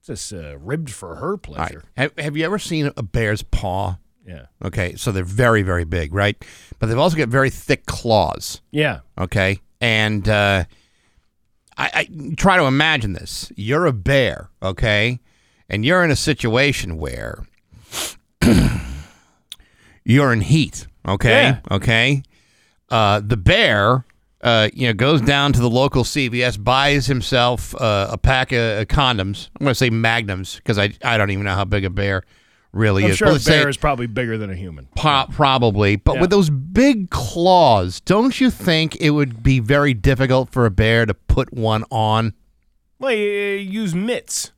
"Is 0.00 0.06
this 0.06 0.32
uh, 0.32 0.56
ribbed 0.58 0.90
for 0.90 1.16
her 1.16 1.26
All 1.26 1.32
right. 1.32 1.42
pleasure?" 1.42 1.82
Have, 1.98 2.18
have 2.18 2.36
you 2.36 2.44
ever 2.46 2.58
seen 2.58 2.90
a 2.96 3.02
bear's 3.02 3.42
paw? 3.42 3.98
Yeah, 4.26 4.46
Okay, 4.62 4.94
so 4.96 5.10
they're 5.10 5.24
very 5.24 5.62
very 5.62 5.84
big, 5.84 6.12
right? 6.12 6.36
But 6.78 6.86
they've 6.86 6.98
also 6.98 7.16
got 7.16 7.28
very 7.28 7.48
thick 7.50 7.86
claws. 7.86 8.60
yeah. 8.70 9.00
Okay, 9.18 9.60
and 9.80 10.26
uh, 10.28 10.64
I, 11.78 11.90
I 11.94 12.34
try 12.36 12.56
to 12.56 12.64
imagine 12.64 13.12
this. 13.12 13.50
You're 13.56 13.86
a 13.86 13.92
bear, 13.92 14.50
okay, 14.62 15.20
and 15.68 15.84
you're 15.84 16.02
in 16.04 16.10
a 16.10 16.16
situation 16.16 16.98
where 16.98 17.46
you're 20.04 20.32
in 20.32 20.40
heat. 20.40 20.86
Okay, 21.06 21.30
Yeah. 21.44 21.60
okay. 21.70 22.22
Uh, 22.90 23.20
the 23.24 23.36
bear, 23.36 24.04
uh, 24.42 24.68
you 24.72 24.86
know, 24.88 24.94
goes 24.94 25.20
down 25.20 25.52
to 25.52 25.60
the 25.60 25.68
local 25.70 26.04
CVS, 26.04 26.62
buys 26.62 27.06
himself 27.06 27.74
uh, 27.80 28.08
a 28.10 28.18
pack 28.18 28.50
of, 28.52 28.80
of 28.80 28.88
condoms. 28.88 29.48
I'm 29.58 29.64
going 29.64 29.70
to 29.70 29.74
say 29.74 29.90
magnums 29.90 30.56
because 30.56 30.78
I 30.78 30.92
I 31.04 31.16
don't 31.18 31.30
even 31.30 31.44
know 31.44 31.54
how 31.54 31.64
big 31.64 31.84
a 31.84 31.90
bear 31.90 32.22
really 32.72 33.04
I'm 33.04 33.10
is. 33.10 33.16
sure 33.16 33.28
But 33.32 33.42
a 33.46 33.48
bear 33.50 33.68
is 33.68 33.76
probably 33.76 34.06
bigger 34.06 34.36
than 34.38 34.50
a 34.50 34.54
human. 34.54 34.88
Po- 34.96 35.26
probably, 35.30 35.96
but 35.96 36.14
Yeah. 36.16 36.20
with 36.22 36.30
those 36.30 36.50
big 36.50 37.10
claws, 37.10 38.00
don't 38.00 38.40
you 38.40 38.50
think 38.50 38.96
it 39.00 39.10
would 39.10 39.42
be 39.42 39.60
very 39.60 39.94
difficult 39.94 40.50
for 40.50 40.66
a 40.66 40.70
bear 40.70 41.06
to 41.06 41.14
put 41.14 41.52
one 41.52 41.84
on? 41.90 42.34
Well, 42.98 43.12
you, 43.12 43.28
you 43.28 43.80
use 43.82 43.94
mitts. 43.94 44.52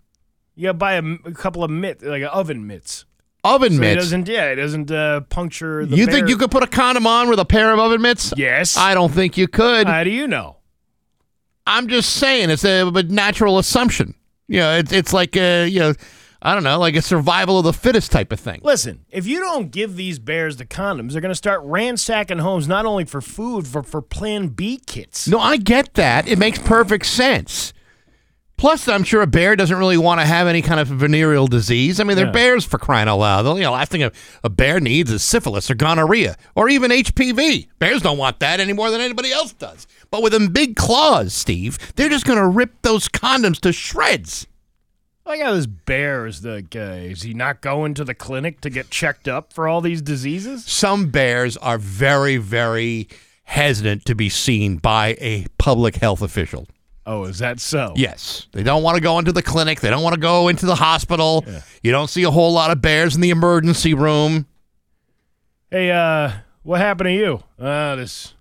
You 0.57 0.73
buy 0.73 0.95
a, 0.95 1.03
a 1.24 1.32
couple 1.32 1.62
of 1.65 1.70
mitts, 1.70 2.03
like 2.05 2.23
oven 2.31 2.66
mitts. 2.66 3.05
Oven 3.45 3.70
So 3.73 3.77
it 3.77 3.81
mitts. 3.81 4.03
doesn't, 4.05 4.28
yeah, 4.28 4.47
it 4.51 4.57
doesn't 4.57 4.91
uh, 4.91 5.20
puncture 5.23 5.87
the 5.87 5.97
You 5.97 6.05
bear. 6.07 6.15
think 6.16 6.28
you 6.28 6.37
could 6.37 6.51
put 6.51 6.62
a 6.62 6.66
condom 6.66 7.07
on 7.07 7.31
with 7.31 7.39
a 7.39 7.45
pair 7.47 7.73
of 7.73 7.78
oven 7.78 8.03
mitts? 8.03 8.35
Yes. 8.37 8.77
I 8.77 8.93
don't 8.93 9.11
think 9.12 9.39
you 9.39 9.49
could. 9.49 9.87
How 9.87 10.05
do 10.05 10.11
you 10.11 10.27
know? 10.27 10.57
I'm 11.66 11.89
just 11.89 12.11
saying 12.15 12.51
it's 12.51 12.65
a, 12.65 12.87
a 12.87 13.03
natural 13.05 13.59
assumption. 13.59 14.15
You 14.49 14.59
know, 14.61 14.77
it's 14.78 14.93
it's 14.93 15.12
like 15.12 15.37
a 15.37 15.69
you 15.69 15.78
know, 15.78 15.95
I 16.43 16.55
don't 16.55 16.65
know, 16.65 16.79
like 16.79 16.97
a 16.97 17.03
survival 17.03 17.59
of 17.59 17.65
the 17.65 17.73
fittest 17.73 18.11
type 18.12 18.33
of 18.33 18.41
thing. 18.41 18.61
Listen, 18.62 19.05
if 19.11 19.27
you 19.27 19.41
don't 19.41 19.71
give 19.71 19.97
these 19.97 20.19
bears 20.19 20.57
the 20.57 20.65
condoms, 20.65 21.12
they're 21.12 21.21
going 21.21 21.31
to 21.31 21.35
start 21.35 21.61
ransacking 21.65 22.39
homes 22.39 22.67
not 22.67 22.87
only 22.87 23.05
for 23.05 23.21
food, 23.21 23.67
for 23.67 23.83
for 23.83 24.01
Plan 24.01 24.49
B 24.49 24.81
kits. 24.87 25.29
No, 25.29 25.39
I 25.39 25.59
get 25.59 25.95
that. 25.95 26.27
It 26.27 26.39
makes 26.39 26.59
perfect 26.59 27.05
sense. 27.07 27.75
Plus, 28.57 28.89
I'm 28.89 29.05
sure 29.05 29.23
a 29.23 29.27
bear 29.27 29.57
doesn't 29.57 29.79
really 29.79 29.97
want 29.97 30.21
to 30.21 30.27
have 30.27 30.47
any 30.47 30.61
kind 30.61 30.79
of 30.81 30.89
venereal 30.89 31.47
disease. 31.47 31.99
I 31.99 32.05
mean, 32.05 32.15
they're 32.17 32.27
Yeah. 32.27 32.33
bears 32.33 32.62
for 32.62 32.77
crying 32.77 33.09
out 33.09 33.17
loud. 33.19 33.43
The 33.43 33.55
you 33.55 33.62
know, 33.62 33.73
last 33.73 33.91
thing 33.91 34.03
a, 34.03 34.12
a 34.45 34.51
bear 34.51 34.81
needs 34.81 35.11
is 35.11 35.23
syphilis 35.25 35.71
or 35.71 35.75
gonorrhea 35.75 36.37
or 36.55 36.69
even 36.69 36.91
HPV. 36.91 37.69
Bears 37.79 38.03
don't 38.03 38.19
want 38.19 38.39
that 38.41 38.61
any 38.61 38.75
more 38.75 38.91
than 38.91 39.01
anybody 39.01 39.33
else 39.33 39.55
does. 39.55 39.87
But 40.11 40.23
with 40.23 40.33
them 40.35 40.49
big 40.49 40.77
claws, 40.77 41.33
Steve, 41.33 41.79
they're 41.97 42.11
just 42.11 42.27
going 42.27 42.39
to 42.39 42.47
rip 42.47 42.83
those 42.83 43.09
condoms 43.09 43.59
to 43.61 43.73
shreds. 43.73 44.47
Like 45.31 45.43
how 45.43 45.55
this 45.55 45.66
bear 45.66 46.27
is 46.27 46.40
the 46.40 46.61
guy. 46.61 47.02
Is 47.02 47.23
he 47.23 47.35
not 47.35 47.61
going 47.61 47.94
to 47.94 48.02
the 48.02 48.16
clinic 48.16 48.61
to 48.62 48.69
get 48.69 48.90
checked 48.90 49.28
up 49.28 49.52
for 49.52 49.69
all 49.69 49.81
these 49.81 50.02
diseases? 50.02 50.65
Some 50.65 51.12
bears 51.12 51.57
are 51.59 51.78
very, 51.78 52.36
very 52.36 53.07
hesitant 53.44 54.05
to 54.07 54.16
be 54.16 54.28
seen 54.28 54.78
by 54.78 55.16
a 55.20 55.47
public 55.57 55.94
health 55.94 56.20
official. 56.20 56.66
Oh, 57.07 57.27
is 57.27 57.39
that 57.39 57.61
so? 57.61 57.93
Yes. 57.94 58.48
They 58.51 58.65
don't 58.65 58.82
want 58.82 58.97
to 58.97 59.01
go 59.01 59.20
into 59.20 59.31
the 59.31 59.40
clinic. 59.40 59.78
They 59.78 59.89
don't 59.89 60.02
want 60.02 60.15
to 60.15 60.20
go 60.20 60.48
into 60.48 60.66
the 60.66 60.74
hospital. 60.74 61.44
You 61.81 61.93
don't 61.93 62.11
see 62.11 62.24
a 62.24 62.31
whole 62.32 62.52
lot 62.52 62.73
of 62.73 62.82
bears 62.82 63.15
in 63.15 63.20
the 63.20 63.31
emergency 63.31 63.94
room. 63.94 64.47
Hey, 65.70 65.93
uh, 65.93 66.32
what 66.65 66.81
happened 66.81 67.07
to 67.07 67.12
you? 67.12 67.40
Uh, 67.57 67.94
this, 67.94 68.35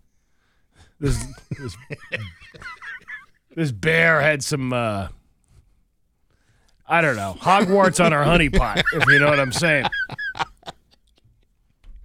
this, 0.99 1.23
this, 1.51 1.77
this 3.55 3.71
bear 3.71 4.21
had 4.21 4.43
some, 4.43 4.73
uh, 4.73 5.09
I 6.89 7.01
don't 7.01 7.15
know, 7.15 7.37
Hogwarts 7.39 8.03
on 8.03 8.11
her 8.11 8.23
honeypot, 8.23 8.81
if 8.93 9.07
you 9.07 9.19
know 9.19 9.29
what 9.29 9.39
I'm 9.39 9.51
saying. 9.51 9.85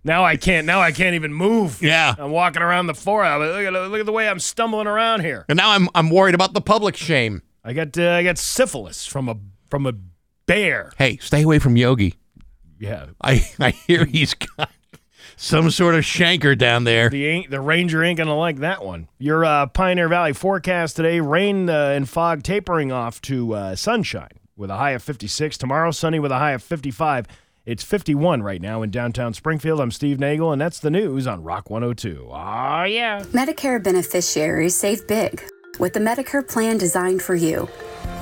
Now 0.04 0.22
I 0.22 0.36
can't. 0.36 0.66
Now 0.66 0.80
I 0.80 0.92
can't 0.92 1.14
even 1.14 1.32
move. 1.32 1.80
Yeah. 1.80 2.14
I'm 2.18 2.30
walking 2.30 2.60
around 2.60 2.86
the 2.88 2.94
forest. 2.94 3.38
Look 3.40 3.64
at 3.64 3.72
look 3.72 4.00
at 4.00 4.06
the 4.06 4.12
way 4.12 4.28
I'm 4.28 4.38
stumbling 4.38 4.86
around 4.86 5.22
here. 5.22 5.46
And 5.48 5.56
now 5.56 5.70
I'm 5.70 5.88
I'm 5.94 6.10
worried 6.10 6.34
about 6.34 6.52
the 6.52 6.60
public 6.60 6.94
shame. 6.94 7.40
I 7.64 7.72
got 7.72 7.96
uh, 7.96 8.10
I 8.10 8.22
got 8.22 8.36
syphilis 8.36 9.06
from 9.06 9.30
a 9.30 9.36
from 9.70 9.86
a 9.86 9.94
bear. 10.44 10.92
Hey, 10.98 11.16
stay 11.16 11.42
away 11.42 11.58
from 11.58 11.76
Yogi. 11.76 12.16
Yeah, 12.78 13.06
I 13.22 13.50
I 13.58 13.70
hear 13.70 14.04
he's 14.04 14.34
got 14.34 14.70
some 15.36 15.70
sort 15.70 15.94
of 15.94 16.02
chancre 16.02 16.56
down 16.56 16.84
there. 16.84 17.08
The 17.08 17.24
ain't, 17.24 17.50
the 17.50 17.62
Ranger 17.62 18.04
ain't 18.04 18.18
gonna 18.18 18.36
like 18.36 18.58
that 18.58 18.84
one. 18.84 19.08
Your 19.18 19.46
uh, 19.46 19.66
Pioneer 19.68 20.08
Valley 20.08 20.34
forecast 20.34 20.96
today: 20.96 21.20
rain 21.20 21.70
uh, 21.70 21.92
and 21.96 22.06
fog 22.06 22.42
tapering 22.42 22.92
off 22.92 23.22
to 23.22 23.54
uh, 23.54 23.74
sunshine 23.74 24.38
with 24.56 24.70
a 24.70 24.76
high 24.76 24.92
of 24.92 25.02
56. 25.02 25.58
Tomorrow, 25.58 25.90
sunny 25.90 26.18
with 26.18 26.32
a 26.32 26.38
high 26.38 26.52
of 26.52 26.62
55. 26.62 27.26
It's 27.66 27.82
51 27.82 28.42
right 28.42 28.60
now 28.60 28.82
in 28.82 28.90
downtown 28.90 29.32
Springfield. 29.32 29.80
I'm 29.80 29.90
Steve 29.90 30.20
Nagel, 30.20 30.52
and 30.52 30.60
that's 30.60 30.78
the 30.78 30.90
news 30.90 31.26
on 31.26 31.42
Rock 31.42 31.70
102. 31.70 32.28
Oh 32.30 32.84
yeah. 32.84 33.22
Medicare 33.32 33.82
beneficiaries 33.82 34.76
save 34.76 35.06
big 35.06 35.42
with 35.78 35.94
the 35.94 36.00
Medicare 36.00 36.46
plan 36.46 36.76
designed 36.78 37.22
for 37.22 37.34
you. 37.34 37.68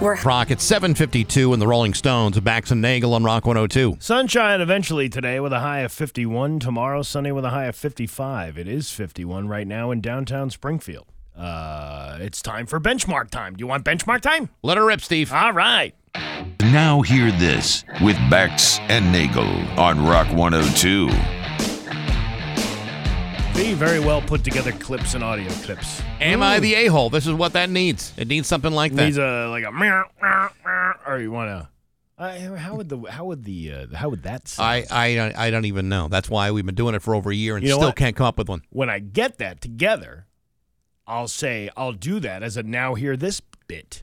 We're 0.00 0.20
Rock 0.22 0.50
at 0.50 0.60
752 0.60 1.52
in 1.52 1.58
the 1.60 1.66
Rolling 1.66 1.92
Stones. 1.92 2.38
Bax 2.40 2.70
and 2.70 2.80
Nagel 2.80 3.14
on 3.14 3.24
Rock 3.24 3.44
102. 3.44 3.96
Sunshine 3.98 4.60
eventually 4.60 5.08
today 5.08 5.38
with 5.40 5.52
a 5.52 5.60
high 5.60 5.80
of 5.80 5.92
51. 5.92 6.60
Tomorrow, 6.60 7.02
sunny 7.02 7.32
with 7.32 7.44
a 7.44 7.50
high 7.50 7.66
of 7.66 7.76
55. 7.76 8.58
It 8.58 8.68
is 8.68 8.90
51 8.90 9.48
right 9.48 9.66
now 9.66 9.90
in 9.90 10.00
downtown 10.00 10.50
Springfield. 10.50 11.06
Uh, 11.36 12.18
it's 12.20 12.42
time 12.42 12.66
for 12.66 12.78
benchmark 12.78 13.30
time. 13.30 13.54
Do 13.56 13.62
you 13.62 13.66
want 13.66 13.84
benchmark 13.84 14.20
time? 14.20 14.50
Let 14.62 14.76
her 14.76 14.86
rip, 14.86 15.00
Steve. 15.00 15.32
All 15.32 15.52
right. 15.52 15.94
Now 16.60 17.00
hear 17.02 17.30
this 17.32 17.84
with 18.02 18.16
Bax 18.30 18.78
and 18.80 19.10
Nagel 19.12 19.46
on 19.78 20.04
Rock 20.04 20.28
102. 20.32 21.08
The 23.54 23.74
very 23.74 24.00
well 24.00 24.20
put 24.22 24.44
together 24.44 24.72
clips 24.72 25.14
and 25.14 25.22
audio 25.22 25.48
clips. 25.50 26.02
Am 26.20 26.42
I 26.42 26.58
the 26.58 26.74
a 26.74 26.86
hole? 26.86 27.10
This 27.10 27.26
is 27.26 27.34
what 27.34 27.52
that 27.52 27.68
needs. 27.70 28.12
It 28.16 28.28
needs 28.28 28.48
something 28.48 28.72
like 28.72 28.92
that. 28.92 29.04
Needs 29.04 29.18
a 29.18 29.48
like 29.48 29.64
a 29.64 29.72
meow, 29.72 30.04
meow, 30.22 30.50
meow, 30.64 30.94
or 31.06 31.18
you 31.18 31.30
want 31.30 31.48
to. 31.50 31.68
Uh, 32.18 32.56
how 32.56 32.76
would 32.76 32.88
the 32.88 32.98
how 33.10 33.24
would 33.26 33.44
the 33.44 33.72
uh, 33.72 33.86
how 33.96 34.08
would 34.08 34.22
that 34.22 34.48
sound? 34.48 34.86
I, 34.90 35.04
I 35.08 35.14
don't 35.14 35.36
I 35.36 35.50
don't 35.50 35.64
even 35.66 35.88
know. 35.88 36.08
That's 36.08 36.30
why 36.30 36.50
we've 36.50 36.64
been 36.64 36.74
doing 36.74 36.94
it 36.94 37.02
for 37.02 37.14
over 37.14 37.30
a 37.30 37.34
year 37.34 37.56
and 37.56 37.62
You 37.64 37.70
know 37.70 37.76
still 37.76 37.88
what? 37.88 37.96
can't 37.96 38.16
come 38.16 38.26
up 38.26 38.38
with 38.38 38.48
one. 38.48 38.62
when 38.70 38.88
I 38.88 38.98
get 39.00 39.38
that 39.38 39.60
together, 39.60 40.26
I'll 41.06 41.28
say 41.28 41.68
I'll 41.76 41.92
do 41.92 42.20
that 42.20 42.42
as 42.42 42.56
a 42.56 42.62
now 42.62 42.94
hear 42.94 43.16
this 43.16 43.40
bit. 43.66 44.02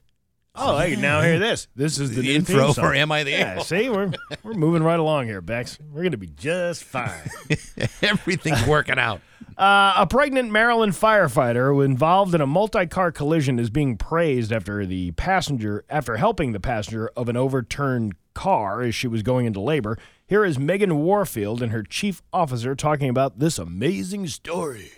Oh, 0.56 0.78
hey, 0.78 0.96
now 0.96 1.22
hear 1.22 1.40
this. 1.40 1.68
This 1.76 2.00
is 2.00 2.16
the, 2.16 2.22
The 2.22 2.36
intro 2.36 2.74
for 2.74 2.94
Am 2.94 3.12
I 3.12 3.24
the 3.24 3.32
Yeah, 3.32 3.60
see, 3.60 3.90
we're 3.90 4.12
we're 4.44 4.54
moving 4.54 4.84
right 4.84 5.00
along 5.00 5.28
here, 5.28 5.42
Bax. 5.42 5.78
We're 5.92 6.04
gonna 6.04 6.18
be 6.18 6.28
just 6.28 6.84
fine. 6.84 7.30
Everything's 8.02 8.66
working 8.68 9.00
out. 9.00 9.22
Uh, 9.58 9.94
a 9.98 10.08
pregnant 10.08 10.50
Maryland 10.50 10.94
firefighter 10.94 11.74
who 11.74 11.82
involved 11.82 12.34
in 12.34 12.40
a 12.40 12.48
multi-car 12.48 13.12
collision 13.12 13.60
is 13.60 13.70
being 13.70 13.98
praised 13.98 14.54
after 14.54 14.86
the 14.86 15.12
passenger 15.12 15.84
after 15.90 16.16
helping 16.16 16.54
the 16.54 16.62
passenger 16.62 17.12
of 17.18 17.28
an 17.28 17.36
overturned 17.36 18.14
car 18.34 18.82
as 18.82 18.96
she 18.96 19.06
was 19.06 19.22
going 19.22 19.46
into 19.46 19.60
labor. 19.60 19.98
Here 20.28 20.46
is 20.46 20.58
Megan 20.58 20.96
Warfield 21.00 21.62
and 21.62 21.74
her 21.74 21.84
chief 21.84 22.22
officer 22.32 22.74
talking 22.74 23.10
about 23.10 23.40
this 23.40 23.60
amazing 23.60 24.28
story. 24.28 24.92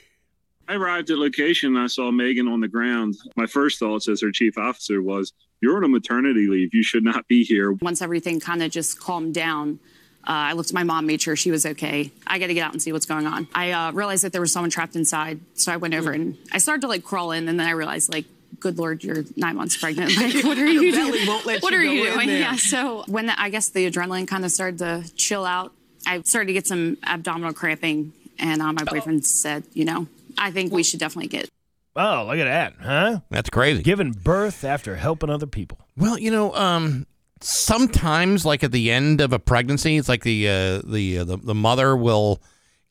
I 0.71 0.75
arrived 0.75 1.09
at 1.09 1.17
location 1.17 1.75
and 1.75 1.83
I 1.83 1.87
saw 1.87 2.11
Megan 2.11 2.47
on 2.47 2.61
the 2.61 2.67
ground. 2.69 3.17
My 3.35 3.45
first 3.45 3.77
thoughts 3.77 4.07
as 4.07 4.21
her 4.21 4.31
chief 4.31 4.57
officer 4.57 5.01
was, 5.01 5.33
You're 5.59 5.75
on 5.75 5.83
a 5.83 5.89
maternity 5.89 6.47
leave. 6.47 6.73
You 6.73 6.81
should 6.81 7.03
not 7.03 7.27
be 7.27 7.43
here. 7.43 7.73
Once 7.73 8.01
everything 8.01 8.39
kind 8.39 8.63
of 8.63 8.71
just 8.71 8.97
calmed 8.97 9.33
down, 9.33 9.79
uh, 10.23 10.31
I 10.31 10.53
looked 10.53 10.69
at 10.69 10.73
my 10.73 10.85
mom, 10.85 11.07
made 11.07 11.21
sure 11.21 11.35
she 11.35 11.51
was 11.51 11.65
okay. 11.65 12.09
I 12.25 12.39
got 12.39 12.47
to 12.47 12.53
get 12.53 12.65
out 12.65 12.71
and 12.71 12.81
see 12.81 12.93
what's 12.93 13.05
going 13.05 13.27
on. 13.27 13.49
I 13.53 13.71
uh, 13.71 13.91
realized 13.91 14.23
that 14.23 14.31
there 14.31 14.39
was 14.39 14.53
someone 14.53 14.69
trapped 14.69 14.95
inside, 14.95 15.41
so 15.55 15.73
I 15.73 15.77
went 15.77 15.93
over 15.93 16.13
and 16.13 16.37
I 16.53 16.59
started 16.59 16.81
to 16.83 16.87
like 16.87 17.03
crawl 17.03 17.33
in, 17.33 17.49
and 17.49 17.59
then 17.59 17.67
I 17.67 17.71
realized 17.71 18.11
like. 18.11 18.25
Good 18.59 18.77
Lord, 18.77 19.01
you're 19.03 19.23
nine 19.37 19.55
months 19.55 19.77
pregnant. 19.77 20.11
Like, 20.17 20.43
what 20.43 20.57
are 20.57 20.67
you 20.67 20.91
doing? 20.91 21.25
what 21.25 21.73
are 21.73 21.81
you 21.81 22.11
doing? 22.11 22.29
Yeah. 22.29 22.57
So 22.57 23.03
when 23.07 23.27
the, 23.27 23.41
I 23.41 23.49
guess 23.49 23.69
the 23.69 23.89
adrenaline 23.89 24.27
kind 24.27 24.43
of 24.43 24.51
started 24.51 24.77
to 24.79 25.09
chill 25.15 25.45
out, 25.45 25.73
I 26.05 26.21
started 26.23 26.47
to 26.47 26.53
get 26.53 26.67
some 26.67 26.97
abdominal 27.01 27.53
cramping, 27.53 28.11
and 28.37 28.61
uh, 28.61 28.73
my 28.73 28.83
boyfriend 28.83 29.25
said, 29.25 29.63
you 29.73 29.85
know, 29.85 30.05
I 30.41 30.51
think 30.51 30.73
we 30.73 30.83
should 30.83 30.99
definitely 30.99 31.29
get 31.29 31.49
Oh, 31.95 32.25
look 32.25 32.37
at 32.39 32.45
that, 32.45 32.73
huh? 32.81 33.19
That's 33.29 33.49
crazy. 33.49 33.83
Giving 33.83 34.11
birth 34.13 34.63
after 34.63 34.95
helping 34.95 35.29
other 35.29 35.45
people. 35.45 35.77
Well, 35.97 36.17
you 36.17 36.31
know, 36.31 36.53
um, 36.55 37.05
sometimes, 37.41 38.45
like 38.45 38.63
at 38.63 38.71
the 38.71 38.91
end 38.91 39.21
of 39.21 39.33
a 39.33 39.39
pregnancy, 39.39 39.97
it's 39.97 40.09
like 40.09 40.23
the 40.23 40.47
uh, 40.47 40.81
the, 40.85 41.19
uh, 41.19 41.23
the 41.25 41.37
the 41.37 41.55
mother 41.55 41.95
will 41.95 42.41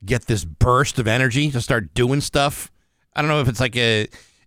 get 0.05 0.27
this 0.27 0.45
burst 0.45 0.99
of 0.99 1.07
energy 1.07 1.51
to 1.51 1.61
start 1.61 1.93
doing 1.95 2.21
stuff. 2.21 2.71
I 3.15 3.23
don't 3.23 3.29
know 3.31 3.41
if 3.41 3.49
it's 3.49 3.61
like 3.61 3.77
a 3.77 4.07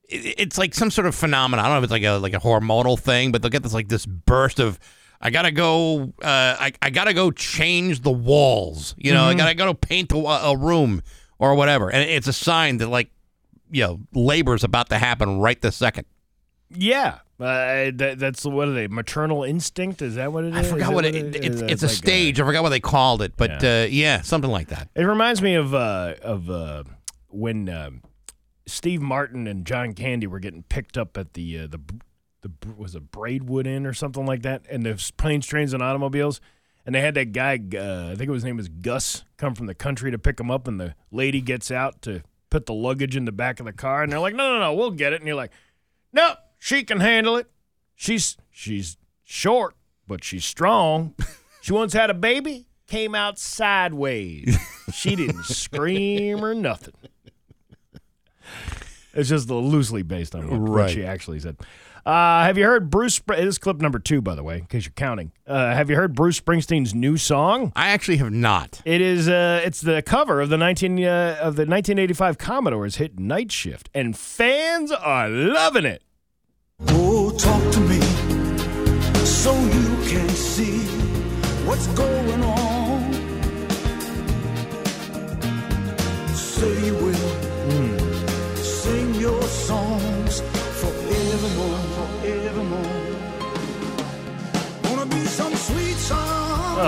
it's 0.09 0.57
like 0.57 0.73
some 0.75 0.91
sort 0.91 1.07
of 1.07 1.15
phenomenon. 1.15 1.65
I 1.65 1.67
don't 1.69 1.75
know 1.75 1.77
if 1.79 1.83
it's 1.85 1.91
like 1.91 2.03
a 2.03 2.17
like 2.19 2.33
a 2.33 2.39
hormonal 2.39 2.97
thing, 2.99 3.31
but 3.31 3.41
they'll 3.41 3.49
get 3.51 3.63
this 3.63 3.73
like 3.73 3.89
this 3.89 4.05
burst 4.05 4.59
of 4.59 4.79
I 5.21 5.29
gotta 5.29 5.51
go. 5.51 6.13
Uh, 6.21 6.55
I 6.59 6.73
I 6.81 6.89
gotta 6.89 7.13
go 7.13 7.31
change 7.31 8.01
the 8.01 8.11
walls. 8.11 8.93
You 8.97 9.13
know, 9.13 9.25
I 9.25 9.33
Mhm. 9.33 9.37
gotta 9.37 9.55
go 9.55 9.73
paint 9.73 10.11
a, 10.11 10.17
a 10.17 10.57
room 10.57 11.01
or 11.39 11.55
whatever, 11.55 11.91
and 11.91 12.09
it's 12.09 12.27
a 12.27 12.33
sign 12.33 12.77
that 12.77 12.87
like 12.87 13.09
you 13.71 13.83
know 13.83 13.99
labor's 14.13 14.63
about 14.63 14.89
to 14.89 14.97
happen 14.97 15.39
right 15.39 15.59
this 15.61 15.75
second. 15.75 16.05
Yeah, 16.75 17.19
uh, 17.39 17.91
that, 17.95 18.15
that's 18.17 18.45
what 18.45 18.67
are 18.67 18.73
they? 18.73 18.87
Maternal 18.87 19.43
instinct? 19.43 20.01
Is 20.01 20.15
that 20.15 20.31
what 20.31 20.45
it 20.45 20.49
is? 20.49 20.55
I 20.55 20.61
Is 20.61 20.69
forgot 20.71 20.87
that 20.87 20.95
what 20.95 21.05
it, 21.05 21.15
is? 21.15 21.35
it's. 21.35 21.61
It's 21.61 21.83
a 21.83 21.87
like, 21.87 21.95
stage. 21.95 22.39
I 22.39 22.45
forgot 22.45 22.63
what 22.63 22.69
they 22.69 22.79
called 22.79 23.21
it, 23.21 23.33
but 23.35 23.61
yeah, 23.61 23.83
uh, 23.83 23.87
yeah 23.89 24.21
something 24.21 24.51
like 24.51 24.69
that. 24.69 24.89
It 24.95 25.03
reminds 25.03 25.41
me 25.41 25.55
of 25.55 25.73
uh, 25.73 26.15
of 26.21 26.49
uh, 26.49 26.83
when 27.29 27.69
um 27.69 28.01
Steve 28.65 29.01
Martin 29.01 29.47
and 29.47 29.65
John 29.65 29.93
Candy 29.93 30.27
were 30.27 30.39
getting 30.39 30.63
picked 30.63 30.97
up 30.97 31.17
at 31.17 31.33
the 31.33 31.59
uh, 31.59 31.67
the 31.67 31.79
the 32.41 32.51
was 32.77 32.95
it 32.95 33.11
Braidwood 33.11 33.67
Inn 33.67 33.85
or 33.85 33.93
something 33.93 34.25
like 34.25 34.43
that, 34.43 34.65
and 34.69 34.85
the 34.85 35.11
planes, 35.17 35.45
trains, 35.45 35.73
and 35.73 35.83
automobiles. 35.83 36.39
And 36.85 36.93
they 36.93 37.01
had 37.01 37.15
that 37.15 37.31
guy, 37.31 37.59
uh, 37.75 38.11
I 38.11 38.15
think 38.15 38.29
his 38.29 38.43
name 38.43 38.57
was 38.57 38.67
Gus, 38.67 39.23
come 39.37 39.55
from 39.55 39.67
the 39.67 39.75
country 39.75 40.11
to 40.11 40.19
pick 40.19 40.39
him 40.39 40.51
up, 40.51 40.67
and 40.67 40.79
the 40.79 40.95
lady 41.11 41.39
gets 41.39 41.71
out 41.71 42.01
to 42.01 42.23
put 42.49 42.65
the 42.65 42.73
luggage 42.73 43.15
in 43.15 43.25
the 43.25 43.31
back 43.31 43.59
of 43.59 43.65
the 43.65 43.73
car, 43.73 44.03
and 44.03 44.11
they're 44.11 44.19
like, 44.19 44.35
"No, 44.35 44.53
no, 44.53 44.59
no, 44.59 44.73
we'll 44.73 44.91
get 44.91 45.13
it." 45.13 45.21
And 45.21 45.27
you're 45.27 45.37
like, 45.37 45.51
"No, 46.11 46.35
she 46.59 46.83
can 46.83 46.99
handle 46.99 47.37
it. 47.37 47.49
She's 47.95 48.37
she's 48.51 48.97
short, 49.23 49.75
but 50.07 50.23
she's 50.23 50.43
strong. 50.45 51.15
She 51.61 51.71
once 51.71 51.93
had 51.93 52.09
a 52.09 52.13
baby, 52.13 52.67
came 52.87 53.15
out 53.15 53.39
sideways. 53.39 54.57
She 54.93 55.15
didn't 55.15 55.43
scream 55.45 56.43
or 56.43 56.53
nothing. 56.53 56.93
It's 59.13 59.29
just 59.29 59.49
loosely 59.49 60.01
based 60.01 60.35
on 60.35 60.49
what, 60.49 60.69
what 60.69 60.89
she 60.89 61.05
actually 61.05 61.39
said. 61.39 61.57
Uh, 62.05 62.43
have 62.43 62.57
you 62.57 62.65
heard 62.65 62.89
Bruce? 62.89 63.19
Spr- 63.19 63.35
This 63.37 63.45
is 63.45 63.57
clip 63.57 63.79
number 63.81 63.97
two, 63.97 64.21
by 64.21 64.35
the 64.35 64.43
way, 64.43 64.57
in 64.57 64.65
case 64.65 64.85
you're 64.85 64.91
counting. 64.93 65.31
Uh, 65.47 65.73
have 65.73 65.89
you 65.89 65.95
heard 65.95 66.15
Bruce 66.15 66.39
Springsteen's 66.39 66.93
new 66.93 67.15
song? 67.15 67.71
I 67.75 67.89
actually 67.89 68.17
have 68.17 68.31
not. 68.31 68.81
It 68.83 68.99
is. 68.99 69.29
Uh, 69.29 69.61
it's 69.63 69.79
the 69.79 70.01
cover 70.01 70.41
of 70.41 70.49
the 70.49 70.57
nineteen 70.57 71.01
uh, 71.03 71.37
of 71.39 71.55
the 71.55 71.61
1985 71.65 72.37
Commodores 72.37 72.97
hit 72.97 73.17
"Night 73.19 73.51
Shift," 73.53 73.89
and 73.93 74.17
fans 74.17 74.91
are 74.91 75.29
loving 75.29 75.85
it. 75.85 76.03
Oh, 76.89 77.31
talk 77.37 77.71
to 77.73 77.79
me 77.79 78.01
so 79.25 79.53
you 79.53 80.09
can 80.09 80.27
see 80.29 80.79
what's 81.65 81.87
going 81.87 82.43
on. 82.43 83.13
Say 86.35 86.85
you 86.85 86.95
will 86.95 88.55
sing 88.57 89.15
your 89.15 89.41
songs 89.43 90.12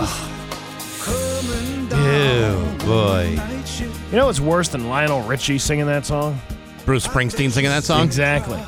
songs 0.03 1.03
coming 1.03 1.87
down. 1.89 2.79
Ew, 2.79 2.85
boy. 2.85 3.39
You 4.11 4.17
know 4.17 4.25
what's 4.27 4.39
worse 4.39 4.69
than 4.69 4.89
Lionel 4.89 5.21
Richie 5.23 5.57
singing 5.57 5.85
that 5.87 6.05
song? 6.05 6.39
Bruce 6.85 7.05
Springsteen 7.07 7.51
singing 7.51 7.69
that 7.71 7.83
song. 7.83 8.03
Exactly. 8.05 8.59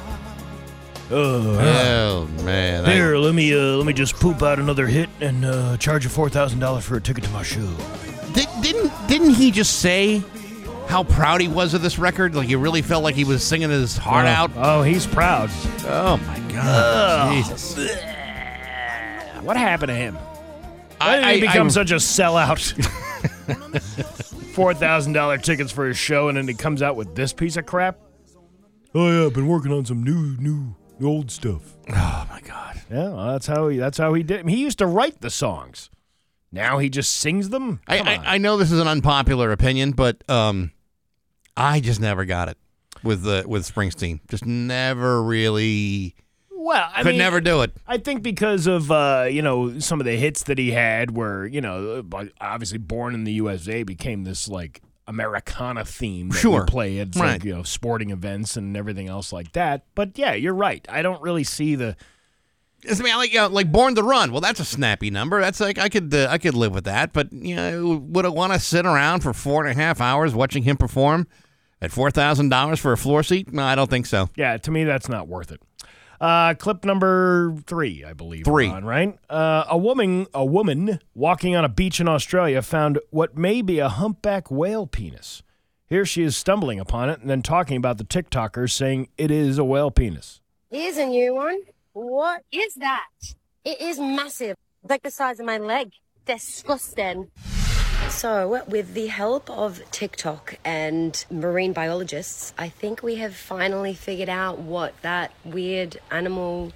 Oh, 1.10 1.58
Oh 1.60 2.44
man. 2.44 2.86
I- 2.86 2.94
Here, 2.94 3.16
let 3.18 3.34
me 3.34 3.54
uh, 3.54 3.78
let 3.78 3.86
me 3.86 3.94
just 3.94 4.16
poop 4.16 4.42
out 4.44 4.60
another 4.60 4.88
hit 4.88 5.10
and 5.22 5.46
uh, 5.46 5.78
charge 5.78 6.04
you 6.04 6.10
four 6.10 6.30
thousand 6.30 6.60
dollars 6.60 6.84
for 6.84 6.98
a 6.98 7.02
ticket 7.02 7.24
to 7.24 7.30
my 7.30 7.44
show. 7.44 7.68
Did, 8.34 8.48
didn't 8.62 8.92
didn't 9.08 9.32
he 9.36 9.52
just 9.52 9.80
say 9.80 10.22
how 10.88 11.04
proud 11.06 11.40
he 11.40 11.48
was 11.48 11.74
of 11.74 11.82
this 11.82 11.98
record? 11.98 12.36
Like 12.36 12.48
he 12.48 12.56
really 12.58 12.82
felt 12.82 13.04
like 13.04 13.16
he 13.16 13.24
was 13.24 13.42
singing 13.44 13.70
his 13.70 13.96
heart 13.96 14.26
Oh, 14.26 14.30
out. 14.30 14.52
Oh, 14.58 14.82
he's 14.84 15.06
proud. 15.08 15.50
Oh 15.86 16.18
my 16.28 16.40
god. 16.52 17.34
Jesus. 17.36 17.78
What 19.44 19.56
happened 19.56 19.90
to 19.90 19.96
him? 19.96 20.18
Why 21.00 21.18
I- 21.18 21.34
did 21.34 21.42
he 21.44 21.48
I- 21.48 21.52
become 21.52 21.68
I- 21.68 21.72
such 21.72 21.92
a 21.92 21.96
sellout? 21.96 22.74
Four 24.54 24.74
thousand 24.74 25.14
dollar 25.14 25.38
tickets 25.38 25.72
for 25.72 25.88
his 25.88 25.98
show, 25.98 26.30
and 26.30 26.38
then 26.38 26.48
he 26.48 26.54
comes 26.54 26.82
out 26.82 26.96
with 26.96 27.16
this 27.16 27.32
piece 27.34 27.58
of 27.58 27.66
crap. 27.66 28.00
Oh 28.96 29.08
yeah, 29.08 29.26
I've 29.28 29.34
been 29.34 29.48
working 29.48 29.72
on 29.72 29.86
some 29.86 30.04
new, 30.04 30.36
new, 30.40 30.76
old 31.06 31.30
stuff. 31.32 31.62
Oh 31.90 32.28
my 32.30 32.42
god. 32.42 32.82
Yeah, 32.92 33.10
well, 33.10 33.28
that's 33.28 33.48
how 33.48 33.68
he. 33.68 33.78
That's 33.78 33.98
how 33.98 34.14
he 34.14 34.24
did. 34.24 34.48
He 34.50 34.58
used 34.58 34.80
to 34.80 34.86
write 34.88 35.22
the 35.22 35.30
songs. 35.30 35.90
Now 36.52 36.78
he 36.80 36.90
just 36.90 37.18
sings 37.18 37.50
them. 37.50 37.82
I, 37.88 38.00
I. 38.00 38.36
I 38.36 38.38
know 38.38 38.58
this 38.58 38.72
is 38.72 38.80
an 38.80 38.88
unpopular 38.88 39.52
opinion, 39.52 39.92
but 39.92 40.24
um, 40.30 40.72
I 41.56 41.80
just 41.80 42.00
never 42.00 42.26
got 42.26 42.50
it 42.50 42.58
with 43.04 43.24
the 43.24 43.44
with 43.48 43.64
Springsteen. 43.72 44.20
Just 44.30 44.46
never 44.46 45.22
really 45.24 46.16
well, 46.68 46.90
I 46.94 47.02
could 47.04 47.10
mean, 47.10 47.18
never 47.18 47.42
do 47.42 47.62
it. 47.62 47.72
I 47.88 47.98
think 47.98 48.22
because 48.24 48.68
of 48.68 48.92
uh, 48.92 49.28
you 49.30 49.42
know 49.42 49.80
some 49.80 50.00
of 50.00 50.06
the 50.06 50.16
hits 50.18 50.44
that 50.44 50.58
he 50.58 50.72
had, 50.72 51.16
where 51.16 51.46
you 51.46 51.62
know 51.62 52.04
obviously 52.42 52.78
"Born 52.78 53.14
in 53.14 53.24
the 53.24 53.34
USA" 53.34 53.84
became 53.84 54.24
this 54.24 54.48
like 54.48 54.82
Americana 55.08 55.86
theme 55.86 56.30
that 56.30 56.38
Sure. 56.38 56.60
we 56.62 56.66
play 56.66 57.00
at 57.00 57.16
like, 57.16 57.24
Right. 57.24 57.44
you 57.46 57.54
know 57.56 57.64
sporting 57.64 58.10
events 58.12 58.58
and 58.58 58.76
everything 58.76 59.08
else 59.08 59.32
like 59.34 59.54
that. 59.54 59.86
But 59.96 60.18
yeah, 60.18 60.34
you're 60.34 60.54
right. 60.54 60.86
I 60.90 61.02
don't 61.02 61.22
really 61.22 61.44
see 61.46 61.76
the 61.76 61.96
I 62.90 62.94
mean, 63.02 63.16
like 63.18 63.34
uh, 63.36 63.50
like 63.50 63.72
Born 63.72 63.96
to 63.96 64.04
Run. 64.04 64.32
Well, 64.32 64.42
that's 64.42 64.60
a 64.60 64.66
snappy 64.66 65.10
number. 65.10 65.42
That's 65.42 65.60
like 65.60 65.78
I 65.80 65.90
could 65.90 66.14
uh, 66.14 66.28
I 66.30 66.38
could 66.38 66.54
live 66.54 66.74
with 66.74 66.84
that. 66.84 67.12
But 67.14 67.34
you 67.34 67.56
know, 67.56 67.96
would 68.10 68.26
I 68.26 68.30
want 68.30 68.54
to 68.54 68.60
sit 68.60 68.86
around 68.86 69.22
for 69.22 69.34
four 69.34 69.66
and 69.66 69.72
a 69.72 69.82
half 69.82 70.00
hours 70.00 70.36
watching 70.36 70.64
him 70.64 70.78
perform 70.78 71.28
at 71.82 71.92
four 71.92 72.12
thousand 72.12 72.50
dollars 72.50 72.80
for 72.80 72.92
a 72.92 72.98
floor 72.98 73.24
seat? 73.24 73.52
No, 73.52 73.64
I 73.64 73.74
don't 73.76 73.90
think 73.90 74.06
so. 74.06 74.30
yeah. 74.36 74.58
To 74.58 74.72
me, 74.72 74.84
that's 74.84 75.10
not 75.10 75.28
worth 75.28 75.52
it. 75.52 75.60
Uh, 76.20 76.54
clip 76.56 76.84
number 76.84 77.56
three, 77.68 78.04
I 78.04 78.14
believe. 78.14 78.46
Three. 78.46 78.70
on, 78.70 78.84
right? 78.86 79.18
Uh, 79.30 79.66
a 79.70 79.78
woman, 79.78 80.28
a 80.34 80.46
woman 80.46 81.00
walking 81.14 81.56
on 81.56 81.64
a 81.64 81.70
beach 81.70 82.00
in 82.00 82.08
Australia 82.08 82.62
found 82.62 83.00
what 83.12 83.38
may 83.38 83.62
be 83.62 83.80
a 83.80 83.90
humpback 83.90 84.50
whale 84.50 84.88
penis. 84.88 85.44
Here 85.88 86.06
she 86.06 86.24
is 86.24 86.36
stumbling 86.36 86.80
upon 86.80 87.10
it 87.10 87.22
and 87.22 87.30
then 87.30 87.42
talking 87.42 87.78
about 87.78 87.98
the 87.98 88.04
TikTokers 88.04 88.72
saying 88.72 89.10
it 89.18 89.32
is 89.32 89.58
a 89.58 89.64
whale 89.64 89.92
penis. 89.92 90.42
Here's 90.70 90.98
a 90.98 91.06
new 91.06 91.36
one. 91.36 91.62
What 91.94 92.44
is 92.52 92.74
that? 92.76 93.08
It 93.64 93.80
is 93.80 94.00
massive. 94.00 94.56
Like 94.88 95.04
the 95.04 95.12
size 95.12 95.40
of 95.40 95.46
my 95.46 95.58
leg. 95.60 95.92
Disgusting. 96.26 97.32
So, 98.10 98.64
with 98.68 98.94
the 98.94 99.08
help 99.08 99.50
of 99.50 99.80
TikTok 99.92 100.58
and 100.66 101.24
marine 101.30 101.72
biologists, 101.74 102.54
I 102.58 102.68
think 102.70 103.04
we 103.04 103.16
have 103.16 103.36
finally 103.36 103.94
figured 103.94 104.30
out 104.30 104.58
what 104.60 105.00
that 105.04 105.34
weird 105.46 105.98
animal 106.10 106.72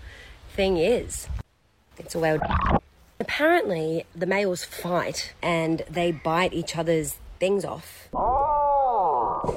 thing 0.53 0.77
is. 0.77 1.27
It's 1.97 2.13
a 2.13 2.19
whale. 2.19 2.39
Apparently, 3.19 4.05
the 4.15 4.25
males 4.25 4.63
fight 4.65 5.33
and 5.41 5.83
they 5.89 6.11
bite 6.11 6.53
each 6.53 6.75
other's 6.77 7.17
things 7.39 7.65
off. 7.65 8.09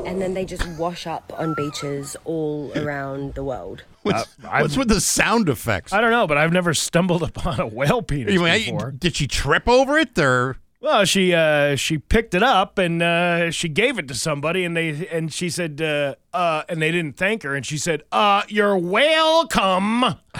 And 0.07 0.23
then 0.23 0.33
they 0.35 0.45
just 0.47 0.67
wash 0.79 1.07
up 1.07 1.33
on 1.37 1.55
beaches 1.55 2.17
all 2.25 2.73
around 2.77 3.35
the 3.35 3.45
world. 3.45 3.83
What's, 4.03 4.23
uh, 4.45 4.61
what's 4.61 4.77
with 4.77 4.89
the 4.89 5.01
sound 5.01 5.49
effects? 5.49 5.93
I 5.93 6.01
don't 6.01 6.11
know, 6.13 6.27
but 6.27 6.39
I've 6.39 6.53
never 6.53 6.73
stumbled 6.73 7.23
upon 7.31 7.61
a 7.61 7.67
whale 7.67 8.01
penis 8.01 8.33
You 8.33 8.41
mean, 8.41 8.49
I- 8.49 8.59
before. 8.65 8.93
did 8.93 9.17
she 9.17 9.27
trip 9.27 9.69
over 9.69 9.99
it 9.99 10.19
or? 10.19 10.57
Well, 10.85 11.07
she 11.07 11.33
uh, 11.33 11.77
she 11.77 11.97
picked 11.97 12.35
it 12.35 12.43
up 12.43 12.77
and 12.77 13.03
uh, 13.03 13.51
she 13.51 13.71
gave 13.71 13.99
it 13.99 14.07
to 14.09 14.15
somebody, 14.15 14.67
and 14.67 14.77
they 14.77 15.09
and 15.09 15.33
she 15.33 15.49
said, 15.49 15.81
uh, 15.81 16.17
uh, 16.35 16.65
and 16.69 16.83
they 16.83 16.93
didn't 16.93 17.17
thank 17.17 17.43
her, 17.43 17.55
and 17.55 17.65
she 17.65 17.79
said, 17.79 18.03
uh, 18.13 18.43
"You're 18.49 18.77
welcome." 18.77 20.05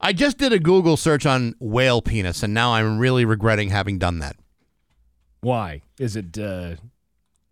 I 0.00 0.12
just 0.12 0.36
did 0.36 0.52
a 0.52 0.58
Google 0.58 0.96
search 0.96 1.24
on 1.26 1.54
whale 1.60 2.02
penis, 2.02 2.42
and 2.42 2.52
now 2.52 2.74
I'm 2.74 2.98
really 2.98 3.24
regretting 3.24 3.70
having 3.70 4.00
done 4.00 4.18
that. 4.18 4.34
Why 5.40 5.82
is 6.00 6.16
it? 6.16 6.36
Uh, 6.36 6.74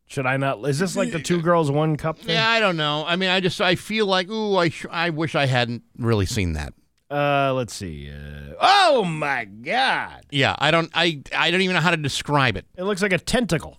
should 0.08 0.26
I 0.26 0.36
not? 0.36 0.68
Is 0.68 0.80
this 0.80 0.96
like 0.96 1.12
the 1.12 1.22
two 1.22 1.40
girls 1.40 1.70
one 1.70 1.96
cup 1.96 2.18
thing? 2.18 2.34
Yeah, 2.34 2.48
I 2.48 2.58
don't 2.58 2.76
know. 2.76 3.04
I 3.06 3.14
mean, 3.14 3.30
I 3.30 3.38
just 3.38 3.60
I 3.60 3.76
feel 3.76 4.06
like 4.06 4.28
ooh, 4.28 4.56
I 4.56 4.70
sh- 4.70 4.86
I 4.90 5.10
wish 5.10 5.36
I 5.36 5.46
hadn't 5.46 5.84
really 5.96 6.26
seen 6.26 6.54
that. 6.54 6.74
Uh, 7.12 7.52
let's 7.54 7.74
see. 7.74 8.10
Uh, 8.10 8.54
oh 8.60 9.04
my 9.04 9.44
god! 9.44 10.24
Yeah, 10.30 10.54
I 10.58 10.70
don't 10.70 10.90
I 10.94 11.20
I 11.36 11.50
don't 11.50 11.60
even 11.60 11.74
know 11.74 11.82
how 11.82 11.90
to 11.90 11.96
describe 11.98 12.56
it, 12.56 12.64
It 12.76 12.84
looks 12.84 13.02
like 13.02 13.12
a 13.12 13.18
tentacle, 13.18 13.78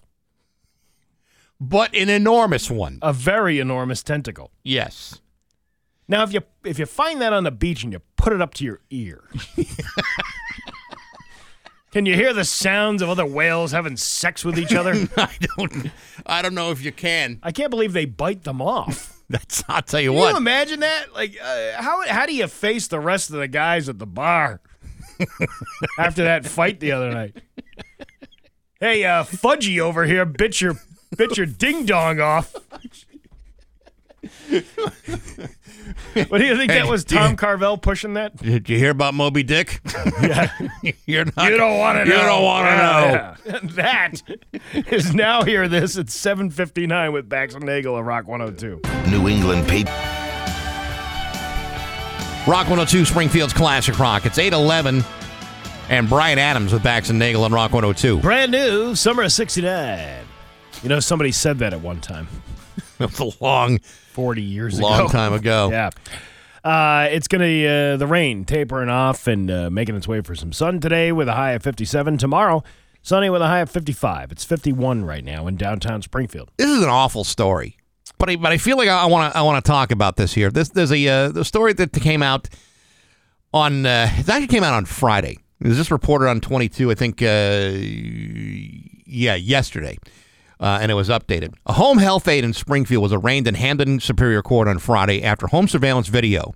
but 1.60 1.96
an 1.96 2.10
enormous 2.10 2.70
one. 2.70 3.00
a 3.02 3.12
very 3.12 3.60
enormous 3.60 4.04
tentacle. 4.04 4.52
Yes. 4.64 5.20
Now, 6.08 6.22
if 6.24 6.32
you 6.34 6.42
if 6.64 6.78
you 6.78 6.86
find 6.86 7.22
that 7.22 7.34
on 7.34 7.44
the 7.44 7.52
beach 7.52 7.84
and 7.84 7.92
you 7.94 8.02
put 8.18 8.34
it 8.34 8.42
up 8.42 8.54
to 8.56 8.66
your 8.66 8.82
ear, 8.92 9.24
can 11.92 12.06
you 12.06 12.16
hear 12.16 12.34
the 12.34 12.46
sounds 12.46 13.02
of 13.02 13.10
other 13.10 13.26
whales 13.26 13.72
having 13.72 13.98
sex 13.98 14.44
with 14.44 14.58
each 14.60 14.74
other? 14.74 15.08
I 15.18 15.32
don't 15.58 15.92
I 16.26 16.42
don't 16.42 16.56
know 16.56 16.72
if 16.72 16.84
you 16.84 16.92
can. 16.92 17.40
I 17.42 17.52
can't 17.52 17.70
believe 17.70 17.94
they 17.94 18.06
bite 18.06 18.44
them 18.44 18.62
off. 18.62 19.13
That's 19.30 19.64
I'll 19.68 19.82
tell 19.82 20.02
you 20.02 20.12
Can 20.12 20.20
what. 20.20 20.28
Can 20.28 20.36
you 20.36 20.42
imagine 20.42 20.80
that? 20.82 21.14
Like, 21.14 21.38
uh, 21.42 21.82
how 21.82 22.06
how 22.08 22.26
do 22.26 22.36
you 22.36 22.48
face 22.48 22.88
the 22.88 23.00
rest 23.00 23.30
of 23.30 23.38
the 23.38 23.48
guys 23.48 23.90
at 23.90 24.00
the 24.00 24.06
bar 24.06 24.62
after 25.98 26.24
that 26.24 26.46
fight 26.46 26.80
the 26.80 26.92
other 26.92 27.12
night? 27.12 27.38
Hey, 28.80 29.06
uh, 29.06 29.24
Fudgy 29.24 29.80
over 29.80 30.06
here 30.06 30.26
bit 30.26 30.60
your 30.60 30.76
bit 31.18 31.38
your 31.38 31.46
ding 31.46 31.86
dong 31.86 32.20
off. 32.20 32.54
what 36.28 36.38
do 36.40 36.46
you 36.46 36.56
think 36.58 36.72
Hey, 36.72 36.80
that 36.80 36.88
was? 36.88 37.04
do 37.06 37.16
you- 37.16 37.22
Tom 37.22 37.36
Carvel 37.36 37.78
pushing 37.78 38.14
that? 38.16 38.36
Did 38.44 38.70
you 38.70 38.78
hear 38.78 38.92
about 38.92 39.14
Moby 39.14 39.44
Dick? 39.44 39.82
Yeah. 40.22 40.50
You're 41.06 41.26
not, 41.36 41.52
You 41.52 41.58
don't 41.58 41.78
want 41.80 41.98
to 42.00 42.06
know. 42.06 42.16
You 42.16 42.22
don't 42.22 42.44
want 42.44 42.68
to 42.68 42.78
know. 42.78 43.12
Yeah, 43.12 43.36
yeah. 43.46 43.60
that 43.74 44.22
is 44.92 45.14
now 45.14 45.44
hear 45.44 45.68
this 45.68 45.98
at 45.98 46.06
7:59 46.08 47.12
with 47.14 47.28
Bax 47.28 47.56
and 47.56 47.66
Nagel 47.66 47.98
of 47.98 48.06
Rock 48.06 48.28
102. 48.28 48.82
New 49.12 49.28
England 49.28 49.68
Patriots. 49.68 49.92
Rock 52.48 52.68
102 52.70 53.06
Springfield's 53.06 53.54
Classic 53.54 53.98
Rock. 54.00 54.26
It's 54.26 54.38
811 54.38 55.04
and 55.90 56.10
Bryan 56.10 56.40
Adams 56.40 56.74
with 56.74 56.84
Bax 56.84 57.10
and 57.10 57.18
Nagel 57.18 57.44
on 57.46 57.52
Rock 57.54 57.72
102. 57.72 58.20
Brand 58.20 58.52
new, 58.52 58.96
summer 58.96 59.24
of 59.24 59.32
69. 59.32 60.26
You 60.82 60.90
know, 60.90 61.00
somebody 61.00 61.32
said 61.32 61.60
that 61.60 61.74
at 61.74 61.80
one 61.82 62.02
time. 62.02 62.28
Was 63.20 63.20
a 63.40 63.44
long, 63.44 63.80
40 64.14 64.42
years 64.42 64.78
ago. 64.78 64.88
long 64.88 65.10
time 65.10 65.34
ago. 65.34 65.70
Yeah. 65.72 65.90
Uh, 66.64 67.10
it's 67.12 67.28
going 67.28 67.42
to, 67.42 67.68
uh, 67.68 67.98
the 67.98 68.08
rain 68.08 68.46
tapering 68.46 68.88
off 68.90 69.28
and 69.28 69.52
uh, 69.52 69.70
making 69.70 69.96
its 69.98 70.08
way 70.08 70.22
for 70.22 70.34
some 70.34 70.54
sun 70.54 70.80
today 70.80 71.12
with 71.12 71.28
a 71.28 71.34
high 71.34 71.52
of 71.52 71.62
57. 71.62 72.18
Tomorrow, 72.18 72.64
sunny 73.02 73.30
with 73.30 73.42
a 73.42 73.48
high 73.48 73.60
of 73.60 73.70
55. 73.70 74.32
It's 74.32 74.46
51 74.46 75.04
right 75.04 75.26
now 75.26 75.46
in 75.48 75.58
downtown 75.58 76.02
Springfield. 76.02 76.52
This 76.56 76.70
is 76.70 76.82
an 76.82 76.88
awful 76.88 77.26
story, 77.26 77.76
but 78.18 78.30
I, 78.30 78.38
but 78.38 78.54
I 78.54 78.58
feel 78.58 78.78
like 78.78 78.88
I 78.88 79.06
want 79.08 79.34
to 79.34 79.38
I 79.38 79.42
want 79.42 79.64
to 79.64 79.70
talk 79.70 79.92
about 79.92 80.16
this 80.16 80.34
here. 80.34 80.50
This 80.50 80.70
there's 80.70 80.94
a 80.94 81.06
uh, 81.06 81.30
the 81.34 81.44
story 81.44 81.74
that 81.74 81.92
came 81.92 82.24
out 82.24 82.48
on 83.54 83.86
uh, 83.86 84.08
it 84.14 84.30
actually 84.30 84.48
came 84.48 84.64
out 84.64 84.74
on 84.74 84.86
Friday. 84.86 85.40
It 85.60 85.68
was 85.68 85.76
just 85.76 85.92
reported 85.92 86.30
on 86.30 86.40
22, 86.40 86.92
I 86.92 86.96
think. 86.96 87.22
Uh, 87.22 87.72
yeah, 89.06 89.36
yesterday. 89.36 89.98
Uh, 90.64 90.80
and 90.82 90.90
it 90.90 90.96
was 90.96 91.10
updated. 91.10 91.54
A 91.66 91.74
home 91.74 91.98
health 91.98 92.26
aide 92.26 92.46
in 92.46 92.54
Springfield 92.54 93.04
was 93.04 93.12
arraigned 93.12 93.50
in 93.50 93.56
Hampden 93.56 94.00
Superior 94.00 94.42
Court 94.42 94.70
on 94.70 94.80
Friday 94.80 95.22
after 95.22 95.48
home 95.48 95.68
surveillance 95.68 96.08
video 96.08 96.54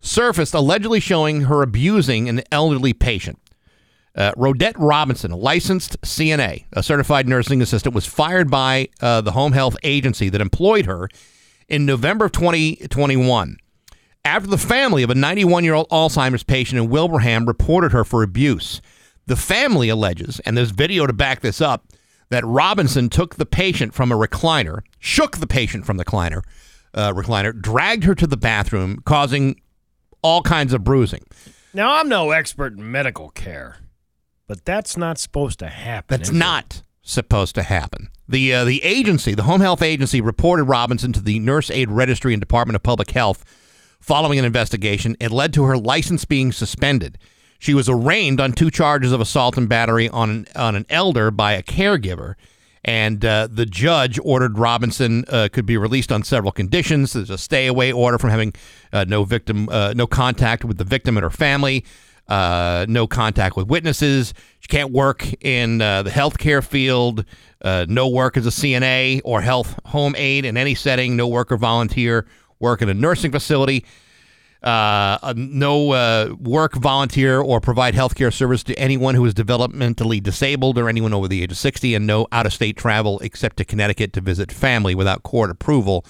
surfaced 0.00 0.54
allegedly 0.54 1.00
showing 1.00 1.42
her 1.42 1.60
abusing 1.60 2.28
an 2.28 2.42
elderly 2.52 2.92
patient. 2.92 3.40
Uh, 4.14 4.30
Rodette 4.36 4.76
Robinson, 4.76 5.32
a 5.32 5.36
licensed 5.36 6.00
CNA, 6.02 6.66
a 6.72 6.82
certified 6.82 7.28
nursing 7.28 7.60
assistant, 7.60 7.92
was 7.92 8.06
fired 8.06 8.52
by 8.52 8.88
uh, 9.00 9.20
the 9.20 9.32
home 9.32 9.52
health 9.52 9.76
agency 9.82 10.28
that 10.28 10.40
employed 10.40 10.86
her 10.86 11.08
in 11.68 11.84
November 11.84 12.26
of 12.26 12.32
2021 12.32 13.56
after 14.24 14.48
the 14.48 14.58
family 14.58 15.02
of 15.02 15.10
a 15.10 15.14
91 15.16 15.64
year 15.64 15.74
old 15.74 15.88
Alzheimer's 15.90 16.44
patient 16.44 16.80
in 16.80 16.88
Wilbraham 16.88 17.48
reported 17.48 17.90
her 17.90 18.04
for 18.04 18.22
abuse. 18.22 18.80
The 19.26 19.36
family 19.36 19.88
alleges, 19.88 20.40
and 20.40 20.56
there's 20.56 20.70
video 20.70 21.06
to 21.06 21.12
back 21.12 21.40
this 21.40 21.60
up, 21.60 21.84
that 22.30 22.44
Robinson 22.46 23.08
took 23.08 23.34
the 23.36 23.46
patient 23.46 23.92
from 23.92 24.10
a 24.10 24.16
recliner, 24.16 24.80
shook 24.98 25.38
the 25.38 25.46
patient 25.46 25.84
from 25.84 25.96
the 25.96 26.04
recliner, 26.04 26.42
uh, 26.94 27.12
recliner, 27.12 27.58
dragged 27.60 28.04
her 28.04 28.14
to 28.14 28.26
the 28.26 28.36
bathroom, 28.36 29.02
causing 29.04 29.60
all 30.22 30.42
kinds 30.42 30.72
of 30.72 30.82
bruising. 30.84 31.24
Now, 31.74 31.94
I'm 31.94 32.08
no 32.08 32.30
expert 32.30 32.72
in 32.76 32.90
medical 32.90 33.30
care, 33.30 33.78
but 34.46 34.64
that's 34.64 34.96
not 34.96 35.18
supposed 35.18 35.58
to 35.58 35.68
happen. 35.68 36.16
That's 36.16 36.30
is 36.30 36.34
it? 36.34 36.38
not 36.38 36.82
supposed 37.02 37.54
to 37.56 37.62
happen. 37.62 38.08
The 38.28 38.54
uh, 38.54 38.64
the 38.64 38.82
agency, 38.84 39.34
the 39.34 39.42
home 39.42 39.60
health 39.60 39.82
agency, 39.82 40.20
reported 40.20 40.64
Robinson 40.64 41.12
to 41.14 41.20
the 41.20 41.38
Nurse 41.40 41.70
Aid 41.70 41.90
Registry 41.90 42.32
and 42.32 42.40
Department 42.40 42.76
of 42.76 42.82
Public 42.82 43.10
Health 43.10 43.44
following 44.00 44.38
an 44.38 44.44
investigation. 44.44 45.16
It 45.20 45.30
led 45.30 45.52
to 45.54 45.64
her 45.64 45.76
license 45.76 46.24
being 46.24 46.52
suspended. 46.52 47.18
She 47.60 47.74
was 47.74 47.90
arraigned 47.90 48.40
on 48.40 48.52
two 48.52 48.70
charges 48.70 49.12
of 49.12 49.20
assault 49.20 49.58
and 49.58 49.68
battery 49.68 50.08
on 50.08 50.30
an, 50.30 50.46
on 50.56 50.74
an 50.74 50.86
elder 50.88 51.30
by 51.30 51.52
a 51.52 51.62
caregiver. 51.62 52.34
And 52.82 53.22
uh, 53.22 53.48
the 53.52 53.66
judge 53.66 54.18
ordered 54.24 54.58
Robinson 54.58 55.26
uh, 55.28 55.50
could 55.52 55.66
be 55.66 55.76
released 55.76 56.10
on 56.10 56.22
several 56.22 56.52
conditions. 56.52 57.12
There's 57.12 57.28
a 57.28 57.36
stay 57.36 57.66
away 57.66 57.92
order 57.92 58.16
from 58.16 58.30
having 58.30 58.54
uh, 58.94 59.04
no 59.06 59.24
victim, 59.24 59.68
uh, 59.68 59.92
no 59.94 60.06
contact 60.06 60.64
with 60.64 60.78
the 60.78 60.84
victim 60.84 61.18
and 61.18 61.22
her 61.22 61.28
family, 61.28 61.84
uh, 62.28 62.86
no 62.88 63.06
contact 63.06 63.56
with 63.56 63.68
witnesses. 63.68 64.32
She 64.60 64.68
can't 64.68 64.90
work 64.90 65.26
in 65.44 65.82
uh, 65.82 66.02
the 66.02 66.10
healthcare 66.10 66.64
field, 66.64 67.26
no 67.62 68.08
work 68.08 68.38
as 68.38 68.46
a 68.46 68.50
CNA 68.50 69.20
or 69.22 69.42
health 69.42 69.78
home 69.84 70.14
aide 70.16 70.46
in 70.46 70.56
any 70.56 70.74
setting, 70.74 71.14
no 71.14 71.28
work 71.28 71.52
or 71.52 71.58
volunteer 71.58 72.24
work 72.58 72.80
in 72.80 72.88
a 72.88 72.94
nursing 72.94 73.32
facility 73.32 73.84
uh, 74.62 75.18
uh, 75.22 75.34
no 75.36 75.92
uh, 75.92 76.34
work, 76.38 76.74
volunteer, 76.74 77.40
or 77.40 77.60
provide 77.60 77.94
healthcare 77.94 78.32
service 78.32 78.62
to 78.64 78.78
anyone 78.78 79.14
who 79.14 79.24
is 79.24 79.32
developmentally 79.34 80.22
disabled 80.22 80.76
or 80.78 80.88
anyone 80.88 81.14
over 81.14 81.28
the 81.28 81.42
age 81.42 81.50
of 81.52 81.56
60, 81.58 81.94
and 81.94 82.06
no 82.06 82.26
out 82.32 82.46
of 82.46 82.52
state 82.52 82.76
travel 82.76 83.18
except 83.20 83.56
to 83.56 83.64
Connecticut 83.64 84.12
to 84.12 84.20
visit 84.20 84.52
family 84.52 84.94
without 84.94 85.22
court 85.22 85.50
approval. 85.50 86.04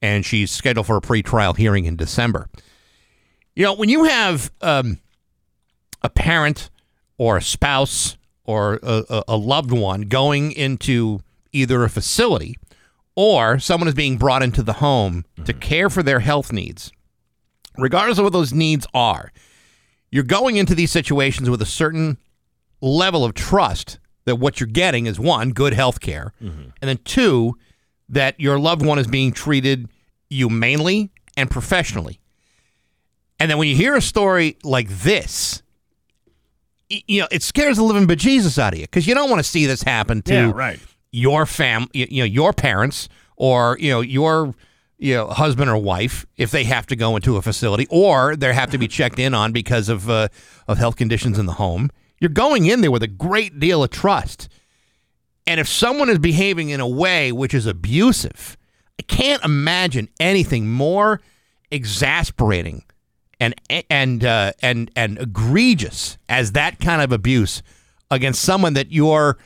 And 0.00 0.24
she's 0.24 0.50
scheduled 0.50 0.86
for 0.86 0.96
a 0.96 1.00
pretrial 1.00 1.56
hearing 1.56 1.84
in 1.86 1.96
December. 1.96 2.48
You 3.54 3.64
know, 3.64 3.74
when 3.74 3.88
you 3.88 4.04
have 4.04 4.52
um, 4.60 4.98
a 6.02 6.10
parent 6.10 6.70
or 7.18 7.38
a 7.38 7.42
spouse 7.42 8.16
or 8.44 8.78
a, 8.82 9.02
a- 9.08 9.24
a 9.28 9.36
loved 9.36 9.72
one 9.72 10.02
going 10.02 10.52
into 10.52 11.20
either 11.52 11.82
a 11.82 11.88
facility 11.88 12.56
or 13.16 13.58
someone 13.58 13.88
is 13.88 13.94
being 13.94 14.18
brought 14.18 14.42
into 14.42 14.62
the 14.62 14.74
home 14.74 15.24
to 15.46 15.54
care 15.54 15.88
for 15.88 16.02
their 16.02 16.20
health 16.20 16.52
needs, 16.52 16.92
regardless 17.78 18.18
of 18.18 18.24
what 18.24 18.32
those 18.32 18.52
needs 18.52 18.86
are, 18.94 19.32
you're 20.10 20.24
going 20.24 20.56
into 20.56 20.74
these 20.74 20.90
situations 20.90 21.50
with 21.50 21.60
a 21.62 21.66
certain 21.66 22.18
level 22.80 23.24
of 23.24 23.34
trust 23.34 23.98
that 24.24 24.36
what 24.36 24.60
you're 24.60 24.66
getting 24.66 25.06
is 25.06 25.18
one, 25.20 25.50
good 25.50 25.72
health 25.72 26.00
care, 26.00 26.32
mm-hmm. 26.42 26.70
and 26.80 26.88
then 26.88 26.98
two, 27.04 27.56
that 28.08 28.38
your 28.40 28.58
loved 28.58 28.84
one 28.84 28.98
is 28.98 29.06
being 29.06 29.32
treated 29.32 29.88
humanely 30.30 31.10
and 31.36 31.50
professionally. 31.50 32.20
And 33.38 33.50
then 33.50 33.58
when 33.58 33.68
you 33.68 33.76
hear 33.76 33.94
a 33.94 34.02
story 34.02 34.56
like 34.64 34.88
this, 34.88 35.62
you 36.88 37.20
know, 37.20 37.28
it 37.30 37.42
scares 37.42 37.76
the 37.76 37.82
living 37.82 38.06
bejesus 38.06 38.58
out 38.58 38.72
of 38.72 38.78
you 38.78 38.86
because 38.86 39.06
you 39.06 39.14
don't 39.14 39.28
want 39.28 39.40
to 39.40 39.48
see 39.48 39.66
this 39.66 39.82
happen 39.82 40.22
to 40.22 40.34
Yeah, 40.34 40.52
right. 40.54 40.78
your 41.10 41.46
fam, 41.46 41.88
you 41.92 42.20
know, 42.20 42.24
your 42.24 42.52
parents 42.52 43.08
or 43.36 43.76
you 43.80 43.90
know 43.90 44.00
your 44.00 44.54
you 44.98 45.14
know 45.14 45.28
husband 45.28 45.70
or 45.70 45.76
wife 45.76 46.26
if 46.36 46.50
they 46.50 46.64
have 46.64 46.86
to 46.86 46.96
go 46.96 47.16
into 47.16 47.36
a 47.36 47.42
facility 47.42 47.86
or 47.90 48.34
they 48.36 48.52
have 48.52 48.70
to 48.70 48.78
be 48.78 48.88
checked 48.88 49.18
in 49.18 49.34
on 49.34 49.52
because 49.52 49.88
of 49.88 50.08
uh, 50.08 50.28
of 50.66 50.78
health 50.78 50.96
conditions 50.96 51.38
in 51.38 51.46
the 51.46 51.54
home. 51.54 51.90
You're 52.18 52.30
going 52.30 52.66
in 52.66 52.80
there 52.80 52.90
with 52.90 53.02
a 53.02 53.08
great 53.08 53.58
deal 53.58 53.84
of 53.84 53.90
trust, 53.90 54.48
and 55.46 55.60
if 55.60 55.68
someone 55.68 56.08
is 56.08 56.18
behaving 56.18 56.70
in 56.70 56.80
a 56.80 56.88
way 56.88 57.30
which 57.30 57.52
is 57.52 57.66
abusive, 57.66 58.56
I 58.98 59.02
can't 59.02 59.44
imagine 59.44 60.08
anything 60.18 60.68
more 60.68 61.20
exasperating 61.70 62.84
and 63.38 63.54
and 63.90 64.24
uh, 64.24 64.52
and 64.62 64.90
and 64.96 65.18
egregious 65.18 66.16
as 66.28 66.52
that 66.52 66.80
kind 66.80 67.02
of 67.02 67.12
abuse 67.12 67.62
against 68.10 68.40
someone 68.42 68.74
that 68.74 68.92
you're 68.92 69.36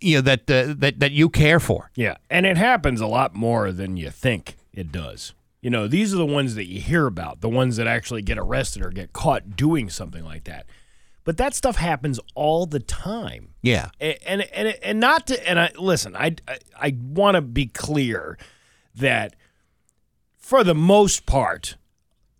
you 0.00 0.16
know 0.16 0.22
that 0.22 0.50
uh, 0.50 0.74
that 0.78 0.98
that 0.98 1.12
you 1.12 1.28
care 1.28 1.60
for. 1.60 1.90
Yeah, 1.94 2.16
and 2.30 2.46
it 2.46 2.56
happens 2.56 3.00
a 3.00 3.06
lot 3.06 3.34
more 3.34 3.70
than 3.70 3.96
you 3.96 4.10
think 4.10 4.56
it 4.72 4.92
does. 4.92 5.34
You 5.60 5.70
know, 5.70 5.86
these 5.86 6.12
are 6.12 6.16
the 6.16 6.26
ones 6.26 6.56
that 6.56 6.66
you 6.66 6.80
hear 6.80 7.06
about, 7.06 7.40
the 7.40 7.48
ones 7.48 7.76
that 7.76 7.86
actually 7.86 8.22
get 8.22 8.36
arrested 8.38 8.84
or 8.84 8.90
get 8.90 9.12
caught 9.12 9.56
doing 9.56 9.88
something 9.88 10.24
like 10.24 10.44
that. 10.44 10.66
But 11.24 11.36
that 11.36 11.54
stuff 11.54 11.76
happens 11.76 12.18
all 12.34 12.66
the 12.66 12.80
time. 12.80 13.54
Yeah. 13.62 13.90
and 14.00 14.18
and 14.26 14.42
and, 14.52 14.68
and 14.82 15.00
not 15.00 15.28
to 15.28 15.48
and 15.48 15.60
I 15.60 15.70
listen. 15.78 16.16
I 16.16 16.34
I, 16.48 16.58
I 16.80 16.96
want 17.00 17.36
to 17.36 17.40
be 17.40 17.66
clear 17.66 18.38
that 18.96 19.36
for 20.36 20.64
the 20.64 20.74
most 20.74 21.26
part, 21.26 21.76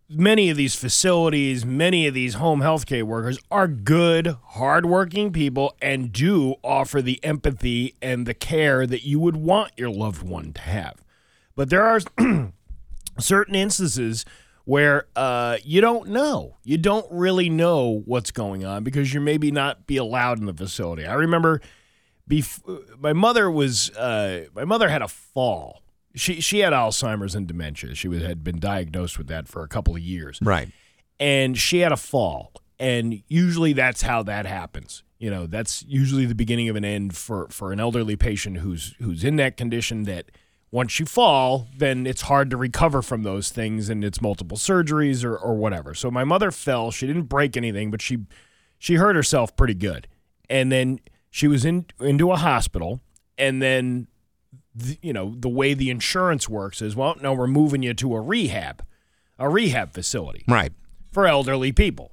many 0.08 0.50
of 0.50 0.56
these 0.56 0.74
facilities, 0.74 1.64
many 1.64 2.06
of 2.06 2.14
these 2.14 2.34
home 2.34 2.60
health 2.60 2.86
care 2.86 3.06
workers 3.06 3.38
are 3.50 3.68
good, 3.68 4.36
hardworking 4.48 5.32
people 5.32 5.76
and 5.80 6.12
do 6.12 6.56
offer 6.64 7.00
the 7.00 7.22
empathy 7.24 7.94
and 8.02 8.26
the 8.26 8.34
care 8.34 8.86
that 8.86 9.04
you 9.04 9.20
would 9.20 9.36
want 9.36 9.72
your 9.76 9.90
loved 9.90 10.22
one 10.22 10.52
to 10.54 10.60
have. 10.60 11.01
But 11.54 11.70
there 11.70 11.84
are 11.84 12.00
certain 13.18 13.54
instances 13.54 14.24
where 14.64 15.06
uh, 15.16 15.58
you 15.64 15.80
don't 15.80 16.08
know. 16.08 16.56
You 16.64 16.78
don't 16.78 17.06
really 17.10 17.48
know 17.48 18.02
what's 18.04 18.30
going 18.30 18.64
on 18.64 18.84
because 18.84 19.12
you 19.12 19.20
maybe 19.20 19.50
not 19.50 19.86
be 19.86 19.96
allowed 19.96 20.38
in 20.38 20.46
the 20.46 20.54
facility. 20.54 21.04
I 21.04 21.14
remember 21.14 21.60
bef- 22.28 22.98
my 22.98 23.12
mother 23.12 23.50
was 23.50 23.90
uh, 23.90 24.46
my 24.54 24.64
mother 24.64 24.88
had 24.88 25.02
a 25.02 25.08
fall. 25.08 25.82
She 26.14 26.40
she 26.40 26.60
had 26.60 26.72
Alzheimer's 26.72 27.34
and 27.34 27.46
dementia. 27.46 27.94
She 27.94 28.08
was, 28.08 28.22
had 28.22 28.44
been 28.44 28.60
diagnosed 28.60 29.18
with 29.18 29.28
that 29.28 29.48
for 29.48 29.62
a 29.62 29.68
couple 29.68 29.94
of 29.94 30.02
years. 30.02 30.38
Right. 30.42 30.70
And 31.18 31.56
she 31.56 31.78
had 31.78 31.92
a 31.92 31.96
fall. 31.96 32.52
And 32.78 33.22
usually 33.28 33.72
that's 33.72 34.02
how 34.02 34.22
that 34.24 34.44
happens. 34.44 35.04
You 35.18 35.30
know, 35.30 35.46
that's 35.46 35.84
usually 35.86 36.26
the 36.26 36.34
beginning 36.34 36.68
of 36.68 36.74
an 36.74 36.84
end 36.84 37.16
for, 37.16 37.46
for 37.48 37.72
an 37.72 37.78
elderly 37.78 38.16
patient 38.16 38.58
who's 38.58 38.96
who's 38.98 39.22
in 39.22 39.36
that 39.36 39.56
condition 39.56 40.02
that 40.04 40.32
once 40.72 40.98
you 40.98 41.06
fall, 41.06 41.68
then 41.76 42.06
it's 42.06 42.22
hard 42.22 42.50
to 42.50 42.56
recover 42.56 43.02
from 43.02 43.22
those 43.22 43.50
things, 43.50 43.88
and 43.88 44.02
it's 44.04 44.20
multiple 44.20 44.56
surgeries 44.56 45.22
or, 45.24 45.36
or 45.36 45.54
whatever. 45.54 45.94
So 45.94 46.10
my 46.10 46.24
mother 46.24 46.50
fell. 46.50 46.90
She 46.90 47.06
didn't 47.06 47.24
break 47.24 47.56
anything, 47.56 47.90
but 47.92 48.02
she 48.02 48.18
she 48.78 48.94
hurt 48.96 49.14
herself 49.14 49.54
pretty 49.54 49.74
good, 49.74 50.08
and 50.50 50.72
then 50.72 50.98
she 51.30 51.46
was 51.46 51.64
in 51.64 51.86
into 52.00 52.32
a 52.32 52.36
hospital, 52.36 53.00
and 53.38 53.62
then 53.62 54.08
the, 54.74 54.98
you 55.02 55.12
know 55.12 55.34
the 55.38 55.48
way 55.48 55.74
the 55.74 55.90
insurance 55.90 56.48
works 56.48 56.82
is 56.82 56.96
well, 56.96 57.16
no, 57.20 57.32
we're 57.34 57.46
moving 57.46 57.82
you 57.82 57.94
to 57.94 58.14
a 58.16 58.20
rehab, 58.20 58.84
a 59.38 59.48
rehab 59.48 59.92
facility, 59.92 60.42
Right. 60.48 60.72
for 61.12 61.26
elderly 61.26 61.70
people. 61.72 62.12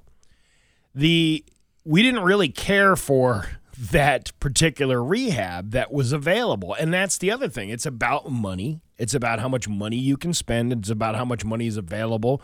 The 0.94 1.44
we 1.84 2.02
didn't 2.02 2.22
really 2.24 2.50
care 2.50 2.94
for 2.94 3.46
that 3.90 4.38
particular 4.40 5.02
rehab 5.02 5.70
that 5.70 5.90
was 5.92 6.12
available. 6.12 6.74
And 6.74 6.92
that's 6.92 7.16
the 7.18 7.30
other 7.30 7.48
thing. 7.48 7.70
It's 7.70 7.86
about 7.86 8.30
money. 8.30 8.82
It's 8.98 9.14
about 9.14 9.40
how 9.40 9.48
much 9.48 9.68
money 9.68 9.96
you 9.96 10.16
can 10.16 10.34
spend. 10.34 10.72
It's 10.72 10.90
about 10.90 11.14
how 11.16 11.24
much 11.24 11.44
money 11.44 11.66
is 11.66 11.76
available. 11.78 12.42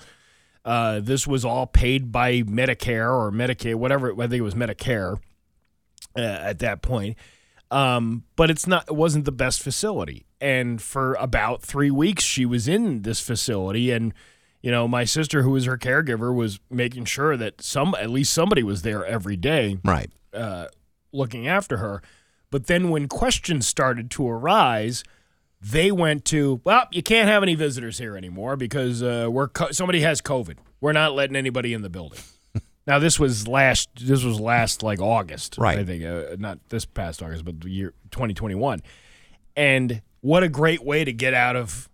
Uh, 0.65 1.01
this 1.01 1.27
was 1.27 1.45
all 1.45 1.67
paid 1.67 2.11
by 2.11 2.43
Medicare 2.43 3.13
or 3.13 3.31
Medicaid, 3.31 3.75
whatever. 3.77 4.13
I 4.13 4.27
think 4.27 4.35
it 4.35 4.41
was 4.41 4.55
Medicare 4.55 5.19
uh, 6.17 6.21
at 6.21 6.59
that 6.61 6.81
point. 6.83 7.17
Um, 7.71 8.25
but 8.37 8.51
it's 8.51 8.67
not. 8.67 8.85
It 8.89 8.95
wasn't 8.95 9.25
the 9.27 9.33
best 9.33 9.61
facility. 9.63 10.25
And 10.41 10.81
for 10.81 11.15
about 11.15 11.63
three 11.63 11.91
weeks, 11.91 12.23
she 12.25 12.47
was 12.47 12.69
in 12.69 13.03
this 13.03 13.21
facility, 13.21 13.91
and 13.91 14.15
you 14.63 14.71
know, 14.71 14.87
my 14.89 15.05
sister, 15.05 15.43
who 15.43 15.51
was 15.51 15.65
her 15.67 15.77
caregiver, 15.77 16.35
was 16.35 16.61
making 16.71 17.05
sure 17.05 17.37
that 17.37 17.61
some, 17.61 17.95
at 17.99 18.11
least 18.11 18.33
somebody, 18.33 18.63
was 18.63 18.83
there 18.83 19.05
every 19.05 19.37
day, 19.37 19.79
Right. 19.85 20.11
uh, 20.33 20.67
looking 21.17 21.49
after 21.49 21.79
her. 21.79 22.03
But 22.51 22.67
then 22.67 22.91
when 22.91 23.09
questions 23.09 23.67
started 23.67 24.11
to 24.13 24.29
arise, 24.29 25.03
they 25.61 25.91
went 25.91 26.25
to, 26.27 26.61
well, 26.65 26.87
you 26.93 27.03
can't 27.03 27.29
have 27.29 27.43
any 27.43 27.55
visitors 27.55 27.99
here 27.99 28.17
anymore 28.17 28.57
because 28.57 29.03
uh, 29.03 29.29
we're 29.31 29.49
co- 29.49 29.73
somebody 29.73 30.01
has 30.03 30.21
COVID. 30.21 30.59
We're 30.81 30.93
not 30.93 31.15
letting 31.15 31.35
anybody 31.37 31.73
in 31.75 31.83
the 31.83 31.91
building. 31.91 32.21
now 32.87 32.99
this 32.99 33.19
was 33.19 33.49
last. 33.49 33.89
This 34.01 34.23
was 34.23 34.39
last 34.39 34.83
like 34.83 35.01
August, 35.01 35.57
Right. 35.59 35.79
I 35.79 35.85
think 35.85 36.05
uh, 36.05 36.37
not 36.39 36.61
this 36.69 36.85
past 36.85 37.23
August, 37.23 37.45
but 37.45 37.61
the 37.63 37.71
year 37.71 37.95
2021. 38.13 38.81
And 39.57 40.03
what 40.21 40.43
a 40.43 40.49
great 40.49 40.85
way 40.85 41.05
to 41.05 41.13
get 41.13 41.35
out 41.35 41.57
of 41.57 41.89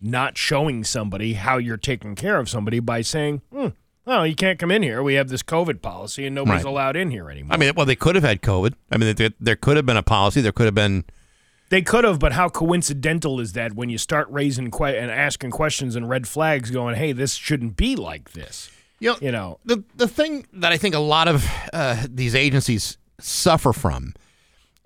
not 0.00 0.36
showing 0.36 0.84
somebody 0.84 1.34
how 1.34 1.58
you're 1.58 1.76
taking 1.76 2.14
care 2.14 2.38
of 2.38 2.48
somebody 2.48 2.80
by 2.80 3.00
saying, 3.02 3.42
hmm, 3.52 3.68
"Oh, 4.06 4.22
you 4.22 4.34
can't 4.34 4.58
come 4.58 4.70
in 4.70 4.82
here. 4.82 5.02
We 5.02 5.14
have 5.14 5.28
this 5.28 5.42
COVID 5.42 5.80
policy, 5.82 6.26
and 6.26 6.34
nobody's 6.34 6.64
Right. 6.64 6.70
allowed 6.70 6.96
in 6.96 7.10
here 7.10 7.30
anymore." 7.30 7.54
I 7.54 7.56
mean, 7.56 7.72
well, 7.76 7.86
they 7.86 7.96
could 7.96 8.14
have 8.14 8.24
had 8.24 8.42
COVID. 8.42 8.74
I 8.90 8.96
mean, 8.98 9.14
there, 9.16 9.30
there 9.40 9.56
could 9.56 9.76
have 9.76 9.86
been 9.86 9.96
a 9.96 10.02
policy. 10.02 10.40
There 10.40 10.52
could 10.52 10.66
have 10.66 10.74
been. 10.74 11.04
They 11.70 11.80
could 11.82 12.04
have, 12.04 12.18
but 12.18 12.32
how 12.34 12.48
coincidental 12.50 13.40
is 13.40 13.54
that 13.54 13.74
when 13.74 13.88
you 13.88 13.98
start 13.98 14.28
raising 14.30 14.70
que- 14.70 14.96
and 14.98 15.10
asking 15.10 15.50
questions 15.50 15.96
and 15.96 16.08
red 16.08 16.28
flags, 16.28 16.70
going, 16.70 16.94
"Hey, 16.96 17.12
this 17.12 17.34
shouldn't 17.34 17.76
be 17.76 17.96
like 17.96 18.32
this." 18.32 18.70
You 19.00 19.10
know, 19.10 19.16
You 19.20 19.32
know, 19.32 19.58
the 19.64 19.82
the 19.96 20.06
thing 20.06 20.46
that 20.52 20.72
I 20.72 20.76
think 20.76 20.94
a 20.94 20.98
lot 21.00 21.26
of 21.26 21.46
uh, 21.72 22.06
these 22.08 22.34
agencies 22.34 22.96
suffer 23.18 23.72
from, 23.72 24.14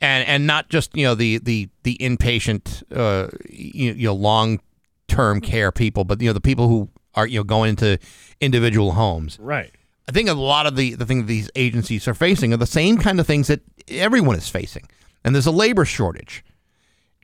and 0.01 0.27
and 0.27 0.47
not 0.47 0.71
just 0.71 0.97
you 0.97 1.05
know 1.05 1.15
the 1.15 1.39
the 1.39 1.69
the 1.83 1.97
inpatient, 2.01 2.83
uh, 2.95 3.29
you, 3.51 3.93
you 3.93 4.07
know, 4.09 4.15
long 4.15 4.61
term 5.09 5.41
care 5.41 5.71
people, 5.73 6.05
but 6.05 6.21
you 6.23 6.29
know 6.29 6.33
the 6.33 6.41
people 6.41 6.69
who 6.69 6.89
are 7.19 7.27
you 7.27 7.41
know 7.41 7.45
going 7.45 7.71
into 7.71 7.99
individual 8.41 8.93
homes. 8.93 9.39
right? 9.41 9.73
I 10.09 10.13
think 10.13 10.29
a 10.29 10.35
lot 10.35 10.67
of 10.67 10.77
the 10.77 10.95
the 10.95 11.05
things 11.05 11.27
these 11.27 11.51
agencies 11.55 12.09
are 12.09 12.15
facing 12.15 12.55
are 12.55 12.57
the 12.59 12.67
same 12.67 12.97
kind 12.97 13.21
of 13.21 13.27
things 13.27 13.49
that 13.49 13.61
everyone 13.89 14.37
is 14.37 14.49
facing, 14.49 14.89
and 15.25 15.35
there's 15.35 15.47
a 15.47 15.51
labor 15.51 15.85
shortage, 15.85 16.45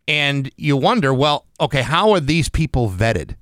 and 0.07 0.51
you 0.57 0.77
wonder, 0.77 1.15
well, 1.15 1.47
okay, 1.61 1.83
how 1.83 2.11
are 2.11 2.21
these 2.21 2.49
people 2.49 2.91
vetted? 2.91 3.37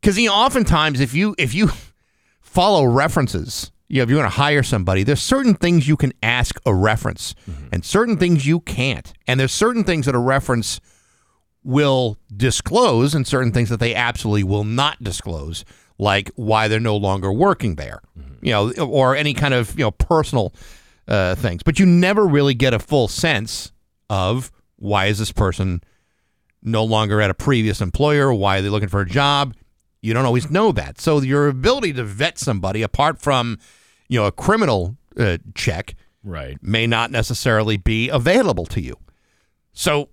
Because 0.00 0.18
you 0.18 0.28
know, 0.28 0.34
oftentimes 0.34 1.00
if 1.00 1.14
you 1.14 1.34
if 1.38 1.54
you 1.54 1.70
follow 2.40 2.86
references, 2.86 3.70
you 3.88 3.98
know, 3.98 4.04
if 4.04 4.10
you 4.10 4.16
want 4.16 4.32
to 4.32 4.36
hire 4.36 4.62
somebody, 4.62 5.02
there's 5.02 5.22
certain 5.22 5.54
things 5.54 5.86
you 5.86 5.96
can 5.96 6.12
ask 6.22 6.58
a 6.64 6.74
reference, 6.74 7.34
mm-hmm. 7.48 7.66
and 7.70 7.84
certain 7.84 8.16
things 8.16 8.46
you 8.46 8.60
can't, 8.60 9.12
and 9.28 9.38
there's 9.38 9.52
certain 9.52 9.84
things 9.84 10.06
that 10.06 10.14
a 10.14 10.18
reference 10.18 10.80
will 11.64 12.18
disclose 12.36 13.14
and 13.14 13.26
certain 13.26 13.50
things 13.52 13.70
that 13.70 13.80
they 13.80 13.94
absolutely 13.94 14.44
will 14.44 14.64
not 14.64 15.02
disclose, 15.02 15.64
like 15.98 16.30
why 16.36 16.68
they're 16.68 16.78
no 16.80 16.96
longer 16.96 17.32
working 17.32 17.74
there, 17.76 18.00
you 18.42 18.52
know, 18.52 18.70
or 18.78 19.16
any 19.16 19.34
kind 19.34 19.54
of 19.54 19.76
you 19.78 19.84
know 19.84 19.90
personal 19.90 20.54
uh, 21.08 21.34
things. 21.34 21.62
But 21.62 21.78
you 21.78 21.86
never 21.86 22.26
really 22.26 22.54
get 22.54 22.74
a 22.74 22.78
full 22.78 23.08
sense 23.08 23.72
of 24.10 24.52
why 24.76 25.06
is 25.06 25.18
this 25.18 25.32
person 25.32 25.80
no 26.62 26.84
longer 26.84 27.20
at 27.20 27.30
a 27.30 27.34
previous 27.34 27.80
employer? 27.80 28.32
Why 28.32 28.58
are 28.58 28.62
they 28.62 28.68
looking 28.68 28.88
for 28.88 29.00
a 29.00 29.06
job? 29.08 29.54
You 30.02 30.12
don't 30.12 30.26
always 30.26 30.50
know 30.50 30.70
that. 30.72 31.00
So 31.00 31.20
your 31.22 31.48
ability 31.48 31.94
to 31.94 32.04
vet 32.04 32.38
somebody, 32.38 32.82
apart 32.82 33.20
from 33.22 33.58
you 34.08 34.20
know 34.20 34.26
a 34.26 34.32
criminal 34.32 34.96
uh, 35.18 35.38
check, 35.54 35.94
Right. 36.22 36.58
may 36.62 36.86
not 36.86 37.10
necessarily 37.10 37.76
be 37.78 38.08
available 38.10 38.66
to 38.66 38.80
you. 38.82 38.96
So 39.72 40.08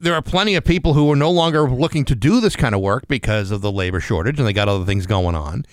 there 0.00 0.14
are 0.14 0.22
plenty 0.22 0.54
of 0.54 0.64
people 0.64 0.94
who 0.94 1.10
are 1.10 1.16
no 1.16 1.30
longer 1.30 1.68
looking 1.68 2.04
to 2.06 2.14
do 2.14 2.40
this 2.40 2.56
kind 2.56 2.74
of 2.74 2.80
work 2.80 3.08
because 3.08 3.50
of 3.50 3.60
the 3.60 3.72
labor 3.72 4.00
shortage 4.00 4.38
and 4.38 4.46
they 4.46 4.52
got 4.52 4.68
other 4.68 4.84
things 4.84 5.06
going 5.06 5.34
on. 5.34 5.64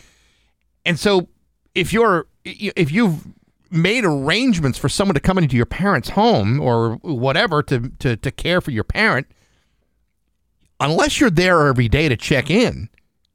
And 0.86 1.00
so 1.00 1.28
if 1.76 1.94
you're 1.94 2.28
if 2.44 2.92
you've 2.92 3.28
made 3.70 4.04
arrangements 4.04 4.78
for 4.78 4.90
someone 4.90 5.16
to 5.16 5.22
come 5.22 5.38
into 5.38 5.56
your 5.56 5.66
parent's 5.66 6.10
home 6.10 6.60
or 6.60 6.96
whatever 7.02 7.64
to 7.64 7.90
to, 8.00 8.16
to 8.18 8.32
care 8.32 8.62
for 8.62 8.72
your 8.72 8.84
parent, 8.84 9.28
unless 10.80 11.20
you're 11.20 11.30
there 11.30 11.68
every 11.68 11.88
day 11.88 12.10
to 12.10 12.18
check 12.18 12.50
in, 12.50 12.90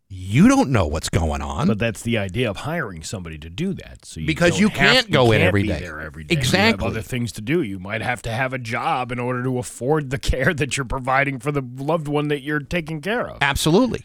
you 0.09 0.49
don't 0.49 0.70
know 0.70 0.87
what's 0.87 1.09
going 1.09 1.43
on. 1.43 1.66
But 1.66 1.78
that's 1.78 2.03
the 2.03 2.19
idea 2.19 2.49
of 2.49 2.59
hiring 2.59 3.03
somebody 3.03 3.39
to 3.39 3.51
do 3.51 3.74
that. 3.74 4.05
So 4.05 4.20
you 4.20 4.27
Because 4.27 4.59
you 4.61 4.70
can't 4.70 5.11
go 5.11 5.33
in 5.33 5.39
can't 5.41 5.49
every 5.49 5.62
be 5.62 5.69
day. 5.69 5.81
There 5.81 6.01
every 6.01 6.24
day. 6.24 6.35
You 6.35 6.39
Exactly. 6.39 6.85
have 6.85 6.93
other 6.93 7.03
things 7.03 7.33
to 7.33 7.41
do. 7.41 7.62
You 7.62 7.78
might 7.81 8.03
have 8.03 8.23
to 8.23 8.31
have 8.31 8.53
a 8.53 8.59
job 8.59 9.11
in 9.11 9.19
order 9.19 9.43
to 9.43 9.59
afford 9.59 10.11
the 10.11 10.19
care 10.33 10.55
that 10.55 10.77
you're 10.77 10.87
providing 10.87 11.41
for 11.41 11.51
the 11.51 11.62
loved 11.78 12.07
one 12.07 12.28
that 12.28 12.43
you're 12.43 12.61
taking 12.61 13.01
care 13.01 13.28
of. 13.28 13.39
Absolutely. 13.41 14.05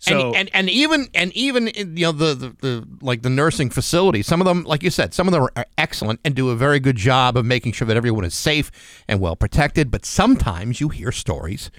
So 0.00 0.28
and, 0.28 0.36
and 0.36 0.50
and 0.52 0.70
even 0.70 1.08
and 1.12 1.32
even 1.32 1.66
in, 1.68 1.96
you 1.96 2.04
know 2.04 2.12
the, 2.12 2.34
the 2.34 2.48
the 2.60 2.88
like 3.00 3.22
the 3.22 3.30
nursing 3.30 3.68
facility. 3.68 4.22
some 4.22 4.40
of 4.40 4.44
them, 4.46 4.62
like 4.62 4.84
you 4.84 4.90
said, 4.90 5.12
some 5.12 5.26
of 5.26 5.32
them 5.32 5.42
are 5.42 5.66
excellent 5.76 6.20
and 6.24 6.36
do 6.36 6.50
a 6.50 6.56
very 6.56 6.78
good 6.78 6.94
job 6.94 7.36
of 7.36 7.44
making 7.44 7.72
sure 7.72 7.84
that 7.86 7.96
everyone 7.96 8.24
is 8.24 8.34
safe 8.34 8.70
and 9.08 9.18
well 9.18 9.34
protected. 9.34 9.90
But 9.90 10.04
sometimes 10.04 10.80
you 10.80 10.88
hear 10.90 11.10
stories 11.10 11.72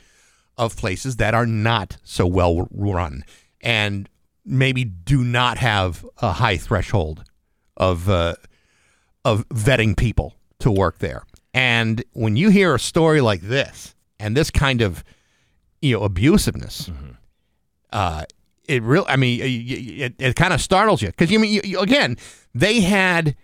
of 0.57 0.75
places 0.75 1.15
that 1.15 1.33
are 1.33 1.45
not 1.45 1.95
so 2.03 2.27
well 2.27 2.67
run 2.71 3.23
and 3.61 4.09
maybe 4.45 4.83
do 4.85 5.23
not 5.23 5.57
have 5.57 6.05
a 6.21 6.31
high 6.33 6.57
threshold 6.57 7.23
of 7.77 8.09
uh, 8.09 8.35
of 9.25 9.47
vetting 9.49 9.95
people 9.97 10.33
to 10.59 10.71
work 10.71 10.99
there. 10.99 11.23
And 11.53 12.03
when 12.13 12.35
you 12.35 12.49
hear 12.49 12.75
a 12.75 12.79
story 12.79 13.21
like 13.21 13.41
this 13.41 13.95
and 14.19 14.35
this 14.35 14.49
kind 14.51 14.81
of 14.81 15.03
you 15.81 15.93
know 15.99 16.07
abusiveness, 16.07 16.91
uh, 17.91 18.23
it 18.67 18.83
really, 18.83 19.07
I 19.07 19.15
mean, 19.15 19.39
it, 19.41 20.13
it 20.19 20.35
kind 20.35 20.53
of 20.53 20.61
startles 20.61 21.01
you 21.01 21.07
because 21.09 21.31
you 21.31 21.39
mean 21.39 21.59
you- 21.63 21.79
again 21.79 22.17
they 22.53 22.81
had 22.81 23.35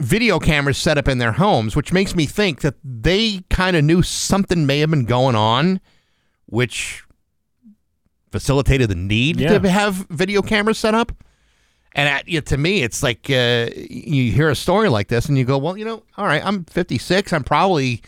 video 0.00 0.38
cameras 0.38 0.78
set 0.78 0.98
up 0.98 1.06
in 1.08 1.18
their 1.18 1.32
homes, 1.32 1.76
which 1.76 1.92
makes 1.92 2.14
me 2.16 2.26
think 2.26 2.60
that 2.62 2.74
they 2.84 3.40
kind 3.50 3.76
of 3.76 3.84
knew 3.84 4.02
something 4.02 4.66
may 4.66 4.80
have 4.80 4.90
been 4.90 5.04
going 5.04 5.36
on, 5.36 5.80
which 6.46 7.04
facilitated 8.32 8.88
the 8.88 8.94
need 8.96 9.38
Yeah. 9.38 9.58
to 9.58 9.68
have 9.70 9.94
video 10.10 10.42
cameras 10.42 10.78
set 10.78 10.94
up. 10.94 11.12
And 11.94 12.08
at, 12.08 12.26
you 12.26 12.38
know, 12.38 12.40
to 12.46 12.56
me, 12.56 12.82
it's 12.82 13.02
like 13.02 13.28
uh, 13.30 13.68
you 13.76 14.32
hear 14.32 14.48
a 14.48 14.54
story 14.56 14.88
like 14.88 15.08
this 15.08 15.26
and 15.26 15.36
you 15.36 15.44
go, 15.44 15.58
well, 15.58 15.76
you 15.76 15.84
know, 15.84 16.02
all 16.16 16.24
right, 16.24 16.44
I'm 16.44 16.64
56. 16.64 17.32
I'm 17.34 17.44
probably 17.44 18.00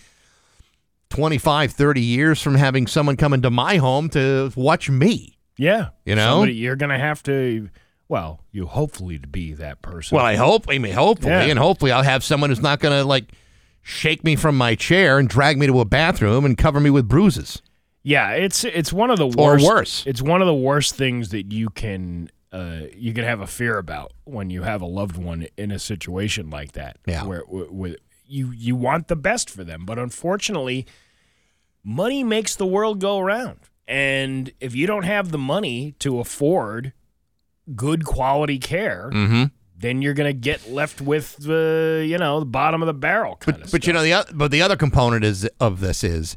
25, 1.11 1.73
30 1.73 2.01
years 2.01 2.41
from 2.43 2.55
having 2.55 2.87
someone 2.87 3.17
come 3.17 3.33
into 3.33 3.51
my 3.51 3.77
home 3.77 4.09
to 4.11 4.51
watch 4.57 4.91
me. 4.91 5.39
yeah, 5.57 5.89
You 6.05 6.15
know? 6.17 6.33
Somebody- 6.37 6.55
you're 6.55 6.77
going 6.77 6.91
to 6.91 6.99
have 6.99 7.23
to. 7.25 7.69
Well, 8.09 8.41
you 8.53 8.67
hopefully 8.67 9.19
to 9.19 9.27
be 9.29 9.53
that 9.55 9.81
person. 9.83 10.17
Well, 10.17 10.25
I 10.27 10.37
hope, 10.37 10.67
I 10.69 10.79
mean, 10.79 10.93
hopefully, 10.95 11.33
Yeah. 11.33 11.43
and 11.45 11.59
hopefully 11.59 11.91
I'll 11.93 12.03
have 12.03 12.25
someone 12.25 12.51
who's 12.51 12.61
not 12.61 12.81
going 12.81 12.99
to 12.99 13.05
like 13.05 13.27
shake 13.83 14.25
me 14.25 14.35
from 14.37 14.57
my 14.59 14.75
chair 14.75 15.19
and 15.19 15.29
drag 15.29 15.59
me 15.59 15.67
to 15.67 15.81
a 15.81 15.85
bathroom 15.85 16.45
and 16.45 16.57
cover 16.59 16.81
me 16.81 16.91
with 16.91 17.07
bruises. 17.09 17.63
Yeah, 18.05 18.31
it's 18.33 18.65
it's 18.65 18.93
one 18.93 19.11
of 19.11 19.19
the 19.19 19.27
Or 19.27 19.53
worst. 19.55 19.67
worse. 19.67 20.05
It's 20.07 20.21
one 20.23 20.41
of 20.43 20.47
the 20.47 20.55
worst 20.55 20.95
things 20.95 21.31
that 21.31 21.51
you 21.53 21.71
can 21.71 22.31
uh, 22.53 22.83
you 22.95 23.13
can 23.13 23.25
have 23.25 23.41
a 23.41 23.47
fear 23.49 23.79
about 23.79 24.13
when 24.25 24.49
you 24.51 24.63
have 24.63 24.81
a 24.83 24.87
loved 24.87 25.17
one 25.17 25.47
in 25.57 25.71
a 25.73 25.79
situation 25.79 26.51
like 26.51 26.73
that. 26.73 26.99
Yeah. 27.07 27.25
where, 27.25 27.41
where, 27.49 27.65
where 27.65 27.97
you 28.27 28.53
you 28.53 28.77
want 28.77 29.09
the 29.09 29.17
best 29.17 29.49
for 29.51 29.65
them, 29.65 29.85
but 29.87 29.99
unfortunately, 29.99 30.87
money 31.83 32.23
makes 32.25 32.55
the 32.57 32.67
world 32.67 33.01
go 33.01 33.19
around, 33.19 33.59
and 33.89 34.53
if 34.61 34.75
you 34.75 34.87
don't 34.87 35.03
have 35.05 35.31
the 35.31 35.39
money 35.39 35.95
to 36.01 36.21
afford 36.21 36.93
good 37.75 38.05
quality 38.05 38.59
care, 38.59 39.11
Mm-hmm. 39.13 39.45
then 39.77 40.03
you're 40.03 40.15
gonna 40.15 40.33
get 40.33 40.71
left 40.71 41.01
with 41.01 41.37
the 41.39 42.05
you 42.07 42.19
know 42.19 42.41
the 42.41 42.47
bottom 42.47 42.83
of 42.83 42.87
the 42.87 42.95
barrel 42.95 43.37
kind 43.37 43.63
of 43.63 43.71
But 43.73 43.87
you 43.87 43.93
know 43.93 44.03
the 44.03 44.27
but 44.35 44.51
the 44.51 44.63
other 44.63 44.77
component 44.77 45.25
is 45.25 45.47
of 45.59 45.81
this 45.81 46.05
is 46.05 46.37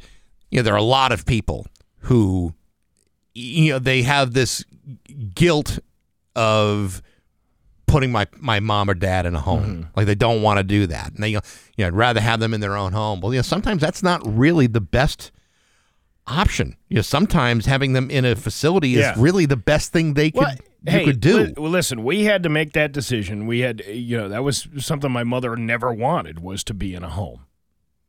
you 0.52 0.58
know 0.60 0.64
there 0.64 0.74
are 0.74 0.78
a 0.78 0.84
lot 0.84 1.12
of 1.12 1.26
people 1.26 1.66
who, 2.02 2.54
you 3.34 3.72
know, 3.74 3.80
they 3.80 4.02
have 4.04 4.34
this 4.34 4.64
guilt 5.34 5.80
of 6.36 7.02
putting 7.86 8.12
my, 8.12 8.28
my 8.38 8.60
mom 8.60 8.90
or 8.90 8.94
dad 8.94 9.26
in 9.26 9.36
a 9.36 9.40
home. 9.40 9.64
Mm-hmm. 9.64 9.82
Like 9.96 10.06
they 10.08 10.16
don't 10.16 10.42
want 10.42 10.58
to 10.60 10.64
do 10.64 10.88
that. 10.88 11.14
And 11.14 11.24
they, 11.24 11.30
you 11.30 11.40
know, 11.80 11.88
I'd 11.88 11.94
rather 11.94 12.20
have 12.22 12.40
them 12.40 12.54
in 12.54 12.62
their 12.62 12.76
own 12.78 12.94
home. 12.94 13.22
Well, 13.22 13.34
you 13.34 13.40
know, 13.40 13.44
sometimes 13.44 13.82
that's 13.82 14.04
not 14.04 14.22
really 14.26 14.68
the 14.68 14.82
best 14.82 15.32
option. 16.28 16.76
You 16.90 16.98
know, 16.98 17.02
sometimes 17.02 17.66
having 17.66 17.94
them 17.94 18.10
in 18.10 18.26
a 18.26 18.36
facility 18.36 18.94
is 18.96 19.00
Yeah. 19.02 19.16
really 19.18 19.46
the 19.46 19.56
best 19.58 19.92
thing 19.94 20.14
they 20.14 20.32
could, 20.32 20.42
Well, 20.42 20.56
you 20.86 20.92
hey, 20.92 21.06
could 21.06 21.20
do. 21.22 21.38
li- 21.40 21.54
well, 21.58 21.72
listen, 21.72 22.04
we 22.04 22.26
had 22.26 22.44
to 22.44 22.50
make 22.50 22.74
that 22.74 22.92
decision. 22.92 23.48
We 23.48 23.60
had, 23.60 23.82
you 23.88 24.18
know, 24.18 24.30
that 24.30 24.44
was 24.44 24.68
something 24.78 25.12
my 25.12 25.24
mother 25.24 25.56
never 25.56 25.92
wanted 25.94 26.40
was 26.40 26.64
to 26.66 26.74
be 26.74 26.94
in 26.94 27.04
a 27.04 27.10
home 27.10 27.46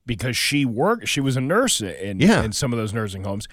because 0.09 0.37
she 0.37 0.65
worked. 0.65 1.07
She 1.07 1.21
was 1.21 1.37
a 1.37 1.41
nurse 1.41 1.81
in 1.81 2.19
Yeah. 2.19 2.43
in 2.43 2.51
some 2.53 2.73
of 2.73 2.79
those 2.81 2.93
nursing 2.93 3.23
homes, 3.23 3.47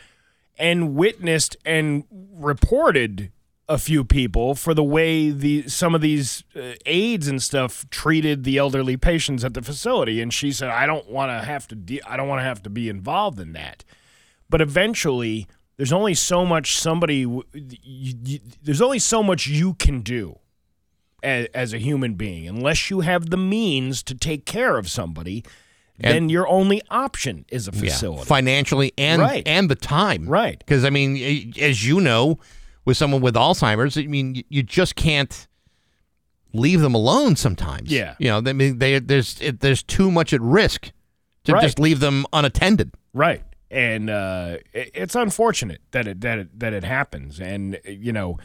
and 0.58 0.96
witnessed 0.96 1.56
and 1.64 2.06
reported 2.12 3.32
a 3.68 3.78
few 3.80 4.04
people 4.04 4.54
for 4.56 4.74
the 4.76 4.84
way 4.84 5.32
the 5.32 5.68
some 5.68 5.94
of 5.96 6.02
these 6.02 6.44
uh, 6.56 6.74
aides 6.86 7.28
and 7.28 7.42
stuff 7.42 7.88
treated 7.90 8.44
the 8.44 8.58
elderly 8.58 8.96
patients 8.98 9.44
at 9.44 9.54
the 9.54 9.62
facility. 9.62 10.22
And 10.22 10.34
she 10.34 10.52
said, 10.52 10.70
"I 10.70 10.86
don't 10.88 11.10
want 11.10 11.30
to 11.32 11.46
have 11.46 11.68
to. 11.70 11.76
De- 11.76 12.02
I 12.04 12.18
don't 12.18 12.28
want 12.28 12.40
to 12.40 12.44
have 12.44 12.64
to 12.64 12.70
be 12.72 12.90
involved 12.90 13.40
in 13.40 13.54
that." 13.54 13.84
but 14.48 14.62
eventually 14.62 15.48
there's 15.76 15.92
only 15.92 16.14
so 16.14 16.46
much 16.46 16.76
somebody 16.78 17.16
you, 17.16 17.44
you, 17.52 18.40
there's 18.62 18.80
only 18.80 19.00
so 19.00 19.24
much 19.24 19.48
you 19.48 19.74
can 19.74 20.02
do 20.02 20.38
as, 21.24 21.48
as 21.56 21.74
a 21.74 21.80
human 21.80 22.14
being 22.14 22.48
unless 22.48 22.92
you 22.92 23.00
have 23.00 23.32
the 23.32 23.38
means 23.38 24.04
to 24.04 24.14
take 24.14 24.46
care 24.46 24.78
of 24.78 24.88
somebody 24.88 25.44
then 25.98 26.30
your 26.30 26.48
only 26.48 26.82
option 26.90 27.46
is 27.50 27.68
a 27.68 27.72
Yeah, 27.72 27.80
facility 27.92 28.26
financially 28.26 28.94
and 28.98 29.22
Right. 29.22 29.44
and 29.48 29.70
the 29.70 29.76
time. 29.76 30.28
Right. 30.28 30.58
Because 30.60 30.84
I 30.84 30.90
mean, 30.90 31.54
as 31.60 31.86
you 31.88 32.02
know, 32.02 32.40
with 32.86 32.98
someone 32.98 33.22
with 33.22 33.36
Alzheimer's, 33.36 33.98
I 33.98 34.04
mean, 34.08 34.44
you 34.50 34.62
just 34.64 34.96
can't 34.96 35.48
leave 36.54 36.82
them 36.82 36.94
alone 36.96 37.36
sometimes. 37.36 37.92
Yeah. 37.92 38.16
You 38.20 38.28
know, 38.30 38.38
I 38.46 38.54
mean, 38.54 38.80
they, 38.80 39.00
there's 39.00 39.40
it, 39.42 39.60
there's 39.60 39.84
too 39.84 40.10
much 40.12 40.34
at 40.34 40.42
risk 40.42 40.92
to 41.46 41.54
Right. 41.54 41.62
just 41.62 41.80
leave 41.80 42.00
them 42.00 42.26
unattended. 42.34 42.92
Right. 43.14 43.44
And 43.72 44.10
uh, 44.10 44.58
it- 44.74 44.92
it's 44.94 45.16
unfortunate 45.16 45.82
that 45.92 46.08
it 46.08 46.22
that 46.22 46.40
it, 46.40 46.60
that 46.60 46.74
it 46.74 46.84
happens, 46.84 47.40
and 47.42 47.76
uh, 47.76 47.90
you 47.90 48.14
know, 48.14 48.38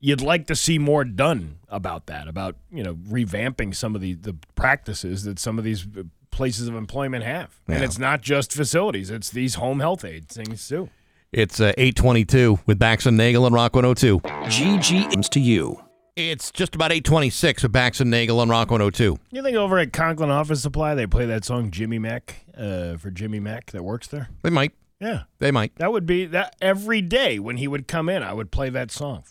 you'd 0.00 0.20
like 0.22 0.46
to 0.46 0.56
see 0.56 0.78
more 0.78 1.04
done 1.04 1.58
about 1.68 2.06
that, 2.06 2.28
about 2.28 2.56
you 2.72 2.82
know, 2.82 2.94
revamping 2.94 3.74
some 3.74 3.94
of 3.94 4.00
the 4.00 4.14
the 4.14 4.34
practices 4.54 5.24
that 5.24 5.38
some 5.38 5.58
of 5.58 5.64
these 5.64 5.84
uh, 5.98 6.04
places 6.36 6.68
of 6.68 6.76
employment 6.76 7.24
have, 7.24 7.58
and 7.66 7.82
it's 7.82 7.98
not 7.98 8.20
just 8.20 8.52
facilities; 8.52 9.10
it's 9.10 9.30
these 9.30 9.56
home 9.56 9.80
health 9.80 10.04
aid 10.04 10.28
things 10.28 10.68
too. 10.68 10.90
It's 11.32 11.60
uh, 11.60 11.72
822 11.76 12.60
with 12.66 12.78
Bax 12.78 13.04
and 13.06 13.16
Nagel 13.16 13.44
and 13.46 13.54
Rock 13.54 13.74
102. 13.74 14.20
GG 14.20 15.10
comes 15.12 15.28
to 15.30 15.40
you. 15.40 15.82
It's 16.14 16.50
just 16.50 16.74
about 16.74 16.92
826 16.92 17.64
with 17.64 17.72
Bax 17.72 18.00
and 18.00 18.10
Nagel 18.10 18.40
and 18.40 18.50
Rock 18.50 18.70
102. 18.70 19.18
You 19.32 19.42
think 19.42 19.56
over 19.56 19.78
at 19.78 19.92
Conklin 19.92 20.30
Office 20.30 20.62
Supply 20.62 20.94
they 20.94 21.06
play 21.06 21.26
that 21.26 21.44
song 21.44 21.70
Jimmy 21.70 21.98
Mack 21.98 22.36
uh, 22.56 22.96
for 22.96 23.10
Jimmy 23.10 23.40
Mack 23.40 23.72
that 23.72 23.82
works 23.84 24.06
there? 24.06 24.28
They 24.42 24.50
might. 24.50 24.72
Yeah, 25.00 25.24
They 25.40 25.50
might. 25.50 25.74
that 25.76 25.92
would 25.92 26.06
be 26.06 26.24
that 26.26 26.56
every 26.62 27.02
day 27.02 27.38
when 27.38 27.58
he 27.58 27.68
would 27.68 27.86
come 27.86 28.08
in, 28.08 28.22
I 28.22 28.32
would 28.32 28.50
play 28.50 28.70
that 28.70 28.90
song. 28.90 29.24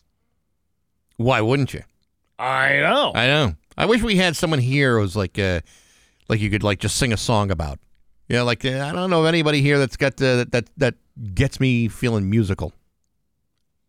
Why 1.18 1.42
wouldn't 1.42 1.74
you? 1.74 1.82
I 2.38 2.76
know. 2.82 3.14
I 3.16 3.26
know. 3.28 3.56
I 3.78 3.86
wish 3.88 4.04
we 4.04 4.18
had 4.18 4.36
someone 4.36 4.60
here 4.60 4.96
who 4.98 5.02
was 5.02 5.16
like, 5.16 5.40
uh, 5.40 5.62
like 6.28 6.40
you 6.40 6.50
could 6.50 6.64
like 6.64 6.80
just 6.80 6.98
sing 6.98 7.14
a 7.14 7.18
song 7.18 7.52
about. 7.52 7.80
You 8.28 8.38
know, 8.38 8.46
like 8.46 8.66
uh, 8.66 8.80
I 8.80 8.92
don't 8.92 9.10
know 9.10 9.22
of 9.22 9.28
anybody 9.28 9.62
here 9.62 9.78
that's 9.78 9.98
got 9.98 10.22
uh, 10.22 10.38
that 10.38 10.52
that 10.52 10.70
that 10.78 10.96
gets 11.34 11.60
me 11.60 11.88
feeling 11.88 12.30
musical. 12.30 12.74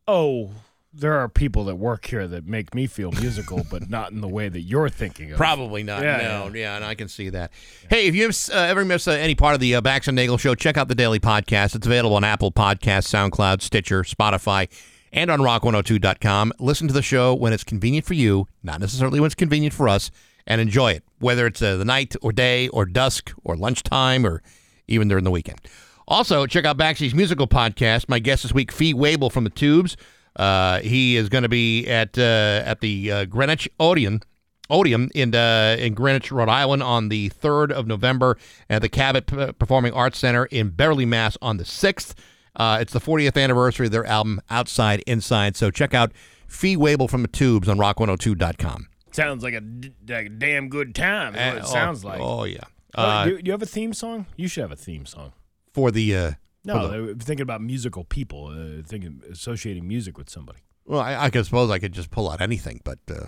Oh, 0.07 0.51
there 0.93 1.15
are 1.15 1.29
people 1.29 1.65
that 1.67 1.77
work 1.77 2.07
here 2.07 2.27
that 2.27 2.47
make 2.47 2.75
me 2.75 2.87
feel 2.87 3.13
musical, 3.13 3.67
but 3.71 3.89
not 3.91 4.13
in 4.13 4.21
the 4.21 4.29
way 4.29 4.49
that 4.49 4.61
you're 4.61 4.89
thinking 4.89 5.33
of. 5.33 5.37
Probably 5.37 5.83
not. 5.83 6.03
Yeah, 6.03 6.19
no, 6.19 6.55
yeah, 6.55 6.77
and 6.77 6.85
I 6.85 6.95
can 6.95 7.09
see 7.09 7.29
that. 7.31 7.51
Hey, 7.89 8.07
if 8.07 8.15
you 8.15 8.25
have 8.25 8.37
uh, 8.53 8.59
ever 8.59 8.85
missed 8.85 9.09
uh, 9.09 9.13
any 9.13 9.35
part 9.35 9.55
of 9.55 9.61
the 9.61 9.75
uh, 9.75 9.81
Bax 9.81 10.09
and 10.09 10.17
Nagel 10.17 10.39
show, 10.39 10.55
check 10.55 10.77
out 10.77 10.89
the 10.89 10.95
daily 10.95 11.21
podcast. 11.21 11.75
It's 11.75 11.87
available 11.87 12.17
on 12.17 12.25
Apple 12.25 12.53
Podcasts, 12.53 13.09
SoundCloud, 13.09 13.63
Stitcher, 13.63 14.03
Spotify, 14.03 14.69
and 15.13 15.31
on 15.31 15.41
rock102.com. 15.41 16.53
Listen 16.59 16.89
to 16.89 16.95
the 16.95 17.03
show 17.03 17.35
when 17.35 17.53
it's 17.53 17.65
convenient 17.65 18.07
for 18.07 18.15
you, 18.15 18.49
not 18.63 18.81
necessarily 18.81 19.21
when 19.21 19.27
it's 19.27 19.35
convenient 19.35 19.75
for 19.75 19.89
us, 19.89 20.11
and 20.47 20.61
enjoy 20.61 20.93
it, 20.93 21.05
whether 21.19 21.47
it's 21.47 21.61
uh, 21.63 21.77
the 21.77 21.85
night 21.85 22.15
or 22.23 22.33
day 22.33 22.69
or 22.69 22.87
dusk 22.87 23.33
or 23.45 23.57
lunchtime 23.57 24.27
or 24.27 24.43
even 24.89 25.09
during 25.09 25.25
the 25.25 25.31
weekend. 25.31 25.61
Also, 26.09 26.47
check 26.47 26.65
out 26.65 26.77
Baxy's 26.77 27.15
musical 27.15 27.49
podcast. 27.49 28.09
My 28.09 28.19
guest 28.19 28.45
this 28.45 28.53
week, 28.53 28.71
Fee 28.71 28.95
Waybill 28.95 29.33
from 29.33 29.45
the 29.45 29.51
Tubes. 29.51 29.97
Uh, 30.37 30.81
he 30.81 31.17
is 31.17 31.29
going 31.29 31.43
to 31.43 31.49
be 31.49 31.87
at 31.89 32.17
uh, 32.19 32.63
at 32.65 32.81
the 32.81 33.11
uh, 33.11 33.25
Greenwich 33.25 33.69
Odeon 33.81 34.21
in 34.69 35.35
uh, 35.35 35.77
in 35.79 35.95
Greenwich, 35.95 36.31
Rhode 36.31 36.49
Island, 36.49 36.83
on 36.83 37.09
the 37.09 37.29
third 37.31 37.73
of 37.73 37.87
November, 37.87 38.37
at 38.69 38.83
the 38.83 38.89
Cabot 38.89 39.27
P- 39.27 39.53
Performing 39.53 39.93
Arts 39.93 40.19
Center 40.19 40.47
in 40.47 40.71
Beverly, 40.71 41.07
Mass, 41.07 41.37
on 41.43 41.57
the 41.57 41.65
sixth. 41.65 42.15
Uh, 42.55 42.79
it's 42.81 42.93
the 42.93 43.01
40th 43.01 43.41
anniversary 43.43 43.87
of 43.87 43.93
their 43.93 44.07
album 44.07 44.41
Outside 44.49 45.03
Inside. 45.07 45.57
So 45.57 45.71
check 45.71 45.93
out 45.93 46.13
Fee 46.49 46.77
Waybill 46.77 47.11
from 47.11 47.23
the 47.23 47.29
Tubes 47.29 47.69
on 47.69 47.77
Rock102.com. 47.77 48.89
Sounds 49.17 49.43
like 49.43 49.55
a, 49.55 49.61
d- 49.61 49.93
like 50.09 50.27
a 50.27 50.29
damn 50.31 50.69
good 50.69 50.95
time. 50.95 51.35
Is 51.35 51.41
what 51.41 51.55
Uh, 51.55 51.57
it 51.57 51.63
oh, 51.65 51.73
sounds 51.73 52.05
like. 52.05 52.21
oh, 52.21 52.45
yeah. 52.45 52.65
Oh, 52.95 53.03
Uh, 53.03 53.25
do, 53.25 53.31
do 53.43 53.49
you 53.49 53.53
have 53.53 53.63
a 53.63 53.67
theme 53.67 53.93
song? 53.93 54.27
You 54.37 54.47
should 54.49 54.63
have 54.63 54.73
a 54.73 54.77
theme 54.77 55.07
song. 55.07 55.33
For 55.73 55.91
the 55.91 56.15
uh, 56.17 56.33
No, 56.65 56.75
for 56.89 56.89
the- 57.15 57.25
thinking 57.25 57.43
about 57.43 57.61
musical 57.63 58.05
people, 58.05 58.47
uh, 58.49 58.83
thinking 58.87 59.23
associating 59.31 59.87
music 59.89 60.17
with 60.19 60.29
somebody. 60.31 60.61
well, 60.85 61.01
I, 61.01 61.17
I 61.27 61.31
could 61.31 61.45
suppose 61.45 61.71
I 61.71 61.79
could 61.79 61.93
just 61.93 62.11
pull 62.11 62.31
out 62.31 62.41
anything, 62.41 62.81
but 62.85 62.99
uh, 63.11 63.27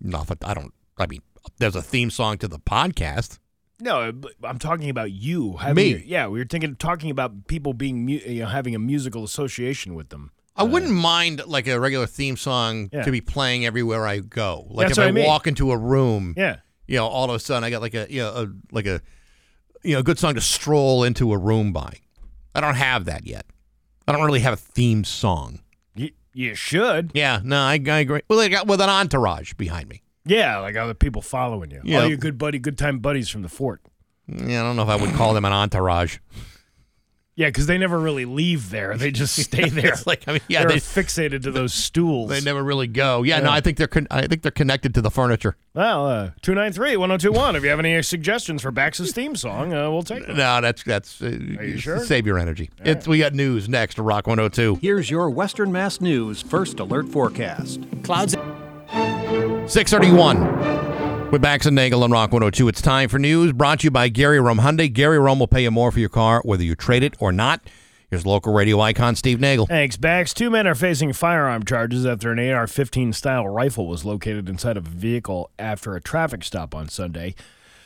no, 0.00 0.24
I 0.44 0.54
don't. 0.54 0.72
I 0.98 1.06
mean, 1.06 1.22
there's 1.58 1.76
a 1.76 1.82
theme 1.82 2.10
song 2.10 2.38
to 2.38 2.48
the 2.48 2.58
podcast. 2.58 3.38
No, 3.82 4.12
I'm 4.44 4.58
talking 4.58 4.90
about 4.90 5.10
you. 5.10 5.56
Having 5.56 5.74
Me? 5.74 6.02
yeah, 6.06 6.26
we 6.28 6.38
were 6.38 6.44
thinking, 6.44 6.76
talking 6.76 7.10
about 7.10 7.46
people 7.46 7.72
being, 7.72 8.08
you 8.08 8.40
know, 8.40 8.46
having 8.46 8.74
a 8.74 8.78
musical 8.78 9.24
association 9.24 9.94
with 9.94 10.10
them. 10.10 10.32
I 10.56 10.62
uh, 10.62 10.66
wouldn't 10.66 10.92
mind 10.92 11.42
like 11.46 11.66
a 11.68 11.78
regular 11.78 12.06
theme 12.06 12.36
song 12.36 12.90
Yeah. 12.92 13.02
to 13.02 13.10
be 13.10 13.20
playing 13.20 13.64
everywhere 13.66 14.06
I 14.06 14.18
go. 14.18 14.66
Like 14.70 14.88
That's 14.88 14.98
if 14.98 15.02
what 15.02 15.06
I, 15.06 15.08
I 15.08 15.12
mean. 15.12 15.26
walk 15.26 15.46
into 15.46 15.70
a 15.72 15.76
room, 15.76 16.34
Yeah. 16.36 16.56
you 16.86 16.96
know, 16.96 17.06
all 17.06 17.28
of 17.30 17.34
a 17.34 17.38
sudden 17.38 17.64
I 17.64 17.70
got 17.70 17.80
like 17.82 17.94
a 17.94 18.06
you 18.10 18.20
know 18.22 18.30
a, 18.30 18.46
like 18.72 18.86
a 18.86 19.00
you 19.82 19.94
know 19.94 20.00
a 20.00 20.02
good 20.02 20.18
song 20.18 20.34
to 20.34 20.40
stroll 20.40 21.04
into 21.04 21.32
a 21.32 21.38
room 21.38 21.72
by. 21.72 21.94
I 22.54 22.60
don't 22.60 22.74
have 22.74 23.04
that 23.06 23.26
yet. 23.26 23.46
I 24.08 24.12
don't 24.12 24.24
really 24.24 24.40
have 24.40 24.54
a 24.54 24.56
theme 24.56 25.04
song. 25.04 25.60
You, 25.94 26.10
you 26.34 26.54
should. 26.56 27.12
Yeah, 27.14 27.40
no, 27.44 27.58
I, 27.60 27.74
I 27.86 27.98
agree. 28.00 28.22
Well, 28.28 28.40
I 28.40 28.48
got 28.48 28.66
with 28.66 28.80
an 28.80 28.88
entourage 28.90 29.52
behind 29.54 29.88
me. 29.88 30.02
Yeah, 30.26 30.58
like 30.58 30.76
other 30.76 30.94
people 30.94 31.22
following 31.22 31.70
you. 31.70 31.80
Yeah. 31.84 32.00
All 32.02 32.08
your 32.08 32.18
good 32.18 32.36
buddy, 32.38 32.58
good 32.58 32.76
time 32.76 32.98
buddies 32.98 33.28
from 33.28 33.42
the 33.42 33.48
fort. 33.48 33.80
Yeah, 34.26 34.60
I 34.60 34.64
don't 34.64 34.76
know 34.76 34.82
if 34.82 34.88
I 34.88 34.96
would 34.96 35.12
call 35.14 35.32
them 35.32 35.44
an 35.44 35.52
entourage. 35.52 36.18
Yeah, 37.40 37.48
because 37.48 37.66
they 37.66 37.78
never 37.78 37.98
really 37.98 38.26
leave 38.26 38.68
there. 38.68 38.98
They 38.98 39.10
just 39.10 39.34
stay 39.42 39.70
there. 39.70 39.94
It's 39.94 40.06
like 40.06 40.24
I 40.28 40.32
mean, 40.32 40.42
yeah, 40.46 40.60
They're 40.60 40.72
they 40.72 40.76
fixated 40.76 41.42
to 41.44 41.50
those 41.50 41.72
stools. 41.72 42.28
they 42.28 42.42
never 42.42 42.62
really 42.62 42.86
go. 42.86 43.22
Yeah, 43.22 43.40
no, 43.40 43.50
I 43.50 43.62
think 43.62 43.78
they're 43.78 43.86
con- 43.86 44.08
I 44.10 44.26
think 44.26 44.42
they're 44.42 44.50
connected 44.50 44.92
to 44.92 45.00
the 45.00 45.10
furniture. 45.10 45.56
Well, 45.72 46.06
uh, 46.06 46.30
293 46.42 46.98
1021. 46.98 47.56
If 47.56 47.62
you 47.62 47.70
have 47.70 47.78
any 47.78 48.02
suggestions 48.02 48.60
for 48.60 48.70
Bax's 48.70 49.12
theme 49.12 49.36
song, 49.36 49.72
uh, 49.72 49.90
we'll 49.90 50.02
take 50.02 50.26
them. 50.26 50.36
No, 50.36 50.60
that's 50.60 50.82
that's. 50.82 51.22
Uh, 51.22 51.28
Are 51.58 51.64
you 51.64 51.78
sure? 51.78 52.04
Save 52.04 52.26
your 52.26 52.38
energy. 52.38 52.68
It's 52.84 53.08
we 53.08 53.20
got 53.20 53.32
news 53.32 53.70
next 53.70 53.94
to 53.94 54.02
Rock 54.02 54.26
102. 54.26 54.80
Here's 54.82 55.10
your 55.10 55.30
Western 55.30 55.72
Mass 55.72 56.02
News 56.02 56.42
first 56.42 56.78
alert 56.78 57.08
forecast. 57.08 57.80
Clouds. 58.02 58.36
631 58.92 60.36
with 61.30 61.42
Bax 61.42 61.66
and 61.66 61.76
Nagel 61.76 62.02
on 62.02 62.10
Rock 62.10 62.32
102. 62.32 62.66
It's 62.66 62.82
time 62.82 63.08
for 63.08 63.18
news 63.18 63.52
brought 63.52 63.80
to 63.80 63.84
you 63.84 63.90
by 63.90 64.08
Gary 64.08 64.40
Rome 64.40 64.58
Hyundai. 64.58 64.92
Gary 64.92 65.18
Rome 65.18 65.38
will 65.38 65.46
pay 65.46 65.62
you 65.62 65.70
more 65.70 65.92
for 65.92 66.00
your 66.00 66.08
car, 66.08 66.42
whether 66.44 66.64
you 66.64 66.74
trade 66.74 67.04
it 67.04 67.14
or 67.20 67.30
not. 67.30 67.60
Here's 68.08 68.26
local 68.26 68.52
radio 68.52 68.80
icon 68.80 69.14
Steve 69.14 69.38
Nagel. 69.38 69.66
Thanks, 69.66 69.96
Bax. 69.96 70.34
Two 70.34 70.50
men 70.50 70.66
are 70.66 70.74
facing 70.74 71.12
firearm 71.12 71.64
charges 71.64 72.04
after 72.04 72.32
an 72.32 72.40
AR 72.40 72.66
15 72.66 73.12
style 73.12 73.46
rifle 73.46 73.86
was 73.86 74.04
located 74.04 74.48
inside 74.48 74.76
of 74.76 74.86
a 74.88 74.90
vehicle 74.90 75.50
after 75.58 75.94
a 75.94 76.00
traffic 76.00 76.42
stop 76.42 76.74
on 76.74 76.88
Sunday. 76.88 77.36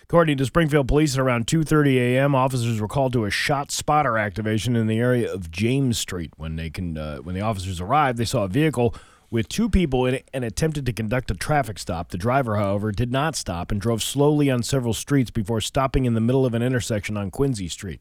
According 0.05 0.39
to 0.39 0.47
Springfield 0.47 0.89
Police, 0.89 1.15
at 1.15 1.21
around 1.21 1.47
2:30 1.47 1.97
a.m., 1.97 2.35
officers 2.35 2.81
were 2.81 2.89
called 2.89 3.13
to 3.13 3.27
a 3.27 3.31
shot 3.31 3.71
spotter 3.71 4.17
activation 4.17 4.77
in 4.77 4.87
the 4.87 4.99
area 4.99 5.31
of 5.31 5.51
James 5.51 5.99
Street. 5.99 6.33
When 6.37 6.57
they 6.57 6.71
can, 6.71 6.97
uh, 6.97 7.19
when 7.19 7.35
the 7.35 7.41
officers 7.43 7.81
arrived, 7.81 8.17
they 8.17 8.25
saw 8.25 8.45
a 8.45 8.49
vehicle 8.49 8.95
with 9.31 9.49
two 9.49 9.69
people 9.69 10.07
in 10.07 10.15
it 10.15 10.29
and 10.33 10.45
attempted 10.45 10.87
to 10.87 10.93
conduct 10.93 11.31
a 11.31 11.35
traffic 11.35 11.79
stop. 11.79 12.11
The 12.11 12.19
driver, 12.19 12.57
however, 12.57 12.93
did 12.93 13.11
not 13.11 13.37
stop 13.37 13.71
and 13.71 13.81
drove 13.81 14.03
slowly 14.03 14.51
on 14.51 14.63
several 14.63 14.95
streets 14.95 15.31
before 15.31 15.61
stopping 15.61 16.05
in 16.05 16.15
the 16.15 16.21
middle 16.21 16.47
of 16.47 16.55
an 16.55 16.63
intersection 16.63 17.17
on 17.17 17.31
Quincy 17.31 17.69
Street. 17.69 18.01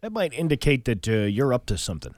That 0.00 0.12
might 0.12 0.34
indicate 0.34 0.84
that 0.84 1.08
uh, 1.08 1.12
you're 1.12 1.52
up 1.52 1.66
to 1.66 1.78
something. 1.78 2.14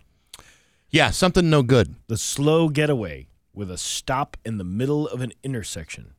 Yeah, 0.90 1.10
something 1.10 1.48
no 1.48 1.62
good. 1.62 1.94
The 2.06 2.16
slow 2.16 2.68
getaway 2.68 3.28
with 3.52 3.70
a 3.70 3.78
stop 3.78 4.36
in 4.44 4.58
the 4.58 4.64
middle 4.64 5.06
of 5.08 5.20
an 5.20 5.32
intersection. 5.42 6.14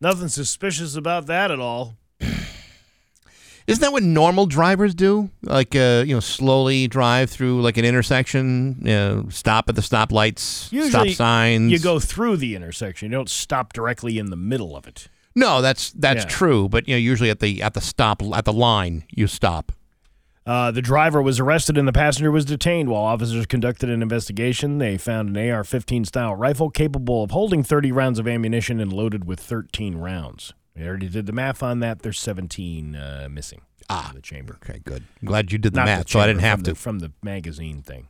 Nothing 0.00 0.28
suspicious 0.28 0.96
about 0.96 1.26
that 1.26 1.50
at 1.50 1.60
all. 1.60 1.96
Isn't 3.66 3.80
that 3.80 3.92
what 3.92 4.02
normal 4.02 4.46
drivers 4.46 4.94
do? 4.94 5.30
Like, 5.42 5.74
uh, 5.76 6.04
you 6.06 6.14
know, 6.14 6.20
slowly 6.20 6.88
drive 6.88 7.30
through 7.30 7.62
like 7.62 7.76
an 7.76 7.84
intersection, 7.84 8.78
you 8.80 8.90
know, 8.92 9.26
stop 9.30 9.68
at 9.68 9.74
the 9.76 9.82
stoplights, 9.82 10.70
Usually, 10.72 10.90
stop 10.90 11.16
signs. 11.16 11.70
You 11.70 11.78
go 11.78 11.98
through 12.00 12.38
the 12.38 12.54
intersection. 12.56 13.10
You 13.10 13.16
don't 13.16 13.30
stop 13.30 13.72
directly 13.72 14.18
in 14.18 14.30
the 14.30 14.36
middle 14.36 14.76
of 14.76 14.86
it. 14.86 15.08
No, 15.34 15.62
that's 15.62 15.92
that's 15.92 16.24
Yeah. 16.24 16.28
true. 16.30 16.68
But 16.68 16.88
you 16.88 16.94
know, 16.94 16.98
usually 16.98 17.30
at 17.30 17.40
the 17.40 17.62
at 17.62 17.74
the 17.74 17.80
stop 17.80 18.20
at 18.34 18.44
the 18.44 18.52
line, 18.52 19.04
you 19.10 19.26
stop. 19.26 19.72
Uh, 20.44 20.72
the 20.72 20.82
driver 20.82 21.22
was 21.22 21.38
arrested 21.38 21.78
and 21.78 21.86
the 21.86 21.92
passenger 21.92 22.30
was 22.32 22.44
detained 22.44 22.88
while 22.88 23.04
officers 23.04 23.46
conducted 23.46 23.88
an 23.88 24.02
investigation. 24.02 24.78
They 24.78 24.98
found 24.98 25.28
an 25.36 25.50
AR 25.50 25.62
15 25.62 26.04
style 26.04 26.34
rifle 26.34 26.68
capable 26.68 27.22
of 27.22 27.30
holding 27.30 27.62
30 27.62 27.92
rounds 27.92 28.18
of 28.18 28.26
ammunition 28.26 28.80
and 28.80 28.92
loaded 28.92 29.24
with 29.24 29.38
13 29.38 29.94
rounds. 29.94 30.52
We 30.76 30.86
already 30.86 31.08
did 31.08 31.26
the 31.26 31.32
math 31.32 31.62
on 31.62 31.80
that. 31.80 32.02
There's 32.02 32.18
17 32.18 32.96
uh, 32.96 33.28
missing 33.30 33.62
ah, 33.90 34.10
in 34.10 34.16
the 34.16 34.22
chamber. 34.22 34.58
Okay, 34.62 34.80
good. 34.84 35.04
I'm 35.20 35.28
glad 35.28 35.52
you 35.52 35.58
did 35.58 35.74
the 35.74 35.80
Not 35.80 35.86
math, 35.86 36.10
so 36.10 36.20
I 36.20 36.26
didn't 36.26 36.40
have 36.40 36.62
to. 36.64 36.70
The, 36.70 36.74
from 36.74 37.00
the 37.00 37.12
magazine 37.22 37.82
thing. 37.82 38.08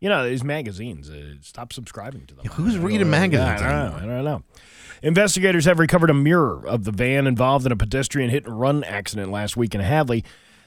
You 0.00 0.10
know, 0.10 0.28
these 0.28 0.44
magazines, 0.44 1.08
uh, 1.08 1.36
stop 1.40 1.72
subscribing 1.72 2.26
to 2.26 2.34
them. 2.34 2.44
who's 2.52 2.76
reading 2.76 3.08
magazines 3.08 3.62
I 3.62 3.90
don't 3.90 3.90
know. 3.90 3.96
I 3.96 4.16
don't 4.16 4.24
know. 4.24 4.42
Investigators 5.02 5.64
have 5.64 5.78
recovered 5.78 6.10
a 6.10 6.14
mirror 6.14 6.66
of 6.66 6.84
the 6.84 6.92
van 6.92 7.26
involved 7.26 7.64
in 7.64 7.72
a 7.72 7.76
pedestrian 7.76 8.28
hit 8.28 8.44
and 8.44 8.60
run 8.60 8.84
accident 8.84 9.30
last 9.30 9.56
week 9.56 9.74
in 9.74 9.80
Hadley 9.80 10.24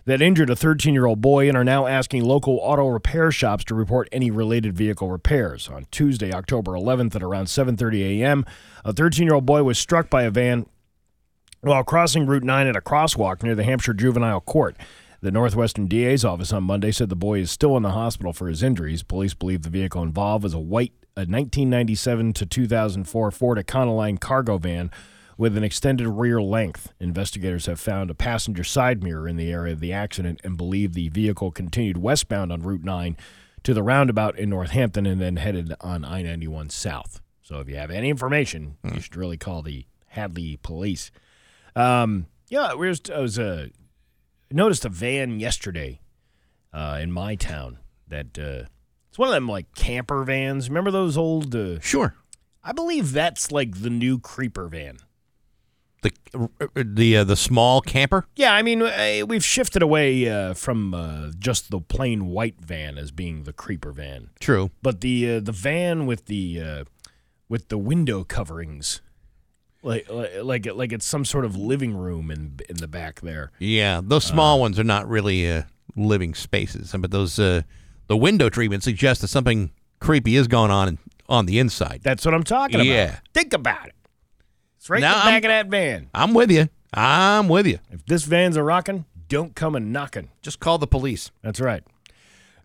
that 0.08 0.22
injured 0.22 0.50
a 0.50 0.56
13 0.56 0.94
year 0.94 1.06
old 1.06 1.20
boy 1.20 1.50
and 1.50 1.58
are 1.58 1.66
now 1.66 1.86
asking 1.86 2.24
local 2.24 2.60
auto 2.62 2.88
repair 2.88 3.30
shops 3.30 3.66
to 3.66 3.76
report 3.76 4.08
any 4.14 4.32
related 4.32 4.74
vehicle 4.74 5.12
repairs. 5.12 5.68
On 5.68 5.86
Tuesday, 5.92 6.34
October 6.34 6.72
11th 6.72 7.16
at 7.16 7.22
around 7.22 7.46
7:30 7.46 8.22
a.m., 8.22 8.46
a 8.86 8.94
13 8.94 9.28
year 9.28 9.36
old 9.36 9.46
boy 9.46 9.64
was 9.64 9.78
struck 9.78 10.10
by 10.10 10.24
a 10.24 10.32
van 10.32 10.66
while 11.60 11.84
crossing 11.84 12.26
Route 12.26 12.46
9 12.46 12.68
at 12.68 12.78
a 12.78 12.82
crosswalk 12.82 13.44
near 13.44 13.54
the 13.54 13.66
Hampshire 13.66 13.94
Juvenile 13.94 14.40
Court. 14.40 14.78
The 15.20 15.32
Northwestern 15.32 15.88
DA's 15.88 16.24
office 16.24 16.54
on 16.54 16.64
Monday 16.64 16.92
said 16.92 17.10
the 17.10 17.16
boy 17.16 17.40
is 17.40 17.52
still 17.52 17.76
in 17.76 17.84
the 17.84 17.92
hospital 17.92 18.32
for 18.32 18.48
his 18.48 18.64
injuries. 18.64 19.04
Police 19.04 19.34
believe 19.34 19.64
the 19.64 19.70
vehicle 19.70 20.04
involved 20.04 20.44
was 20.44 20.54
a 20.54 20.60
white 20.60 20.94
a 21.18 21.22
1997 21.22 22.32
to 22.34 22.46
2004 22.46 23.32
Ford 23.32 23.58
Econoline 23.58 24.20
cargo 24.20 24.58
van 24.60 24.92
with 25.38 25.56
an 25.56 25.64
extended 25.64 26.08
rear 26.08 26.42
length. 26.42 26.94
Investigators 27.00 27.68
have 27.68 27.80
found 27.80 28.10
a 28.10 28.16
passenger 28.16 28.64
side 28.64 29.04
mirror 29.04 29.28
in 29.28 29.38
the 29.38 29.52
area 29.52 29.74
of 29.74 29.80
the 29.80 29.94
accident 29.94 30.42
and 30.44 30.58
believe 30.58 30.94
the 30.94 31.10
vehicle 31.10 31.52
continued 31.52 31.98
westbound 31.98 32.52
on 32.52 32.64
Route 32.64 32.84
9 32.84 33.16
to 33.64 33.74
the 33.74 33.84
roundabout 33.84 34.38
in 34.38 34.50
Northampton 34.50 35.06
and 35.06 35.22
then 35.22 35.36
headed 35.36 35.74
on 35.82 36.04
I 36.04 36.22
91 36.22 36.70
south. 36.70 37.22
So 37.42 37.60
if 37.60 37.70
you 37.70 37.76
have 37.76 37.92
any 37.92 38.10
information, 38.10 38.78
you 38.94 39.00
should 39.00 39.16
really 39.16 39.38
call 39.38 39.62
the 39.62 39.86
Hadley 40.08 40.60
police. 40.62 41.12
Um, 41.76 42.28
yeah, 42.50 42.74
we 42.74 42.88
was, 42.88 43.02
I 43.14 43.20
was 43.20 43.38
uh, 43.38 43.68
noticed 44.52 44.86
a 44.86 44.90
van 44.90 45.40
yesterday 45.40 46.02
uh, 46.74 47.00
in 47.02 47.12
my 47.12 47.36
town 47.36 47.80
that 48.08 48.38
uh, 48.40 48.68
it's 49.10 49.18
one 49.18 49.30
of 49.30 49.34
them 49.34 49.48
like 49.48 49.74
camper 49.76 50.24
vans. 50.24 50.70
Remember 50.70 50.92
those 50.92 51.18
old? 51.18 51.56
Uh, 51.56 51.80
sure. 51.80 52.16
I 52.64 52.72
believe 52.72 53.14
that's 53.14 53.52
like 53.52 53.82
the 53.82 53.90
new 53.90 54.20
creeper 54.20 54.68
van. 54.68 54.98
The 56.32 56.84
the 56.84 57.18
uh, 57.18 57.24
the 57.24 57.36
small 57.36 57.82
camper. 57.82 58.26
Yeah, 58.36 58.54
I 58.54 58.62
mean 58.62 58.82
uh, 58.82 59.26
we've 59.28 59.44
shifted 59.44 59.82
away 59.82 60.30
uh, 60.30 60.54
from 60.54 60.94
uh, 60.94 61.32
just 61.38 61.72
the 61.72 61.80
plain 61.80 62.28
white 62.28 62.60
van 62.60 62.98
as 62.98 63.12
being 63.12 63.44
the 63.44 63.54
creeper 63.54 63.92
van. 63.92 64.30
True. 64.40 64.72
But 64.82 65.02
the 65.02 65.36
uh, 65.36 65.40
the 65.40 65.52
van 65.52 66.06
with 66.06 66.26
the 66.26 66.62
uh, 66.62 66.84
with 67.50 67.70
the 67.70 67.78
window 67.78 68.24
coverings, 68.24 69.02
like 69.84 70.08
like 70.10 70.66
like, 70.66 70.94
it's 70.94 71.06
some 71.06 71.26
sort 71.26 71.46
of 71.46 71.56
living 71.56 71.96
room 71.96 72.32
in 72.32 72.60
in 72.70 72.78
the 72.78 72.88
back 72.88 73.22
there. 73.22 73.52
Yeah, 73.60 74.02
those 74.04 74.24
small 74.24 74.60
ones 74.60 74.80
are 74.80 74.84
not 74.84 75.08
really 75.08 75.50
uh, 75.50 75.64
living 75.96 76.34
spaces, 76.34 76.94
but 76.98 77.12
those 77.12 77.40
uh, 77.40 77.62
the 78.08 78.18
window 78.18 78.50
treatment 78.50 78.84
suggests 78.84 79.22
that 79.22 79.28
something 79.28 79.72
creepy 80.00 80.36
is 80.36 80.48
going 80.48 80.72
on 80.72 81.00
on 81.30 81.46
the 81.46 81.60
inside. 81.60 82.02
That's 82.04 82.26
what 82.26 82.34
I'm 82.34 82.44
talking 82.44 82.76
about. 82.76 82.86
Yeah. 82.86 83.20
Think 83.34 83.54
about 83.54 83.88
it. 83.88 83.96
It's 84.88 84.90
right 84.90 85.02
Now 85.02 85.12
in 85.12 85.18
the 85.20 85.24
I'm- 85.26 85.34
back 85.34 85.44
of 85.44 85.50
that 85.50 85.68
van. 85.68 86.10
I'm 86.14 86.34
with 86.34 86.50
you. 86.50 86.70
I'm 86.94 87.50
with 87.50 87.68
you. 87.68 87.80
If 87.92 88.06
this 88.06 88.24
van's 88.24 88.56
a 88.56 88.64
rocking, 88.64 89.04
don't 89.28 89.54
come 89.54 89.76
a 89.76 89.82
knocking. 89.82 90.30
Just 90.42 90.62
call 90.62 90.78
the 90.78 90.88
police. 90.88 91.30
That's 91.42 91.60
right. 91.60 91.84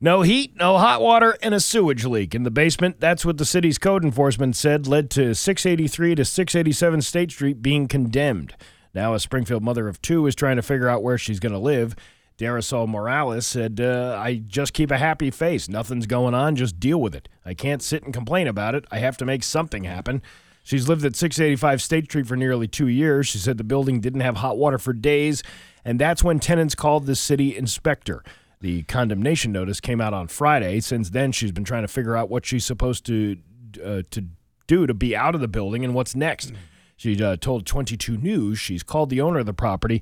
No 0.01 0.23
heat, 0.23 0.55
no 0.57 0.79
hot 0.79 1.01
water, 1.03 1.37
and 1.43 1.53
a 1.53 1.59
sewage 1.59 2.05
leak 2.05 2.33
in 2.33 2.45
the 2.45 2.51
basement. 2.53 3.01
That's 3.01 3.25
what 3.25 3.39
the 3.39 3.45
city's 3.45 3.77
code 3.79 4.05
enforcement 4.05 4.55
said 4.55 4.87
led 4.87 5.11
to 5.11 5.35
683 5.35 6.15
to 6.15 6.25
687 6.25 7.03
State 7.03 7.33
Street 7.33 7.61
being 7.61 7.89
condemned. 7.89 8.55
Now, 8.95 9.15
a 9.15 9.19
Springfield 9.21 9.65
mother 9.65 9.89
of 9.89 10.01
two 10.01 10.25
is 10.29 10.37
trying 10.37 10.57
to 10.57 10.63
figure 10.63 10.89
out 10.89 11.03
where 11.03 11.19
she's 11.19 11.41
going 11.41 11.53
to 11.55 11.59
live. 11.59 11.97
Darisol 12.39 12.89
Morales 12.89 13.47
said, 13.49 13.81
uh, 13.81 14.17
I 14.17 14.37
just 14.47 14.73
keep 14.75 14.93
a 14.93 14.99
happy 14.99 15.33
face. 15.33 15.69
Nothing's 15.69 16.07
going 16.07 16.35
on. 16.35 16.55
Just 16.55 16.79
deal 16.79 17.01
with 17.01 17.17
it. 17.17 17.29
I 17.45 17.55
can't 17.55 17.83
sit 17.83 18.05
and 18.05 18.15
complain 18.15 18.47
about 18.47 18.77
it. 18.77 18.85
I 18.93 18.99
have 18.99 19.17
to 19.19 19.25
make 19.25 19.43
something 19.43 19.83
happen. 19.85 20.23
She's 20.63 20.89
lived 20.89 21.05
at 21.05 21.17
685 21.17 21.83
State 21.83 22.05
Street 22.05 22.27
for 22.27 22.37
nearly 22.37 22.69
two 22.69 22.87
years. 22.87 23.27
She 23.27 23.39
said 23.39 23.59
the 23.59 23.65
building 23.65 24.01
didn't 24.01 24.21
have 24.21 24.37
hot 24.37 24.57
water 24.57 24.79
for 24.79 24.93
days, 24.93 25.43
and 25.85 25.99
that's 25.99 26.23
when 26.23 26.39
tenants 26.39 26.75
called 26.75 27.07
the 27.07 27.17
city 27.17 27.57
inspector. 27.57 28.23
The 28.61 28.85
condemnation 28.85 29.51
notice 29.51 29.81
came 29.81 30.01
out 30.01 30.15
on 30.15 30.29
Friday. 30.29 30.79
Since 30.79 31.11
then, 31.11 31.33
she's 31.33 31.51
been 31.51 31.65
trying 31.65 31.83
to 31.83 31.89
figure 31.89 32.17
out 32.17 32.31
what 32.31 32.47
she's 32.47 32.65
supposed 32.65 33.05
to 33.07 33.37
uh, 33.85 34.03
to 34.11 34.27
do 34.69 34.87
to 34.87 34.95
be 34.95 35.17
out 35.17 35.35
of 35.35 35.41
the 35.41 35.49
building 35.49 35.85
and 35.85 35.95
what's 35.95 36.15
next. 36.15 36.53
She 36.97 37.21
uh, 37.21 37.37
told 37.37 37.67
22 37.67 38.17
News 38.17 38.61
she's 38.61 38.85
called 38.85 39.11
the 39.11 39.21
owner 39.21 39.41
of 39.41 39.47
the 39.47 39.53
property, 39.53 40.01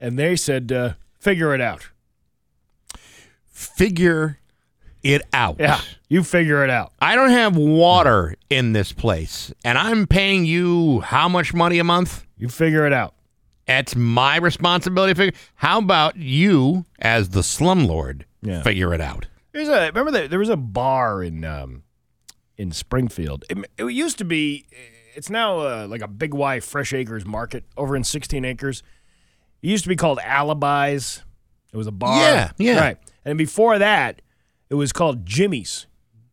and 0.00 0.16
they 0.16 0.36
said, 0.36 0.70
uh, 0.70 0.92
"Figure 1.18 1.52
it 1.52 1.60
out." 1.60 1.88
Figure 3.50 4.38
it 5.14 5.22
out. 5.32 5.56
Yeah, 5.58 5.80
you 6.08 6.22
figure 6.22 6.62
it 6.64 6.70
out. 6.70 6.92
I 7.00 7.14
don't 7.14 7.30
have 7.30 7.56
water 7.56 8.34
in 8.50 8.72
this 8.72 8.92
place, 8.92 9.52
and 9.64 9.76
I'm 9.78 10.06
paying 10.06 10.44
you 10.44 11.00
how 11.00 11.28
much 11.28 11.52
money 11.54 11.78
a 11.78 11.84
month? 11.84 12.24
You 12.36 12.48
figure 12.48 12.86
it 12.86 12.92
out. 12.92 13.14
That's 13.66 13.96
my 13.96 14.36
responsibility. 14.36 15.14
to 15.14 15.18
Figure. 15.18 15.38
How 15.56 15.78
about 15.78 16.16
you, 16.16 16.84
as 17.00 17.30
the 17.30 17.40
slumlord, 17.40 18.22
Yeah. 18.42 18.62
figure 18.62 18.94
it 18.94 19.00
out? 19.00 19.26
There's 19.52 19.68
a 19.68 19.86
remember 19.86 20.10
that 20.12 20.30
there 20.30 20.38
was 20.38 20.50
a 20.50 20.56
bar 20.56 21.22
in 21.22 21.44
um, 21.44 21.82
in 22.58 22.70
Springfield. 22.72 23.44
It, 23.50 23.58
it 23.78 23.84
used 23.92 24.18
to 24.18 24.24
be. 24.24 24.66
It's 25.14 25.30
now 25.30 25.60
uh, 25.60 25.86
like 25.88 26.02
a 26.02 26.08
Big 26.08 26.34
Y 26.34 26.60
Fresh 26.60 26.92
Acres 26.92 27.24
Market 27.24 27.64
over 27.76 27.96
in 27.96 28.04
16 28.04 28.44
acres. 28.44 28.82
It 29.62 29.68
used 29.68 29.84
to 29.84 29.88
be 29.88 29.96
called 29.96 30.18
Alibis. 30.22 31.22
It 31.72 31.76
was 31.78 31.86
a 31.86 31.92
bar. 31.92 32.20
Yeah, 32.20 32.50
yeah. 32.58 32.78
Right. 32.80 32.98
And 33.24 33.38
before 33.38 33.78
that, 33.78 34.20
it 34.70 34.74
was 34.74 34.92
called 34.92 35.26
Jimmy's. 35.26 35.86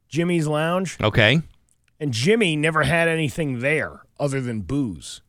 Jimmy's 0.07 0.47
Lounge. 0.47 0.97
Okay. 1.01 1.41
And 1.99 2.11
Jimmy 2.13 2.55
never 2.55 2.83
had 2.83 3.07
anything 3.07 3.59
there 3.59 4.01
other 4.19 4.41
than 4.41 4.61
booze. 4.61 5.21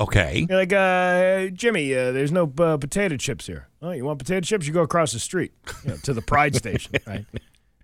Okay. 0.00 0.46
You're 0.48 0.58
like, 0.58 0.72
uh, 0.72 1.48
Jimmy, 1.52 1.94
uh, 1.94 2.12
there's 2.12 2.32
no 2.32 2.52
uh, 2.58 2.76
potato 2.76 3.16
chips 3.16 3.46
here. 3.46 3.68
Oh, 3.80 3.90
you 3.90 4.04
want 4.04 4.18
potato 4.18 4.40
chips? 4.40 4.66
You 4.66 4.72
go 4.72 4.82
across 4.82 5.12
the 5.12 5.18
street 5.18 5.52
you 5.84 5.90
know, 5.90 5.96
to 6.04 6.14
the 6.14 6.22
Pride 6.22 6.54
Station, 6.54 6.94
right? 7.06 7.24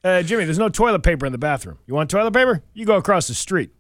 Uh, 0.03 0.23
Jimmy, 0.23 0.45
there's 0.45 0.59
no 0.59 0.69
toilet 0.69 1.03
paper 1.03 1.27
in 1.27 1.33
the 1.33 1.39
bathroom. 1.39 1.79
You 1.87 1.95
want 1.95 2.11
toilet 2.11 2.33
paper? 2.33 2.63
You 2.73 2.87
go 2.87 2.97
across 2.97 3.29
the 3.29 3.35
street. 3.35 3.71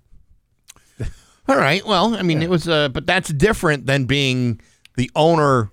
All 1.48 1.56
right. 1.56 1.84
Well, 1.86 2.14
I 2.14 2.22
mean, 2.22 2.42
it 2.42 2.50
was, 2.50 2.68
uh, 2.68 2.90
but 2.90 3.06
that's 3.06 3.32
different 3.32 3.86
than 3.86 4.04
being 4.04 4.60
the 4.96 5.10
owner, 5.16 5.70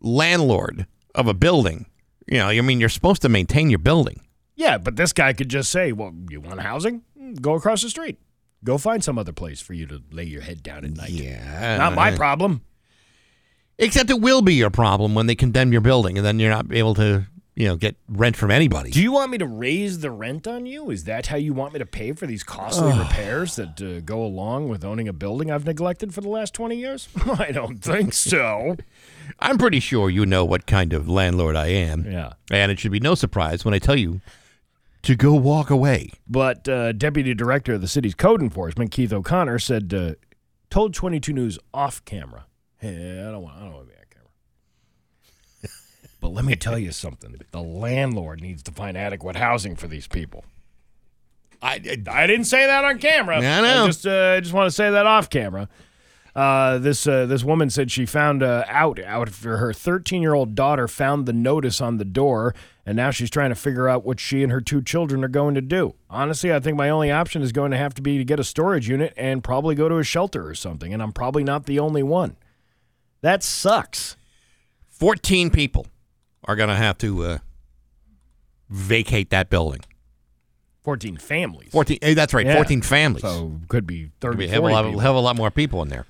landlord 0.00 0.86
of 1.14 1.26
a 1.28 1.34
building. 1.34 1.86
You 2.26 2.38
know, 2.38 2.48
I 2.48 2.60
mean, 2.60 2.80
you're 2.80 2.88
supposed 2.88 3.22
to 3.22 3.28
maintain 3.28 3.70
your 3.70 3.78
building. 3.78 4.20
Yeah, 4.56 4.78
but 4.78 4.96
this 4.96 5.12
guy 5.12 5.32
could 5.32 5.48
just 5.48 5.70
say, 5.70 5.92
well, 5.92 6.12
you 6.30 6.40
want 6.40 6.60
housing? 6.60 7.02
Go 7.40 7.54
across 7.54 7.82
the 7.82 7.90
street. 7.90 8.18
Go 8.62 8.78
find 8.78 9.04
some 9.04 9.18
other 9.18 9.32
place 9.32 9.60
for 9.60 9.74
you 9.74 9.86
to 9.86 10.02
lay 10.10 10.24
your 10.24 10.40
head 10.40 10.62
down 10.62 10.84
at 10.84 10.96
night. 10.96 11.10
Yeah. 11.10 11.76
Not 11.76 11.94
my 11.94 12.16
problem. 12.16 12.62
Except 13.78 14.08
it 14.08 14.20
will 14.20 14.40
be 14.40 14.54
your 14.54 14.70
problem 14.70 15.14
when 15.14 15.26
they 15.26 15.34
condemn 15.34 15.72
your 15.72 15.80
building, 15.80 16.16
and 16.16 16.24
then 16.24 16.38
you're 16.38 16.50
not 16.50 16.72
able 16.72 16.94
to, 16.94 17.26
you 17.56 17.66
know, 17.66 17.76
get 17.76 17.96
rent 18.08 18.36
from 18.36 18.52
anybody. 18.52 18.90
Do 18.90 19.02
you 19.02 19.10
want 19.12 19.32
me 19.32 19.38
to 19.38 19.46
raise 19.46 19.98
the 19.98 20.12
rent 20.12 20.46
on 20.46 20.64
you? 20.64 20.90
Is 20.90 21.04
that 21.04 21.26
how 21.26 21.36
you 21.36 21.52
want 21.52 21.72
me 21.72 21.80
to 21.80 21.86
pay 21.86 22.12
for 22.12 22.26
these 22.26 22.44
costly 22.44 22.96
repairs 22.96 23.56
that 23.56 23.82
uh, 23.82 24.00
go 24.00 24.22
along 24.22 24.68
with 24.68 24.84
owning 24.84 25.08
a 25.08 25.12
building 25.12 25.50
I've 25.50 25.66
neglected 25.66 26.14
for 26.14 26.20
the 26.20 26.28
last 26.28 26.54
20 26.54 26.76
years? 26.76 27.08
I 27.38 27.50
don't 27.50 27.78
think 27.78 28.12
so. 28.14 28.76
I'm 29.40 29.58
pretty 29.58 29.80
sure 29.80 30.10
you 30.10 30.26
know 30.26 30.44
what 30.44 30.66
kind 30.66 30.92
of 30.92 31.08
landlord 31.08 31.56
I 31.56 31.68
am. 31.68 32.04
Yeah. 32.04 32.34
And 32.50 32.70
it 32.70 32.78
should 32.78 32.92
be 32.92 33.00
no 33.00 33.14
surprise 33.14 33.64
when 33.64 33.74
I 33.74 33.78
tell 33.78 33.96
you 33.96 34.20
to 35.02 35.14
go 35.14 35.34
walk 35.34 35.70
away. 35.70 36.10
But 36.28 36.68
uh, 36.68 36.92
Deputy 36.92 37.34
Director 37.34 37.74
of 37.74 37.80
the 37.80 37.88
city's 37.88 38.14
code 38.14 38.40
enforcement, 38.40 38.90
Keith 38.90 39.12
O'Connor, 39.12 39.58
said, 39.58 39.92
uh, 39.92 40.14
told 40.70 40.94
22 40.94 41.32
News 41.32 41.58
off 41.72 42.04
camera. 42.04 42.46
Hey, 42.78 43.20
I 43.20 43.30
don't 43.30 43.42
want, 43.42 43.56
I 43.56 43.60
don't 43.60 43.74
want 43.74 43.88
to 43.88 43.92
be 43.92 43.98
on 43.98 44.04
camera. 44.10 45.74
but 46.20 46.28
let 46.28 46.44
me 46.44 46.56
tell 46.56 46.78
you 46.78 46.90
something. 46.90 47.36
The 47.50 47.62
landlord 47.62 48.40
needs 48.40 48.62
to 48.64 48.72
find 48.72 48.96
adequate 48.96 49.36
housing 49.36 49.76
for 49.76 49.86
these 49.86 50.06
people. 50.06 50.44
I, 51.62 51.80
I 52.08 52.26
didn't 52.26 52.44
say 52.44 52.66
that 52.66 52.84
on 52.84 52.98
camera. 52.98 53.38
I 53.38 53.40
know. 53.40 53.84
I 53.84 53.86
just, 53.86 54.06
uh, 54.06 54.34
I 54.36 54.40
just 54.40 54.52
want 54.52 54.66
to 54.66 54.74
say 54.74 54.90
that 54.90 55.06
off 55.06 55.30
camera. 55.30 55.68
Uh, 56.34 56.78
this 56.78 57.06
uh, 57.06 57.26
this 57.26 57.44
woman 57.44 57.70
said 57.70 57.92
she 57.92 58.04
found 58.04 58.42
uh, 58.42 58.64
out 58.66 58.98
after 58.98 59.58
her 59.58 59.72
13 59.72 60.20
year 60.20 60.34
old 60.34 60.54
daughter 60.56 60.88
found 60.88 61.26
the 61.26 61.32
notice 61.32 61.80
on 61.80 61.96
the 61.98 62.04
door, 62.04 62.52
and 62.84 62.96
now 62.96 63.12
she's 63.12 63.30
trying 63.30 63.50
to 63.50 63.54
figure 63.54 63.88
out 63.88 64.04
what 64.04 64.18
she 64.18 64.42
and 64.42 64.50
her 64.50 64.60
two 64.60 64.82
children 64.82 65.22
are 65.22 65.28
going 65.28 65.54
to 65.54 65.60
do. 65.60 65.94
Honestly, 66.10 66.52
I 66.52 66.58
think 66.58 66.76
my 66.76 66.90
only 66.90 67.10
option 67.12 67.40
is 67.42 67.52
going 67.52 67.70
to 67.70 67.76
have 67.76 67.94
to 67.94 68.02
be 68.02 68.18
to 68.18 68.24
get 68.24 68.40
a 68.40 68.44
storage 68.44 68.88
unit 68.88 69.14
and 69.16 69.44
probably 69.44 69.76
go 69.76 69.88
to 69.88 69.96
a 69.98 70.02
shelter 70.02 70.44
or 70.48 70.56
something. 70.56 70.92
And 70.92 71.00
I'm 71.00 71.12
probably 71.12 71.44
not 71.44 71.66
the 71.66 71.78
only 71.78 72.02
one. 72.02 72.36
That 73.20 73.44
sucks. 73.44 74.16
14 74.90 75.50
people 75.50 75.86
are 76.44 76.56
going 76.56 76.68
to 76.68 76.74
have 76.74 76.98
to 76.98 77.24
uh, 77.24 77.38
vacate 78.68 79.30
that 79.30 79.50
building. 79.50 79.80
14 80.82 81.16
families. 81.16 81.70
14. 81.70 81.98
eh, 82.02 82.14
That's 82.14 82.34
right. 82.34 82.44
Yeah. 82.44 82.56
14 82.56 82.82
families. 82.82 83.22
So 83.22 83.60
could 83.68 83.86
be 83.86 84.10
30, 84.20 84.32
Could 84.32 84.38
be 84.38 84.44
a 84.46 84.48
hell 84.48 84.66
a 84.66 84.68
lot, 84.68 84.84
people. 84.84 85.00
of 85.00 85.14
a 85.16 85.20
lot 85.20 85.36
more 85.36 85.50
people 85.50 85.80
in 85.82 85.88
there. 85.88 86.06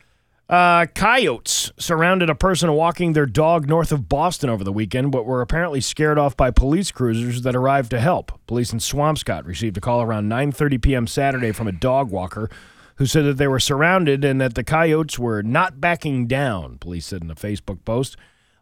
Uh, 0.46 0.84
coyotes 0.94 1.72
surrounded 1.78 2.28
a 2.28 2.34
person 2.34 2.70
walking 2.72 3.14
their 3.14 3.24
dog 3.24 3.66
north 3.66 3.90
of 3.90 4.08
Boston 4.08 4.50
over 4.50 4.62
the 4.62 4.72
weekend, 4.72 5.10
but 5.10 5.24
were 5.24 5.40
apparently 5.40 5.80
scared 5.80 6.18
off 6.18 6.36
by 6.36 6.50
police 6.50 6.90
cruisers 6.90 7.42
that 7.42 7.56
arrived 7.56 7.90
to 7.90 8.00
help. 8.00 8.32
Police 8.46 8.72
in 8.72 8.78
Swampscott 8.78 9.46
received 9.46 9.78
a 9.78 9.80
call 9.80 10.02
around 10.02 10.28
9:30 10.28 10.82
p.m. 10.82 11.06
Saturday 11.06 11.52
from 11.52 11.66
a 11.66 11.72
dog 11.72 12.10
walker 12.10 12.50
who 12.96 13.06
said 13.06 13.24
that 13.24 13.38
they 13.38 13.48
were 13.48 13.58
surrounded 13.58 14.22
and 14.24 14.40
that 14.40 14.54
the 14.54 14.62
coyotes 14.62 15.18
were 15.18 15.42
not 15.42 15.80
backing 15.80 16.26
down. 16.26 16.78
Police 16.78 17.06
said 17.06 17.22
in 17.22 17.30
a 17.30 17.34
Facebook 17.34 17.84
post. 17.84 18.16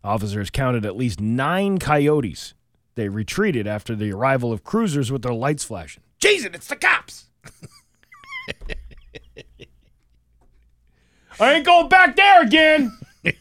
Officers 0.04 0.50
counted 0.50 0.86
at 0.86 0.96
least 0.96 1.20
nine 1.20 1.78
coyotes. 1.78 2.54
They 2.94 3.08
retreated 3.08 3.66
after 3.66 3.94
the 3.94 4.12
arrival 4.12 4.52
of 4.52 4.64
cruisers 4.64 5.10
with 5.10 5.22
their 5.22 5.34
lights 5.34 5.64
flashing. 5.64 6.02
Jesus, 6.18 6.50
it's 6.54 6.68
the 6.68 6.76
cops. 6.76 7.26
I 11.40 11.54
ain't 11.54 11.66
going 11.66 11.88
back 11.88 12.16
there 12.16 12.42
again. 12.42 12.96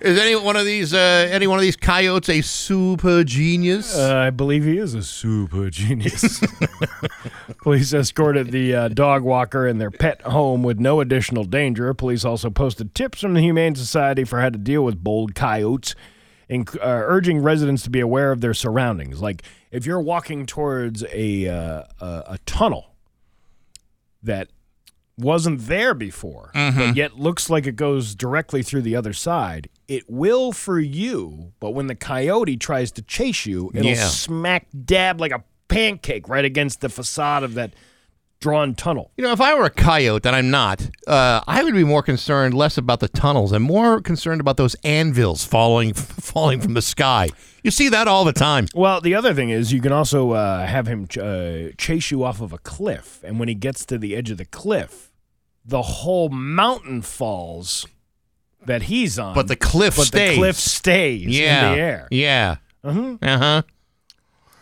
Is 0.00 0.18
any 0.18 0.34
one 0.34 0.56
of 0.56 0.64
these 0.64 0.92
uh, 0.92 1.28
any 1.30 1.46
one 1.46 1.58
of 1.58 1.62
these 1.62 1.76
coyotes 1.76 2.28
a 2.28 2.40
super 2.40 3.22
genius? 3.22 3.96
Uh, 3.96 4.16
I 4.16 4.30
believe 4.30 4.64
he 4.64 4.78
is 4.78 4.94
a 4.94 5.02
super 5.02 5.70
genius. 5.70 6.40
Police 7.62 7.94
escorted 7.94 8.50
the 8.50 8.74
uh, 8.74 8.88
dog 8.88 9.22
walker 9.22 9.64
and 9.64 9.80
their 9.80 9.92
pet 9.92 10.20
home 10.22 10.64
with 10.64 10.80
no 10.80 11.00
additional 11.00 11.44
danger. 11.44 11.94
Police 11.94 12.24
also 12.24 12.50
posted 12.50 12.96
tips 12.96 13.20
from 13.20 13.34
the 13.34 13.40
Humane 13.40 13.76
Society 13.76 14.24
for 14.24 14.40
how 14.40 14.50
to 14.50 14.58
deal 14.58 14.84
with 14.84 15.04
bold 15.04 15.36
coyotes, 15.36 15.94
inc- 16.50 16.76
uh, 16.78 16.80
urging 16.82 17.40
residents 17.40 17.84
to 17.84 17.90
be 17.90 18.00
aware 18.00 18.32
of 18.32 18.40
their 18.40 18.54
surroundings. 18.54 19.22
Like 19.22 19.42
if 19.70 19.86
you're 19.86 20.00
walking 20.00 20.46
towards 20.46 21.04
a 21.12 21.46
uh, 21.46 21.84
a, 22.00 22.22
a 22.30 22.38
tunnel 22.44 22.96
that 24.24 24.48
wasn't 25.18 25.66
there 25.66 25.94
before, 25.94 26.50
but 26.52 26.60
mm-hmm. 26.72 26.96
yet 26.96 27.18
looks 27.18 27.48
like 27.48 27.66
it 27.66 27.76
goes 27.76 28.14
directly 28.14 28.62
through 28.62 28.82
the 28.82 28.96
other 28.96 29.12
side. 29.12 29.68
It 29.88 30.04
will 30.10 30.52
for 30.52 30.78
you, 30.78 31.52
but 31.60 31.70
when 31.70 31.86
the 31.86 31.94
coyote 31.94 32.56
tries 32.56 32.90
to 32.92 33.02
chase 33.02 33.46
you, 33.46 33.70
it'll 33.74 33.90
Yeah. 33.92 34.08
smack 34.08 34.66
dab 34.84 35.20
like 35.20 35.32
a 35.32 35.44
pancake 35.68 36.28
right 36.28 36.44
against 36.44 36.80
the 36.80 36.88
facade 36.88 37.42
of 37.42 37.54
that 37.54 37.72
drawn 38.46 38.76
tunnel. 38.76 39.10
You 39.16 39.24
know, 39.24 39.32
if 39.32 39.40
I 39.40 39.56
were 39.56 39.64
a 39.64 39.70
coyote, 39.70 40.24
and 40.24 40.36
I'm 40.36 40.52
not, 40.52 40.88
uh, 41.08 41.40
I 41.48 41.64
would 41.64 41.74
be 41.74 41.82
more 41.82 42.00
concerned 42.00 42.54
less 42.54 42.78
about 42.78 43.00
the 43.00 43.08
tunnels 43.08 43.50
and 43.50 43.64
more 43.64 44.00
concerned 44.00 44.40
about 44.40 44.56
those 44.56 44.76
anvils 44.84 45.44
falling 45.44 45.92
falling 45.94 46.60
from 46.60 46.74
the 46.74 46.80
sky. 46.82 47.30
You 47.64 47.72
see 47.72 47.88
that 47.88 48.06
all 48.06 48.24
the 48.24 48.32
time. 48.32 48.68
Well, 48.72 49.00
the 49.00 49.16
other 49.16 49.34
thing 49.34 49.50
is 49.50 49.72
you 49.72 49.80
can 49.80 49.90
also 49.90 50.30
uh, 50.30 50.64
have 50.64 50.86
him 50.86 51.08
ch- 51.08 51.18
uh, 51.18 51.72
chase 51.76 52.12
you 52.12 52.22
off 52.22 52.40
of 52.40 52.52
a 52.52 52.58
cliff, 52.58 53.20
and 53.24 53.40
when 53.40 53.48
he 53.48 53.56
gets 53.56 53.84
to 53.86 53.98
the 53.98 54.14
edge 54.14 54.30
of 54.30 54.38
the 54.38 54.44
cliff, 54.44 55.10
the 55.64 55.82
whole 55.82 56.28
mountain 56.28 57.02
falls 57.02 57.84
that 58.64 58.82
he's 58.82 59.18
on. 59.18 59.34
But 59.34 59.48
the 59.48 59.56
cliff 59.56 59.96
but 59.96 60.06
stays. 60.06 60.30
the 60.30 60.36
cliff 60.36 60.56
stays 60.56 61.26
yeah, 61.36 61.70
in 61.70 61.72
the 61.72 61.82
air. 61.82 62.08
Yeah. 62.12 62.56
Mhm. 62.84 63.18
Uh 63.20 63.38
huh. 63.38 63.62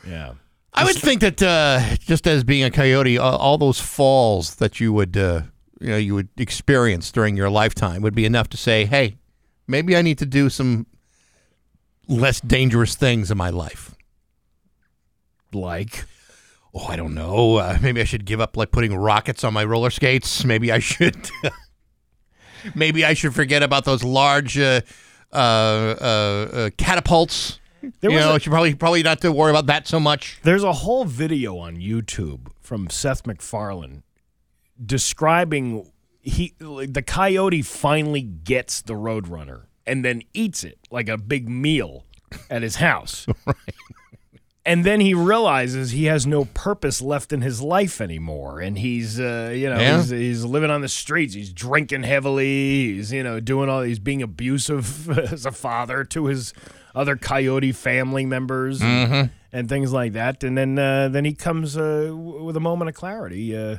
Yeah. 0.08 0.32
I 0.74 0.84
would 0.84 0.96
think 0.96 1.20
that 1.20 1.42
uh, 1.42 1.96
just 2.00 2.26
as 2.26 2.42
being 2.42 2.64
a 2.64 2.70
coyote, 2.70 3.16
all, 3.16 3.36
all 3.36 3.58
those 3.58 3.80
falls 3.80 4.56
that 4.56 4.80
you 4.80 4.92
would 4.92 5.16
uh, 5.16 5.42
you 5.80 5.88
know 5.88 5.96
you 5.96 6.14
would 6.14 6.28
experience 6.36 7.12
during 7.12 7.36
your 7.36 7.50
lifetime 7.50 8.02
would 8.02 8.14
be 8.14 8.24
enough 8.24 8.48
to 8.50 8.56
say, 8.56 8.84
hey, 8.84 9.16
maybe 9.66 9.96
I 9.96 10.02
need 10.02 10.18
to 10.18 10.26
do 10.26 10.50
some 10.50 10.86
less 12.08 12.40
dangerous 12.40 12.94
things 12.96 13.30
in 13.30 13.38
my 13.38 13.50
life. 13.50 13.94
Like, 15.52 16.04
oh, 16.74 16.86
I 16.86 16.96
don't 16.96 17.14
know. 17.14 17.56
Uh, 17.56 17.78
maybe 17.80 18.00
I 18.00 18.04
should 18.04 18.24
give 18.24 18.40
up 18.40 18.56
like 18.56 18.70
putting 18.70 18.94
rockets 18.94 19.44
on 19.44 19.54
my 19.54 19.64
roller 19.64 19.90
skates. 19.90 20.44
Maybe 20.44 20.72
I 20.72 20.80
should. 20.80 21.30
maybe 22.74 23.04
I 23.04 23.14
should 23.14 23.34
forget 23.34 23.62
about 23.62 23.84
those 23.84 24.02
large 24.02 24.58
uh, 24.58 24.80
uh, 25.32 25.36
uh, 25.36 26.48
uh, 26.52 26.70
catapults. 26.76 27.60
There 28.00 28.10
you 28.10 28.18
know, 28.18 28.34
a- 28.34 28.40
should 28.40 28.50
probably 28.50 28.74
probably 28.74 29.02
not 29.02 29.20
to 29.22 29.32
worry 29.32 29.50
about 29.50 29.66
that 29.66 29.86
so 29.88 29.98
much. 30.00 30.38
There's 30.42 30.62
a 30.64 30.72
whole 30.72 31.04
video 31.04 31.58
on 31.58 31.76
YouTube 31.76 32.48
from 32.60 32.88
Seth 32.90 33.26
MacFarlane 33.26 34.02
describing 34.84 35.90
he 36.20 36.54
the 36.58 37.02
coyote 37.06 37.62
finally 37.62 38.22
gets 38.22 38.82
the 38.82 38.94
roadrunner 38.94 39.66
and 39.86 40.04
then 40.04 40.22
eats 40.32 40.64
it 40.64 40.78
like 40.90 41.08
a 41.08 41.18
big 41.18 41.48
meal 41.48 42.04
at 42.50 42.62
his 42.62 42.76
house. 42.76 43.26
right. 43.46 43.56
And 44.66 44.82
then 44.82 45.00
he 45.00 45.12
realizes 45.12 45.90
he 45.90 46.06
has 46.06 46.26
no 46.26 46.46
purpose 46.46 47.02
left 47.02 47.34
in 47.34 47.42
his 47.42 47.60
life 47.60 48.00
anymore, 48.00 48.60
and 48.60 48.78
he's, 48.78 49.20
uh, 49.20 49.52
you 49.54 49.68
know, 49.68 49.78
Yeah. 49.78 49.98
he's, 49.98 50.08
he's 50.08 50.44
living 50.46 50.70
on 50.70 50.80
the 50.80 50.88
streets. 50.88 51.34
He's 51.34 51.52
drinking 51.52 52.04
heavily. 52.04 52.94
He's, 52.94 53.12
you 53.12 53.22
know, 53.22 53.40
doing 53.40 53.68
all. 53.68 53.82
He's 53.82 53.98
being 53.98 54.22
abusive 54.22 55.10
as 55.18 55.44
a 55.44 55.52
father 55.52 56.02
to 56.04 56.26
his 56.26 56.54
other 56.94 57.16
coyote 57.16 57.72
family 57.72 58.24
members 58.26 58.80
and, 58.80 59.10
Mhm. 59.12 59.30
and 59.52 59.68
things 59.68 59.92
like 59.92 60.12
that. 60.12 60.44
And 60.44 60.56
then, 60.56 60.78
uh, 60.78 61.08
then 61.08 61.24
he 61.24 61.32
comes 61.34 61.76
uh, 61.76 62.06
w- 62.08 62.44
with 62.44 62.56
a 62.56 62.60
moment 62.60 62.88
of 62.88 62.94
clarity 62.94 63.56
uh, 63.56 63.78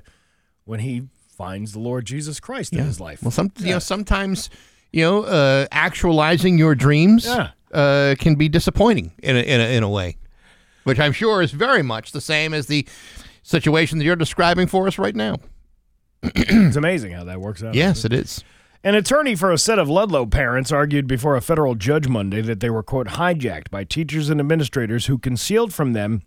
when 0.66 0.80
he 0.82 1.04
finds 1.38 1.74
the 1.74 1.80
Lord 1.80 2.06
Jesus 2.06 2.40
Christ 2.40 2.74
in 2.74 2.80
his 2.86 3.00
life. 3.00 3.22
Well, 3.22 3.32
some 3.32 3.52
you 3.60 3.72
know 3.72 3.80
sometimes 3.80 4.50
you 4.92 5.02
know 5.04 5.24
uh, 5.24 5.68
actualizing 5.72 6.58
your 6.58 6.76
dreams 6.76 7.26
Yeah. 7.26 7.50
uh, 7.74 8.16
can 8.18 8.36
be 8.36 8.48
disappointing 8.50 9.12
in 9.22 9.36
a, 9.36 9.40
in 9.40 9.60
a, 9.62 9.76
in 9.78 9.84
a 9.84 9.90
way, 9.90 10.18
which 10.86 11.00
I'm 11.00 11.12
sure 11.12 11.42
is 11.42 11.52
very 11.52 11.84
much 11.84 12.12
the 12.14 12.22
same 12.22 12.54
as 12.54 12.68
the 12.68 12.88
situation 13.44 13.98
that 14.00 14.06
you're 14.06 14.16
describing 14.16 14.68
for 14.68 14.88
us 14.88 14.98
right 14.98 15.16
now. 15.16 15.38
it's 16.24 16.76
amazing 16.78 17.12
how 17.12 17.26
that 17.26 17.40
works 17.42 17.62
out. 17.64 17.76
Yes, 17.76 18.06
it 18.06 18.14
is. 18.14 18.44
An 18.84 18.94
attorney 18.94 19.36
for 19.36 19.52
a 19.52 19.58
set 19.58 19.80
of 19.80 19.90
Ludlow 19.90 20.28
parents 20.28 20.72
argued 20.72 21.08
before 21.08 21.36
a 21.36 21.42
federal 21.42 21.76
judge 21.76 22.08
Monday 22.08 22.42
that 22.42 22.60
they 22.60 22.70
were, 22.70 22.84
quote, 22.84 23.08
hijacked 23.08 23.72
by 23.72 23.84
teachers 23.84 24.30
and 24.30 24.40
administrators 24.40 25.08
who 25.08 25.18
concealed 25.18 25.74
from 25.74 25.94
them 25.94 26.22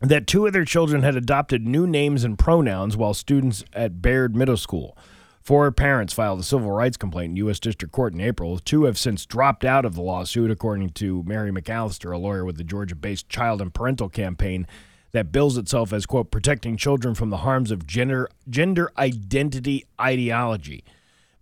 that 0.00 0.26
two 0.26 0.46
of 0.46 0.52
their 0.52 0.64
children 0.64 1.02
had 1.02 1.14
adopted 1.14 1.64
new 1.64 1.86
names 1.86 2.24
and 2.24 2.38
pronouns 2.38 2.96
while 2.96 3.14
students 3.14 3.64
at 3.72 4.02
Baird 4.02 4.34
Middle 4.34 4.56
School. 4.56 4.96
Four 5.42 5.70
parents 5.70 6.12
filed 6.12 6.40
a 6.40 6.44
civil 6.44 6.70
rights 6.70 6.96
complaint 6.96 7.30
in 7.30 7.36
U.S. 7.36 7.60
District 7.60 7.92
Court 7.92 8.14
in 8.14 8.20
April. 8.20 8.58
Two 8.58 8.84
have 8.84 8.98
since 8.98 9.26
dropped 9.26 9.64
out 9.64 9.84
of 9.84 9.94
the 9.94 10.02
lawsuit, 10.02 10.50
according 10.50 10.90
to 10.90 11.22
Mary 11.24 11.52
McAllister, 11.52 12.12
a 12.12 12.18
lawyer 12.18 12.44
with 12.44 12.56
the 12.56 12.64
Georgia 12.64 12.96
based 12.96 13.28
Child 13.28 13.60
and 13.60 13.74
Parental 13.74 14.08
Campaign 14.08 14.66
that 15.12 15.30
bills 15.30 15.56
itself 15.56 15.92
as, 15.92 16.06
quote, 16.06 16.30
protecting 16.30 16.76
children 16.76 17.14
from 17.14 17.30
the 17.30 17.38
harms 17.38 17.70
of 17.70 17.86
gender, 17.86 18.28
gender 18.48 18.90
identity 18.96 19.84
ideology. 20.00 20.84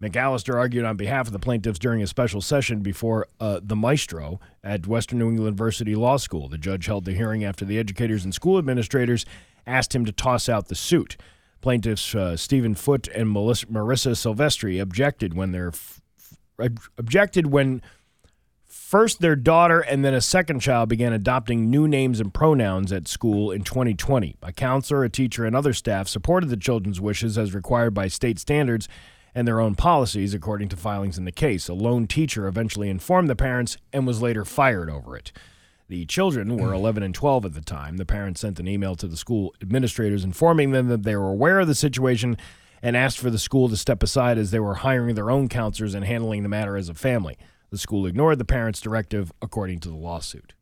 McAllister 0.02 0.54
argued 0.54 0.84
on 0.84 0.96
behalf 0.96 1.26
of 1.26 1.32
the 1.32 1.38
plaintiffs 1.38 1.78
during 1.78 2.02
a 2.02 2.06
special 2.06 2.40
session 2.40 2.80
before 2.80 3.26
uh, 3.38 3.60
the 3.62 3.76
Maestro 3.76 4.40
at 4.64 4.86
Western 4.86 5.18
New 5.18 5.28
England 5.28 5.44
University 5.44 5.94
Law 5.94 6.16
School. 6.16 6.48
The 6.48 6.58
judge 6.58 6.86
held 6.86 7.04
the 7.04 7.12
hearing 7.12 7.44
after 7.44 7.64
the 7.64 7.78
educators 7.78 8.24
and 8.24 8.34
school 8.34 8.58
administrators 8.58 9.26
asked 9.66 9.94
him 9.94 10.06
to 10.06 10.12
toss 10.12 10.48
out 10.48 10.68
the 10.68 10.74
suit. 10.74 11.16
Plaintiffs 11.60 12.14
uh, 12.14 12.36
Stephen 12.36 12.74
Foote 12.74 13.08
and 13.08 13.30
Melissa, 13.30 13.66
Marissa 13.66 14.12
Silvestri 14.12 14.80
objected 14.80 15.34
when 15.34 15.52
their 15.52 15.68
f- 15.68 16.00
objected 16.96 17.48
when 17.48 17.82
first 18.66 19.20
their 19.20 19.36
daughter 19.36 19.80
and 19.80 20.04
then 20.04 20.14
a 20.14 20.20
second 20.20 20.60
child 20.60 20.88
began 20.88 21.12
adopting 21.12 21.70
new 21.70 21.86
names 21.86 22.20
and 22.20 22.32
pronouns 22.32 22.92
at 22.92 23.06
school 23.06 23.50
in 23.50 23.62
2020. 23.62 24.36
A 24.42 24.52
counselor, 24.52 25.04
a 25.04 25.10
teacher, 25.10 25.44
and 25.44 25.54
other 25.54 25.72
staff 25.74 26.08
supported 26.08 26.48
the 26.48 26.56
children's 26.56 27.00
wishes 27.00 27.36
as 27.36 27.54
required 27.54 27.92
by 27.92 28.08
state 28.08 28.38
standards 28.38 28.88
and 29.34 29.46
their 29.46 29.60
own 29.60 29.74
policies, 29.74 30.34
according 30.34 30.68
to 30.68 30.76
filings 30.76 31.18
in 31.18 31.24
the 31.24 31.32
case. 31.32 31.68
A 31.68 31.74
lone 31.74 32.06
teacher 32.06 32.46
eventually 32.46 32.88
informed 32.88 33.28
the 33.28 33.36
parents 33.36 33.76
and 33.92 34.06
was 34.06 34.22
later 34.22 34.44
fired 34.44 34.90
over 34.90 35.16
it. 35.16 35.32
The 35.88 36.06
children 36.06 36.56
were 36.56 36.72
11 36.72 37.02
and 37.02 37.14
12 37.14 37.46
at 37.46 37.54
the 37.54 37.60
time. 37.60 37.96
The 37.96 38.06
parents 38.06 38.40
sent 38.40 38.60
an 38.60 38.68
email 38.68 38.94
to 38.94 39.08
the 39.08 39.16
school 39.16 39.54
administrators 39.60 40.22
informing 40.22 40.70
them 40.70 40.86
that 40.86 41.02
they 41.02 41.16
were 41.16 41.30
aware 41.30 41.58
of 41.58 41.66
the 41.66 41.74
situation 41.74 42.36
and 42.82 42.96
asked 42.96 43.18
for 43.18 43.30
the 43.30 43.38
school 43.38 43.68
to 43.68 43.76
step 43.76 44.02
aside 44.02 44.38
as 44.38 44.50
they 44.50 44.60
were 44.60 44.76
hiring 44.76 45.14
their 45.14 45.30
own 45.30 45.48
counselors 45.48 45.94
and 45.94 46.04
handling 46.04 46.42
the 46.42 46.48
matter 46.48 46.76
as 46.76 46.88
a 46.88 46.94
family. 46.94 47.36
The 47.70 47.78
school 47.78 48.06
ignored 48.06 48.38
the 48.38 48.44
parents' 48.44 48.80
directive, 48.80 49.32
according 49.42 49.80
to 49.80 49.88
the 49.88 49.96
lawsuit. 49.96 50.54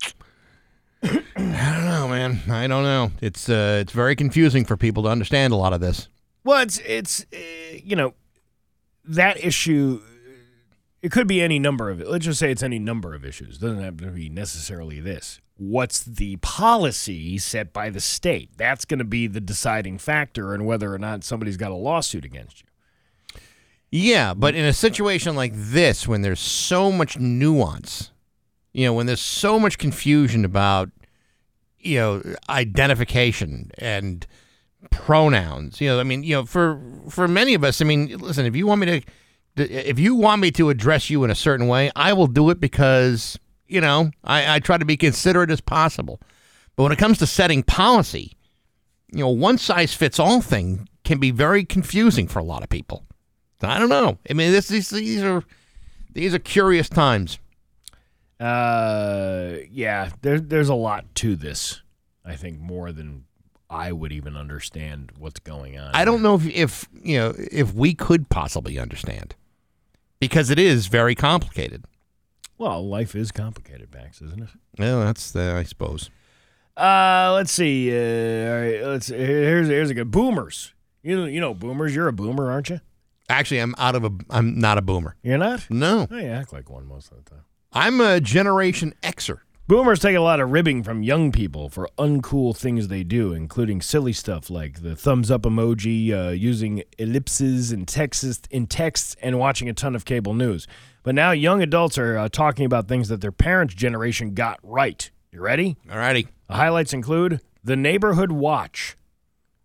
I 1.02 1.22
don't 1.36 1.84
know, 1.84 2.08
man. 2.08 2.40
I 2.50 2.66
don't 2.66 2.82
know. 2.82 3.12
It's 3.20 3.48
uh, 3.48 3.78
it's 3.80 3.92
very 3.92 4.16
confusing 4.16 4.64
for 4.64 4.76
people 4.76 5.04
to 5.04 5.08
understand 5.08 5.52
a 5.52 5.56
lot 5.56 5.72
of 5.72 5.80
this. 5.80 6.08
Well, 6.48 6.62
it's 6.62 6.78
it's 6.78 7.26
uh, 7.30 7.76
you 7.84 7.94
know 7.94 8.14
that 9.04 9.44
issue. 9.44 10.00
It 11.02 11.12
could 11.12 11.26
be 11.26 11.42
any 11.42 11.58
number 11.58 11.90
of 11.90 12.00
it. 12.00 12.08
Let's 12.08 12.24
just 12.24 12.38
say 12.38 12.50
it's 12.50 12.62
any 12.62 12.78
number 12.78 13.14
of 13.14 13.22
issues. 13.22 13.56
It 13.56 13.60
doesn't 13.60 13.82
have 13.82 13.98
to 13.98 14.06
be 14.06 14.30
necessarily 14.30 14.98
this. 14.98 15.42
What's 15.58 16.02
the 16.02 16.36
policy 16.36 17.36
set 17.36 17.74
by 17.74 17.90
the 17.90 18.00
state? 18.00 18.52
That's 18.56 18.86
going 18.86 18.98
to 18.98 19.04
be 19.04 19.26
the 19.26 19.42
deciding 19.42 19.98
factor 19.98 20.54
in 20.54 20.64
whether 20.64 20.90
or 20.90 20.98
not 20.98 21.22
somebody's 21.22 21.58
got 21.58 21.70
a 21.70 21.74
lawsuit 21.74 22.24
against 22.24 22.62
you. 22.62 23.40
Yeah, 23.90 24.32
but 24.32 24.54
in 24.54 24.64
a 24.64 24.72
situation 24.72 25.36
like 25.36 25.52
this, 25.54 26.08
when 26.08 26.22
there's 26.22 26.40
so 26.40 26.90
much 26.90 27.18
nuance, 27.18 28.10
you 28.72 28.86
know, 28.86 28.94
when 28.94 29.04
there's 29.04 29.20
so 29.20 29.60
much 29.60 29.76
confusion 29.76 30.46
about, 30.46 30.88
you 31.78 31.98
know, 31.98 32.22
identification 32.48 33.70
and 33.76 34.26
pronouns, 34.90 35.80
you 35.80 35.88
know, 35.88 36.00
I 36.00 36.04
mean, 36.04 36.22
you 36.22 36.34
know, 36.34 36.44
for 36.44 36.80
for 37.08 37.26
many 37.26 37.54
of 37.54 37.64
us, 37.64 37.80
I 37.80 37.84
mean, 37.84 38.16
listen, 38.18 38.46
if 38.46 38.54
you 38.54 38.66
want 38.66 38.80
me 38.80 38.86
to, 38.86 39.02
if 39.56 39.98
you 39.98 40.14
want 40.14 40.40
me 40.40 40.50
to 40.52 40.70
address 40.70 41.10
you 41.10 41.24
in 41.24 41.30
a 41.30 41.34
certain 41.34 41.66
way, 41.66 41.90
I 41.96 42.12
will 42.12 42.26
do 42.26 42.50
it 42.50 42.60
because, 42.60 43.38
you 43.66 43.80
know, 43.80 44.10
I, 44.24 44.56
I 44.56 44.58
try 44.60 44.78
to 44.78 44.84
be 44.84 44.96
considerate 44.96 45.50
as 45.50 45.60
possible. 45.60 46.20
But 46.76 46.84
when 46.84 46.92
it 46.92 46.98
comes 46.98 47.18
to 47.18 47.26
setting 47.26 47.62
policy, 47.64 48.36
you 49.10 49.20
know, 49.20 49.30
one 49.30 49.58
size 49.58 49.94
fits 49.94 50.18
all 50.18 50.40
thing 50.40 50.88
can 51.04 51.18
be 51.18 51.30
very 51.30 51.64
confusing 51.64 52.28
for 52.28 52.38
a 52.38 52.44
lot 52.44 52.62
of 52.62 52.68
people. 52.68 53.04
I 53.60 53.78
don't 53.78 53.88
know. 53.88 54.18
I 54.30 54.34
mean, 54.34 54.52
this, 54.52 54.68
these 54.68 54.90
these 54.90 55.22
are 55.22 55.42
these 56.12 56.34
are 56.34 56.38
curious 56.38 56.88
times. 56.88 57.38
Uh, 58.38 59.56
yeah, 59.70 60.10
there's 60.22 60.42
there's 60.42 60.68
a 60.68 60.74
lot 60.74 61.12
to 61.16 61.34
this. 61.34 61.82
I 62.24 62.36
think 62.36 62.60
more 62.60 62.92
than 62.92 63.24
I 63.70 63.92
would 63.92 64.12
even 64.12 64.36
understand 64.36 65.12
what's 65.18 65.40
going 65.40 65.78
on. 65.78 65.90
I 65.94 66.04
don't 66.04 66.22
know 66.22 66.34
if, 66.36 66.46
if 66.46 66.88
you 67.02 67.18
know 67.18 67.34
if 67.36 67.74
we 67.74 67.94
could 67.94 68.28
possibly 68.28 68.78
understand 68.78 69.34
because 70.20 70.50
it 70.50 70.58
is 70.58 70.86
very 70.86 71.14
complicated. 71.14 71.84
Well, 72.56 72.86
life 72.86 73.14
is 73.14 73.30
complicated, 73.30 73.92
Max, 73.94 74.20
isn't 74.20 74.42
it? 74.42 74.48
Well, 74.78 75.00
that's 75.00 75.30
the, 75.30 75.54
I 75.56 75.62
suppose. 75.62 76.10
Uh, 76.76 77.32
let's 77.34 77.52
see. 77.52 77.90
Uh, 77.90 78.50
all 78.50 78.60
right, 78.60 78.82
let's 78.84 79.08
here's 79.08 79.68
here's 79.68 79.90
a 79.90 79.94
good 79.94 80.10
boomers. 80.10 80.72
You 81.02 81.16
know, 81.16 81.24
you 81.26 81.40
know 81.40 81.54
boomers. 81.54 81.94
You're 81.94 82.08
a 82.08 82.12
boomer, 82.12 82.50
aren't 82.50 82.70
you? 82.70 82.80
Actually, 83.28 83.58
I'm 83.58 83.74
out 83.78 83.94
of 83.94 84.04
a. 84.04 84.10
I'm 84.30 84.58
not 84.58 84.78
a 84.78 84.82
boomer. 84.82 85.16
You're 85.22 85.38
not. 85.38 85.66
No, 85.70 86.06
Oh, 86.10 86.16
you 86.16 86.28
act 86.28 86.52
like 86.52 86.70
one 86.70 86.86
most 86.86 87.10
of 87.12 87.22
the 87.24 87.30
time. 87.30 87.44
I'm 87.72 88.00
a 88.00 88.20
Generation 88.20 88.94
Xer. 89.02 89.40
Boomers 89.68 89.98
take 89.98 90.16
a 90.16 90.20
lot 90.20 90.40
of 90.40 90.50
ribbing 90.50 90.82
from 90.82 91.02
young 91.02 91.30
people 91.30 91.68
for 91.68 91.90
uncool 91.98 92.56
things 92.56 92.88
they 92.88 93.04
do, 93.04 93.34
including 93.34 93.82
silly 93.82 94.14
stuff 94.14 94.48
like 94.48 94.80
the 94.80 94.96
thumbs 94.96 95.30
up 95.30 95.42
emoji, 95.42 96.10
uh, 96.10 96.30
using 96.30 96.84
ellipses 96.96 97.70
in 97.70 97.84
texts, 97.84 98.40
in 98.50 98.66
texts, 98.66 99.14
and 99.20 99.38
watching 99.38 99.68
a 99.68 99.74
ton 99.74 99.94
of 99.94 100.06
cable 100.06 100.32
news. 100.32 100.66
But 101.02 101.14
now 101.14 101.32
young 101.32 101.60
adults 101.62 101.98
are 101.98 102.16
uh, 102.16 102.28
talking 102.30 102.64
about 102.64 102.88
things 102.88 103.10
that 103.10 103.20
their 103.20 103.30
parents' 103.30 103.74
generation 103.74 104.32
got 104.32 104.58
right. 104.62 105.10
You 105.32 105.42
ready? 105.42 105.76
Alrighty. 105.86 106.28
The 106.46 106.54
highlights 106.54 106.94
include 106.94 107.42
the 107.62 107.76
neighborhood 107.76 108.32
watch, 108.32 108.96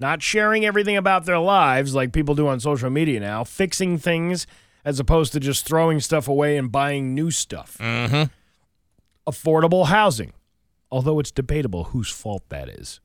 not 0.02 0.22
sharing 0.22 0.66
everything 0.66 0.98
about 0.98 1.24
their 1.24 1.40
lives 1.40 1.96
like 1.96 2.12
people 2.12 2.36
do 2.36 2.50
on 2.50 2.60
social 2.60 2.90
media 2.90 3.22
now, 3.22 3.46
fixing 3.46 3.98
things 3.98 4.48
as 4.84 5.00
opposed 5.00 5.32
to 5.32 5.40
just 5.40 5.66
throwing 5.66 6.02
stuff 6.02 6.28
away 6.28 6.58
and 6.58 6.74
buying 6.74 7.16
new 7.16 7.32
stuff. 7.32 7.78
Mm-hmm. 7.80 8.24
Affordable 9.28 9.88
housing, 9.88 10.34
although 10.92 11.20
it's 11.20 11.32
debatable 11.32 11.86
whose 11.86 12.10
fault 12.10 12.44
that 12.50 12.70
is. 12.70 13.00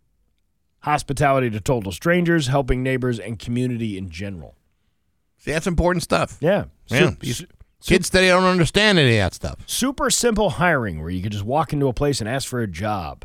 Hospitality 0.81 1.51
to 1.51 1.61
total 1.61 1.93
strangers, 1.93 2.47
helping 2.47 2.83
neighbors 2.83 3.19
and 3.19 3.39
community 3.39 3.99
in 3.99 4.11
general. 4.11 4.57
See, 5.39 5.53
that's 5.53 5.67
important 5.67 6.03
stuff. 6.03 6.39
Yeah. 6.41 6.65
Yeah. 6.89 7.13
Su- 7.23 7.47
kids 7.85 8.11
today 8.11 8.29
don't 8.29 8.45
understand 8.45 8.99
any 8.99 9.19
of 9.19 9.25
that 9.25 9.35
stuff. 9.35 9.59
Super 9.67 10.11
simple 10.11 10.51
hiring 10.51 11.01
where 11.01 11.11
you 11.11 11.23
can 11.23 11.31
just 11.31 11.45
walk 11.45 11.73
into 11.73 11.87
a 11.89 11.93
place 11.93 12.21
and 12.21 12.29
ask 12.29 12.49
for 12.49 12.61
a 12.61 12.67
job. 12.67 13.25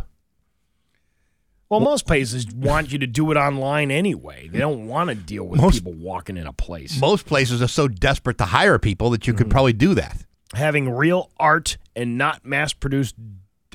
Well, 1.69 1.79
most 1.79 2.05
places 2.05 2.45
want 2.53 2.91
you 2.91 2.99
to 2.99 3.07
do 3.07 3.31
it 3.31 3.37
online 3.37 3.89
anyway. 3.89 4.47
They 4.47 4.59
don't 4.59 4.87
want 4.87 5.09
to 5.09 5.15
deal 5.15 5.45
with 5.45 5.59
Most- 5.59 5.75
people 5.75 5.93
walking 5.93 6.37
in 6.37 6.45
a 6.45 6.53
place. 6.53 6.99
Most 6.99 7.25
places 7.25 7.63
are 7.63 7.67
so 7.67 7.87
desperate 7.87 8.37
to 8.37 8.45
hire 8.45 8.77
people 8.77 9.09
that 9.09 9.25
you 9.25 9.33
could 9.33 9.47
mm-hmm. 9.47 9.51
probably 9.51 9.73
do 9.73 9.95
that. 9.95 10.23
Having 10.53 10.89
real 10.91 11.31
art 11.39 11.77
and 11.95 12.17
not 12.17 12.45
mass 12.45 12.73
produced 12.73 13.15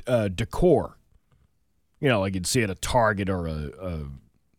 uh, 0.07 0.27
decor. 0.29 0.97
You 1.99 2.07
know, 2.09 2.21
like 2.21 2.33
you'd 2.35 2.47
see 2.47 2.63
at 2.63 2.69
a 2.69 2.75
Target 2.75 3.29
or 3.29 3.47
a, 3.47 3.69
a 3.81 3.99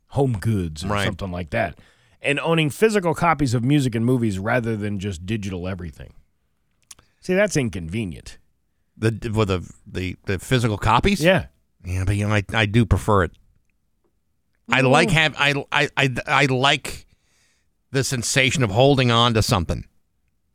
Home 0.09 0.35
Goods 0.39 0.85
or 0.85 0.89
Right. 0.89 1.07
something 1.07 1.31
like 1.31 1.51
that. 1.51 1.79
And 2.21 2.39
owning 2.41 2.69
physical 2.69 3.15
copies 3.15 3.55
of 3.55 3.65
music 3.65 3.95
and 3.95 4.05
movies 4.05 4.39
rather 4.39 4.77
than 4.77 4.99
just 4.99 5.25
digital 5.25 5.67
everything. 5.67 6.13
See, 7.23 7.35
that's 7.35 7.57
inconvenient. 7.57 8.37
The 8.99 9.31
with 9.35 9.49
the 9.49 9.73
the 9.87 10.17
the 10.27 10.39
physical 10.39 10.77
copies. 10.77 11.23
Yeah. 11.23 11.47
Yeah, 11.83 12.05
but 12.05 12.17
you 12.17 12.29
know, 12.29 12.35
I, 12.35 12.45
I 12.53 12.67
do 12.67 12.85
prefer 12.85 13.25
it. 13.25 13.33
I 14.71 14.83
like 14.83 15.11
have 15.11 15.35
I, 15.39 15.65
I 15.73 15.89
I 15.97 16.15
I 16.27 16.45
like 16.47 17.07
the 17.91 18.05
sensation 18.05 18.63
of 18.63 18.71
holding 18.71 19.11
on 19.11 19.33
to 19.35 19.43
something. 19.43 19.87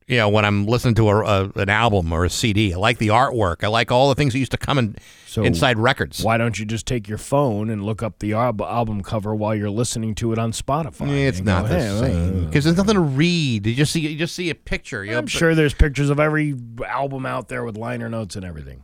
You 0.07 0.17
know, 0.17 0.29
when 0.29 0.45
I'm 0.45 0.67
listening 0.67 0.93
to 0.95 1.09
a, 1.09 1.15
a 1.23 1.51
an 1.55 1.69
album 1.69 2.13
or 2.13 2.25
a 2.25 2.29
CD, 2.29 2.73
I 2.73 2.77
like 2.77 2.99
the 2.99 3.07
artwork. 3.07 3.63
I 3.63 3.67
like 3.67 3.91
all 3.91 4.09
the 4.09 4.15
things 4.15 4.33
that 4.33 4.39
used 4.39 4.51
to 4.51 4.57
come 4.57 4.77
in 4.77 4.95
So 5.25 5.43
inside 5.43 5.79
records. 5.79 6.23
Why 6.23 6.37
don't 6.37 6.59
you 6.59 6.65
just 6.65 6.85
take 6.85 7.07
your 7.07 7.17
phone 7.17 7.71
and 7.71 7.83
look 7.83 8.03
up 8.03 8.19
the 8.19 8.33
al- 8.33 8.63
album 8.63 9.01
cover 9.01 9.33
while 9.33 9.55
you're 9.55 9.71
listening 9.71 10.13
to 10.15 10.31
it 10.31 10.37
on 10.37 10.51
Spotify? 10.51 11.25
It's 11.25 11.41
not 11.41 11.63
go, 11.63 11.69
the 11.69 11.79
"Hey, 11.79 11.99
same 11.99 12.43
uh, 12.43 12.47
because 12.47 12.65
there's 12.65 12.77
nothing 12.77 12.93
to 12.93 12.99
read. 12.99 13.65
You 13.65 13.73
just 13.73 13.91
see 13.91 14.01
you 14.01 14.15
just 14.15 14.35
see 14.35 14.51
a 14.51 14.55
picture. 14.55 15.03
You 15.03 15.17
I'm 15.17 15.25
sure 15.25 15.55
there's 15.55 15.73
pictures 15.73 16.11
of 16.11 16.19
every 16.19 16.53
album 16.87 17.25
out 17.25 17.47
there 17.47 17.63
with 17.63 17.75
liner 17.75 18.07
notes 18.07 18.35
and 18.35 18.45
everything. 18.45 18.83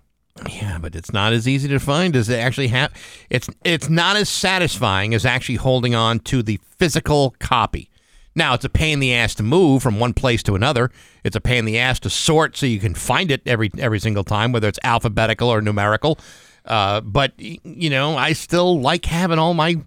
Yeah, 0.50 0.80
but 0.80 0.96
it's 0.96 1.14
not 1.14 1.34
as 1.34 1.48
easy 1.48 1.68
to 1.68 1.80
find 1.80 2.16
as 2.16 2.30
it 2.30 2.40
actually 2.40 2.70
have. 2.70 2.94
It's 3.30 3.48
it's 3.64 3.90
not 3.90 4.16
as 4.16 4.28
satisfying 4.28 5.14
as 5.14 5.24
actually 5.24 5.58
holding 5.58 5.94
on 5.94 6.20
to 6.22 6.42
the 6.42 6.60
physical 6.80 7.36
copy. 7.40 7.91
Now 8.36 8.54
it's 8.54 8.66
a 8.66 8.70
pain 8.70 8.94
in 8.94 9.00
the 9.00 9.14
ass 9.14 9.36
to 9.36 9.44
move 9.44 9.84
from 9.84 10.00
one 10.00 10.14
place 10.14 10.42
to 10.44 10.56
another. 10.56 10.90
It's 11.24 11.36
a 11.36 11.42
pain 11.42 11.60
in 11.60 11.66
the 11.66 11.78
ass 11.78 12.00
to 12.02 12.10
sort 12.10 12.56
so 12.56 12.66
you 12.66 12.80
can 12.80 12.96
find 12.96 13.30
it 13.32 13.42
every 13.46 13.72
every 13.78 14.00
single 14.00 14.24
time, 14.24 14.52
whether 14.52 14.68
it's 14.68 14.80
alphabetical 14.84 15.50
or 15.50 15.62
numerical. 15.62 16.18
Uh, 16.66 17.02
but 17.02 17.34
you 17.38 17.90
know, 17.90 18.18
I 18.18 18.34
still 18.34 18.80
like 18.80 19.06
having 19.06 19.40
all 19.40 19.54
my 19.54 19.82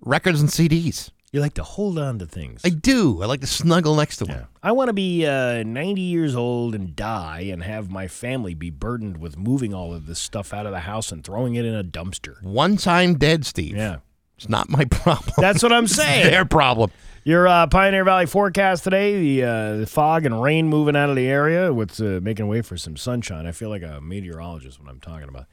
records 0.00 0.40
and 0.40 0.50
CDs. 0.50 1.10
You 1.30 1.40
like 1.40 1.54
to 1.54 1.62
hold 1.62 1.98
on 1.98 2.18
to 2.20 2.26
things. 2.26 2.62
I 2.64 2.70
do. 2.70 3.22
I 3.22 3.26
like 3.26 3.42
to 3.42 3.46
snuggle 3.46 3.94
next 3.96 4.16
to 4.16 4.24
them. 4.24 4.46
I 4.62 4.72
want 4.72 4.88
to 4.88 4.94
be 4.94 5.26
uh, 5.26 5.62
90 5.62 6.00
years 6.00 6.34
old 6.34 6.74
and 6.74 6.96
die 6.96 7.40
and 7.52 7.62
have 7.62 7.90
my 7.90 8.08
family 8.08 8.54
be 8.54 8.70
burdened 8.70 9.18
with 9.18 9.36
moving 9.36 9.74
all 9.74 9.92
of 9.94 10.06
this 10.06 10.18
stuff 10.18 10.54
out 10.54 10.64
of 10.64 10.72
the 10.72 10.80
house 10.80 11.12
and 11.12 11.22
throwing 11.22 11.54
it 11.54 11.66
in 11.66 11.74
a 11.74 11.84
dumpster. 11.84 12.42
One 12.42 12.78
time 12.78 13.18
dead, 13.18 13.44
Steve. 13.44 13.76
Yeah. 13.76 13.98
It's 14.38 14.48
not 14.48 14.70
my 14.70 14.84
problem. 14.90 15.34
That's 15.36 15.62
what 15.62 15.72
I'm 15.72 15.86
saying. 15.86 16.22
It's 16.22 16.30
their 16.30 16.46
problem. 16.46 16.90
Your 17.28 17.46
uh, 17.46 17.66
Pioneer 17.66 18.06
Valley 18.06 18.24
forecast 18.24 18.84
today: 18.84 19.20
the, 19.20 19.44
uh, 19.44 19.76
the 19.76 19.86
fog 19.86 20.24
and 20.24 20.40
rain 20.40 20.66
moving 20.66 20.96
out 20.96 21.10
of 21.10 21.16
the 21.16 21.26
area, 21.26 21.74
with 21.74 22.00
uh, 22.00 22.20
making 22.22 22.48
way 22.48 22.62
for 22.62 22.78
some 22.78 22.96
sunshine. 22.96 23.46
I 23.46 23.52
feel 23.52 23.68
like 23.68 23.82
a 23.82 24.00
meteorologist 24.00 24.80
when 24.80 24.88
I'm 24.88 24.98
talking 24.98 25.28
about. 25.28 25.44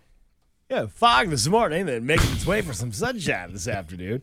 Yeah, 0.70 0.86
fog 0.86 1.30
this 1.32 1.50
morning, 1.50 1.86
then 1.86 2.06
making 2.06 2.32
its 2.32 2.46
way 2.46 2.62
for 2.62 2.72
some 2.72 2.94
sunshine 2.94 3.52
this 3.52 3.68
afternoon, 3.68 4.22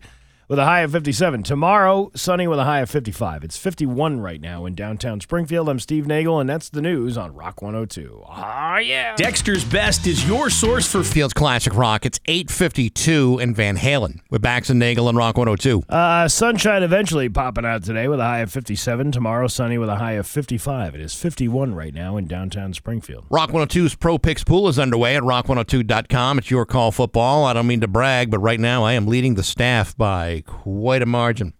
with 0.53 0.59
a 0.59 0.67
high 0.67 0.83
of 0.83 0.93
57. 0.93 1.45
Tomorrow, 1.45 2.11
sunny 2.15 2.47
with 2.47 2.59
a 2.59 2.65
high 2.65 2.81
of 2.81 2.91
55. 2.91 3.43
It's 3.43 3.57
51 3.57 4.21
right 4.21 4.39
now 4.39 4.67
in 4.67 4.75
downtown 4.75 5.19
Springfield. 5.19 5.67
I'm 5.67 5.79
Steve 5.79 6.07
Nagel, 6.07 6.41
and 6.41 6.51
that's 6.51 6.69
the 6.69 6.83
news 6.83 7.17
on 7.17 7.35
Rock 7.35 7.63
102. 7.63 8.23
Ah, 8.27 8.77
yeah. 8.77 9.17
Dexter's 9.17 9.65
Best 9.65 10.07
is 10.07 10.29
your 10.29 10.51
source 10.51 10.87
for 10.87 11.03
Fields 11.03 11.33
Classic 11.33 11.75
Rock. 11.75 12.05
It's 12.05 12.21
852 12.27 13.39
in 13.39 13.55
Van 13.55 13.79
Halen 13.79 14.21
with 14.29 14.43
Bax 14.43 14.69
and 14.69 14.79
Nagel 14.79 15.09
and 15.09 15.17
Rock 15.17 15.39
102. 15.39 15.85
Uh, 15.89 16.29
sunshine 16.29 16.83
eventually 16.83 17.31
popping 17.31 17.65
out 17.65 17.83
today 17.83 18.07
with 18.07 18.21
a 18.21 18.25
high 18.25 18.41
of 18.41 18.53
57. 18.53 19.11
Tomorrow, 19.11 19.47
sunny 19.47 19.79
with 19.79 19.89
a 19.89 19.97
high 19.97 20.13
of 20.13 20.27
55. 20.27 20.95
It 20.95 21.01
is 21.01 21.15
51 21.15 21.75
right 21.75 21.95
now 21.95 22.19
in 22.19 22.27
downtown 22.27 22.75
Springfield. 22.75 23.25
Rock 23.31 23.53
102's 23.53 23.95
Pro 23.95 24.19
Picks 24.19 24.45
Pool 24.45 24.69
is 24.69 24.79
underway 24.79 25.17
at 25.17 25.23
rock102.com. 25.23 26.37
It's 26.37 26.51
your 26.51 26.67
call 26.67 26.93
football. 26.93 27.47
I 27.47 27.55
don't 27.55 27.67
mean 27.67 27.81
to 27.81 27.89
brag, 27.89 28.31
but 28.31 28.41
right 28.41 28.61
now 28.61 28.85
I 28.85 28.93
am 28.93 29.07
leading 29.07 29.35
the 29.35 29.43
staff 29.43 29.97
by 29.97 30.42
quite 30.43 31.03
a 31.03 31.07
margin. 31.07 31.55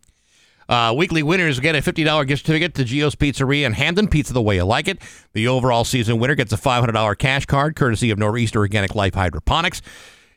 Uh, 0.69 0.95
weekly 0.97 1.23
winners 1.23 1.61
get 1.61 1.75
a 1.75 1.79
$50 1.79 2.27
gift 2.27 2.47
certificate 2.47 2.75
to 2.75 2.85
Geo's 2.85 3.15
Pizzeria 3.15 3.67
and 3.67 3.75
Hampden. 3.75 4.09
Pizza 4.09 4.33
the 4.33 4.41
way 4.41 4.57
you 4.57 4.65
like 4.65 4.89
it. 4.89 4.99
The 5.33 5.49
overall 5.49 5.85
season 5.85 6.19
winner 6.19 6.35
gets 6.35 6.53
a 6.53 6.57
$500 6.57 7.19
cash 7.19 7.47
card 7.47 7.77
courtesy 7.77 8.11
of 8.11 8.19
Nor'easter 8.19 8.59
Organic 8.59 8.95
Life 8.95 9.15
Hydroponics. 9.15 9.83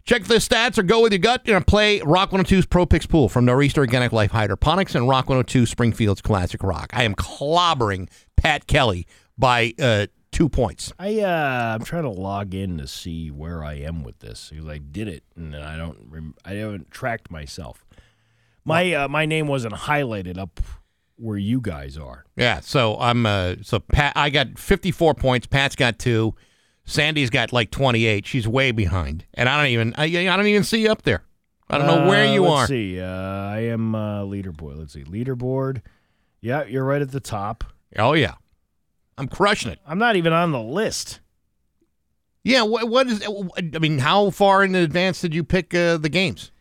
Check 0.03 0.25
the 0.25 0.35
stats 0.35 0.77
or 0.77 0.83
go 0.83 1.01
with 1.01 1.13
your 1.13 1.19
gut 1.19 1.47
and 1.47 1.65
play 1.65 2.01
Rock 2.01 2.31
102's 2.31 2.65
Pro 2.65 2.85
Picks 2.85 3.05
Pool 3.05 3.29
from 3.29 3.45
Nor'easter 3.45 3.79
Organic 3.79 4.11
Life 4.11 4.31
Hydroponics 4.31 4.93
and 4.93 5.07
Rock 5.07 5.29
102 5.29 5.65
Springfield's 5.65 6.21
Classic 6.21 6.61
Rock. 6.61 6.89
I 6.93 7.03
am 7.03 7.15
clobbering 7.15 8.09
Pat 8.35 8.67
Kelly 8.67 9.07
by 9.37 9.73
uh, 9.79 10.07
two 10.31 10.49
points. 10.49 10.91
I 10.99 11.21
uh, 11.21 11.75
I'm 11.75 11.85
trying 11.85 12.03
to 12.03 12.09
log 12.09 12.53
in 12.53 12.77
to 12.79 12.87
see 12.87 13.31
where 13.31 13.63
I 13.63 13.75
am 13.75 14.03
with 14.03 14.19
this 14.19 14.49
because 14.51 14.67
I 14.67 14.79
did 14.79 15.07
it 15.07 15.23
and 15.35 15.55
I 15.55 15.77
don't 15.77 15.97
rem- 16.09 16.35
I 16.43 16.55
haven't 16.55 16.91
tracked 16.91 17.31
myself. 17.31 17.84
My 18.65 18.93
uh, 18.93 19.07
my 19.07 19.25
name 19.25 19.47
wasn't 19.47 19.73
highlighted 19.75 20.37
up 20.37 20.59
where 21.17 21.37
you 21.37 21.61
guys 21.61 21.97
are. 21.97 22.25
Yeah, 22.35 22.59
so 22.61 22.97
I'm 22.99 23.25
uh 23.25 23.55
so 23.61 23.79
Pat 23.79 24.13
I 24.15 24.29
got 24.29 24.57
54 24.59 25.13
points, 25.13 25.47
Pat's 25.47 25.75
got 25.75 25.99
2, 25.99 26.33
Sandy's 26.83 27.29
got 27.29 27.53
like 27.53 27.71
28. 27.71 28.25
She's 28.25 28.47
way 28.47 28.71
behind. 28.71 29.25
And 29.35 29.47
I 29.47 29.57
don't 29.61 29.71
even 29.71 29.93
I, 29.97 30.05
I 30.05 30.35
don't 30.35 30.47
even 30.47 30.63
see 30.63 30.81
you 30.81 30.91
up 30.91 31.03
there. 31.03 31.23
I 31.69 31.77
don't 31.77 31.87
know 31.87 32.07
where 32.07 32.27
Uh, 32.27 32.33
you 32.33 32.43
let's 32.43 32.63
are. 32.63 32.67
see. 32.67 32.99
Uh, 32.99 33.05
I 33.07 33.59
am 33.59 33.95
uh, 33.95 34.21
leaderboard. 34.23 34.77
Let's 34.77 34.93
see. 34.93 35.03
Leaderboard. 35.03 35.81
Yeah, 36.41 36.63
you're 36.65 36.83
right 36.83 37.01
at 37.01 37.11
the 37.11 37.19
top. 37.19 37.63
Oh 37.97 38.13
yeah. 38.13 38.33
I'm 39.17 39.27
crushing 39.27 39.71
it. 39.71 39.79
I'm 39.87 39.97
not 39.97 40.15
even 40.17 40.33
on 40.33 40.51
the 40.51 40.61
list. 40.61 41.21
Yeah, 42.43 42.61
what, 42.63 42.89
what 42.89 43.07
is 43.07 43.23
I 43.73 43.79
mean, 43.79 43.99
how 43.99 44.29
far 44.29 44.63
in 44.63 44.75
advance 44.75 45.21
did 45.21 45.33
you 45.33 45.43
pick 45.43 45.73
uh, 45.73 45.97
the 45.97 46.09
games? 46.09 46.51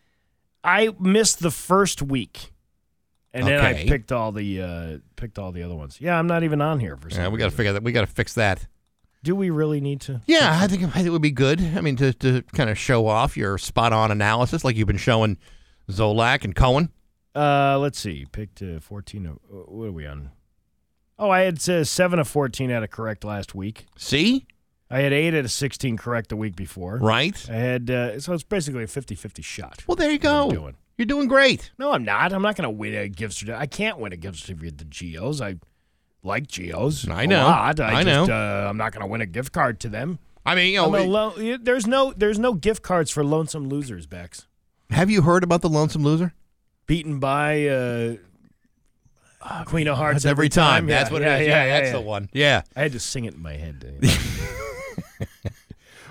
I 0.64 0.90
missed 0.98 1.40
the 1.40 1.50
first 1.50 2.00
week, 2.02 2.52
and 3.32 3.46
then 3.46 3.60
I 3.60 3.84
picked 3.84 4.10
all 4.10 4.32
the 4.32 4.62
uh, 4.62 4.98
picked 5.16 5.38
all 5.38 5.52
the 5.52 5.62
other 5.62 5.74
ones. 5.74 6.00
Yeah, 6.00 6.18
I'm 6.18 6.26
not 6.26 6.42
even 6.42 6.60
on 6.60 6.80
here 6.80 6.96
for 6.96 7.10
some. 7.10 7.22
Yeah, 7.22 7.28
we 7.28 7.38
got 7.38 7.50
to 7.50 7.56
figure 7.56 7.74
that. 7.74 7.82
We 7.82 7.92
got 7.92 8.00
to 8.00 8.06
fix 8.06 8.34
that. 8.34 8.66
Do 9.22 9.34
we 9.34 9.50
really 9.50 9.80
need 9.80 10.00
to? 10.02 10.20
Yeah, 10.26 10.58
I 10.60 10.66
think 10.66 10.82
I 10.82 10.90
think 10.90 11.06
it 11.06 11.10
would 11.10 11.22
be 11.22 11.30
good. 11.30 11.60
I 11.60 11.80
mean, 11.80 11.96
to, 11.96 12.12
to 12.14 12.42
kind 12.52 12.70
of 12.70 12.78
show 12.78 13.06
off 13.06 13.36
your 13.36 13.58
spot 13.58 13.92
on 13.92 14.10
analysis, 14.10 14.64
like 14.64 14.76
you've 14.76 14.86
been 14.86 14.96
showing 14.96 15.38
Zolak 15.90 16.44
and 16.44 16.54
Cohen. 16.54 16.90
Uh, 17.34 17.78
let's 17.78 17.98
see. 17.98 18.26
Picked 18.30 18.62
uh, 18.62 18.80
14. 18.80 19.26
Of, 19.26 19.32
uh, 19.32 19.56
what 19.66 19.86
are 19.86 19.92
we 19.92 20.06
on? 20.06 20.30
Oh, 21.18 21.30
I 21.30 21.40
had 21.42 21.68
uh, 21.68 21.84
seven 21.84 22.18
of 22.18 22.28
14 22.28 22.70
out 22.70 22.82
of 22.82 22.90
correct 22.90 23.24
last 23.24 23.54
week. 23.54 23.86
See, 23.96 24.46
I 24.90 25.01
had 25.01 25.12
eight 25.12 25.35
out 25.35 25.44
of 25.44 25.51
16 25.51 25.97
correct 25.97 26.28
the 26.28 26.36
week 26.36 26.56
before. 26.56 26.98
right? 26.98 27.48
I 27.51 27.55
had 27.55 27.90
uh, 27.90 28.20
so 28.20 28.32
it's 28.32 28.43
basically 28.44 28.85
a 28.85 28.86
50-50 28.86 29.43
shot. 29.44 29.85
Well, 29.86 29.97
there 29.97 30.11
you 30.11 30.19
go. 30.19 30.51
doing. 30.51 30.77
You're 30.97 31.06
doing 31.06 31.27
great. 31.27 31.73
No, 31.78 31.93
I'm 31.93 32.05
not. 32.05 32.32
I'm 32.32 32.43
not 32.43 32.56
going 32.56 32.65
to 32.65 32.70
win 32.70 32.94
a 32.94 33.09
gift 33.09 33.35
certificate. 33.35 33.61
I 33.61 33.66
can't 33.66 33.98
win 33.98 34.12
a 34.12 34.16
gift 34.16 34.39
certificate 34.39 34.78
to 34.78 34.85
Geos. 34.85 35.40
I 35.40 35.56
like 36.23 36.47
Geos. 36.47 37.09
I 37.09 37.27
know. 37.27 37.47
I, 37.47 37.70
I 37.70 37.73
just, 37.73 38.06
know. 38.06 38.24
Uh, 38.24 38.69
I'm 38.69 38.77
not 38.77 38.93
going 38.93 39.01
to 39.01 39.09
win 39.09 39.20
a 39.20 39.27
gift 39.27 39.52
card 39.52 39.81
to 39.81 39.89
them. 39.89 40.20
I 40.47 40.55
mean, 40.55 40.73
you 40.74 40.78
know, 40.78 40.89
lo- 40.89 41.56
there's 41.56 41.86
no 41.86 42.12
there's 42.12 42.39
no 42.39 42.52
gift 42.52 42.82
cards 42.82 43.11
for 43.11 43.24
lonesome 43.24 43.69
losers, 43.69 44.06
Bax. 44.06 44.47
have 44.90 45.11
you 45.11 45.23
heard 45.23 45.43
about 45.43 45.62
the 45.62 45.70
lonesome 45.70 46.05
loser? 46.05 46.35
Beaten 46.86 47.19
by 47.19 47.66
uh, 47.66 48.16
Queen 49.65 49.89
of 49.89 49.97
Hearts 49.97 50.24
That's 50.24 50.31
every 50.31 50.51
time. 50.51 50.89
Yeah, 50.89 50.98
That's 50.98 51.11
what 51.11 51.23
yeah, 51.23 51.36
it 51.36 51.43
is. 51.43 51.48
Yeah, 51.48 51.55
Yeah, 51.55 51.65
yeah, 51.65 51.81
that's 51.81 51.93
the 51.93 52.01
one. 52.02 52.28
Yeah. 52.32 52.62
I 52.77 52.82
had 52.82 52.93
to 52.93 53.01
sing 53.01 53.24
it 53.24 53.35
in 53.35 53.43
my 53.43 53.55
head. 53.55 53.85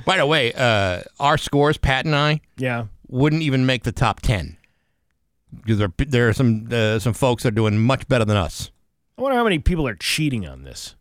By 0.06 0.18
the 0.18 0.26
way, 0.26 0.54
uh, 0.54 1.02
our 1.20 1.38
scores, 1.38 1.78
Pat 1.78 2.06
and 2.06 2.16
I, 2.16 2.42
yeah. 2.58 2.86
wouldn't 3.08 3.42
even 3.42 3.66
make 3.66 3.84
the 3.84 3.92
top 3.92 4.22
ten 4.22 4.58
because 5.56 5.78
there, 5.78 5.94
there 5.98 6.30
are 6.30 6.34
some 6.34 6.68
uh, 6.72 7.00
some 7.00 7.14
folks 7.14 7.44
that 7.44 7.50
are 7.50 7.56
doing 7.56 7.80
much 7.80 8.08
better 8.08 8.26
than 8.26 8.38
us. 8.38 8.72
I 9.18 9.22
wonder 9.22 9.38
how 9.38 9.44
many 9.44 9.60
people 9.60 9.88
are 9.88 9.96
cheating 9.96 10.48
on 10.48 10.64
this. 10.64 10.96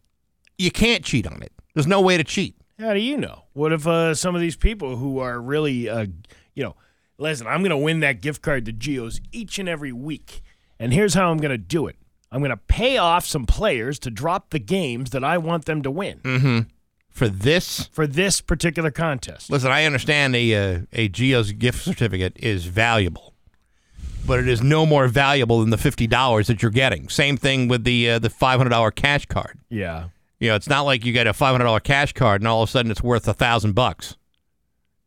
You 0.59 0.71
can't 0.71 1.05
cheat 1.05 1.27
on 1.27 1.43
it. 1.43 1.53
There's 1.75 1.87
no 1.87 2.01
way 2.01 2.17
to 2.17 2.25
cheat. 2.25 2.55
How 2.79 2.95
do 2.95 3.01
you 3.01 3.17
know? 3.17 3.45
What 3.55 3.73
if 3.73 3.87
uh, 3.87 4.15
some 4.15 4.35
of 4.35 4.41
these 4.41 4.57
people 4.57 4.97
who 4.97 5.19
are 5.19 5.41
really, 5.41 5.89
uh, 5.89 6.07
you 6.55 6.63
know, 6.63 6.77
listen, 7.19 7.47
I'm 7.47 7.61
going 7.61 7.71
to 7.71 7.77
win 7.77 8.01
that 8.01 8.21
gift 8.21 8.43
card 8.43 8.67
to 8.67 8.73
Geos 8.73 9.21
each 9.33 9.59
and 9.59 9.69
every 9.69 9.93
week. 9.93 10.43
And 10.79 10.93
here's 10.93 11.15
how 11.15 11.31
I'm 11.31 11.39
going 11.39 11.51
to 11.53 11.59
do 11.59 11.87
it 11.87 11.97
I'm 12.31 12.41
going 12.41 12.51
to 12.51 12.57
pay 12.57 12.99
off 12.99 13.25
some 13.25 13.47
players 13.47 13.99
to 14.01 14.11
drop 14.11 14.51
the 14.51 14.59
games 14.59 15.11
that 15.11 15.25
I 15.25 15.39
want 15.39 15.65
them 15.65 15.83
to 15.83 15.91
win 15.91 16.21
Mm-hmm. 16.21 16.61
For 17.13 17.29
this, 17.29 17.87
for 17.93 18.07
this 18.07 18.41
particular 18.41 18.91
contest. 18.91 19.51
listen, 19.51 19.71
I 19.71 19.85
understand 19.85 20.35
a 20.35 20.55
uh, 20.55 20.81
a 20.93 21.09
Geo's 21.09 21.53
gift 21.53 21.85
certificate 21.85 22.33
is 22.37 22.65
valuable, 22.65 23.35
but 24.27 24.41
it 24.41 24.49
is 24.49 24.63
no 24.63 24.87
more 24.87 25.09
valuable 25.09 25.61
than 25.61 25.71
the 25.71 25.79
fifty 25.79 26.07
dollars 26.07 26.47
that 26.47 26.63
you're 26.63 26.71
getting. 26.71 27.09
Same 27.09 27.37
thing 27.37 27.69
with 27.69 27.85
the 27.85 28.11
uh, 28.11 28.19
the 28.19 28.31
five 28.31 28.59
hundred 28.59 28.71
dollar 28.71 28.91
cash 28.91 29.27
card. 29.27 29.59
Yeah. 29.69 30.09
You 30.41 30.49
know, 30.49 30.57
it's 30.57 30.69
not 30.69 30.83
like 30.83 31.05
you 31.05 31.13
get 31.13 31.27
a 31.29 31.33
five 31.33 31.53
hundred 31.53 31.67
dollar 31.67 31.81
cash 31.81 32.13
card 32.15 32.41
and 32.41 32.49
all 32.49 32.63
of 32.63 32.69
a 32.69 32.73
sudden 32.73 32.91
it's 32.91 33.03
worth 33.03 33.29
a 33.29 33.35
thousand 33.35 33.75
bucks. 33.75 34.17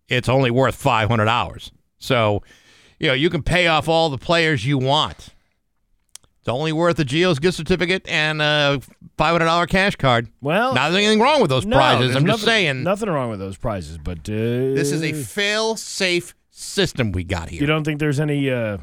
It's 0.08 0.30
only 0.30 0.52
worth 0.52 0.76
five 0.76 1.10
hundred 1.10 1.26
dollars. 1.26 1.72
So, 1.98 2.44
you 3.00 3.08
know, 3.08 3.14
you 3.14 3.30
can 3.30 3.44
pay 3.44 3.68
off 3.68 3.90
all 3.90 4.10
the 4.10 4.18
players 4.18 4.66
you 4.66 4.78
want. 4.78 5.30
It's 6.46 6.50
only 6.52 6.74
worth 6.74 7.00
a 7.00 7.04
Geo's 7.04 7.40
gift 7.40 7.58
certificate 7.58 8.08
and 8.08 8.40
a 8.40 8.80
five 9.18 9.32
hundred 9.32 9.46
dollar 9.46 9.66
cash 9.66 9.96
card. 9.96 10.28
Well, 10.42 10.76
not 10.76 10.92
anything 10.94 11.20
wrong 11.20 11.42
with 11.42 11.50
those 11.50 11.66
No, 11.66 11.76
prizes. 11.76 12.16
I'm 12.16 12.24
just 12.28 12.44
saying 12.44 12.84
Nothing 12.84 13.10
wrong 13.10 13.32
with 13.32 13.40
those 13.40 13.58
prizes, 13.58 13.98
but 13.98 14.20
uh, 14.20 14.32
this 14.76 14.92
is 14.92 15.02
a 15.02 15.14
fail 15.14 15.76
safe 15.76 16.36
system 16.52 17.12
we 17.14 17.24
got 17.24 17.50
here. 17.50 17.62
You 17.62 17.66
don't 17.66 17.84
think 17.84 18.00
there's 18.00 18.20
any? 18.20 18.48
Uh, 18.52 18.78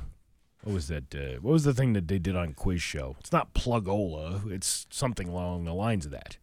what 0.64 0.74
was 0.74 0.88
that? 0.88 1.14
Uh, 1.14 1.38
what 1.40 1.52
was 1.52 1.62
the 1.62 1.72
thing 1.72 1.92
that 1.92 2.08
they 2.08 2.18
did 2.18 2.34
on 2.34 2.52
Quiz 2.54 2.82
Show? 2.82 3.14
It's 3.20 3.30
not 3.30 3.54
Plugola. 3.54 4.50
It's 4.50 4.88
something 4.90 5.28
along 5.28 5.62
the 5.62 5.72
lines 5.72 6.04
of 6.04 6.10
that. 6.10 6.38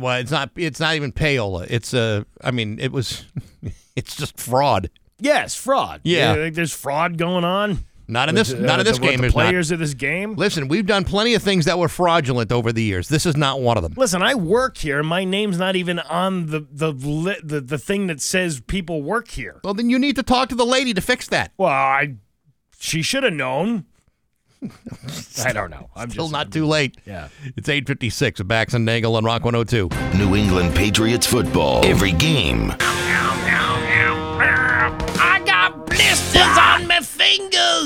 well, 0.00 0.18
it's 0.18 0.32
not. 0.32 0.50
It's 0.56 0.80
not 0.80 0.96
even 0.96 1.12
payola. 1.12 1.68
It's 1.70 1.94
uh, 1.94 2.24
I 2.42 2.50
mean, 2.50 2.80
it 2.80 2.90
was. 2.90 3.24
it's 3.94 4.16
just 4.16 4.36
fraud. 4.36 4.90
Yes, 5.20 5.54
fraud. 5.54 6.00
Yeah. 6.02 6.34
You 6.34 6.42
think 6.42 6.56
there's 6.56 6.72
fraud 6.72 7.18
going 7.18 7.44
on. 7.44 7.84
Not 8.10 8.28
in 8.28 8.34
this. 8.34 8.52
uh, 8.52 8.58
not 8.58 8.80
in 8.80 8.84
this 8.86 8.98
the- 8.98 9.02
with 9.02 9.10
game. 9.10 9.16
The 9.18 9.22
there's 9.22 9.34
not. 9.36 9.42
players 9.44 9.70
of 9.70 9.78
this 9.78 9.94
game. 9.94 10.34
Listen, 10.34 10.68
we've 10.68 10.86
done 10.86 11.04
plenty 11.04 11.34
of 11.34 11.42
things 11.42 11.64
that 11.64 11.78
were 11.78 11.88
fraudulent 11.88 12.52
over 12.52 12.72
the 12.72 12.82
years. 12.82 13.08
This 13.08 13.24
is 13.26 13.36
not 13.36 13.60
one 13.60 13.76
of 13.76 13.82
them. 13.82 13.94
Listen, 13.96 14.22
I 14.22 14.34
work 14.34 14.76
here. 14.76 15.02
My 15.02 15.24
name's 15.24 15.58
not 15.58 15.76
even 15.76 15.98
on 15.98 16.46
the 16.46 16.66
the 16.70 16.92
li- 16.92 17.40
the, 17.42 17.60
the 17.60 17.78
thing 17.78 18.06
that 18.08 18.20
says 18.20 18.60
people 18.60 19.02
work 19.02 19.28
here. 19.28 19.60
Well, 19.64 19.74
then 19.74 19.88
you 19.90 19.98
need 19.98 20.16
to 20.16 20.22
talk 20.22 20.48
to 20.50 20.54
the 20.54 20.66
lady 20.66 20.92
to 20.94 21.00
fix 21.00 21.28
that. 21.28 21.52
Well, 21.56 21.70
I 21.70 22.16
she 22.78 23.02
should 23.02 23.22
have 23.22 23.32
known. 23.34 23.86
I 25.44 25.52
don't 25.54 25.70
know. 25.70 25.88
I'm 25.96 26.10
Still 26.10 26.24
just 26.26 26.32
not 26.32 26.50
too 26.52 26.66
late. 26.66 26.98
Yeah. 27.06 27.28
It's 27.56 27.68
856 27.68 28.42
Bax 28.42 28.74
and 28.74 28.84
Nagel 28.84 29.16
on 29.16 29.24
Rock 29.24 29.42
102. 29.44 29.88
New 30.18 30.34
England 30.36 30.74
Patriots 30.74 31.26
football. 31.26 31.84
Every 31.84 32.12
game. 32.12 32.74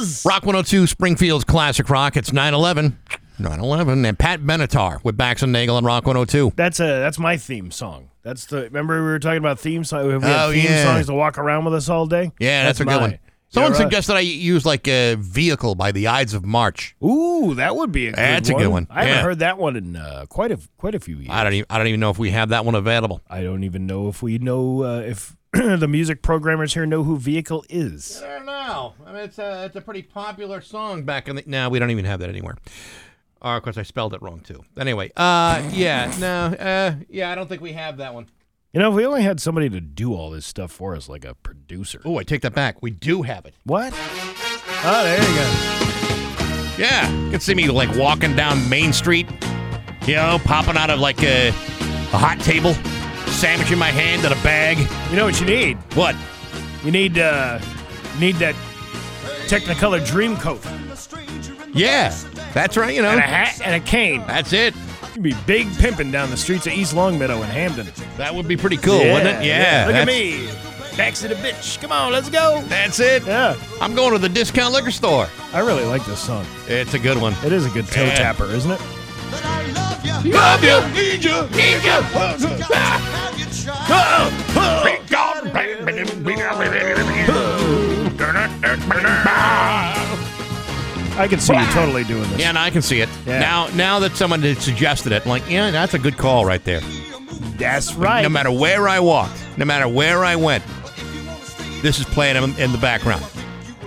Fingers. 0.04 0.24
Rock 0.24 0.42
102, 0.44 0.86
Springfield's 0.86 1.44
Classic 1.44 1.88
Rock. 1.88 2.16
It's 2.16 2.32
9 2.32 2.54
11. 2.54 2.98
9 3.38 3.60
11. 3.60 4.04
And 4.04 4.18
Pat 4.18 4.40
Benatar 4.40 5.02
with 5.04 5.16
Bax 5.16 5.42
and 5.42 5.52
Nagel 5.52 5.76
on 5.76 5.84
Rock 5.84 6.06
102. 6.06 6.52
That's 6.56 6.80
a 6.80 6.84
that's 6.84 7.18
my 7.18 7.36
theme 7.36 7.70
song. 7.70 8.10
That's 8.22 8.46
the 8.46 8.62
remember 8.62 8.96
we 9.02 9.08
were 9.10 9.18
talking 9.18 9.38
about 9.38 9.58
theme 9.58 9.84
songs. 9.84 10.06
We 10.06 10.12
have 10.12 10.24
Oh, 10.24 10.52
theme 10.52 10.64
yeah. 10.64 10.84
songs 10.84 11.06
to 11.06 11.14
walk 11.14 11.36
around 11.38 11.64
with 11.64 11.74
us 11.74 11.88
all 11.88 12.06
day. 12.06 12.32
Yeah, 12.38 12.64
that's, 12.64 12.80
a 12.80 12.84
good 12.84 12.90
mine. 12.92 13.00
one. 13.00 13.18
Someone 13.50 13.72
Yeah, 13.72 13.78
right. 13.78 13.84
suggested 13.84 14.14
I 14.16 14.20
use 14.20 14.64
like 14.66 14.88
a 14.88 15.14
vehicle 15.16 15.74
by 15.76 15.92
the 15.92 16.08
Ides 16.08 16.32
of 16.34 16.44
March. 16.44 16.96
Ooh, 17.04 17.54
that 17.54 17.76
would 17.76 17.92
be 17.92 18.06
a 18.08 18.10
good 18.12 18.16
one. 18.18 18.24
That's 18.32 18.48
a 18.48 18.54
good 18.54 18.68
one. 18.68 18.86
I 18.90 19.00
haven't 19.04 19.16
Yeah. 19.16 19.22
heard 19.22 19.38
that 19.40 19.58
one 19.58 19.76
in 19.76 19.94
uh, 19.96 20.26
quite 20.28 20.50
a 20.50 20.58
quite 20.76 20.94
a 20.94 21.00
few 21.00 21.16
years. 21.18 21.28
I 21.30 21.44
don't 21.44 21.52
even 21.54 21.66
I 21.70 21.78
don't 21.78 21.86
even 21.88 22.00
know 22.00 22.10
if 22.10 22.18
we 22.18 22.30
have 22.30 22.48
that 22.48 22.64
one 22.64 22.74
available. 22.74 23.20
I 23.28 23.42
don't 23.42 23.62
even 23.64 23.86
know 23.86 24.08
if 24.08 24.22
we 24.22 24.38
know 24.38 24.82
uh, 24.84 25.00
if 25.00 25.36
the 25.78 25.88
music 25.88 26.22
programmers 26.22 26.74
here 26.74 26.84
know 26.84 27.04
who 27.04 27.16
Vehicle 27.16 27.64
is. 27.68 28.20
I 28.22 28.38
don't 28.38 28.46
know. 28.46 28.94
I 29.06 29.12
mean, 29.12 29.22
it's 29.22 29.38
a 29.38 29.64
it's 29.66 29.76
a 29.76 29.80
pretty 29.80 30.02
popular 30.02 30.60
song 30.60 31.04
back 31.04 31.28
in 31.28 31.36
the. 31.36 31.44
No, 31.46 31.68
we 31.68 31.78
don't 31.78 31.90
even 31.90 32.04
have 32.06 32.20
that 32.20 32.28
anywhere. 32.28 32.56
Or 33.40 33.56
of 33.56 33.62
course, 33.62 33.76
I 33.76 33.82
spelled 33.82 34.14
it 34.14 34.22
wrong 34.22 34.40
too. 34.40 34.64
Anyway, 34.76 35.12
uh, 35.16 35.62
yeah, 35.72 36.12
no, 36.20 36.46
uh, 36.56 36.94
yeah, 37.08 37.30
I 37.30 37.34
don't 37.34 37.48
think 37.48 37.62
we 37.62 37.72
have 37.72 37.98
that 37.98 38.14
one. 38.14 38.26
You 38.72 38.80
know, 38.80 38.90
if 38.90 38.96
we 38.96 39.06
only 39.06 39.22
had 39.22 39.38
somebody 39.38 39.70
to 39.70 39.80
do 39.80 40.14
all 40.14 40.30
this 40.30 40.44
stuff 40.44 40.72
for 40.72 40.96
us, 40.96 41.08
like 41.08 41.24
a 41.24 41.34
producer. 41.34 42.00
Oh, 42.04 42.18
I 42.18 42.24
take 42.24 42.42
that 42.42 42.54
back. 42.54 42.82
We 42.82 42.90
do 42.90 43.22
have 43.22 43.46
it. 43.46 43.54
What? 43.62 43.92
Oh, 43.96 45.04
there 45.04 45.18
you 45.20 45.34
go. 45.36 46.82
Yeah, 46.82 47.08
you 47.26 47.30
can 47.30 47.38
see 47.38 47.54
me 47.54 47.68
like 47.68 47.94
walking 47.96 48.34
down 48.34 48.68
Main 48.68 48.92
Street, 48.92 49.28
you 50.06 50.14
know, 50.16 50.40
popping 50.44 50.76
out 50.76 50.90
of 50.90 50.98
like 50.98 51.22
a, 51.22 51.48
a 51.48 51.52
hot 52.18 52.40
table, 52.40 52.74
sandwich 53.34 53.70
in 53.70 53.78
my 53.78 53.90
hand 53.90 54.24
and 54.24 54.32
a 54.32 54.42
bag. 54.42 54.78
You 55.10 55.16
know 55.16 55.24
what 55.24 55.40
you 55.40 55.46
need? 55.46 55.76
What? 55.94 56.16
You 56.84 56.90
need 56.90 57.18
uh, 57.18 57.58
you 58.14 58.20
need 58.20 58.36
that 58.36 58.54
Technicolor 59.46 60.04
Dream 60.06 60.36
Coat 60.36 60.60
Yeah, 61.74 62.14
that's 62.52 62.76
right. 62.76 62.94
You 62.94 63.02
know, 63.02 63.10
and 63.10 63.18
a 63.18 63.22
hat 63.22 63.60
and 63.64 63.74
a 63.74 63.84
cane. 63.84 64.22
that's 64.26 64.52
it. 64.52 64.74
You'd 65.14 65.22
be 65.22 65.34
big 65.46 65.72
pimping 65.78 66.10
down 66.10 66.30
the 66.30 66.36
streets 66.36 66.66
of 66.66 66.72
East 66.72 66.94
Longmeadow 66.94 67.36
in 67.42 67.48
Hampden. 67.48 67.86
That 68.16 68.34
would 68.34 68.48
be 68.48 68.56
pretty 68.56 68.76
cool, 68.76 68.98
wouldn't 68.98 69.26
it? 69.42 69.44
Yeah. 69.46 69.84
Look 69.86 69.96
at 69.96 70.06
me. 70.06 70.48
Backs 70.96 71.22
to 71.22 71.28
the 71.28 71.34
bitch. 71.36 71.80
Come 71.80 71.92
on, 71.92 72.12
let's 72.12 72.28
go. 72.30 72.62
That's 72.66 73.00
it. 73.00 73.24
Yeah. 73.26 73.56
I'm 73.80 73.94
going 73.94 74.12
to 74.12 74.18
the 74.18 74.28
discount 74.28 74.72
liquor 74.74 74.90
store. 74.92 75.28
I 75.52 75.60
really 75.60 75.84
like 75.84 76.04
this 76.06 76.20
song. 76.20 76.44
It's 76.68 76.94
a 76.94 76.98
good 76.98 77.18
one. 77.20 77.32
It 77.44 77.52
is 77.52 77.66
a 77.66 77.70
good 77.70 77.86
toe 77.86 78.04
Yeah. 78.04 78.14
tapper, 78.14 78.46
isn't 78.46 78.70
it? 78.70 78.80
Love 80.24 80.64
you, 80.64 80.80
need 80.94 81.24
you, 81.24 81.42
need 81.50 81.82
you. 81.84 83.04
I 91.16 91.28
can 91.28 91.38
see 91.38 91.54
you 91.54 91.66
totally 91.66 92.04
doing 92.04 92.22
this. 92.30 92.40
Yeah, 92.40 92.48
and 92.48 92.58
I 92.58 92.70
can 92.70 92.82
see 92.82 93.00
it 93.00 93.08
Yeah. 93.24 93.38
now. 93.38 93.68
Now 93.74 94.00
that 94.00 94.16
someone 94.16 94.42
had 94.42 94.60
suggested 94.60 95.12
it, 95.12 95.22
I'm 95.22 95.28
like, 95.28 95.48
yeah, 95.48 95.70
that's 95.70 95.94
a 95.94 95.98
good 95.98 96.16
call 96.16 96.44
right 96.44 96.62
there. 96.64 96.80
That's 97.56 97.94
right. 97.94 98.22
No 98.22 98.28
matter 98.28 98.50
where 98.50 98.88
I 98.88 98.98
walked, 98.98 99.38
no 99.56 99.64
matter 99.64 99.86
where 99.86 100.24
I 100.24 100.34
went, 100.34 100.64
this 101.82 102.00
is 102.00 102.06
playing 102.06 102.36
in, 102.42 102.54
in 102.58 102.72
the 102.72 102.78
background. 102.78 103.24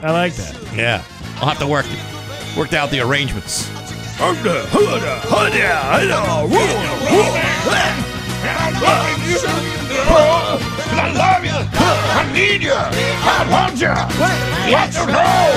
I 0.01 0.11
like 0.11 0.33
that. 0.35 0.55
Yeah. 0.75 1.03
I'll 1.37 1.49
have 1.49 1.59
to 1.59 1.67
work 1.67 1.85
work 2.55 2.73
out 2.73 2.89
the 2.91 3.01
arrangements. 3.01 3.69
I 9.79 11.11
love 11.13 11.43
you. 11.45 11.51
I 11.51 12.31
need 12.33 12.63
you. 12.63 12.73
I 12.73 13.47
want 13.51 13.79
you. 13.79 13.89
What? 14.73 14.93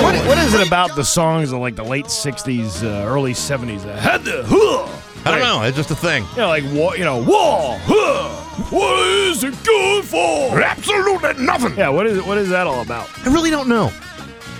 What, 0.03 0.27
what 0.27 0.37
is 0.37 0.53
it 0.53 0.65
about 0.65 0.95
the 0.95 1.03
songs 1.03 1.51
of 1.51 1.59
like 1.59 1.75
the 1.75 1.83
late 1.83 2.05
'60s, 2.05 2.83
uh, 2.83 3.07
early 3.07 3.33
'70s? 3.33 3.83
that 3.83 3.99
had 3.99 4.23
the 4.23 4.43
huh? 4.45 4.87
I 5.25 5.31
don't 5.31 5.39
know. 5.41 5.63
It's 5.63 5.77
just 5.77 5.91
a 5.91 5.95
thing. 5.95 6.23
You 6.31 6.37
know, 6.37 6.47
like 6.47 6.63
wa- 6.65 6.93
you 6.93 7.03
know, 7.03 7.17
wall. 7.23 7.77
Huh? 7.83 8.29
What 8.69 9.07
is 9.07 9.43
it 9.43 9.55
good 9.63 10.05
for? 10.05 10.61
Absolutely 10.61 11.43
nothing. 11.43 11.77
Yeah. 11.77 11.89
What 11.89 12.07
is 12.07 12.23
what 12.23 12.37
is 12.37 12.49
that 12.49 12.67
all 12.67 12.81
about? 12.81 13.09
I 13.25 13.33
really 13.33 13.49
don't 13.49 13.67
know. 13.67 13.91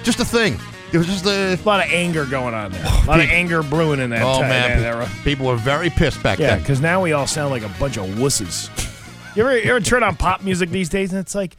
Just 0.03 0.19
a 0.19 0.25
thing. 0.25 0.59
It 0.93 0.97
was 0.97 1.07
just 1.07 1.25
a. 1.25 1.53
A 1.53 1.63
lot 1.65 1.85
of 1.85 1.91
anger 1.91 2.25
going 2.25 2.53
on 2.53 2.71
there. 2.71 2.83
A 2.83 3.05
lot 3.05 3.19
of 3.19 3.27
anger 3.29 3.63
brewing 3.63 3.99
in 4.01 4.09
that, 4.09 4.23
Oh 4.23 4.39
time, 4.41 4.49
man, 4.49 4.79
that 4.81 4.85
era. 4.95 5.09
people 5.23 5.45
were 5.47 5.55
very 5.55 5.89
pissed 5.89 6.21
back 6.21 6.37
Yeah, 6.39 6.47
then. 6.51 6.59
because 6.59 6.81
now 6.81 7.01
we 7.01 7.13
all 7.13 7.27
sound 7.27 7.51
like 7.51 7.63
a 7.63 7.69
bunch 7.79 7.97
of 7.97 8.05
wusses. 8.15 8.69
You 9.35 9.43
ever, 9.43 9.57
you 9.57 9.69
ever 9.69 9.79
turn 9.79 10.03
on 10.03 10.15
pop 10.17 10.43
music 10.43 10.69
these 10.69 10.89
days 10.89 11.11
and 11.13 11.19
it's 11.21 11.33
like, 11.33 11.55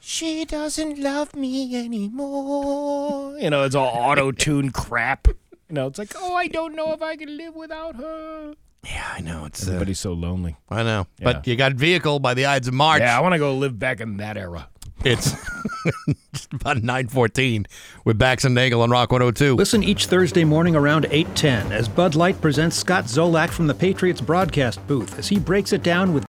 she 0.00 0.44
doesn't 0.44 0.98
love 0.98 1.34
me 1.34 1.74
anymore. 1.76 3.38
You 3.38 3.50
know, 3.50 3.64
it's 3.64 3.74
all 3.74 3.86
auto 3.88 4.32
tune 4.32 4.70
crap. 4.72 5.26
You 5.28 5.34
know, 5.70 5.86
it's 5.86 5.98
like, 5.98 6.12
oh, 6.16 6.34
I 6.34 6.48
don't 6.48 6.74
know 6.74 6.92
if 6.92 7.00
I 7.02 7.16
can 7.16 7.36
live 7.36 7.54
without 7.54 7.96
her. 7.96 8.54
Yeah, 8.84 9.10
I 9.14 9.20
know. 9.20 9.44
It's 9.46 9.64
uh, 9.66 9.70
Everybody's 9.70 10.00
so 10.00 10.12
lonely. 10.12 10.56
I 10.68 10.82
know. 10.82 11.06
Yeah. 11.18 11.24
But 11.32 11.46
you 11.46 11.54
got 11.56 11.72
vehicle 11.74 12.18
by 12.18 12.34
the 12.34 12.46
Ides 12.46 12.68
of 12.68 12.74
March. 12.74 13.00
Yeah, 13.00 13.16
I 13.16 13.20
want 13.20 13.32
to 13.34 13.38
go 13.38 13.54
live 13.56 13.78
back 13.78 14.00
in 14.00 14.16
that 14.18 14.36
era. 14.36 14.68
It's 15.04 15.32
just 16.32 16.52
about 16.52 16.76
914 16.76 17.66
with 18.04 18.18
Bax 18.18 18.44
and 18.44 18.54
Nagel 18.54 18.82
on 18.82 18.90
Rock 18.90 19.10
102. 19.10 19.56
Listen 19.56 19.82
each 19.82 20.06
Thursday 20.06 20.44
morning 20.44 20.76
around 20.76 21.06
8:10 21.06 21.72
as 21.72 21.88
Bud 21.88 22.14
Light 22.14 22.40
presents 22.40 22.76
Scott 22.76 23.06
Zolak 23.06 23.50
from 23.50 23.66
the 23.66 23.74
Patriots 23.74 24.20
broadcast 24.20 24.86
booth 24.86 25.18
as 25.18 25.28
he 25.28 25.40
breaks 25.40 25.72
it 25.72 25.82
down 25.82 26.12
with 26.14 26.20